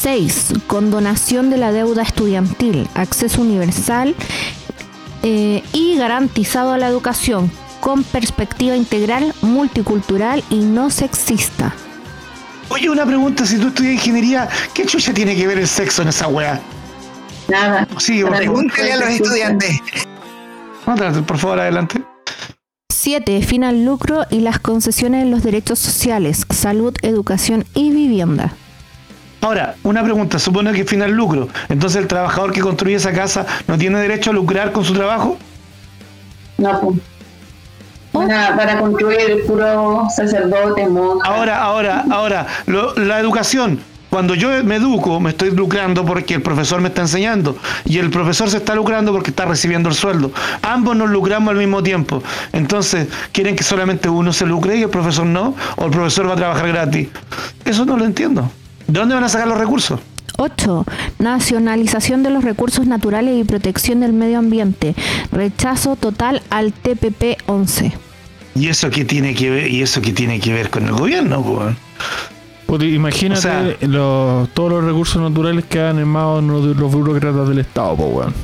6. 0.00 0.52
Condonación 0.66 1.50
de 1.50 1.56
la 1.56 1.72
deuda 1.72 2.02
estudiantil, 2.02 2.88
acceso 2.94 3.40
universal 3.42 4.14
eh, 5.22 5.62
y 5.72 5.96
garantizado 5.96 6.72
a 6.72 6.78
la 6.78 6.86
educación 6.88 7.50
con 7.80 8.04
perspectiva 8.04 8.76
integral, 8.76 9.34
multicultural 9.42 10.42
y 10.50 10.56
no 10.58 10.90
sexista. 10.90 11.74
Oye, 12.70 12.90
una 12.90 13.06
pregunta, 13.06 13.46
si 13.46 13.56
tú 13.58 13.68
estudias 13.68 13.94
ingeniería, 13.94 14.48
¿qué 14.74 14.84
chucha 14.84 15.12
tiene 15.14 15.34
que 15.34 15.46
ver 15.46 15.58
el 15.58 15.66
sexo 15.66 16.02
en 16.02 16.08
esa 16.08 16.28
weá? 16.28 16.60
Nada. 17.48 17.86
Favor. 17.86 18.36
Pregúntale 18.36 18.92
a 18.92 18.96
los 18.96 19.08
estudiantes. 19.08 19.80
Otra, 20.86 21.12
Por 21.12 21.38
favor, 21.38 21.60
adelante. 21.60 22.02
7. 22.92 23.42
Fin 23.42 23.64
al 23.64 23.84
lucro 23.84 24.24
y 24.30 24.40
las 24.40 24.58
concesiones 24.58 25.22
en 25.22 25.30
los 25.30 25.42
derechos 25.42 25.78
sociales, 25.78 26.44
salud, 26.50 26.94
educación 27.02 27.64
y 27.74 27.90
vivienda. 27.90 28.52
Ahora, 29.40 29.76
una 29.84 30.02
pregunta, 30.02 30.38
supone 30.38 30.72
que 30.72 30.84
final 30.84 31.12
lucro. 31.12 31.48
Entonces 31.68 32.02
el 32.02 32.08
trabajador 32.08 32.52
que 32.52 32.60
construye 32.60 32.96
esa 32.96 33.12
casa 33.12 33.46
no 33.68 33.78
tiene 33.78 33.98
derecho 34.00 34.30
a 34.30 34.32
lucrar 34.34 34.72
con 34.72 34.84
su 34.84 34.94
trabajo. 34.94 35.38
No, 36.58 36.80
pues. 36.80 36.98
Para, 38.10 38.56
para 38.56 38.80
construir 38.80 39.44
puro 39.46 40.08
sacerdote, 40.14 40.88
monja. 40.88 41.28
Ahora, 41.28 41.62
ahora, 41.62 42.04
ahora, 42.10 42.46
lo- 42.66 42.94
la 42.96 43.20
educación. 43.20 43.80
Cuando 44.10 44.34
yo 44.34 44.48
me 44.64 44.76
educo, 44.76 45.20
me 45.20 45.30
estoy 45.30 45.50
lucrando 45.50 46.04
porque 46.04 46.34
el 46.34 46.42
profesor 46.42 46.80
me 46.80 46.88
está 46.88 47.02
enseñando 47.02 47.56
y 47.84 47.98
el 47.98 48.10
profesor 48.10 48.48
se 48.48 48.56
está 48.56 48.74
lucrando 48.74 49.12
porque 49.12 49.30
está 49.30 49.44
recibiendo 49.44 49.88
el 49.88 49.94
sueldo. 49.94 50.32
Ambos 50.62 50.96
nos 50.96 51.10
lucramos 51.10 51.50
al 51.50 51.58
mismo 51.58 51.82
tiempo. 51.82 52.22
Entonces, 52.52 53.08
¿quieren 53.32 53.54
que 53.54 53.62
solamente 53.62 54.08
uno 54.08 54.32
se 54.32 54.46
lucre 54.46 54.76
y 54.76 54.82
el 54.82 54.90
profesor 54.90 55.26
no? 55.26 55.54
¿O 55.76 55.84
el 55.84 55.90
profesor 55.90 56.28
va 56.28 56.32
a 56.32 56.36
trabajar 56.36 56.68
gratis? 56.68 57.08
Eso 57.64 57.84
no 57.84 57.96
lo 57.96 58.04
entiendo. 58.04 58.50
¿De 58.86 58.98
dónde 58.98 59.14
van 59.14 59.24
a 59.24 59.28
sacar 59.28 59.46
los 59.46 59.58
recursos? 59.58 60.00
8. 60.38 60.86
Nacionalización 61.18 62.22
de 62.22 62.30
los 62.30 62.44
recursos 62.44 62.86
naturales 62.86 63.38
y 63.38 63.44
protección 63.44 64.00
del 64.00 64.12
medio 64.12 64.38
ambiente. 64.38 64.94
Rechazo 65.32 65.96
total 65.96 66.42
al 66.48 66.72
TPP 66.72 67.42
11. 67.46 67.92
¿Y 68.54 68.68
eso 68.68 68.88
qué 68.90 69.04
tiene 69.04 69.34
que 69.34 69.50
ver, 69.50 69.68
y 69.70 69.82
eso 69.82 70.00
qué 70.00 70.12
tiene 70.12 70.40
que 70.40 70.52
ver 70.52 70.70
con 70.70 70.86
el 70.86 70.92
gobierno? 70.92 71.40
weón? 71.40 71.76
Puta, 72.68 72.84
imagínate 72.84 73.38
O 73.38 73.42
sea- 73.42 73.76
los- 73.88 74.48
todos 74.50 74.70
los 74.70 74.84
recursos 74.84 75.22
naturales 75.22 75.64
que 75.64 75.80
han 75.80 75.98
armado 75.98 76.42
los, 76.42 76.76
los 76.76 76.92
burócratas 76.92 77.48
del 77.48 77.60
Estado, 77.60 77.96
po, 77.96 78.04
weón. 78.08 78.34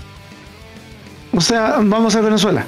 O 1.37 1.41
sea, 1.43 1.77
vamos 1.83 2.17
a 2.17 2.23
Venezuela. 2.23 2.67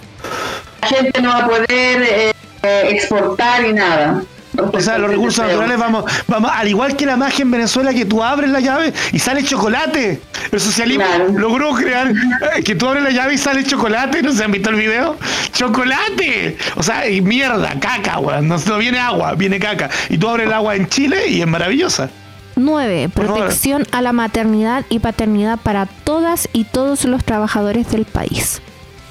La 0.83 0.89
gente 0.89 1.23
no 1.23 1.31
va 1.31 1.39
a 1.45 1.49
poder 1.49 1.67
eh, 2.03 2.33
eh, 2.63 2.89
exportar 2.91 3.65
y 3.65 3.73
nada. 3.73 4.23
O 4.73 4.81
sea, 4.81 4.99
los 4.99 5.11
recursos 5.11 5.45
naturales 5.45 5.79
vamos, 5.79 6.05
vamos, 6.27 6.51
al 6.55 6.69
igual 6.69 6.97
que 6.97 7.07
la 7.07 7.17
magia 7.17 7.43
en 7.43 7.51
Venezuela, 7.51 7.93
que 7.95 8.05
tú 8.05 8.23
abres 8.23 8.51
la 8.51 8.61
llave 8.61 8.93
y 9.13 9.19
sale 9.19 9.43
chocolate. 9.43 10.21
El 10.53 10.61
socialismo 10.61 11.05
Claro. 11.05 11.29
logró 11.33 11.73
crear 11.75 12.09
eh, 12.11 12.63
que 12.63 12.75
tú 12.75 12.89
abres 12.89 13.03
la 13.05 13.11
llave 13.11 13.35
y 13.35 13.39
sale 13.39 13.65
chocolate. 13.65 14.23
¿No 14.23 14.33
se 14.33 14.45
han 14.45 14.53
visto 14.53 14.71
el 14.71 14.77
video? 14.77 15.17
¡Chocolate! 15.53 16.57
O 16.77 16.83
sea, 16.83 17.09
y 17.09 17.21
mierda, 17.21 17.75
caca, 17.81 18.19
weón. 18.19 18.49
No, 18.49 18.57
no 18.59 18.79
viene 18.79 18.99
agua, 18.99 19.35
viene 19.35 19.59
caca. 19.59 19.91
Y 20.09 20.19
tú 20.19 20.29
abres 20.29 20.47
el 20.47 20.53
agua 20.53 20.77
en 20.77 20.89
Chile 20.89 21.29
y 21.29 21.41
es 21.41 21.47
maravillosa. 21.47 22.09
9. 22.57 23.11
Por 23.13 23.27
favor. 23.27 23.41
Protección 23.41 23.85
a 23.93 24.01
la 24.03 24.13
maternidad 24.13 24.85
y 24.89 24.99
paternidad 25.01 25.59
para 25.63 25.87
todas 25.87 26.49
y 26.53 26.65
todos 26.65 27.05
los 27.05 27.25
trabajadores 27.25 27.91
del 27.91 28.05
país. 28.05 28.61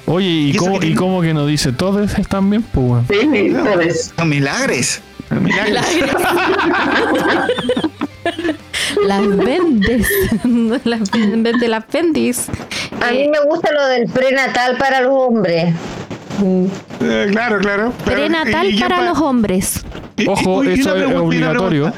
Oye, 0.06 0.26
¿y, 0.28 0.50
¿Y 0.50 0.56
cómo, 0.56 0.78
qué 0.80 0.88
¿y 0.88 0.94
cómo 0.94 1.20
que 1.20 1.34
nos 1.34 1.46
dice? 1.48 1.72
¿Todos 1.72 2.16
están 2.18 2.48
bien? 2.50 2.62
Pues. 2.62 3.04
Sí. 3.08 3.52
Son 4.16 4.28
milagres. 4.28 5.00
Milagros. 5.30 6.22
Las 9.06 9.36
vendes. 9.36 10.08
las 10.84 11.10
vendes 11.10 11.54
del 11.60 11.74
apéndice. 11.74 12.50
A 13.00 13.10
mí 13.12 13.28
me 13.28 13.40
gusta 13.44 13.72
lo 13.72 13.86
del 13.86 14.08
prenatal 14.08 14.76
para 14.78 15.00
los 15.00 15.12
hombres. 15.12 15.74
Eh, 17.00 17.28
claro, 17.30 17.58
claro. 17.58 17.92
Pero, 18.04 18.16
Prenatal 18.22 18.66
¿y- 18.66 18.70
y 18.70 18.74
qué 18.76 18.80
para 18.82 18.96
pa- 18.98 19.04
los 19.04 19.18
hombres. 19.20 19.84
y- 20.16 20.26
Ojo, 20.28 20.64
y- 20.64 20.68
y 20.68 20.80
eso 20.80 20.96
es 20.96 21.14
obligatorio. 21.14 21.92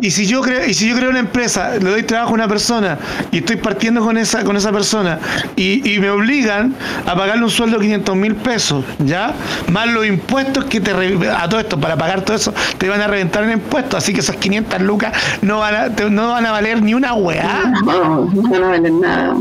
Y 0.00 0.10
si 0.10 0.26
yo 0.26 0.40
creo, 0.40 0.66
y 0.66 0.74
si 0.74 0.88
yo 0.88 0.96
creo 0.96 1.10
una 1.10 1.20
empresa, 1.20 1.72
le 1.80 1.90
doy 1.90 2.02
trabajo 2.02 2.30
a 2.30 2.34
una 2.34 2.48
persona 2.48 2.98
y 3.30 3.38
estoy 3.38 3.56
partiendo 3.56 4.02
con 4.04 4.16
esa, 4.18 4.42
con 4.44 4.56
esa 4.56 4.72
persona 4.72 5.18
y, 5.56 5.94
y 5.94 5.98
me 6.00 6.10
obligan 6.10 6.74
a 7.06 7.14
pagarle 7.14 7.44
un 7.44 7.50
sueldo 7.50 7.78
de 7.78 7.82
500 7.84 8.16
mil 8.16 8.34
pesos, 8.34 8.84
¿ya? 8.98 9.32
Más 9.70 9.86
los 9.88 10.06
impuestos 10.06 10.64
que 10.64 10.80
te 10.80 10.90
a 11.30 11.48
todo 11.48 11.60
esto, 11.60 11.78
para 11.78 11.96
pagar 11.96 12.22
todo 12.22 12.36
eso, 12.36 12.52
te 12.78 12.88
van 12.88 13.00
a 13.00 13.06
reventar 13.06 13.44
en 13.44 13.52
impuestos, 13.52 13.94
así 14.02 14.12
que 14.12 14.20
esas 14.20 14.36
500 14.36 14.80
lucas 14.82 15.12
no 15.42 15.58
van 15.60 15.74
a, 15.74 15.90
te- 15.94 16.10
no 16.10 16.28
van 16.28 16.44
a 16.46 16.50
valer 16.52 16.82
ni 16.82 16.94
una 16.94 17.14
weá. 17.14 17.72
No, 17.84 18.24
no 18.32 18.50
van 18.50 18.64
a 18.64 18.68
vender 18.70 18.92
nada. 18.92 19.34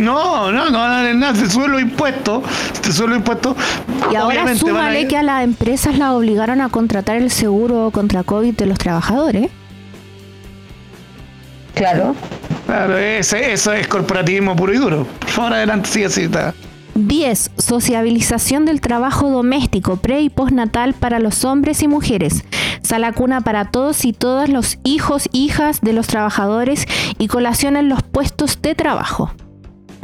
No, 0.00 0.50
no, 0.50 0.70
no 0.70 0.78
van 0.78 0.90
a 0.92 0.96
valer 0.96 1.16
nada, 1.16 1.32
te 1.34 1.48
suben 1.50 1.72
los 1.72 1.80
impuestos, 1.82 2.42
te 2.82 2.92
suben 2.92 3.10
los 3.10 3.18
impuestos. 3.18 3.56
Y 4.10 4.16
ahora 4.16 4.42
a 4.44 4.54
súmale 4.56 5.02
ir- 5.02 5.08
que 5.08 5.16
a 5.16 5.22
las 5.22 5.44
empresas 5.44 5.98
las 5.98 6.10
obligaron 6.12 6.60
a 6.60 6.68
contratar 6.68 7.16
el 7.16 7.30
seguro 7.30 7.90
contra 7.92 8.22
COVID 8.22 8.54
de 8.54 8.66
los 8.66 8.78
trabajadores. 8.78 9.50
Claro. 11.74 12.14
Claro, 12.66 12.96
ese- 12.98 13.52
eso 13.52 13.72
es 13.72 13.86
corporativismo 13.88 14.54
puro 14.56 14.72
y 14.74 14.76
duro. 14.78 15.06
Por 15.18 15.28
favor, 15.30 15.52
adelante, 15.54 15.88
sigue 15.88 16.06
así. 16.06 16.22
está. 16.22 16.54
10. 16.94 17.50
Sociabilización 17.56 18.66
del 18.66 18.80
trabajo 18.80 19.30
doméstico 19.30 19.96
pre 19.96 20.20
y 20.20 20.28
postnatal 20.28 20.92
para 20.92 21.18
los 21.18 21.44
hombres 21.44 21.82
y 21.82 21.88
mujeres. 21.88 22.44
Sala 22.82 23.12
cuna 23.12 23.40
para 23.40 23.66
todos 23.66 24.04
y 24.04 24.12
todas 24.12 24.48
los 24.48 24.78
hijos, 24.84 25.28
hijas 25.32 25.80
de 25.80 25.92
los 25.92 26.06
trabajadores 26.08 26.86
y 27.18 27.28
colación 27.28 27.76
en 27.76 27.88
los 27.88 28.02
puestos 28.02 28.60
de 28.60 28.74
trabajo. 28.74 29.32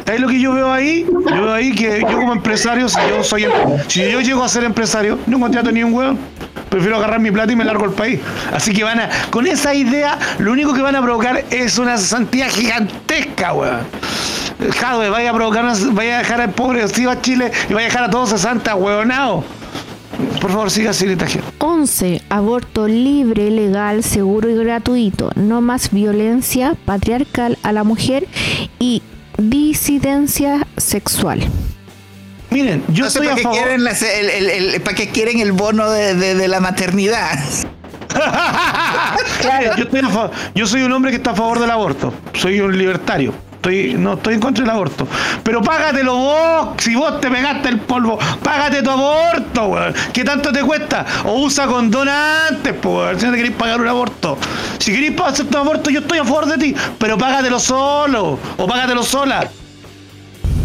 ¿Sabes 0.06 0.20
lo 0.20 0.28
que 0.28 0.40
yo 0.40 0.52
veo 0.52 0.72
ahí? 0.72 1.04
Yo 1.04 1.42
veo 1.42 1.52
ahí 1.52 1.74
que 1.74 2.00
yo 2.00 2.06
como 2.06 2.32
empresario, 2.32 2.88
si 2.88 2.98
yo 3.10 3.24
soy 3.24 3.44
em- 3.44 3.50
si 3.88 4.08
yo 4.08 4.20
llego 4.20 4.44
a 4.44 4.48
ser 4.48 4.62
empresario, 4.62 5.18
no 5.26 5.40
contrato 5.40 5.72
ni 5.72 5.82
un 5.82 5.92
hueón. 5.92 6.18
Prefiero 6.70 6.96
agarrar 6.96 7.18
mi 7.18 7.30
plata 7.30 7.52
y 7.52 7.56
me 7.56 7.64
largo 7.64 7.84
al 7.84 7.92
país. 7.92 8.20
Así 8.52 8.72
que 8.72 8.84
van 8.84 9.00
a, 9.00 9.08
con 9.30 9.46
esa 9.46 9.74
idea, 9.74 10.18
lo 10.38 10.52
único 10.52 10.74
que 10.74 10.82
van 10.82 10.94
a 10.94 11.02
provocar 11.02 11.44
es 11.50 11.78
una 11.78 11.98
santidad 11.98 12.48
gigantesca, 12.48 13.52
weón. 13.52 13.80
Jadwe, 14.78 15.10
vaya 15.10 15.30
a 15.30 15.34
provocar 15.34 15.64
vaya 15.92 16.16
a 16.16 16.18
dejar 16.18 16.40
al 16.40 16.50
pobre 16.50 16.82
a 16.82 17.20
Chile 17.20 17.50
y 17.68 17.74
vaya 17.74 17.86
a 17.86 17.90
dejar 17.90 18.04
a 18.04 18.10
todos 18.10 18.32
a 18.32 18.38
Santa, 18.38 18.74
huevonao. 18.76 19.44
Por 20.40 20.50
favor, 20.50 20.70
siga 20.70 20.92
Tajer. 21.18 21.42
11. 21.58 22.22
Aborto 22.28 22.86
libre, 22.86 23.50
legal, 23.50 24.02
seguro 24.02 24.48
y 24.48 24.54
gratuito. 24.54 25.30
No 25.34 25.60
más 25.60 25.90
violencia 25.90 26.74
patriarcal 26.84 27.58
a 27.62 27.72
la 27.72 27.84
mujer 27.84 28.26
y 28.78 29.02
disidencia 29.38 30.66
sexual. 30.76 31.40
Miren, 32.50 32.84
yo 32.88 33.04
No 33.04 33.10
sé 33.10 33.18
estoy 33.18 33.26
para 33.26 33.32
a 33.32 33.36
qué 33.36 33.42
favor. 33.42 33.58
quieren, 33.58 33.84
las- 33.84 34.02
el, 34.02 34.30
el- 34.30 34.48
el- 34.74 34.80
para 34.80 34.96
qué 34.96 35.08
quieren 35.08 35.40
el 35.40 35.52
bono 35.52 35.90
de, 35.90 36.14
de- 36.14 36.34
de 36.34 36.48
la 36.48 36.60
maternidad. 36.60 37.38
Yo, 39.76 39.82
estoy 39.84 40.00
a 40.00 40.08
fa- 40.08 40.30
yo 40.54 40.66
soy 40.66 40.82
un 40.82 40.92
hombre 40.92 41.10
que 41.10 41.18
está 41.18 41.32
a 41.32 41.34
favor 41.34 41.58
del 41.60 41.70
aborto. 41.70 42.14
Soy 42.32 42.60
un 42.60 42.76
libertario. 42.76 43.34
Estoy, 43.66 43.94
no 43.94 44.12
estoy 44.12 44.34
en 44.34 44.40
contra 44.40 44.64
del 44.64 44.70
aborto. 44.70 45.08
Pero 45.42 45.60
págatelo 45.60 46.16
vos. 46.16 46.68
Si 46.78 46.94
vos 46.94 47.20
te 47.20 47.28
pegaste 47.28 47.68
el 47.68 47.80
polvo, 47.80 48.16
págate 48.40 48.80
tu 48.80 48.90
aborto, 48.90 49.66
weón. 49.66 49.92
¿Qué 50.12 50.22
tanto 50.22 50.52
te 50.52 50.62
cuesta? 50.62 51.04
O 51.24 51.40
usa 51.40 51.66
condón 51.66 52.08
antes, 52.08 52.72
pues, 52.80 52.94
weón. 52.94 53.18
Si 53.18 53.26
no 53.26 53.32
te 53.32 53.38
querés 53.38 53.52
pagar 53.56 53.80
un 53.80 53.88
aborto. 53.88 54.38
Si 54.78 54.92
querés 54.92 55.20
hacer 55.20 55.46
tu 55.46 55.58
aborto, 55.58 55.90
yo 55.90 55.98
estoy 55.98 56.18
a 56.18 56.24
favor 56.24 56.46
de 56.46 56.58
ti. 56.58 56.76
Pero 56.96 57.18
págatelo 57.18 57.58
solo. 57.58 58.38
O 58.56 58.66
págatelo 58.68 59.02
sola. 59.02 59.50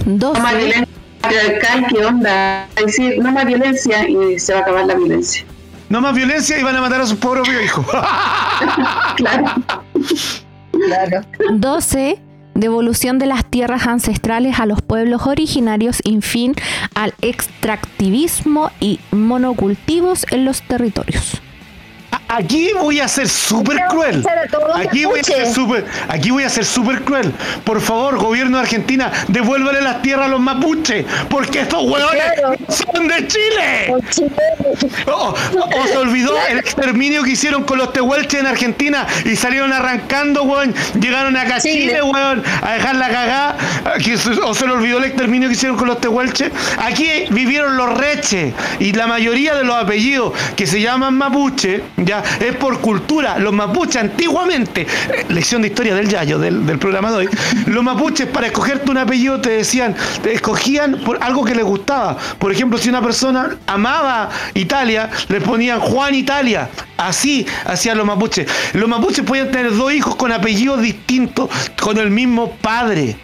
No 0.06 0.34
más 0.34 0.54
12. 0.54 0.58
violencia 0.58 0.88
patriarcal, 1.22 1.88
¿qué 1.88 2.06
onda? 2.06 2.68
Decir, 2.86 3.18
no 3.18 3.32
más 3.32 3.46
violencia 3.46 4.08
y 4.08 4.38
se 4.38 4.54
va 4.54 4.60
a 4.60 4.62
acabar 4.62 4.86
la 4.86 4.94
violencia. 4.94 5.44
No 5.90 6.02
más 6.02 6.14
violencia 6.14 6.60
y 6.60 6.62
van 6.62 6.76
a 6.76 6.82
matar 6.82 7.02
a 7.02 7.08
sus 7.08 7.18
pobres 7.18 7.50
hijos. 7.66 7.84
Claro. 9.16 9.46
Claro. 10.72 11.22
12. 11.52 12.31
Devolución 12.62 13.18
de 13.18 13.26
las 13.26 13.44
tierras 13.44 13.88
ancestrales 13.88 14.60
a 14.60 14.68
los 14.68 14.84
pueblos 14.84 15.26
originarios 15.26 16.00
y 16.04 16.22
fin 16.22 16.54
al 16.94 17.16
extractivismo 17.24 18.70
y 18.80 19.00
monocultivos 19.10 20.28
en 20.30 20.46
los 20.46 20.62
territorios. 20.62 21.42
Aquí 22.34 22.72
voy 22.80 23.00
a 23.02 23.08
ser 23.08 23.28
súper 23.28 23.78
cruel. 23.90 24.24
Aquí 24.76 25.04
voy 25.06 25.20
a 25.20 25.24
ser 25.24 25.54
súper, 25.54 25.86
aquí 26.08 26.32
voy 26.32 26.44
a 26.44 26.50
ser 26.50 26.64
súper 26.66 27.02
cruel. 27.04 27.32
Por 27.66 27.82
favor, 27.82 28.18
gobierno 28.18 28.58
de 28.58 28.64
Argentina, 28.64 29.12
devuélvale 29.28 29.82
las 29.82 30.02
tierras 30.02 30.28
a 30.28 30.30
los 30.30 30.40
mapuches, 30.40 31.06
porque 31.30 31.62
estos 31.62 31.84
hueones 31.84 32.24
Claro. 32.36 32.56
son 32.70 33.08
de 33.08 33.28
Chile. 33.28 33.94
Oh, 35.08 35.34
oh, 35.34 35.88
se 35.88 35.98
olvidó 35.98 36.34
el 36.50 36.60
exterminio 36.60 37.24
que 37.24 37.32
hicieron 37.32 37.64
con 37.64 37.78
los 37.78 37.92
tehuelches 37.92 38.40
en 38.40 38.48
Argentina 38.48 39.06
y 39.26 39.36
salieron 39.36 39.74
arrancando, 39.74 40.44
weón. 40.44 40.74
Llegaron 41.00 41.36
acá 41.36 41.56
a 41.58 41.62
Chile. 41.62 42.02
Weón, 42.02 42.44
a 42.62 42.72
dejar 42.74 42.96
la 42.96 43.10
cagada. 43.10 43.58
Ah, 43.86 43.94
¿O 44.46 44.54
se 44.54 44.66
le 44.68 44.74
olvidó 44.74 45.00
el 45.00 45.06
exterminio 45.06 45.50
que 45.50 45.56
hicieron 45.56 45.78
con 45.78 45.88
los 45.88 46.00
tehuelches? 46.00 46.52
Aquí 46.80 47.10
vivieron 47.30 47.76
los 47.78 47.98
reches 47.98 48.54
y 48.80 48.94
la 48.94 49.08
mayoría 49.08 49.56
de 49.56 49.64
los 49.64 49.76
apellidos 49.76 50.34
que 50.56 50.66
se 50.68 50.80
llaman 50.82 51.16
mapuche, 51.16 51.84
ya, 51.98 52.21
es 52.40 52.56
por 52.56 52.80
cultura. 52.80 53.38
Los 53.40 53.54
mapuches 53.54 53.98
antiguamente, 53.98 54.82
eh, 54.82 55.26
lección 55.30 55.62
de 55.62 55.70
historia 55.70 55.96
del 55.96 56.10
Yayo, 56.10 56.40
del, 56.40 56.66
del 56.66 56.80
programa 56.80 57.12
de 57.12 57.18
hoy, 57.18 57.30
los 57.66 57.84
mapuches 57.84 58.28
para 58.28 58.48
escogerte 58.48 58.92
un 58.92 58.98
apellido 58.98 59.40
te 59.42 59.52
decían, 59.52 59.96
te 60.22 60.34
escogían 60.34 61.00
por 61.06 61.24
algo 61.24 61.44
que 61.44 61.56
les 61.56 61.66
gustaba. 61.66 62.18
Por 62.40 62.52
ejemplo, 62.52 62.78
si 62.78 62.90
una 62.90 63.02
persona 63.02 63.58
amaba 63.68 64.30
Italia, 64.54 65.10
le 65.30 65.42
ponían 65.42 65.80
Juan 65.80 66.16
Italia. 66.16 66.70
Así 66.98 67.46
hacían 67.66 67.98
los 67.98 68.06
mapuches. 68.06 68.48
Los 68.74 68.88
mapuches 68.88 69.26
podían 69.26 69.52
tener 69.52 69.76
dos 69.76 69.94
hijos 69.94 70.16
con 70.16 70.32
apellidos 70.32 70.82
distintos, 70.82 71.50
con 71.80 71.98
el 71.98 72.12
mismo 72.12 72.52
padre. 72.62 73.18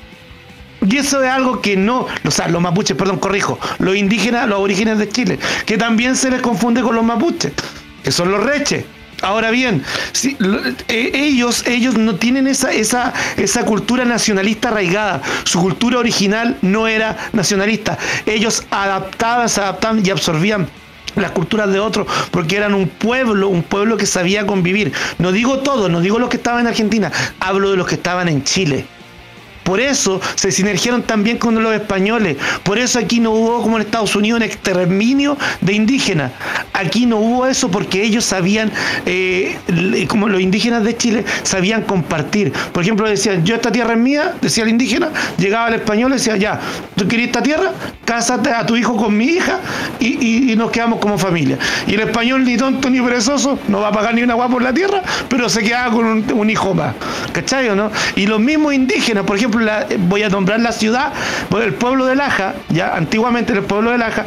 Y 0.90 0.98
eso 0.98 1.24
es 1.24 1.30
algo 1.30 1.62
que 1.62 1.76
no, 1.76 2.06
o 2.26 2.32
sea, 2.32 2.48
los 2.48 2.62
mapuches, 2.62 2.96
perdón, 2.96 3.18
corrijo, 3.18 3.60
los 3.80 3.96
indígenas, 3.96 4.48
los 4.48 4.60
orígenes 4.60 5.00
de 5.00 5.10
Chile, 5.10 5.40
que 5.66 5.78
también 5.78 6.16
se 6.16 6.30
les 6.30 6.42
confunde 6.42 6.82
con 6.82 6.96
los 6.96 7.04
mapuches, 7.04 7.52
que 8.08 8.14
son 8.14 8.32
los 8.32 8.42
reches. 8.42 8.86
Ahora 9.22 9.52
bien, 9.52 9.84
eh, 10.88 11.12
ellos, 11.14 11.68
ellos 11.68 11.98
no 11.98 12.16
tienen 12.16 12.48
esa, 12.48 12.72
esa, 12.72 13.14
esa 13.36 13.66
cultura 13.66 14.06
nacionalista 14.06 14.70
arraigada. 14.70 15.22
Su 15.44 15.60
cultura 15.60 16.00
original 16.00 16.58
no 16.62 16.88
era 16.88 17.18
nacionalista. 17.34 17.98
Ellos 18.26 18.64
adaptaban, 18.72 19.50
se 19.50 19.60
adaptaban 19.60 20.06
y 20.06 20.10
absorbían 20.10 20.70
las 21.18 21.32
culturas 21.32 21.70
de 21.70 21.82
otros, 21.82 22.08
porque 22.32 22.56
eran 22.56 22.74
un 22.74 22.88
pueblo, 22.88 23.50
un 23.50 23.64
pueblo 23.64 23.98
que 23.98 24.06
sabía 24.06 24.48
convivir. 24.48 24.94
No 25.18 25.34
digo 25.34 25.60
todo, 25.60 25.90
no 25.90 26.00
digo 26.00 26.18
los 26.18 26.30
que 26.30 26.38
estaban 26.38 26.62
en 26.62 26.68
Argentina, 26.68 27.12
hablo 27.42 27.72
de 27.72 27.76
los 27.76 27.88
que 27.88 27.96
estaban 27.96 28.30
en 28.30 28.42
Chile. 28.46 28.86
Por 29.68 29.82
eso 29.82 30.22
se 30.36 30.50
sinergiaron 30.54 31.04
también 31.04 31.38
con 31.38 31.62
los 31.62 31.74
españoles. 31.76 32.38
Por 32.64 32.78
eso 32.80 33.00
aquí 33.00 33.20
no 33.20 33.32
hubo, 33.32 33.62
como 33.62 33.76
en 33.76 33.82
Estados 33.84 34.16
Unidos, 34.16 34.38
un 34.38 34.44
exterminio 34.44 35.38
de 35.60 35.74
indígenas. 35.74 36.32
Aquí 36.72 37.06
no 37.06 37.18
hubo 37.18 37.46
eso 37.46 37.70
porque 37.70 38.02
ellos 38.02 38.24
sabían, 38.24 38.72
eh, 39.06 39.58
como 40.08 40.30
los 40.30 40.40
indígenas 40.40 40.86
de 40.86 40.96
Chile, 40.96 41.26
sabían 41.44 41.82
compartir. 41.82 42.54
Por 42.72 42.84
ejemplo, 42.84 43.10
decían, 43.10 43.44
yo 43.44 43.56
esta 43.56 43.70
tierra 43.70 43.92
es 43.94 44.00
mía, 44.00 44.36
decía 44.42 44.64
el 44.64 44.70
indígena, 44.70 45.10
llegaba 45.38 45.68
el 45.68 45.74
español 45.74 46.12
y 46.12 46.14
decía, 46.14 46.38
ya, 46.38 46.62
tú 46.96 47.06
querías 47.06 47.28
esta 47.28 47.44
tierra, 47.44 47.74
cásate 48.06 48.52
a 48.52 48.66
tu 48.66 48.78
hijo 48.78 48.96
con 48.96 49.18
mi 49.18 49.26
hija 49.26 49.60
y, 50.00 50.08
y- 50.26 50.52
y 50.54 50.56
nos 50.56 50.72
quedamos 50.72 51.00
como 51.00 51.18
familia. 51.18 51.58
Y 51.88 51.96
el 51.96 52.00
español, 52.02 52.46
ni 52.46 52.56
tonto 52.56 52.90
ni 52.90 53.02
perezoso, 53.02 53.60
no 53.68 53.82
va 53.82 53.90
a 53.90 53.92
pagar 53.92 54.16
ni 54.16 54.24
una 54.24 54.32
agua 54.34 54.48
por 54.48 54.62
la 54.64 54.74
tierra, 54.74 55.02
pero 55.28 55.50
se 55.50 55.62
quedaba 55.62 55.92
con 55.92 56.06
un, 56.06 56.26
un 56.32 56.50
hijo 56.50 56.74
más. 56.74 56.96
¿Cachai 57.34 57.68
o 57.68 57.76
no? 57.76 57.92
Y 58.16 58.28
los 58.28 58.40
mismos 58.40 58.74
indígenas, 58.74 59.26
por 59.26 59.36
ejemplo, 59.36 59.57
voy 60.00 60.24
a 60.24 60.30
nombrar 60.30 60.60
la 60.60 60.72
ciudad, 60.72 61.12
el 61.64 61.74
pueblo 61.74 62.06
de 62.06 62.16
Laja, 62.16 62.56
ya 62.70 62.96
antiguamente 62.96 63.54
el 63.54 63.64
pueblo 63.64 63.92
de 63.92 63.98
Laja, 63.98 64.26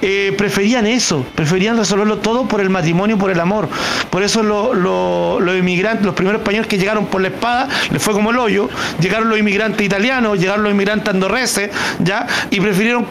eh, 0.00 0.34
preferían 0.36 0.86
eso, 0.86 1.24
preferían 1.34 1.76
resolverlo 1.76 2.18
todo 2.18 2.46
por 2.46 2.60
el 2.60 2.70
matrimonio, 2.70 3.18
por 3.18 3.30
el 3.30 3.40
amor. 3.40 3.68
Por 4.10 4.22
eso 4.22 4.42
lo- 4.42 4.74
lo- 4.74 5.40
los 5.40 5.56
inmigrantes, 5.56 6.04
los 6.04 6.14
primeros 6.14 6.40
españoles 6.40 6.66
que 6.66 6.78
llegaron 6.78 7.06
por 7.06 7.20
la 7.20 7.28
espada, 7.28 7.68
les 7.90 8.02
fue 8.02 8.12
como 8.14 8.30
el 8.30 8.38
hoyo, 8.38 8.68
llegaron 9.00 9.28
los 9.28 9.38
inmigrantes 9.38 9.84
italianos, 9.86 10.38
llegaron 10.38 10.62
los 10.64 10.72
inmigrantes 10.72 11.08
andorreses, 11.08 11.70
ya, 12.00 12.26
y 12.50 12.60
prefirieron 12.60 13.06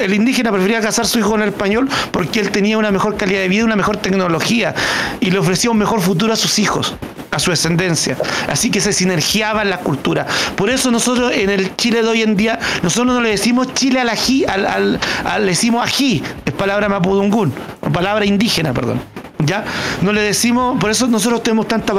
el 0.00 0.14
indígena 0.14 0.50
prefería 0.52 0.80
casar 0.80 1.06
su 1.06 1.18
hijo 1.18 1.30
con 1.30 1.42
el 1.42 1.48
español 1.48 1.88
porque 2.10 2.40
él 2.40 2.50
tenía 2.50 2.78
una 2.78 2.90
mejor 2.90 3.16
calidad 3.16 3.40
de 3.40 3.48
vida, 3.48 3.64
una 3.64 3.76
mejor 3.76 3.96
tecnología 3.98 4.74
y 5.20 5.30
le 5.30 5.38
ofrecía 5.38 5.70
un 5.70 5.78
mejor 5.78 6.00
futuro 6.00 6.32
a 6.32 6.36
sus 6.36 6.58
hijos 6.58 6.94
a 7.30 7.38
su 7.38 7.50
descendencia. 7.50 8.16
Así 8.48 8.70
que 8.70 8.80
se 8.80 8.92
sinergiaban 8.92 9.70
las 9.70 9.80
culturas. 9.80 10.26
Por 10.56 10.70
eso 10.70 10.90
nosotros 10.90 11.32
en 11.34 11.50
el 11.50 11.76
Chile 11.76 12.02
de 12.02 12.08
hoy 12.08 12.22
en 12.22 12.36
día, 12.36 12.58
nosotros 12.82 13.14
no 13.14 13.20
le 13.20 13.30
decimos 13.30 13.72
Chile 13.74 14.00
al 14.00 14.08
ají, 14.08 14.44
al, 14.44 14.66
al- 14.66 15.00
al- 15.24 15.42
le 15.42 15.50
decimos 15.52 15.84
ají, 15.84 16.22
es 16.44 16.52
palabra 16.52 16.88
mapudungún, 16.88 17.52
palabra 17.92 18.24
indígena, 18.24 18.72
perdón. 18.72 19.00
¿Ya? 19.38 19.64
No 20.02 20.12
le 20.12 20.20
decimos, 20.20 20.78
por 20.78 20.90
eso 20.90 21.06
nosotros 21.06 21.42
tenemos 21.42 21.66
tanta. 21.66 21.94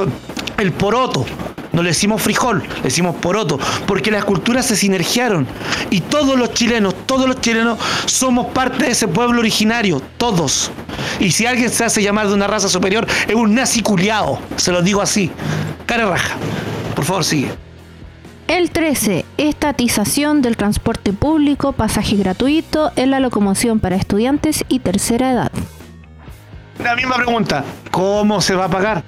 El 0.58 0.70
poroto. 0.72 1.26
No 1.72 1.82
le 1.82 1.90
decimos 1.90 2.20
frijol, 2.20 2.62
le 2.76 2.82
decimos 2.82 3.16
poroto, 3.16 3.58
porque 3.86 4.10
las 4.10 4.24
culturas 4.24 4.66
se 4.66 4.76
sinergiaron. 4.76 5.46
Y 5.90 6.00
todos 6.00 6.38
los 6.38 6.52
chilenos, 6.52 6.94
todos 7.06 7.26
los 7.26 7.40
chilenos 7.40 7.78
somos 8.06 8.46
parte 8.48 8.84
de 8.84 8.90
ese 8.90 9.08
pueblo 9.08 9.40
originario, 9.40 10.02
todos. 10.18 10.70
Y 11.18 11.30
si 11.32 11.46
alguien 11.46 11.70
se 11.70 11.84
hace 11.84 12.02
llamar 12.02 12.28
de 12.28 12.34
una 12.34 12.46
raza 12.46 12.68
superior, 12.68 13.06
es 13.26 13.34
un 13.34 13.54
nazi 13.54 13.82
culiao, 13.82 14.38
se 14.56 14.70
lo 14.70 14.82
digo 14.82 15.00
así. 15.00 15.30
Cara 15.86 16.06
raja. 16.06 16.36
Por 16.94 17.04
favor, 17.04 17.24
sigue. 17.24 17.50
El 18.48 18.70
13. 18.70 19.24
Estatización 19.38 20.42
del 20.42 20.58
transporte 20.58 21.12
público, 21.12 21.72
pasaje 21.72 22.16
gratuito 22.16 22.92
en 22.96 23.10
la 23.10 23.18
locomoción 23.18 23.80
para 23.80 23.96
estudiantes 23.96 24.64
y 24.68 24.80
tercera 24.80 25.32
edad. 25.32 25.52
La 26.82 26.94
misma 26.94 27.16
pregunta, 27.16 27.64
¿cómo 27.90 28.40
se 28.40 28.54
va 28.54 28.66
a 28.66 28.68
pagar? 28.68 29.04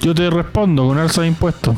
Yo 0.00 0.14
te 0.14 0.28
respondo 0.30 0.86
con 0.86 0.98
alza 0.98 1.22
de 1.22 1.28
impuestos. 1.28 1.74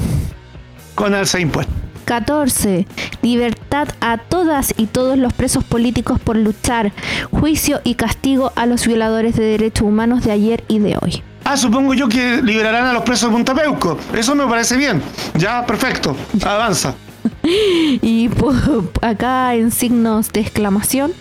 Con 0.95 1.15
alza 1.15 1.39
de 1.39 1.43
impuestos. 1.43 1.75
14. 2.05 2.87
Libertad 3.23 3.89
a 4.01 4.17
todas 4.17 4.73
y 4.79 4.87
todos 4.87 5.19
los 5.19 5.33
presos 5.35 5.63
políticos 5.65 6.19
por 6.19 6.37
luchar. 6.37 6.93
Juicio 7.31 7.81
y 7.85 7.95
castigo 7.95 8.53
a 8.57 8.65
los 8.67 8.87
violadores 8.87 9.37
de 9.37 9.45
derechos 9.45 9.87
humanos 9.87 10.25
de 10.25 10.33
ayer 10.33 10.65
y 10.69 10.79
de 10.79 10.97
hoy. 11.01 11.23
Ah, 11.45 11.57
supongo 11.57 11.95
yo 11.95 12.09
que 12.09 12.41
liberarán 12.43 12.87
a 12.87 12.93
los 12.95 13.03
presos 13.03 13.29
de 13.31 13.37
Punta 13.37 13.55
Peuco. 13.55 13.99
Eso 14.15 14.35
me 14.35 14.47
parece 14.47 14.77
bien. 14.77 15.03
Ya, 15.37 15.65
perfecto. 15.67 16.17
Avanza. 16.45 16.95
Y 17.43 18.29
po- 18.29 18.53
acá 19.01 19.55
en 19.55 19.71
signos 19.71 20.31
de 20.33 20.41
exclamación, 20.41 21.13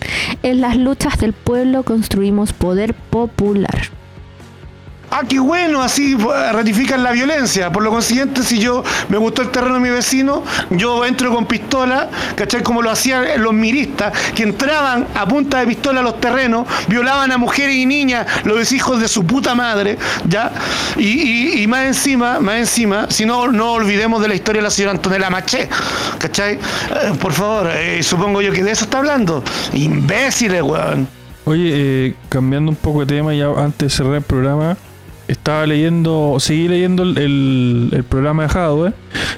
en 0.42 0.60
las 0.60 0.76
luchas 0.76 1.18
del 1.18 1.32
pueblo 1.32 1.82
construimos 1.84 2.52
poder 2.52 2.92
popular. 2.94 3.88
Ah, 5.10 5.22
qué 5.26 5.38
bueno, 5.38 5.80
así 5.82 6.12
eh, 6.20 6.52
ratifican 6.52 7.02
la 7.02 7.12
violencia. 7.12 7.72
Por 7.72 7.82
lo 7.82 7.90
consiguiente, 7.90 8.42
si 8.42 8.58
yo 8.58 8.84
me 9.08 9.16
gustó 9.16 9.40
el 9.40 9.48
terreno 9.50 9.74
de 9.74 9.80
mi 9.80 9.88
vecino, 9.88 10.42
yo 10.68 11.02
entro 11.06 11.34
con 11.34 11.46
pistola, 11.46 12.10
¿cachai? 12.36 12.62
Como 12.62 12.82
lo 12.82 12.90
hacían 12.90 13.24
los 13.42 13.54
miristas, 13.54 14.12
que 14.34 14.42
entraban 14.42 15.06
a 15.14 15.26
punta 15.26 15.60
de 15.60 15.66
pistola 15.66 16.00
a 16.00 16.02
los 16.02 16.20
terrenos, 16.20 16.66
violaban 16.88 17.32
a 17.32 17.38
mujeres 17.38 17.74
y 17.76 17.86
niñas, 17.86 18.26
los 18.44 18.70
hijos 18.72 19.00
de 19.00 19.08
su 19.08 19.24
puta 19.24 19.54
madre, 19.54 19.96
¿ya? 20.28 20.52
Y, 20.98 21.04
y- 21.06 21.62
y 21.62 21.66
más 21.66 21.86
encima, 21.86 22.38
más 22.38 22.56
encima, 22.56 23.06
si 23.08 23.24
no, 23.24 23.48
no 23.50 23.72
olvidemos 23.72 24.20
de 24.20 24.28
la 24.28 24.34
historia 24.34 24.60
de 24.60 24.64
la 24.64 24.70
señora 24.70 24.92
Antonella 24.92 25.30
Maché, 25.30 25.70
¿cachai? 26.18 26.56
Eh, 26.56 26.58
por 27.18 27.32
favor, 27.32 27.70
eh, 27.74 28.02
supongo 28.02 28.42
yo 28.42 28.52
que 28.52 28.62
de 28.62 28.72
eso 28.72 28.84
está 28.84 28.98
hablando. 28.98 29.42
Imbéciles, 29.72 30.60
weón. 30.62 31.08
Oye, 31.46 31.70
eh, 32.08 32.14
cambiando 32.28 32.70
un 32.70 32.76
poco 32.76 33.00
de 33.00 33.06
tema, 33.06 33.32
ya 33.32 33.46
antes 33.56 33.90
de 33.90 33.96
cerrar 33.96 34.16
el 34.16 34.22
programa, 34.22 34.76
estaba 35.28 35.66
leyendo, 35.66 36.36
seguí 36.40 36.68
leyendo 36.68 37.02
el, 37.02 38.04
programa 38.08 38.44
de 38.44 38.48
Jadwe 38.48 38.92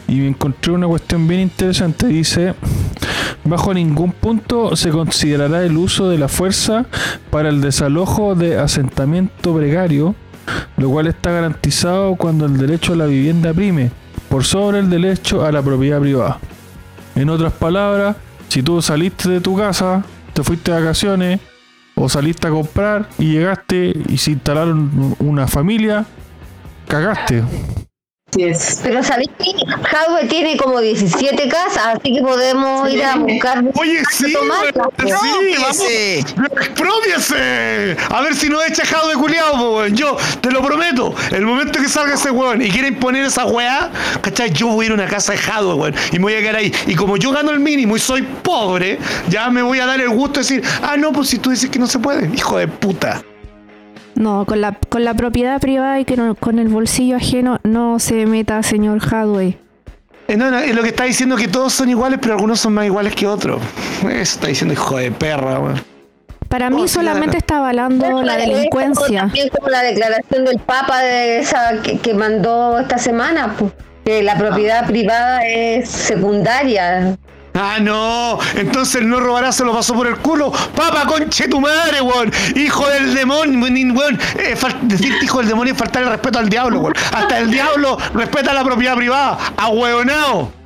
y 0.09 0.17
me 0.17 0.29
encontré 0.29 0.73
una 0.73 0.87
cuestión 0.87 1.27
bien 1.29 1.43
interesante. 1.43 2.07
Dice, 2.07 2.55
bajo 3.45 3.75
ningún 3.75 4.13
punto 4.13 4.77
se 4.77 4.91
considerará 4.91 5.63
el 5.65 5.77
uso 5.77 6.09
de 6.09 6.19
la 6.19 6.29
fuerza 6.29 6.87
para 7.31 7.49
el 7.49 7.61
desalojo 7.61 8.35
de 8.35 8.59
asentamiento 8.59 9.55
precario, 9.55 10.15
lo 10.77 10.91
cual 10.91 11.09
está 11.09 11.33
garantizado 11.33 12.15
cuando 12.15 12.47
el 12.47 12.57
derecho 12.57 12.93
a 12.93 12.97
la 12.97 13.07
vivienda 13.07 13.53
prime, 13.53 13.91
por 14.29 14.45
sobre 14.45 14.79
el 14.79 14.89
derecho 14.89 15.45
a 15.45 15.53
la 15.53 15.61
propiedad 15.61 16.01
privada. 16.01 16.39
En 17.17 17.29
otras 17.29 17.53
palabras, 17.53 18.17
si 18.49 18.63
tú 18.63 18.81
saliste 18.81 19.29
de 19.29 19.41
tu 19.41 19.57
casa, 19.57 20.05
te 20.33 20.45
fuiste 20.45 20.71
de 20.71 20.81
vacaciones, 20.81 21.41
o 22.01 22.09
saliste 22.09 22.49
a 22.49 22.51
comprar 22.51 23.09
y 23.19 23.33
llegaste 23.33 23.93
y 24.09 24.17
se 24.17 24.33
instalaron 24.33 25.17
una 25.19 25.47
familia, 25.47 26.07
cagaste. 26.89 27.45
Pero 28.33 29.03
sabéis 29.03 29.31
que 29.39 29.53
Jadwe 29.83 30.27
tiene 30.29 30.57
como 30.57 30.81
17 30.81 31.49
casas, 31.49 31.97
así 31.97 32.15
que 32.15 32.23
podemos 32.23 32.89
ir 32.91 33.03
a 33.03 33.17
buscar. 33.17 33.65
Oye, 33.75 34.03
sí, 34.13 34.35
weón, 34.35 34.53
sí. 35.73 36.19
Expropiese. 36.19 36.19
¡Expropiese! 36.61 37.97
A 38.09 38.21
ver 38.23 38.35
si 38.37 38.49
no 38.49 38.63
echa 38.63 38.85
jado 38.85 39.09
de 39.09 39.15
culiado, 39.17 39.77
weón. 39.77 39.97
Yo 39.97 40.17
te 40.41 40.51
lo 40.51 40.63
prometo. 40.63 41.15
El 41.33 41.45
momento 41.45 41.81
que 41.81 41.89
salga 41.89 42.15
ese 42.15 42.31
weón 42.31 42.63
y 42.63 42.71
quiera 42.71 42.89
imponer 42.89 43.25
esa 43.25 43.47
weá, 43.47 43.91
¿cachai? 44.21 44.53
Yo 44.53 44.69
voy 44.69 44.85
a 44.85 44.87
ir 44.87 44.93
a 44.93 44.95
una 44.95 45.07
casa 45.07 45.33
de 45.33 45.39
jado, 45.39 45.77
weón. 45.77 45.95
Y 46.13 46.19
me 46.19 46.25
voy 46.25 46.35
a 46.35 46.41
quedar 46.41 46.57
ahí. 46.57 46.73
Y 46.87 46.95
como 46.95 47.17
yo 47.17 47.33
gano 47.33 47.51
el 47.51 47.61
mínimo 47.61 47.97
y 47.97 48.01
soy 48.01 48.23
pobre, 48.23 48.99
ya 49.29 49.51
me 49.51 49.63
voy 49.63 49.81
a 49.81 49.87
dar 49.87 50.01
el 50.01 50.11
gusto 50.11 50.41
de 50.41 50.47
decir, 50.47 50.63
ah, 50.83 50.97
no, 50.97 51.13
pues 51.13 51.29
si 51.29 51.39
tú 51.39 51.51
dices 51.51 51.69
que 51.69 51.79
no 51.79 51.87
se 51.87 51.99
puede, 51.99 52.31
hijo 52.35 52.59
de 52.59 52.69
puta. 52.69 53.23
No, 54.21 54.45
con 54.45 54.61
la, 54.61 54.77
con 54.91 55.03
la 55.05 55.15
propiedad 55.15 55.59
privada 55.61 55.99
y 55.99 56.05
que 56.05 56.17
no- 56.17 56.35
con 56.35 56.59
el 56.59 56.69
bolsillo 56.69 57.17
ajeno 57.17 57.59
no 57.65 57.99
se 57.99 58.27
meta, 58.27 58.63
señor 58.63 58.99
Hadway. 59.03 59.59
Eh, 60.29 60.37
no, 60.37 60.51
no, 60.51 60.59
es 60.59 60.75
lo 60.75 60.83
que 60.83 60.89
está 60.89 61.05
diciendo 61.05 61.37
que 61.37 61.49
todos 61.49 61.73
son 61.73 61.89
iguales, 61.89 62.19
pero 62.21 62.35
algunos 62.35 62.61
son 62.61 62.75
más 62.75 62.85
iguales 62.85 63.15
que 63.15 63.27
otros. 63.27 63.61
Eso 64.03 64.11
está 64.21 64.49
diciendo 64.49 64.75
hijo 64.75 64.97
de 64.99 65.11
perra, 65.11 65.59
weón. 65.59 65.83
Para 66.51 66.69
mí 66.69 66.87
solamente 66.87 67.33
la- 67.33 67.39
está 67.39 67.57
avalando 67.59 68.23
la 68.23 68.37
Es 68.39 68.47
delincuencia. 68.49 69.21
También 69.23 69.49
como 69.49 69.69
la 69.71 69.83
declaración 69.83 70.45
del 70.45 70.59
Papa 70.59 71.01
de 71.01 71.39
esa 71.39 71.81
que, 71.83 71.99
que 71.99 72.13
mandó 72.13 72.79
esta 72.79 72.99
semana, 72.99 73.55
pues, 73.59 73.73
que 74.05 74.23
la 74.23 74.37
propiedad 74.37 74.87
privada 74.87 75.47
es 75.47 75.89
secundaria. 75.89 77.17
Ah, 77.55 77.79
no. 77.81 78.39
Entonces 78.55 79.03
no 79.03 79.19
robará 79.21 79.51
se 79.53 79.65
lo 79.65 79.73
pasó 79.73 79.95
por 79.95 80.07
el 80.07 80.17
culo. 80.19 80.53
Papa, 80.75 81.05
conche 81.07 81.49
tu 81.49 81.61
madre, 81.61 82.01
weón. 82.01 82.33
Hijo 82.55 82.89
del 82.89 83.15
demonio, 83.15 83.69
ni- 83.71 83.91
weón. 83.91 84.19
Eh, 84.39 84.57
decirte 84.83 85.25
hijo 85.25 85.39
del 85.39 85.49
demonio 85.49 85.73
es 85.73 85.79
faltar 85.79 86.03
el 86.05 86.11
respeto 86.11 86.39
al 86.39 86.49
diablo, 86.49 86.81
weón. 86.81 86.95
Hasta 87.13 87.39
el 87.39 87.51
diablo 87.51 87.99
respeta 88.15 88.53
la 88.55 88.63
propiedad 88.65 88.95
privada. 88.97 89.39
Ahueonao. 89.57 90.60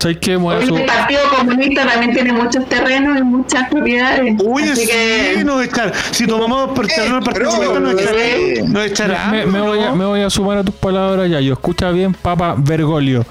¿Sabes 0.00 0.16
qué? 0.18 0.32
A 0.32 0.38
Hoy 0.38 0.66
su- 0.66 0.76
el 0.78 0.86
Partido 0.86 1.20
Comunista 1.36 1.86
también 1.86 2.12
tiene 2.14 2.32
muchos 2.32 2.66
terrenos 2.68 3.18
y 3.18 3.22
muchas 3.22 3.68
propiedades. 3.68 4.34
Oye, 4.46 4.72
Así 4.72 4.86
sí, 4.86 4.88
que 4.90 5.42
nos 5.44 5.62
echar. 5.62 5.92
Si 6.10 6.26
tomamos 6.26 6.70
por 6.70 6.86
terreno 6.86 7.18
el 7.18 7.22
partido 7.22 7.50
Comunista, 7.50 7.80
nos 7.80 8.00
echará. 8.00 8.18
eh, 8.18 8.62
Nos 8.66 8.86
echará. 8.86 9.24
me, 9.30 9.44
me 9.46 9.60
voy 9.60 9.78
a, 9.80 9.92
me 9.92 10.04
voy 10.06 10.22
a 10.22 10.30
sumar 10.30 10.56
a 10.56 10.64
tus 10.64 10.74
palabras 10.74 11.28
ya. 11.30 11.40
Yo 11.40 11.52
escucha 11.52 11.90
bien, 11.90 12.14
Papa 12.14 12.54
Bergoglio. 12.56 13.26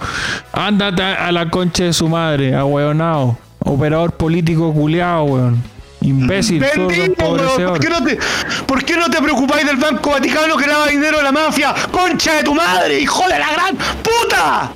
Ándate 0.54 1.02
a 1.02 1.26
a 1.28 1.32
la 1.32 1.50
concha 1.50 1.86
de 1.86 1.94
su 1.94 2.08
madre, 2.08 2.56
ahueonao. 2.56 3.36
Operador 3.66 4.12
político 4.14 4.72
culeado, 4.72 5.24
weón. 5.24 5.64
Imbécil, 6.02 6.60
Bendito. 6.60 6.86
¿Por 7.26 7.80
qué, 7.80 7.90
no 7.90 8.04
te, 8.06 8.18
¿Por 8.66 8.86
qué 8.86 8.96
no 8.96 9.10
te 9.10 9.22
preocupáis 9.22 9.66
del 9.66 9.76
Banco 9.76 10.12
Vaticano 10.12 10.56
que 10.56 10.66
lava 10.66 10.88
dinero 10.88 11.18
de 11.18 11.24
la 11.24 11.32
mafia? 11.32 11.74
¡Concha 11.92 12.36
de 12.36 12.44
tu 12.44 12.54
madre, 12.56 13.00
hijo 13.02 13.24
de 13.28 13.38
la 13.40 13.52
gran 13.52 13.76
puta! 13.76 14.72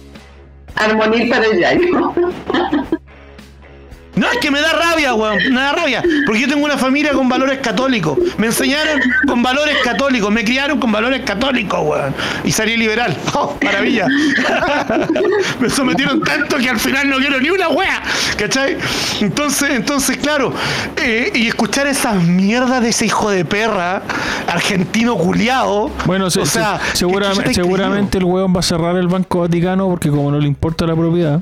Armonía 0.76 1.30
para 1.30 1.45
el 1.45 1.60
yayo. 1.60 2.14
No, 4.15 4.30
es 4.31 4.38
que 4.38 4.52
me 4.52 4.61
da 4.61 4.72
rabia, 4.73 5.14
weón. 5.15 5.38
Me 5.52 5.60
da 5.60 5.72
rabia. 5.72 6.03
Porque 6.26 6.41
yo 6.41 6.48
tengo 6.48 6.64
una 6.64 6.77
familia 6.77 7.14
con 7.14 7.27
valores 7.27 7.60
católicos. 7.60 8.18
Me 8.38 8.48
enseñaron 8.48 8.99
con 9.27 9.41
valores 9.41 9.76
católicos. 9.84 10.31
Me 10.31 10.44
criaron 10.44 10.80
con 10.80 10.91
valores 10.91 11.22
católicos, 11.23 11.80
weón. 11.84 12.14
Y 12.44 12.52
salí 12.52 12.77
liberal. 12.77 13.18
¡Oh, 13.34 13.57
maravilla! 13.64 14.06
me 15.60 15.69
sometieron 15.69 16.22
tanto 16.22 16.57
que 16.57 16.69
al 16.69 16.80
final 16.80 17.10
no 17.10 17.18
quiero 17.18 17.40
ni 17.40 17.49
una 17.49 17.69
wea. 17.69 18.02
¿Cachai? 18.38 18.77
Entonces, 19.22 19.72
entonces 19.72 20.18
claro. 20.18 20.53
eh, 20.98 21.31
y 21.34 21.48
escuchar 21.48 21.88
esas 21.88 22.22
mierdas 22.23 22.81
de 22.81 22.90
ese 22.90 23.06
hijo 23.06 23.30
de 23.30 23.45
perra 23.45 24.03
argentino 24.48 25.18
culiado. 25.18 25.90
Bueno, 26.06 26.30
se- 26.30 26.41
o 26.41 26.45
sea, 26.45 26.80
se- 26.91 26.98
seguramente, 26.98 27.44
¿qué 27.44 27.49
chucha 27.49 27.61
seguramente 27.64 28.18
el 28.18 28.26
weón 28.26 28.53
va 28.56 28.60
a 28.60 28.64
cerrar 28.64 28.95
el 28.95 29.07
Banco 29.07 29.40
Vaticano 29.41 29.88
porque 29.90 30.10
como 30.10 30.30
no 30.31 30.40
le 30.40 30.48
importa 30.48 30.85
la 30.85 30.95
propiedad. 30.95 31.40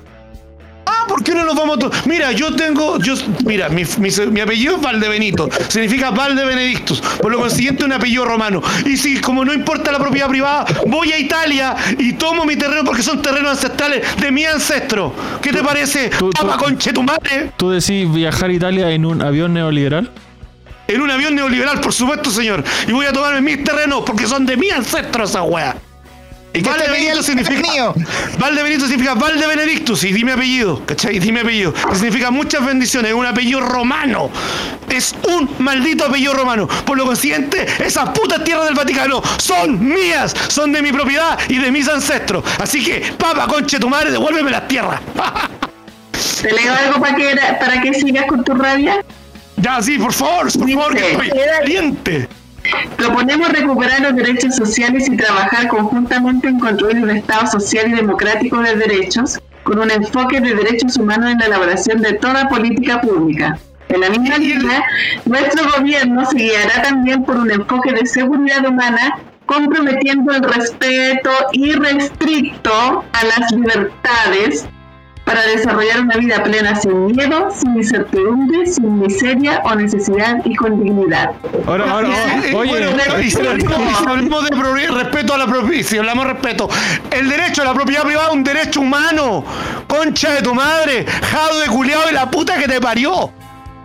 ¿Por 1.08 1.24
qué 1.24 1.34
no 1.34 1.44
nos 1.46 1.56
vamos 1.56 1.80
todos? 1.80 2.06
Mira, 2.06 2.32
yo 2.32 2.56
tengo, 2.56 2.98
yo, 3.00 3.14
mira, 3.46 3.70
mi, 3.70 3.84
mi- 3.98 4.10
mi 4.32 4.40
apellido 4.42 4.76
es 4.76 4.82
Valdebenito, 4.82 5.50
significa 5.68 6.12
Valde 6.12 6.46
Benedictus, 6.46 7.02
por 7.22 7.32
lo 7.32 7.40
consiguiente 7.40 7.84
un 7.86 7.94
apellido 7.94 8.26
romano. 8.26 8.62
Y 8.86 8.98
si, 8.98 9.20
como 9.22 9.44
no 9.46 9.54
importa 9.54 9.92
la 9.92 10.00
propiedad 10.00 10.28
privada, 10.30 10.66
voy 10.88 11.12
a 11.12 11.18
Italia 11.20 11.76
y 11.98 12.14
tomo 12.14 12.46
mi 12.46 12.56
terreno 12.56 12.84
porque 12.84 13.04
son 13.04 13.22
terrenos 13.22 13.52
ancestrales 13.52 14.04
de 14.20 14.32
mi 14.32 14.46
ancestro. 14.46 15.14
¿Qué 15.42 15.52
te 15.52 15.64
parece? 15.64 16.10
tú- 16.10 16.30
tú- 16.32 16.42
Papa 16.48 16.58
conche 16.58 16.92
tu 16.94 17.04
madre. 17.04 17.52
¿Tú 17.58 17.70
decís 17.72 18.12
viajar 18.12 18.50
a 18.50 18.54
Italia 18.54 18.90
en 18.92 19.06
un 19.06 19.22
avión 19.22 19.54
neoliberal? 19.54 20.10
En 20.88 21.00
un 21.02 21.10
avión 21.10 21.36
neoliberal, 21.36 21.80
por 21.80 21.94
supuesto, 21.94 22.30
señor. 22.32 22.64
Y 22.88 22.92
voy 22.92 23.06
a 23.06 23.14
tomarme 23.14 23.40
mis 23.42 23.64
terrenos 23.64 24.04
porque 24.06 24.28
son 24.28 24.46
de 24.46 24.58
mi 24.58 24.70
ancestro 24.72 25.24
esa 25.24 25.42
wea. 25.44 25.76
¿Y 26.54 26.62
qué 26.62 26.70
Valde 26.70 26.84
te 26.86 26.92
Benito 26.92 27.10
venía 27.10 27.24
significa. 27.24 27.72
mío? 27.72 27.94
Valde 28.38 28.64
Benito 28.64 28.86
significa 28.86 29.14
Valde 29.14 29.48
Benedictus. 29.48 30.04
Y 30.04 30.12
dime 30.12 30.34
apellido, 30.34 30.86
¿cachai? 30.86 31.18
Dime 31.20 31.40
apellido. 31.42 31.74
Que 31.74 31.96
significa 31.96 32.30
muchas 32.30 32.66
bendiciones. 32.66 33.12
Es 33.12 33.16
un 33.18 33.26
apellido 33.26 33.62
romano. 33.62 34.30
Es 34.90 35.16
un 35.30 35.50
maldito 35.60 36.06
apellido 36.06 36.34
romano. 36.34 36.68
Por 36.86 36.98
lo 36.98 37.06
consiguiente, 37.06 37.66
esas 37.80 38.10
putas 38.10 38.44
tierras 38.44 38.66
del 38.66 38.76
Vaticano 38.76 39.22
son 39.42 39.82
mías. 39.88 40.36
Son 40.50 40.74
de 40.74 40.82
mi 40.82 40.92
propiedad 40.92 41.40
y 41.48 41.58
de 41.58 41.72
mis 41.72 41.88
ancestros. 41.88 42.44
Así 42.60 42.84
que, 42.84 43.14
papa, 43.18 43.48
conche 43.48 43.80
tu 43.80 43.88
madre, 43.88 44.12
devuélveme 44.12 44.52
las 44.52 44.68
tierras. 44.68 45.00
¿Te 46.42 46.52
leo 46.52 46.74
algo 46.76 47.00
para 47.00 47.16
que, 47.16 47.36
para 47.60 47.82
que 47.82 47.94
sigas 47.94 48.26
con 48.26 48.44
tu 48.44 48.54
rabia? 48.56 49.04
ya, 49.58 49.82
sí, 49.82 49.98
por 50.00 50.12
favor, 50.12 50.52
por 50.52 50.70
favor, 50.70 50.96
que 50.96 51.12
estoy 51.12 51.30
caliente. 51.30 52.28
Proponemos 52.98 53.50
recuperar 53.50 54.02
los 54.02 54.16
derechos 54.16 54.56
sociales 54.56 55.08
y 55.08 55.18
trabajar 55.18 55.68
conjuntamente 55.68 56.48
en 56.48 56.60
construir 56.60 56.98
un 57.04 57.10
Estado 57.10 57.48
social 57.48 57.92
y 57.92 57.96
democrático 57.96 58.60
de 58.60 58.76
derechos, 58.76 59.40
con 59.64 59.80
un 59.80 59.92
enfoque 59.92 60.40
de 60.40 60.56
derechos 60.56 60.98
humanos 60.98 61.32
en 61.32 61.40
la 61.40 61.46
elaboración 61.46 62.02
de 62.02 62.14
toda 62.14 62.50
política 62.50 63.02
pública. 63.02 63.58
En 63.90 64.02
la 64.02 64.10
misma 64.10 64.38
línea, 64.38 64.84
nuestro 65.26 65.70
gobierno 65.78 66.26
se 66.26 66.38
guiará 66.38 66.82
también 66.82 67.24
por 67.24 67.38
un 67.38 67.52
enfoque 67.52 67.92
de 67.92 68.06
seguridad 68.06 68.66
humana, 68.66 69.20
comprometiendo 69.46 70.34
el 70.34 70.44
respeto 70.44 71.30
irrestricto 71.52 73.04
a 73.12 73.26
las 73.26 73.52
libertades 73.52 74.68
para 75.32 75.48
desarrollar 75.48 76.02
una 76.02 76.18
vida 76.18 76.44
plena 76.44 76.76
sin 76.76 77.06
miedo, 77.06 77.50
sin 77.56 77.78
incertidumbre, 77.78 78.66
sin 78.66 79.00
miseria 79.00 79.62
o 79.64 79.76
necesidad 79.76 80.38
y 80.44 80.56
con 80.56 80.84
dignidad. 80.84 81.32
Ahora, 81.66 81.90
ahora, 81.90 82.10
oye, 82.54 82.70
bueno, 82.70 83.20
y 83.24 83.32
si 83.32 83.40
hablamos, 83.40 84.50
de 84.50 84.88
respeto 84.88 85.34
a 85.34 85.38
la 85.38 85.46
propiedad, 85.48 85.86
si 85.86 85.98
hablamos 85.98 86.26
de 86.26 86.34
respeto, 86.34 86.70
el 87.12 87.30
derecho 87.30 87.62
a 87.62 87.66
la 87.66 87.74
propiedad 87.74 88.04
privada 88.04 88.28
es 88.28 88.34
un 88.34 88.44
derecho 88.44 88.82
humano. 88.82 89.46
Concha 89.88 90.34
de 90.34 90.42
tu 90.42 90.54
madre, 90.54 91.06
jado 91.06 91.60
de 91.62 91.68
culiado 91.68 92.10
y 92.10 92.14
la 92.14 92.30
puta 92.30 92.58
que 92.58 92.68
te 92.68 92.82
parió. 92.82 93.32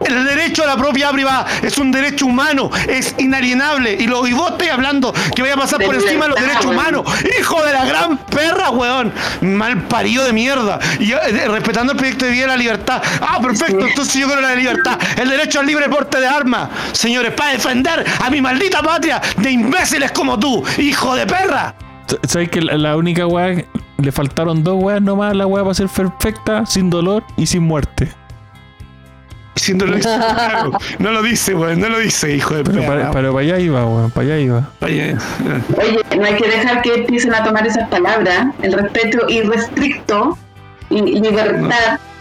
El 0.06 0.24
derecho 0.24 0.62
a 0.64 0.66
la 0.66 0.76
propiedad 0.76 1.10
privada 1.12 1.46
es 1.62 1.76
un 1.78 1.90
derecho 1.90 2.26
humano, 2.26 2.70
es 2.88 3.14
inalienable. 3.18 3.96
Y, 3.98 4.06
lo, 4.06 4.26
y 4.26 4.32
vos 4.32 4.52
estás 4.52 4.70
hablando 4.70 5.12
que 5.34 5.42
vaya 5.42 5.54
a 5.54 5.58
pasar 5.58 5.78
De 5.78 5.86
por 5.86 5.94
encima 5.94 6.24
de 6.24 6.30
los 6.30 6.40
derechos 6.40 6.66
weón. 6.66 6.78
humanos. 6.78 7.02
Hijo 7.38 7.62
de 7.64 7.72
la 7.72 7.84
gran 7.84 8.18
perra, 8.18 8.70
weón. 8.70 9.12
Mal 9.40 9.82
parido 9.84 10.24
de 10.24 10.32
mierda. 10.32 10.78
Y 10.98 11.06
yo, 11.06 11.18
eh, 11.18 11.48
respetando 11.48 11.92
el 11.92 11.98
proyecto 11.98 12.24
de 12.24 12.30
vida 12.32 12.42
de 12.42 12.48
la 12.48 12.56
libertad. 12.56 13.02
Ah, 13.20 13.40
perfecto. 13.40 13.86
Entonces 13.86 14.14
yo 14.14 14.26
creo 14.26 14.38
en 14.38 14.44
la 14.44 14.54
libertad. 14.54 14.98
El 15.16 15.28
derecho 15.28 15.60
al 15.60 15.66
libre 15.66 15.88
porte 15.88 16.20
de 16.20 16.26
armas. 16.26 16.68
Señores, 16.92 17.32
para 17.32 17.52
defender 17.52 18.04
a 18.24 18.30
mi 18.30 18.40
maldita 18.40 18.82
patria 18.82 19.20
de 19.36 19.50
imbéciles 19.50 20.12
como 20.12 20.38
tú, 20.38 20.62
hijo 20.78 21.14
de 21.14 21.26
perra. 21.26 21.74
¿sabes 22.28 22.48
que 22.50 22.60
la, 22.60 22.76
la 22.76 22.96
única 22.96 23.26
weá, 23.26 23.64
le 23.98 24.12
faltaron 24.12 24.62
dos 24.62 24.76
weas 24.80 25.02
nomás 25.02 25.32
a 25.32 25.34
la 25.34 25.46
weá 25.46 25.64
para 25.64 25.74
ser 25.74 25.88
perfecta, 25.88 26.64
sin 26.64 26.88
dolor 26.88 27.24
y 27.36 27.46
sin 27.46 27.64
muerte? 27.64 28.12
Siendo 29.56 29.86
lo 29.86 29.98
claro, 29.98 30.72
no 30.98 31.10
lo 31.12 31.22
dice, 31.22 31.54
weón, 31.54 31.80
no 31.80 31.88
lo 31.88 31.98
dice, 31.98 32.34
hijo 32.36 32.54
de 32.54 32.62
Pero 32.62 32.86
para, 32.86 33.10
para, 33.10 33.32
para 33.32 33.40
allá 33.40 33.58
iba, 33.58 33.86
weón, 33.86 34.10
para 34.10 34.26
allá 34.26 34.38
iba. 34.38 34.70
Oye, 34.82 35.10
eh, 35.10 35.16
Oye, 35.78 36.18
no 36.18 36.24
hay 36.26 36.34
que 36.36 36.46
dejar 36.46 36.82
que 36.82 36.94
empiecen 36.94 37.34
a 37.34 37.42
tomar 37.42 37.66
esas 37.66 37.88
palabras, 37.88 38.48
el 38.62 38.72
respeto 38.74 39.26
irrestricto 39.28 40.36
y 40.90 41.20
libertad. 41.20 41.92
No, 41.92 42.15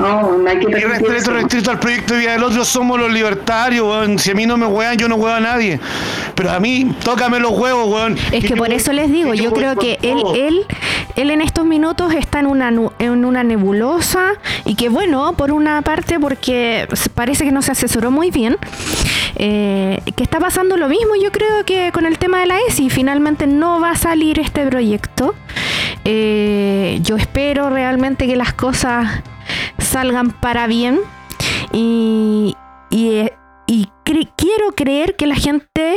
no 0.00 0.48
hay 0.48 0.58
que 0.58 0.66
Y 0.70 0.74
repetir 0.74 0.88
respeto 1.08 1.30
restricto 1.32 1.70
al 1.70 1.78
proyecto 1.80 2.14
de 2.14 2.20
vida 2.20 2.32
del 2.32 2.42
otro, 2.44 2.64
somos 2.64 2.98
los 2.98 3.12
libertarios, 3.12 3.86
weón. 3.86 4.18
Si 4.18 4.30
a 4.30 4.34
mí 4.34 4.46
no 4.46 4.56
me 4.56 4.66
huevan, 4.66 4.96
yo 4.96 5.08
no 5.08 5.16
huevo 5.16 5.34
a 5.36 5.40
nadie. 5.40 5.80
Pero 6.34 6.50
a 6.50 6.60
mí, 6.60 6.94
tócame 7.04 7.40
los 7.40 7.52
huevos, 7.52 7.88
weón. 7.88 8.16
Es 8.32 8.44
que 8.44 8.56
por 8.56 8.72
eso 8.72 8.92
les 8.92 9.10
digo, 9.10 9.34
yo 9.34 9.52
creo 9.52 9.76
que 9.76 9.98
él, 10.02 10.18
él, 10.34 10.66
él 11.16 11.30
en 11.30 11.40
estos 11.40 11.64
minutos 11.64 12.14
está 12.14 12.40
en 12.40 12.46
una, 12.46 12.70
nu- 12.70 12.92
en 12.98 13.24
una 13.24 13.42
nebulosa 13.42 14.32
y 14.64 14.74
que 14.74 14.88
bueno, 14.88 15.32
por 15.34 15.50
una 15.52 15.82
parte 15.82 16.18
porque 16.20 16.86
parece 17.14 17.44
que 17.44 17.52
no 17.52 17.62
se 17.62 17.72
asesoró 17.72 18.10
muy 18.10 18.30
bien, 18.30 18.56
eh, 19.36 20.00
que 20.16 20.22
está 20.22 20.38
pasando 20.38 20.76
lo 20.76 20.88
mismo 20.88 21.14
yo 21.22 21.30
creo 21.32 21.64
que 21.64 21.90
con 21.92 22.06
el 22.06 22.18
tema 22.18 22.40
de 22.40 22.46
la 22.46 22.58
ESI, 22.68 22.90
finalmente 22.90 23.46
no 23.46 23.80
va 23.80 23.90
a 23.92 23.96
salir 23.96 24.38
este 24.38 24.66
proyecto. 24.66 25.34
Eh, 26.04 26.98
yo 27.02 27.16
espero 27.16 27.70
realmente 27.70 28.26
que 28.26 28.36
las 28.36 28.52
cosas 28.52 29.22
salgan 29.78 30.30
para 30.30 30.66
bien 30.66 31.00
y, 31.72 32.54
y, 32.90 33.08
eh, 33.10 33.32
y 33.66 33.88
cre- 34.04 34.30
quiero 34.36 34.72
creer 34.74 35.16
que 35.16 35.26
la 35.26 35.34
gente 35.36 35.96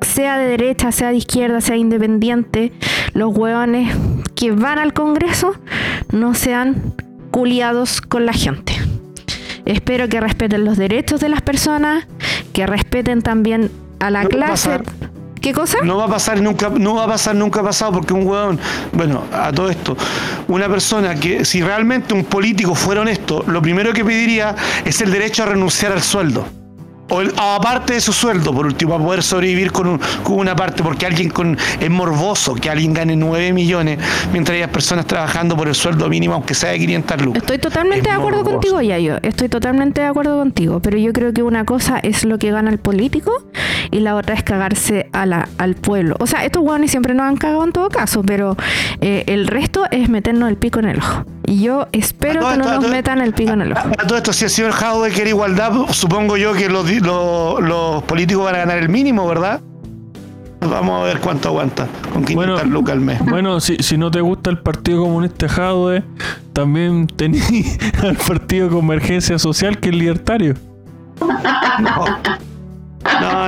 sea 0.00 0.38
de 0.38 0.46
derecha, 0.46 0.92
sea 0.92 1.10
de 1.10 1.16
izquierda, 1.16 1.60
sea 1.60 1.76
independiente, 1.76 2.72
los 3.14 3.36
hueones 3.36 3.94
que 4.36 4.52
van 4.52 4.78
al 4.78 4.92
Congreso 4.92 5.54
no 6.12 6.34
sean 6.34 6.94
culiados 7.30 8.00
con 8.00 8.26
la 8.26 8.32
gente. 8.32 8.74
Espero 9.64 10.08
que 10.08 10.20
respeten 10.20 10.64
los 10.64 10.76
derechos 10.76 11.20
de 11.20 11.28
las 11.30 11.40
personas, 11.40 12.06
que 12.52 12.66
respeten 12.66 13.22
también 13.22 13.70
a 13.98 14.10
la 14.10 14.22
No 14.24 14.28
va 14.28 14.34
a 14.34 14.38
clase. 14.48 14.68
pasar. 14.78 14.84
¿Qué 15.44 15.52
cosa? 15.52 15.76
No 15.84 15.98
va 15.98 16.06
a 16.06 16.08
pasar 16.08 16.40
nunca, 16.40 16.70
no 16.70 16.94
va 16.94 17.04
a 17.04 17.06
pasar 17.06 17.34
nunca 17.34 17.62
pasado 17.62 17.92
porque 17.92 18.14
un 18.14 18.26
huevón, 18.26 18.58
bueno, 18.94 19.24
a 19.30 19.52
todo 19.52 19.68
esto, 19.68 19.94
una 20.48 20.70
persona 20.70 21.16
que 21.16 21.44
si 21.44 21.62
realmente 21.62 22.14
un 22.14 22.24
político 22.24 22.74
fuera 22.74 23.02
honesto, 23.02 23.44
lo 23.46 23.60
primero 23.60 23.92
que 23.92 24.02
pediría 24.02 24.56
es 24.86 25.02
el 25.02 25.12
derecho 25.12 25.42
a 25.42 25.46
renunciar 25.46 25.92
al 25.92 26.02
sueldo. 26.02 26.63
O 27.14 27.20
el- 27.20 27.32
aparte 27.36 27.94
de 27.94 28.00
su 28.00 28.12
sueldo, 28.12 28.52
por 28.52 28.66
último, 28.66 28.92
para 28.92 29.04
poder 29.04 29.22
sobrevivir 29.22 29.72
con, 29.72 29.86
un- 29.86 30.00
con 30.22 30.36
una 30.38 30.54
parte, 30.56 30.82
porque 30.82 31.06
alguien 31.06 31.30
con 31.30 31.56
es 31.80 31.90
morboso 31.90 32.54
que 32.54 32.70
alguien 32.70 32.92
gane 32.94 33.16
9 33.16 33.52
millones 33.52 33.98
mientras 34.32 34.58
hay 34.58 34.66
personas 34.66 35.06
trabajando 35.06 35.56
por 35.56 35.68
el 35.68 35.74
sueldo 35.74 36.08
mínimo, 36.08 36.34
aunque 36.34 36.54
sea 36.54 36.70
de 36.70 36.78
500 36.78 37.22
lucas. 37.22 37.42
Estoy 37.42 37.58
totalmente 37.58 38.08
Es 38.08 38.14
de 38.14 38.20
acuerdo 38.20 38.38
morboso. 38.38 38.56
contigo, 38.60 38.80
Yayo. 38.82 39.18
Estoy 39.22 39.48
totalmente 39.48 40.00
de 40.00 40.06
acuerdo 40.08 40.38
contigo. 40.38 40.80
Pero 40.80 40.98
yo 40.98 41.12
creo 41.12 41.32
que 41.32 41.42
una 41.42 41.64
cosa 41.64 41.98
es 42.02 42.24
lo 42.24 42.38
que 42.38 42.50
gana 42.50 42.70
el 42.70 42.78
político 42.78 43.32
y 43.90 44.00
la 44.00 44.16
otra 44.16 44.34
es 44.34 44.42
cagarse 44.42 45.08
a 45.12 45.26
la, 45.26 45.48
al 45.58 45.74
pueblo. 45.74 46.16
O 46.18 46.26
sea, 46.26 46.44
estos 46.44 46.62
hueones 46.62 46.90
siempre 46.90 47.14
nos 47.14 47.26
han 47.26 47.36
cagado 47.36 47.64
en 47.64 47.72
todo 47.72 47.88
caso, 47.88 48.22
pero 48.22 48.56
eh, 49.00 49.24
el 49.26 49.46
resto 49.46 49.84
es 49.90 50.08
meternos 50.08 50.48
el 50.48 50.56
pico 50.56 50.78
en 50.80 50.86
el 50.86 50.98
ojo. 50.98 51.24
Y 51.46 51.62
yo 51.62 51.88
espero 51.92 52.46
A 52.46 52.52
que 52.52 52.58
no 52.58 52.64
esto, 52.64 52.76
a 52.78 52.80
nos 52.80 52.90
metan 52.90 53.20
el 53.20 53.34
pico 53.34 53.52
en 53.52 53.60
el 53.60 53.72
ojo. 53.72 53.88
A 53.98 54.06
todo 54.06 54.16
esto, 54.16 54.32
si 54.32 54.44
el 54.44 54.50
señor 54.50 54.72
Jaude 54.72 55.10
quiere 55.10 55.30
igualdad, 55.30 55.72
supongo 55.90 56.36
yo 56.38 56.54
que 56.54 56.68
los, 56.70 56.86
di- 57.04 57.62
los, 57.68 58.02
políticos 58.04 58.44
van 58.44 58.54
a 58.56 58.58
ganar 58.58 58.78
el 58.78 58.88
mínimo, 58.88 59.26
¿verdad? 59.26 59.60
Vamos 60.60 61.02
a 61.02 61.04
ver 61.04 61.20
cuánto 61.20 61.50
aguanta 61.50 61.86
con 62.12 62.24
500 62.24 62.34
Bueno, 62.34 62.64
lucas 62.64 62.94
al 62.94 63.00
mes. 63.00 63.20
Bueno, 63.26 63.60
si, 63.60 63.76
si 63.76 63.98
no 63.98 64.10
te 64.10 64.20
gusta 64.22 64.48
el 64.50 64.58
Partido 64.58 65.02
Comunista 65.02 65.46
Jadwe, 65.48 66.02
también 66.54 67.06
tenés 67.06 67.78
al 68.02 68.16
Partido 68.16 68.70
Convergencia 68.70 69.38
Social, 69.38 69.78
que 69.78 69.90
es 69.90 69.94
libertario. 69.94 70.54
No, 71.80 72.04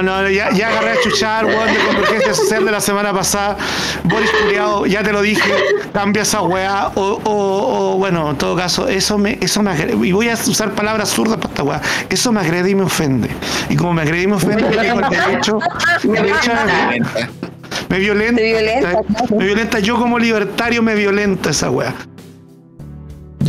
no, 0.03 0.29
ya, 0.29 0.51
ya 0.53 0.69
agarré 0.69 0.93
a 0.93 1.01
chuchar, 1.01 1.47
weón, 1.47 1.73
de 1.73 1.79
convergencia 1.87 2.35
social 2.35 2.65
de 2.65 2.73
la 2.73 2.81
semana 2.81 3.13
pasada. 3.13 3.57
Boris 4.05 4.31
Culeado, 4.31 4.87
ya 4.87 5.03
te 5.03 5.13
lo 5.13 5.23
dije, 5.23 5.51
cambia 5.93 6.23
esa 6.23 6.43
weá. 6.43 6.89
O, 6.95 7.21
o, 7.25 7.95
o, 7.95 7.99
bueno, 7.99 8.31
en 8.31 8.37
todo 8.37 8.57
caso, 8.57 8.89
eso 8.89 9.19
me, 9.19 9.39
eso 9.41 9.63
me 9.63 9.71
agrede. 9.71 10.07
Y 10.07 10.13
voy 10.13 10.29
a 10.29 10.35
usar 10.35 10.73
palabras 10.73 11.11
zurdas 11.11 11.37
para 11.39 11.49
esta 11.49 11.63
weá. 11.63 11.81
Eso 12.09 12.33
me 12.33 12.41
agrede 12.41 12.71
y 12.71 12.75
me 12.75 12.85
ofende. 12.85 13.29
Y 13.69 13.77
como 13.77 13.95
me 13.95 14.03
agrede 14.03 14.23
y 14.23 14.27
me 14.27 14.37
ofende, 14.37 14.63
yo 14.63 14.81
tengo 14.81 15.01
el 15.01 15.11
derecho, 15.11 15.59
el 16.05 16.13
derecho 16.13 16.53
me 17.89 17.99
violenta. 17.99 18.37
Te 18.37 18.43
violenta, 18.45 19.03
Me 19.31 19.45
violenta. 19.45 19.79
Yo 19.79 19.97
como 19.97 20.19
libertario 20.19 20.83
me 20.83 20.95
violenta 20.95 21.51
esa 21.51 21.71
weá. 21.71 21.95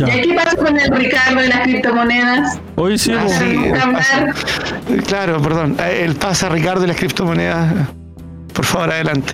¿Y 0.06 0.20
qué 0.28 0.34
pasa 0.34 0.56
con 0.56 0.78
el 0.78 0.90
Ricardo 0.90 1.40
de 1.40 1.48
las 1.48 1.60
criptomonedas? 1.62 2.60
Hoy 2.76 2.98
sí, 2.98 3.12
Ah, 3.12 3.24
po. 3.24 3.28
sí, 3.30 4.98
Claro, 5.06 5.40
perdón. 5.42 5.76
Eh, 5.80 6.04
El 6.04 6.14
pasa 6.16 6.48
Ricardo 6.48 6.82
de 6.82 6.88
las 6.88 6.96
criptomonedas. 6.96 7.88
Por 8.52 8.64
favor, 8.64 8.90
adelante. 8.92 9.32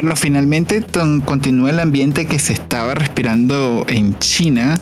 Bueno, 0.00 0.16
finalmente 0.16 0.84
continúa 1.24 1.70
el 1.70 1.80
ambiente 1.80 2.26
que 2.26 2.38
se 2.38 2.52
estaba 2.54 2.94
respirando 2.94 3.84
en 3.88 4.18
China, 4.18 4.78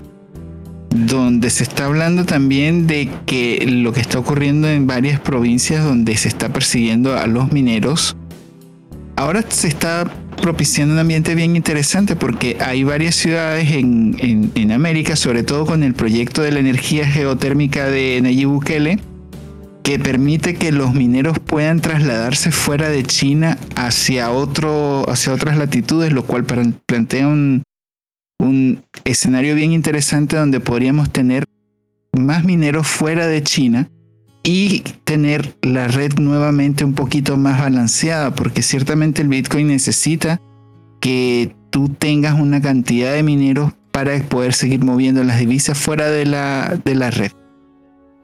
donde 0.91 1.51
se 1.51 1.63
está 1.65 1.87
hablando 1.87 2.25
también 2.25 2.87
de 2.87 3.09
que 3.27 3.65
lo 3.69 3.93
que 3.93 4.01
está 4.01 4.19
ocurriendo 4.19 4.69
en 4.69 4.87
varias 4.87 5.21
provincias 5.21 5.85
donde 5.85 6.17
se 6.17 6.29
está 6.29 6.49
persiguiendo 6.49 7.17
a 7.19 7.27
los 7.27 7.53
mineros, 7.53 8.17
ahora 9.17 9.45
se 9.49 9.69
está 9.69 10.05
propiciando 10.41 10.95
un 10.95 11.01
ambiente 11.01 11.35
bien 11.35 11.57
interesante 11.57 12.17
porque 12.17 12.57
hay 12.61 12.85
varias 12.85 13.15
ciudades 13.15 13.71
en, 13.73 14.17
en- 14.55 14.73
América, 14.73 15.17
sobre 15.17 15.43
todo 15.43 15.67
con 15.67 15.83
el 15.83 15.95
proyecto 15.95 16.43
de 16.43 16.53
la 16.53 16.61
energía 16.61 17.07
geotérmica 17.07 17.87
de 17.87 18.21
Nayib 18.23 18.49
Bukele, 18.49 19.01
que 19.83 19.99
permite 19.99 20.55
que 20.55 20.73
los 20.73 20.95
mineros 20.95 21.39
puedan 21.39 21.81
trasladarse 21.81 22.53
fuera 22.53 22.89
de 22.89 23.03
China 23.03 23.59
hacia 23.77 24.31
otro, 24.31 25.05
hacia 25.11 25.33
otras 25.35 25.59
latitudes, 25.59 26.13
lo 26.13 26.25
cual 26.25 26.45
plantea 26.45 27.27
un, 27.27 27.63
un 28.39 28.83
escenario 29.05 29.55
bien 29.55 29.73
interesante 29.73 30.37
donde 30.37 30.61
podríamos 30.61 31.11
tener 31.11 31.45
más 32.17 32.45
mineros 32.45 32.87
fuera 32.87 33.27
de 33.27 33.43
China 33.43 33.89
y 34.53 34.83
tener 35.05 35.55
la 35.63 35.87
red 35.87 36.15
nuevamente 36.19 36.85
un 36.85 36.95
poquito 36.95 37.37
más 37.37 37.61
balanceada, 37.61 38.35
porque 38.35 38.63
ciertamente 38.63 39.23
el 39.23 39.29
Bitcoin 39.29 39.69
necesita 39.69 40.41
que 41.01 41.55
tú 41.71 41.89
tengas 41.89 42.35
una 42.35 42.61
cantidad 42.61 43.13
de 43.13 43.23
mineros 43.23 43.73
para 43.93 44.19
poder 44.25 44.53
seguir 44.53 44.83
moviendo 44.83 45.23
las 45.23 45.39
divisas 45.39 45.79
fuera 45.79 46.11
de 46.11 46.27
la, 46.27 46.81
de 46.85 46.95
la 46.97 47.13
red. 47.13 47.31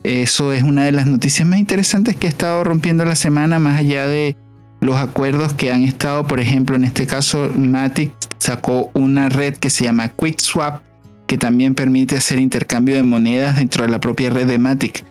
Eso 0.02 0.52
es 0.52 0.64
una 0.64 0.84
de 0.84 0.90
las 0.90 1.06
noticias 1.06 1.46
más 1.46 1.60
interesantes 1.60 2.16
que 2.16 2.26
ha 2.26 2.30
estado 2.30 2.64
rompiendo 2.64 3.04
la 3.04 3.14
semana, 3.14 3.60
más 3.60 3.78
allá 3.78 4.08
de 4.08 4.36
los 4.80 4.96
acuerdos 4.96 5.54
que 5.54 5.70
han 5.70 5.84
estado, 5.84 6.26
por 6.26 6.40
ejemplo, 6.40 6.74
en 6.74 6.82
este 6.82 7.06
caso, 7.06 7.52
Matic 7.56 8.12
sacó 8.38 8.90
una 8.94 9.28
red 9.28 9.54
que 9.54 9.70
se 9.70 9.84
llama 9.84 10.08
QuickSwap, 10.08 10.82
que 11.28 11.38
también 11.38 11.76
permite 11.76 12.16
hacer 12.16 12.40
intercambio 12.40 12.96
de 12.96 13.04
monedas 13.04 13.58
dentro 13.58 13.84
de 13.84 13.90
la 13.90 14.00
propia 14.00 14.30
red 14.30 14.48
de 14.48 14.58
Matic, 14.58 15.04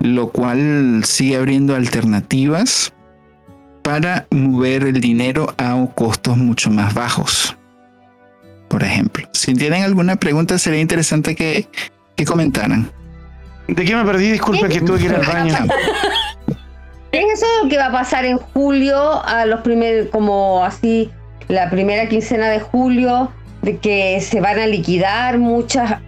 lo 0.00 0.30
cual 0.30 1.02
sigue 1.04 1.36
abriendo 1.36 1.76
alternativas 1.76 2.92
para 3.82 4.26
mover 4.30 4.84
el 4.84 5.00
dinero 5.00 5.54
a 5.58 5.76
costos 5.94 6.36
mucho 6.36 6.70
más 6.70 6.94
bajos. 6.94 7.56
Por 8.68 8.82
ejemplo, 8.82 9.28
si 9.32 9.54
tienen 9.54 9.82
alguna 9.84 10.16
pregunta, 10.16 10.58
sería 10.58 10.80
interesante 10.80 11.34
que, 11.34 11.68
que 12.16 12.24
comentaran. 12.24 12.90
¿De 13.68 13.84
qué 13.84 13.94
me 13.94 14.04
perdí? 14.04 14.30
Disculpe 14.32 14.68
que 14.68 14.80
tuve 14.80 14.98
que 14.98 15.04
ir 15.04 15.14
al 15.14 15.26
baño. 15.26 15.54
¿Es 17.12 17.24
eso 17.34 17.46
lo 17.62 17.68
que 17.68 17.76
va 17.76 17.86
a 17.86 17.92
pasar 17.92 18.24
en 18.24 18.38
julio, 18.38 19.24
a 19.24 19.44
los 19.44 19.60
primeros, 19.60 20.08
como 20.10 20.64
así, 20.64 21.10
la 21.48 21.68
primera 21.68 22.08
quincena 22.08 22.48
de 22.48 22.60
julio, 22.60 23.32
de 23.62 23.78
que 23.78 24.20
se 24.20 24.40
van 24.40 24.58
a 24.58 24.66
liquidar 24.66 25.38
muchas, 25.38 26.00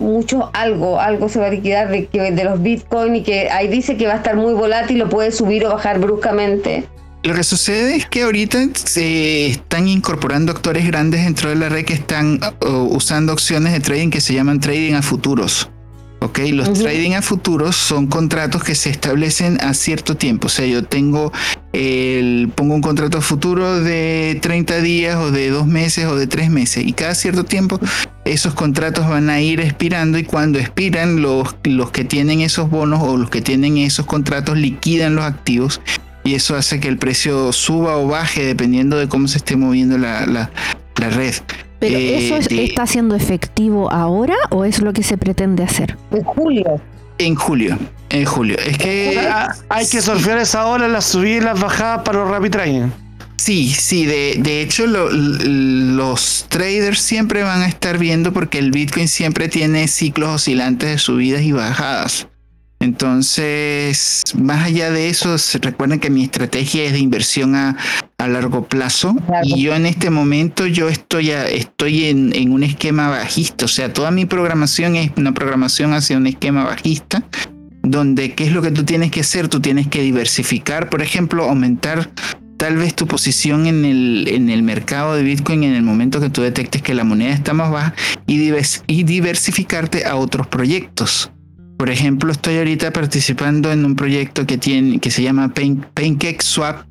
mucho 0.00 0.50
algo, 0.54 1.00
algo 1.00 1.28
se 1.28 1.38
va 1.38 1.46
a 1.46 1.50
liquidar 1.50 1.90
de, 1.90 2.08
de 2.12 2.44
los 2.44 2.62
bitcoin 2.62 3.16
y 3.16 3.22
que 3.22 3.50
ahí 3.50 3.68
dice 3.68 3.96
que 3.96 4.06
va 4.06 4.14
a 4.14 4.16
estar 4.16 4.36
muy 4.36 4.54
volátil, 4.54 4.98
lo 4.98 5.08
puede 5.08 5.30
subir 5.30 5.64
o 5.66 5.70
bajar 5.70 6.00
bruscamente. 6.00 6.88
Lo 7.22 7.34
que 7.34 7.44
sucede 7.44 7.96
es 7.96 8.06
que 8.06 8.22
ahorita 8.22 8.58
se 8.74 9.48
están 9.48 9.88
incorporando 9.88 10.52
actores 10.52 10.86
grandes 10.86 11.22
dentro 11.22 11.50
de 11.50 11.56
la 11.56 11.68
red 11.68 11.84
que 11.84 11.92
están 11.92 12.40
uh, 12.64 12.68
usando 12.68 13.34
opciones 13.34 13.74
de 13.74 13.80
trading 13.80 14.08
que 14.08 14.22
se 14.22 14.32
llaman 14.32 14.58
trading 14.58 14.94
a 14.94 15.02
futuros. 15.02 15.68
Ok, 16.30 16.38
los 16.52 16.68
Ujú. 16.68 16.82
trading 16.82 17.12
a 17.12 17.22
futuros 17.22 17.74
son 17.76 18.06
contratos 18.06 18.62
que 18.62 18.74
se 18.76 18.88
establecen 18.90 19.58
a 19.60 19.74
cierto 19.74 20.16
tiempo. 20.16 20.46
O 20.46 20.50
sea, 20.50 20.64
yo 20.66 20.84
tengo 20.84 21.32
el, 21.72 22.50
pongo 22.54 22.74
un 22.74 22.80
contrato 22.82 23.18
a 23.18 23.20
futuro 23.20 23.80
de 23.80 24.38
30 24.40 24.80
días 24.80 25.16
o 25.16 25.30
de 25.32 25.50
dos 25.50 25.66
meses 25.66 26.06
o 26.06 26.14
de 26.16 26.26
tres 26.26 26.48
meses 26.50 26.84
y 26.86 26.92
cada 26.92 27.14
cierto 27.14 27.44
tiempo 27.44 27.80
esos 28.24 28.54
contratos 28.54 29.08
van 29.08 29.28
a 29.28 29.40
ir 29.40 29.60
expirando 29.60 30.18
y 30.18 30.24
cuando 30.24 30.58
expiran 30.58 31.20
los, 31.20 31.56
los 31.64 31.90
que 31.90 32.04
tienen 32.04 32.40
esos 32.40 32.70
bonos 32.70 33.00
o 33.02 33.16
los 33.16 33.28
que 33.30 33.40
tienen 33.42 33.76
esos 33.78 34.06
contratos 34.06 34.56
liquidan 34.56 35.16
los 35.16 35.24
activos 35.24 35.80
y 36.22 36.34
eso 36.34 36.54
hace 36.56 36.78
que 36.80 36.88
el 36.88 36.98
precio 36.98 37.52
suba 37.52 37.96
o 37.96 38.06
baje 38.06 38.44
dependiendo 38.44 38.96
de 38.98 39.08
cómo 39.08 39.26
se 39.26 39.38
esté 39.38 39.56
moviendo 39.56 39.98
la, 39.98 40.26
la- 40.26 40.50
la 40.96 41.08
red. 41.10 41.34
Pero 41.80 41.96
Eh, 41.98 42.26
¿eso 42.26 42.36
es- 42.36 42.48
de- 42.48 42.64
está 42.64 42.86
siendo 42.86 43.16
efectivo 43.16 43.90
ahora 43.90 44.36
o 44.50 44.64
es 44.64 44.80
lo 44.80 44.92
que 44.92 45.02
se 45.02 45.16
pretende 45.18 45.64
hacer? 45.64 45.96
En 46.12 46.22
julio. 46.22 46.80
En 47.18 47.34
julio, 47.34 47.78
en 48.10 48.24
julio. 48.24 48.56
Es 48.64 48.78
que 48.78 49.18
Ah, 49.18 49.54
hay 49.68 49.86
que 49.88 50.00
surfear 50.00 50.38
esa 50.38 50.66
ola, 50.66 50.86
las 50.88 51.06
subidas 51.06 51.42
y 51.42 51.44
las 51.44 51.60
bajadas 51.60 52.02
para 52.04 52.20
los 52.20 52.30
rapid 52.30 52.50
trading. 52.50 52.88
sí, 53.36 53.68
sí, 53.70 54.04
de, 54.06 54.36
de 54.38 54.60
hecho 54.62 54.86
lo- 54.86 55.10
los 55.10 56.46
traders 56.48 57.00
siempre 57.00 57.42
van 57.42 57.62
a 57.62 57.66
estar 57.68 57.96
viendo 57.98 58.32
porque 58.32 58.58
el 58.58 58.70
Bitcoin 58.70 59.08
siempre 59.08 59.48
tiene 59.48 59.88
ciclos 59.88 60.28
oscilantes 60.30 60.88
de 60.90 60.98
subidas 60.98 61.42
y 61.42 61.52
bajadas. 61.52 62.26
Entonces, 62.82 64.22
más 64.38 64.64
allá 64.64 64.90
de 64.90 65.08
eso, 65.10 65.36
recuerden 65.60 66.00
que 66.00 66.08
mi 66.08 66.24
estrategia 66.24 66.84
es 66.84 66.92
de 66.92 66.98
inversión 66.98 67.54
a, 67.54 67.76
a 68.20 68.28
largo 68.28 68.64
plazo 68.66 69.14
Claro. 69.26 69.42
y 69.44 69.62
yo 69.62 69.74
en 69.74 69.86
este 69.86 70.10
momento 70.10 70.66
yo 70.66 70.88
estoy, 70.88 71.30
a- 71.30 71.48
estoy 71.48 72.04
en, 72.06 72.34
en 72.34 72.52
un 72.52 72.62
esquema 72.62 73.08
bajista, 73.08 73.64
o 73.64 73.68
sea, 73.68 73.92
toda 73.92 74.10
mi 74.10 74.26
programación 74.26 74.96
es 74.96 75.10
una 75.16 75.32
programación 75.32 75.92
hacia 75.94 76.16
un 76.16 76.26
esquema 76.26 76.64
bajista 76.64 77.22
donde 77.82 78.34
qué 78.34 78.44
es 78.44 78.52
lo 78.52 78.60
que 78.62 78.70
tú 78.70 78.84
tienes 78.84 79.10
que 79.10 79.20
hacer, 79.20 79.48
tú 79.48 79.60
tienes 79.60 79.88
que 79.88 80.02
diversificar, 80.02 80.90
por 80.90 81.00
ejemplo, 81.02 81.44
aumentar 81.44 82.10
tal 82.58 82.76
vez 82.76 82.94
tu 82.94 83.06
posición 83.06 83.66
en 83.66 83.86
el, 83.86 84.28
en 84.28 84.50
el 84.50 84.62
mercado 84.62 85.14
de 85.14 85.22
Bitcoin 85.22 85.64
en 85.64 85.72
el 85.74 85.82
momento 85.82 86.20
que 86.20 86.28
tú 86.28 86.42
detectes 86.42 86.82
que 86.82 86.92
la 86.92 87.04
moneda 87.04 87.32
está 87.32 87.54
más 87.54 87.70
baja 87.70 87.94
y, 88.26 88.36
divers- 88.38 88.82
y 88.86 89.04
diversificarte 89.04 90.04
a 90.04 90.16
otros 90.16 90.46
proyectos. 90.46 91.30
Por 91.78 91.88
ejemplo, 91.88 92.30
estoy 92.30 92.58
ahorita 92.58 92.92
participando 92.92 93.72
en 93.72 93.86
un 93.86 93.96
proyecto 93.96 94.46
que, 94.46 94.58
tiene, 94.58 94.98
que 94.98 95.10
se 95.10 95.22
llama 95.22 95.48
Pain- 95.54 95.82
PancakeSwap, 95.94 96.84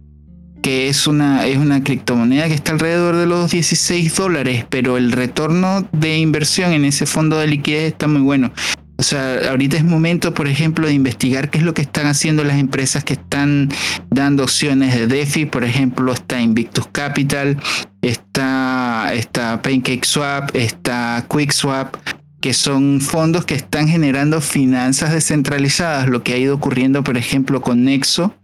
que 0.62 0.90
es 0.90 1.08
una, 1.08 1.46
es 1.48 1.58
una 1.58 1.84
criptomoneda 1.84 2.48
que 2.48 2.54
está 2.54 2.72
alrededor 2.72 3.16
de 3.16 3.26
los 3.26 3.52
16 3.52 4.16
dólares, 4.16 4.66
pero 4.70 4.98
el 4.98 5.12
retorno 5.12 5.88
de 5.92 6.18
inversión 6.18 6.74
en 6.74 6.86
ese 6.86 7.06
fondo 7.06 7.38
de 7.38 7.48
liquidez 7.48 7.94
está 7.94 8.08
muy 8.08 8.22
bueno. 8.22 8.52
O 9.00 9.02
sea, 9.02 9.50
ahorita 9.50 9.78
es 9.78 9.86
momento, 9.86 10.34
por 10.34 10.50
ejemplo, 10.50 10.86
de 10.86 10.94
investigar 10.94 11.50
qué 11.50 11.60
es 11.60 11.64
lo 11.64 11.74
que 11.74 11.82
están 11.82 12.06
haciendo 12.06 12.44
las 12.44 12.60
empresas 12.60 13.06
que 13.06 13.14
están 13.14 13.70
dando 14.10 14.44
opciones 14.44 14.94
de 14.94 15.08
DeFi. 15.08 15.46
Por 15.46 15.64
ejemplo, 15.64 16.12
está 16.12 16.42
Invictus 16.42 16.86
Capital, 16.92 17.58
está, 18.02 19.14
está 19.14 19.62
PancakeSwap, 19.62 20.54
está 20.54 21.24
QuickSwap, 21.30 21.96
que 22.42 22.54
son 22.54 23.00
fondos 23.00 23.46
que 23.46 23.56
están 23.56 23.88
generando 23.88 24.42
finanzas 24.42 25.14
descentralizadas. 25.14 26.10
Lo 26.10 26.22
que 26.22 26.34
ha 26.34 26.38
ido 26.38 26.54
ocurriendo, 26.54 27.02
por 27.02 27.16
ejemplo, 27.16 27.62
con 27.62 27.86
Nexo, 27.86 28.36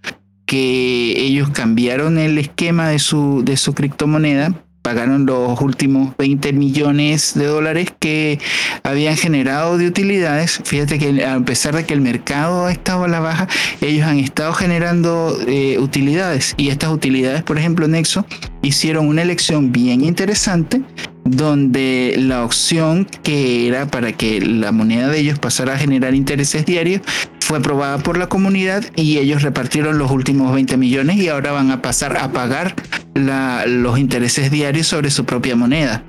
que 0.46 1.14
ellos 1.18 1.50
cambiaron 1.50 2.18
el 2.18 2.38
esquema 2.38 2.90
de 2.90 3.00
su, 3.00 3.44
de 3.44 3.58
su 3.58 3.74
criptomoneda, 3.74 4.54
pagaron 4.86 5.26
los 5.26 5.60
últimos 5.62 6.16
20 6.18 6.54
millones 6.54 7.34
de 7.34 7.48
dólares 7.48 7.92
que 7.98 8.38
habían 8.84 9.18
generado 9.18 9.80
de 9.80 9.88
utilidades. 9.88 10.62
Fíjate 10.64 11.00
que 11.00 11.26
a 11.26 11.40
pesar 11.40 11.76
de 11.76 11.86
que 11.86 11.96
el 11.96 12.02
mercado 12.02 12.68
ha 12.68 12.72
estado 12.72 13.06
a 13.06 13.08
la 13.08 13.20
baja, 13.20 13.48
ellos 13.82 14.06
han 14.06 14.20
estado 14.20 14.54
generando 14.54 15.40
eh, 15.48 15.80
utilidades 15.80 16.54
y 16.56 16.70
estas 16.70 16.92
utilidades, 16.92 17.42
por 17.42 17.58
ejemplo, 17.58 17.88
Nexo, 17.88 18.28
hicieron 18.62 19.08
una 19.08 19.24
elección 19.24 19.72
bien 19.72 20.04
interesante 20.04 20.84
donde 21.26 22.16
la 22.18 22.44
opción 22.46 23.06
que 23.24 23.68
era 23.68 23.88
para 23.88 24.14
que 24.14 24.40
la 24.42 24.72
moneda 24.72 25.08
de 25.10 25.20
ellos 25.20 25.40
pasara 25.40 25.74
a 25.74 25.78
generar 25.78 26.14
intereses 26.16 26.66
diarios 26.66 27.02
fue 27.42 27.58
aprobada 27.58 27.98
por 27.98 28.18
la 28.18 28.28
comunidad 28.28 28.84
y 28.96 29.18
ellos 29.18 29.42
repartieron 29.42 29.98
los 29.98 30.12
últimos 30.12 30.54
20 30.54 30.78
millones 30.78 31.18
y 31.18 31.28
ahora 31.30 31.52
van 31.52 31.72
a 31.72 31.82
pasar 31.82 32.16
a 32.18 32.32
pagar 32.32 32.76
los 33.16 34.00
intereses 34.00 34.52
diarios 34.52 34.88
sobre 34.88 35.10
su 35.12 35.26
propia 35.26 35.56
moneda. 35.56 36.04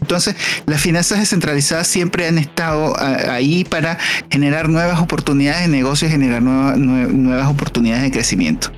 Entonces, 0.00 0.36
las 0.66 0.80
finanzas 0.80 1.18
descentralizadas 1.18 1.86
siempre 1.88 2.26
han 2.26 2.38
estado 2.38 2.96
a- 2.98 3.34
ahí 3.34 3.64
para 3.64 3.98
generar 4.30 4.68
nuevas 4.68 5.00
oportunidades 5.00 5.62
de 5.62 5.68
negocio 5.68 6.08
y 6.08 6.10
generar 6.10 6.40
nueva- 6.42 6.76
nue- 6.76 7.08
nuevas 7.08 7.48
oportunidades 7.48 8.04
de 8.04 8.10
crecimiento. 8.12 8.70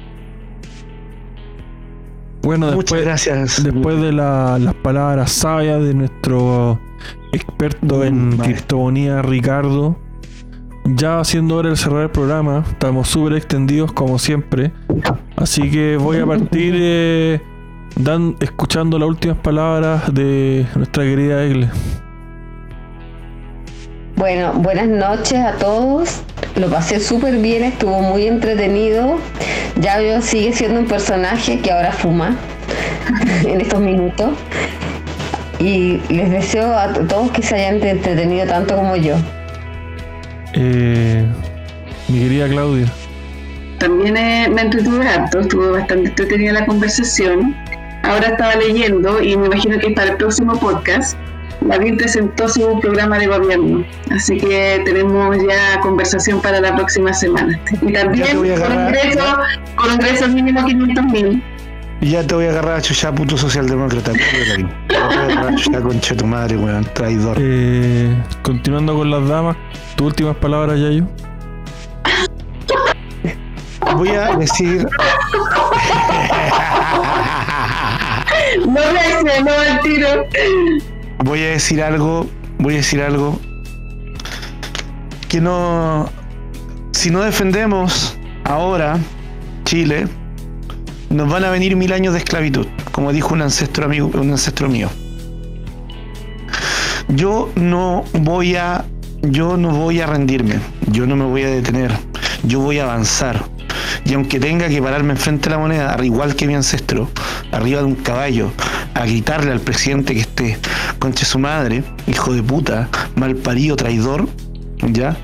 Bueno, 2.43 2.67
Muchas 2.67 2.79
después, 2.79 3.05
gracias. 3.05 3.63
después 3.63 4.01
de 4.01 4.13
la- 4.13 4.59
las 4.59 4.75
palabras 4.75 5.31
sabias 5.33 5.83
de 5.83 5.95
nuestro 5.95 6.81
experto 7.33 8.03
en 8.05 8.29
Mm, 8.31 8.37
vale. 8.39 8.53
criptomonía, 8.55 9.23
Ricardo, 9.23 9.99
ya 10.85 11.23
siendo 11.25 11.57
hora 11.57 11.71
de 11.71 11.77
cerrar 11.77 12.05
el 12.05 12.11
programa, 12.11 12.65
estamos 12.71 13.09
súper 13.09 13.35
extendidos 13.35 13.93
como 13.93 14.19
siempre. 14.19 14.73
Así 15.37 15.71
que 15.71 15.97
voy 15.99 16.17
a 16.19 16.27
partir 16.27 16.75
eh, 16.77 17.41
dan, 17.97 18.37
escuchando 18.41 18.99
las 18.99 19.09
últimas 19.09 19.37
palabras 19.39 20.13
de 20.13 20.67
nuestra 20.77 21.05
querida 21.05 21.45
Egle. 21.45 21.71
Bueno, 24.21 24.53
buenas 24.53 24.87
noches 24.87 25.39
a 25.39 25.53
todos. 25.53 26.21
Lo 26.55 26.69
pasé 26.69 27.01
súper 27.01 27.39
bien, 27.39 27.65
estuvo 27.65 28.03
muy 28.03 28.27
entretenido. 28.27 29.19
Yayo 29.81 30.21
sigue 30.21 30.53
siendo 30.53 30.81
un 30.81 30.87
personaje 30.87 31.59
que 31.61 31.73
ahora 31.73 31.91
fuma 31.91 32.37
en 33.47 33.63
estos 33.63 33.81
minutos. 33.81 34.33
Y 35.59 36.03
les 36.11 36.31
deseo 36.31 36.71
a 36.71 36.93
todos 36.93 37.31
que 37.31 37.41
se 37.41 37.55
hayan 37.55 37.83
entretenido 37.83 38.47
tanto 38.47 38.77
como 38.77 38.95
yo. 38.95 39.17
Eh, 40.53 41.25
mi 42.09 42.19
querida 42.19 42.47
Claudia. 42.47 42.93
También 43.79 44.19
eh, 44.19 44.51
me 44.53 44.61
entretuve 44.61 45.09
harto, 45.09 45.41
estuvo 45.41 45.73
bastante 45.73 46.11
entretenida 46.11 46.53
la 46.53 46.67
conversación. 46.67 47.57
Ahora 48.03 48.29
estaba 48.29 48.55
leyendo 48.57 49.23
y 49.23 49.35
me 49.39 49.47
imagino 49.47 49.79
que 49.79 49.93
para 49.93 50.11
el 50.11 50.17
próximo 50.19 50.61
podcast 50.61 51.17
Lavín 51.67 51.97
presentó 51.97 52.49
su 52.49 52.79
programa 52.81 53.19
de 53.19 53.27
gobierno, 53.27 53.85
así 54.11 54.39
que 54.39 54.81
tenemos 54.85 55.37
ya 55.47 55.79
conversación 55.81 56.41
para 56.41 56.61
la 56.61 56.75
próxima 56.75 57.13
semana. 57.13 57.61
Y 57.83 57.93
también 57.93 58.37
con 58.37 58.47
ingresos, 58.47 59.37
con 59.77 59.93
ingresos 59.93 60.31
mínimo 60.31 60.65
500 60.65 61.05
mil. 61.07 61.45
Y 62.01 62.13
ya 62.13 62.27
te 62.27 62.35
voy 62.35 62.47
a 62.47 62.51
agarrar 62.51 62.79
a 62.79 62.81
chuchá, 62.81 63.15
puto 63.15 63.37
socialdemócrata. 63.37 64.13
Te 64.13 64.19
voy 64.19 64.67
a 64.97 65.05
agarrar 65.05 65.53
a 65.53 65.57
chuchá, 65.57 65.83
concha 65.83 66.17
tu 66.17 66.25
madre, 66.25 66.57
weón, 66.57 66.85
traidor. 66.95 67.37
Eh, 67.39 68.17
continuando 68.43 68.95
con 68.95 69.11
las 69.11 69.29
damas, 69.29 69.55
tus 69.97 70.07
últimas 70.07 70.37
palabras, 70.37 70.81
Yayo. 70.81 71.07
Voy 73.97 74.09
a 74.09 74.35
decir. 74.37 74.89
no 78.67 78.81
reaccionó 78.81 79.53
al 79.53 79.81
tiro. 79.83 80.25
Voy 81.25 81.41
a 81.41 81.51
decir 81.51 81.83
algo. 81.83 82.29
Voy 82.59 82.75
a 82.75 82.77
decir 82.79 83.01
algo. 83.01 83.41
Que 85.29 85.41
no. 85.41 86.11
Si 86.93 87.11
no 87.11 87.23
defendemos 87.23 88.17
ahora 88.45 88.99
Chile, 89.65 90.09
nos 91.11 91.29
van 91.29 91.45
a 91.45 91.51
venir 91.51 91.77
mil 91.77 91.93
años 91.93 92.15
de 92.15 92.19
esclavitud, 92.21 92.67
como 92.93 93.13
dijo 93.13 93.35
un 93.35 93.43
ancestro 93.43 93.85
amigo, 93.87 94.11
un 94.15 94.31
ancestro 94.31 94.69
mío. 94.69 94.89
Yo 97.09 97.51
no 97.55 98.05
voy 98.13 98.57
a, 98.57 98.85
yo 99.23 99.57
no 99.57 99.71
voy 99.71 100.01
a 100.01 100.07
rendirme, 100.07 100.61
yo 100.89 101.07
no 101.07 101.17
me 101.17 101.25
voy 101.25 101.43
a 101.43 101.49
detener, 101.49 101.93
yo 102.45 102.61
voy 102.61 102.79
a 102.79 102.85
avanzar. 102.85 103.45
Y 104.05 104.15
aunque 104.15 104.41
tenga 104.41 104.69
que 104.69 104.81
pararme 104.81 105.13
enfrente 105.13 105.49
de 105.49 105.57
la 105.57 105.59
moneda, 105.59 105.97
igual 106.03 106.35
que 106.35 106.47
mi 106.47 106.55
ancestro, 106.55 107.09
arriba 107.53 107.81
de 107.81 107.87
un 107.87 107.97
caballo, 107.97 108.53
a 108.95 109.07
gritarle 109.07 109.53
al 109.53 109.61
presidente 109.61 110.15
que 110.15 110.21
esté, 110.21 110.59
conche 110.99 111.25
su 111.25 111.39
madre, 111.39 111.83
hijo 112.07 112.33
de 112.33 112.43
puta, 112.43 112.89
mal 113.17 113.37
parido, 113.37 113.77
traidor, 113.77 114.29
¿ya? 114.89 115.17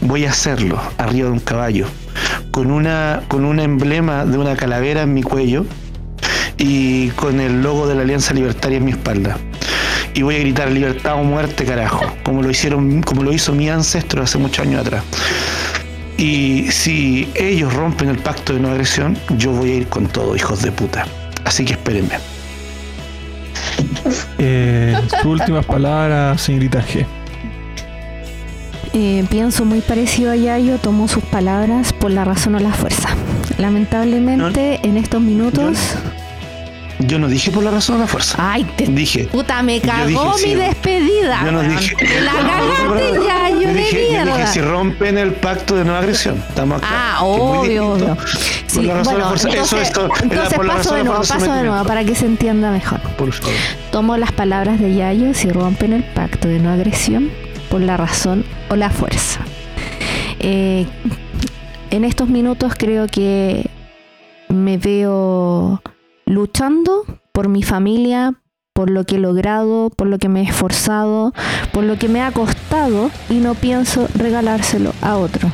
Voy 0.00 0.24
a 0.24 0.30
hacerlo 0.30 0.80
arriba 0.98 1.26
de 1.26 1.32
un 1.32 1.40
caballo, 1.40 1.86
con 2.50 2.70
una, 2.70 3.22
con 3.28 3.44
un 3.44 3.60
emblema 3.60 4.24
de 4.24 4.38
una 4.38 4.56
calavera 4.56 5.02
en 5.02 5.14
mi 5.14 5.22
cuello 5.22 5.64
y 6.58 7.08
con 7.10 7.40
el 7.40 7.62
logo 7.62 7.86
de 7.86 7.94
la 7.94 8.02
Alianza 8.02 8.34
Libertaria 8.34 8.78
en 8.78 8.84
mi 8.84 8.92
espalda. 8.92 9.36
Y 10.14 10.22
voy 10.22 10.36
a 10.36 10.38
gritar 10.40 10.70
libertad 10.70 11.14
o 11.14 11.24
muerte, 11.24 11.64
carajo, 11.64 12.04
como 12.22 12.42
lo 12.42 12.50
hicieron, 12.50 13.02
como 13.02 13.22
lo 13.22 13.32
hizo 13.32 13.54
mi 13.54 13.70
ancestro 13.70 14.22
hace 14.22 14.38
muchos 14.38 14.66
años 14.66 14.82
atrás. 14.82 15.02
Y 16.18 16.70
si 16.70 17.28
ellos 17.34 17.72
rompen 17.72 18.10
el 18.10 18.18
pacto 18.18 18.52
de 18.52 18.60
no 18.60 18.70
agresión, 18.70 19.18
yo 19.38 19.50
voy 19.52 19.70
a 19.70 19.74
ir 19.76 19.88
con 19.88 20.06
todo, 20.06 20.36
hijos 20.36 20.62
de 20.62 20.70
puta. 20.70 21.06
Así 21.44 21.64
que 21.64 21.72
espérenme. 21.72 22.31
Eh, 24.38 24.96
sus 25.08 25.24
últimas 25.24 25.64
palabras, 25.64 26.40
señorita 26.40 26.82
G. 26.82 27.06
Eh, 28.94 29.24
pienso 29.30 29.64
muy 29.64 29.80
parecido 29.80 30.32
a 30.32 30.36
Yayo, 30.36 30.78
tomo 30.78 31.08
sus 31.08 31.22
palabras 31.24 31.92
por 31.92 32.10
la 32.10 32.24
razón 32.24 32.54
o 32.56 32.58
la 32.58 32.72
fuerza. 32.72 33.08
Lamentablemente, 33.58 34.80
en 34.82 34.96
estos 34.96 35.22
minutos. 35.22 35.78
Yo 37.06 37.18
no 37.18 37.28
dije 37.28 37.50
por 37.50 37.62
la 37.64 37.70
razón 37.70 37.96
o 37.96 37.98
la 38.00 38.06
fuerza. 38.06 38.36
Ay, 38.38 38.64
te 38.76 38.86
Dije. 38.86 39.24
puta, 39.26 39.62
me 39.62 39.80
Yo 39.80 39.88
cagó 39.88 40.06
dije, 40.06 40.24
mi 40.34 40.38
sí. 40.38 40.54
despedida. 40.54 41.40
Yo 41.44 41.52
no 41.52 41.62
dije. 41.62 41.96
La 42.22 42.32
No, 42.42 42.48
cagaste, 42.48 43.10
pero- 43.12 43.24
Yayo, 43.26 43.60
yo 43.60 43.68
de 43.68 43.74
dije, 43.74 44.02
yo 44.04 44.10
mierda. 44.10 44.36
dije, 44.36 44.46
si 44.48 44.60
rompen 44.60 45.18
el 45.18 45.32
pacto 45.32 45.76
de 45.76 45.84
no 45.84 45.96
agresión, 45.96 46.42
estamos 46.48 46.78
acá. 46.78 46.88
Ah, 46.90 47.18
obvio, 47.24 47.88
obvio. 47.92 48.14
Por 48.16 48.28
Sí, 48.66 48.82
la 48.82 48.94
razón 48.94 49.14
o 49.14 49.18
la 49.18 49.24
bueno, 49.24 49.38
fuerza. 49.38 49.48
Eso 49.48 49.56
entonces, 49.76 49.88
es 49.88 49.92
todo. 49.92 50.06
Es 50.14 50.20
la- 50.20 50.22
entonces 50.24 50.54
por 50.54 50.64
la 50.66 50.74
paso 50.74 50.90
de 50.94 50.98
la 50.98 51.04
nuevo, 51.04 51.18
paso 51.24 51.52
de 51.52 51.62
nuevo 51.62 51.84
para 51.84 52.04
que 52.04 52.14
se 52.14 52.26
entienda 52.26 52.70
mejor. 52.70 53.00
Por 53.16 53.32
favor. 53.32 53.54
Tomo 53.90 54.16
las 54.16 54.32
palabras 54.32 54.80
de 54.80 54.94
Yayo 54.94 55.34
si 55.34 55.50
rompen 55.50 55.92
el 55.92 56.04
pacto 56.04 56.48
de 56.48 56.58
no 56.58 56.70
agresión 56.70 57.30
por 57.70 57.80
la 57.80 57.96
razón 57.96 58.44
o 58.70 58.76
la 58.76 58.90
fuerza. 58.90 59.40
Eh, 60.38 60.86
en 61.90 62.04
estos 62.04 62.28
minutos 62.28 62.72
creo 62.76 63.06
que 63.06 63.66
me 64.48 64.76
veo 64.78 65.82
luchando 66.26 67.04
por 67.32 67.48
mi 67.48 67.62
familia, 67.62 68.34
por 68.72 68.90
lo 68.90 69.04
que 69.04 69.16
he 69.16 69.18
logrado, 69.18 69.90
por 69.90 70.06
lo 70.06 70.18
que 70.18 70.28
me 70.28 70.40
he 70.40 70.44
esforzado, 70.44 71.32
por 71.72 71.84
lo 71.84 71.98
que 71.98 72.08
me 72.08 72.22
ha 72.22 72.32
costado 72.32 73.10
y 73.28 73.34
no 73.34 73.54
pienso 73.54 74.08
regalárselo 74.14 74.92
a 75.02 75.16
otro. 75.16 75.50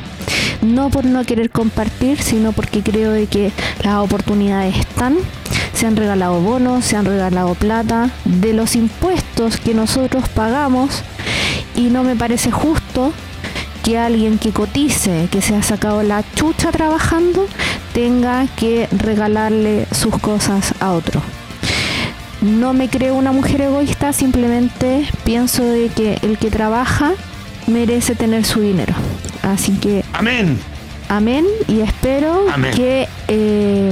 No 0.61 0.89
por 0.89 1.05
no 1.05 1.23
querer 1.23 1.49
compartir, 1.49 2.21
sino 2.21 2.51
porque 2.51 2.81
creo 2.81 3.11
de 3.11 3.27
que 3.27 3.51
las 3.83 3.95
oportunidades 3.95 4.77
están. 4.77 5.17
Se 5.73 5.87
han 5.87 5.95
regalado 5.95 6.41
bonos, 6.41 6.85
se 6.85 6.97
han 6.97 7.05
regalado 7.05 7.55
plata 7.55 8.09
de 8.25 8.53
los 8.53 8.75
impuestos 8.75 9.57
que 9.57 9.73
nosotros 9.73 10.27
pagamos 10.29 11.03
y 11.75 11.83
no 11.83 12.03
me 12.03 12.15
parece 12.15 12.51
justo 12.51 13.13
que 13.83 13.97
alguien 13.97 14.37
que 14.37 14.51
cotice, 14.51 15.27
que 15.31 15.41
se 15.41 15.55
ha 15.55 15.63
sacado 15.63 16.03
la 16.03 16.23
chucha 16.35 16.71
trabajando, 16.71 17.47
tenga 17.93 18.47
que 18.55 18.87
regalarle 18.91 19.87
sus 19.91 20.17
cosas 20.19 20.73
a 20.79 20.91
otro. 20.91 21.21
No 22.41 22.73
me 22.73 22.89
creo 22.89 23.15
una 23.15 23.31
mujer 23.31 23.61
egoísta, 23.61 24.13
simplemente 24.13 25.07
pienso 25.25 25.63
de 25.63 25.89
que 25.89 26.17
el 26.21 26.37
que 26.37 26.49
trabaja 26.49 27.13
merece 27.67 28.15
tener 28.15 28.45
su 28.45 28.61
dinero. 28.61 28.93
Así 29.41 29.73
que 29.73 30.03
Amén. 30.13 30.57
amén 31.09 31.45
y 31.67 31.81
espero 31.81 32.45
Amén. 32.51 32.73
que 32.73 33.07
eh, 33.27 33.91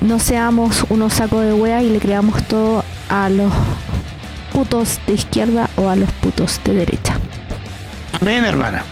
no 0.00 0.18
seamos 0.18 0.84
unos 0.88 1.14
sacos 1.14 1.44
de 1.44 1.52
wea 1.52 1.82
y 1.82 1.90
le 1.90 1.98
creamos 1.98 2.42
todo 2.48 2.84
a 3.08 3.28
los 3.28 3.52
putos 4.52 5.00
de 5.06 5.14
izquierda 5.14 5.70
o 5.76 5.88
a 5.88 5.96
los 5.96 6.10
putos 6.12 6.60
de 6.64 6.74
derecha. 6.74 7.18
Amén, 8.20 8.44
hermana. 8.44 8.82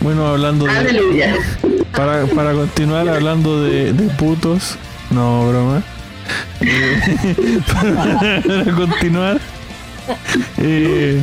Bueno, 0.00 0.26
hablando 0.26 0.66
de. 0.66 0.70
Aleluya. 0.72 1.34
Para, 1.92 2.26
para 2.26 2.52
continuar 2.52 3.08
hablando 3.08 3.62
de, 3.64 3.92
de 3.92 4.08
putos. 4.14 4.76
No, 5.10 5.48
broma. 5.48 5.82
Eh, 6.60 7.60
para 7.72 8.72
continuar. 8.74 9.40
eh, 10.58 11.22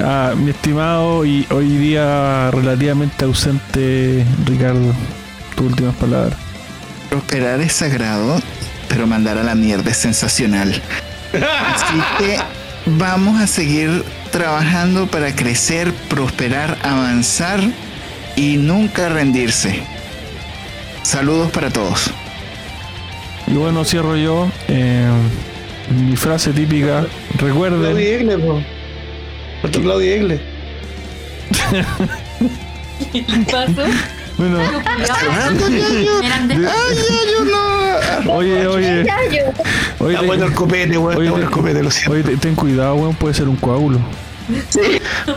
a 0.00 0.32
mi 0.36 0.50
estimado 0.50 1.24
y 1.26 1.46
hoy 1.50 1.68
día 1.76 2.50
relativamente 2.50 3.24
ausente 3.26 4.24
Ricardo, 4.46 4.94
tus 5.54 5.66
últimas 5.66 5.94
palabras. 5.96 6.38
Prosperar 7.10 7.60
es 7.60 7.74
sagrado, 7.74 8.40
pero 8.88 9.06
mandar 9.06 9.36
a 9.36 9.42
la 9.42 9.54
mierda 9.54 9.90
es 9.90 9.98
sensacional. 9.98 10.80
Así 11.34 12.00
que 12.18 12.38
vamos 12.86 13.40
a 13.40 13.46
seguir 13.46 14.04
trabajando 14.30 15.06
para 15.06 15.34
crecer, 15.34 15.92
prosperar, 16.08 16.78
avanzar 16.82 17.60
y 18.36 18.56
nunca 18.56 19.08
rendirse. 19.08 19.82
Saludos 21.02 21.50
para 21.50 21.70
todos. 21.70 22.10
Y 23.46 23.54
bueno, 23.54 23.84
cierro 23.84 24.16
yo. 24.16 24.48
eh, 24.68 25.10
mi 25.90 26.16
frase 26.16 26.52
típica. 26.52 27.06
Recuerden. 27.38 27.80
Claudia 27.80 28.14
Egle. 28.16 28.66
Faltó 29.60 29.80
Claudia 29.82 30.14
Egle. 30.14 30.40
Bueno, 34.38 34.58
oye, 38.28 38.66
oye. 38.68 39.00
Oye, 39.98 40.14
Está 40.14 40.18
ten- 40.20 40.26
bueno 40.26 40.44
el 40.46 40.52
copete, 40.54 40.98
weón. 40.98 41.16
Oye, 41.18 41.26
Está 41.26 41.30
bueno 41.30 41.36
el 41.36 41.50
te- 41.50 41.54
copete, 41.56 41.82
lo 41.82 41.90
siento. 41.90 42.12
oye, 42.12 42.22
te- 42.22 42.36
ten 42.36 42.54
cuidado, 42.54 42.94
weón, 42.96 43.14
puede 43.14 43.34
ser 43.34 43.48
un 43.48 43.56
coágulo. 43.56 43.98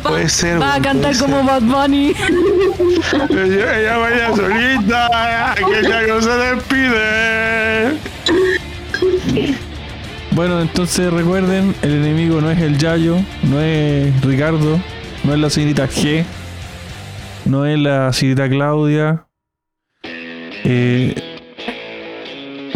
Puede 0.04 0.28
ser. 0.30 0.60
Va 0.60 0.76
a 0.76 0.82
cantar 0.82 1.16
como 1.18 1.44
Bad 1.44 1.62
Bunny. 1.62 2.14
ella 3.30 3.98
vaya 3.98 4.36
solita, 4.36 5.56
que 5.56 5.84
ya 5.88 6.02
no 6.08 6.22
se 6.22 6.30
despide. 6.30 8.00
Bueno, 10.32 10.60
entonces 10.62 11.14
recuerden, 11.14 11.74
el 11.82 11.94
enemigo 11.94 12.42
no 12.42 12.50
es 12.52 12.60
el 12.60 12.78
Yayo, 12.78 13.18
no 13.44 13.62
es 13.62 14.20
Ricardo, 14.22 14.82
no 15.24 15.34
es 15.34 15.40
la 15.40 15.50
señorita 15.50 15.88
G, 15.88 16.26
no 17.46 17.66
es 17.66 17.80
la 17.80 18.12
señorita 18.12 18.50
Claudia, 18.50 19.26
eh, 20.04 21.16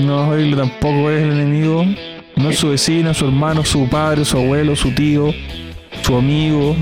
no, 0.01 0.33
él 0.33 0.55
tampoco 0.55 1.11
es 1.11 1.23
el 1.23 1.31
enemigo. 1.31 1.85
No 2.35 2.49
es 2.49 2.59
su 2.59 2.69
vecino, 2.69 3.13
su 3.13 3.25
hermano, 3.25 3.65
su 3.65 3.87
padre, 3.89 4.23
su 4.23 4.37
abuelo, 4.37 4.75
su 4.75 4.91
tío, 4.91 5.33
su 6.03 6.15
amigo. 6.15 6.75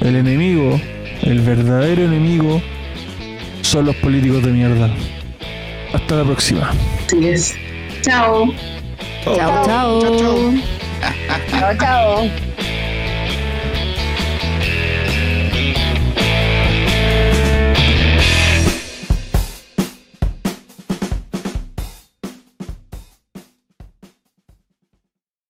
El 0.00 0.16
enemigo, 0.16 0.80
el 1.22 1.40
verdadero 1.40 2.02
enemigo, 2.04 2.60
son 3.62 3.86
los 3.86 3.96
políticos 3.96 4.42
de 4.42 4.52
mierda. 4.52 4.90
Hasta 5.92 6.16
la 6.16 6.24
próxima. 6.24 6.72
Así 7.06 7.26
es. 7.28 7.54
Chao, 8.02 8.52
chao. 9.24 9.64
Chao, 9.66 10.00
chao. 10.18 11.76
chao. 11.78 12.30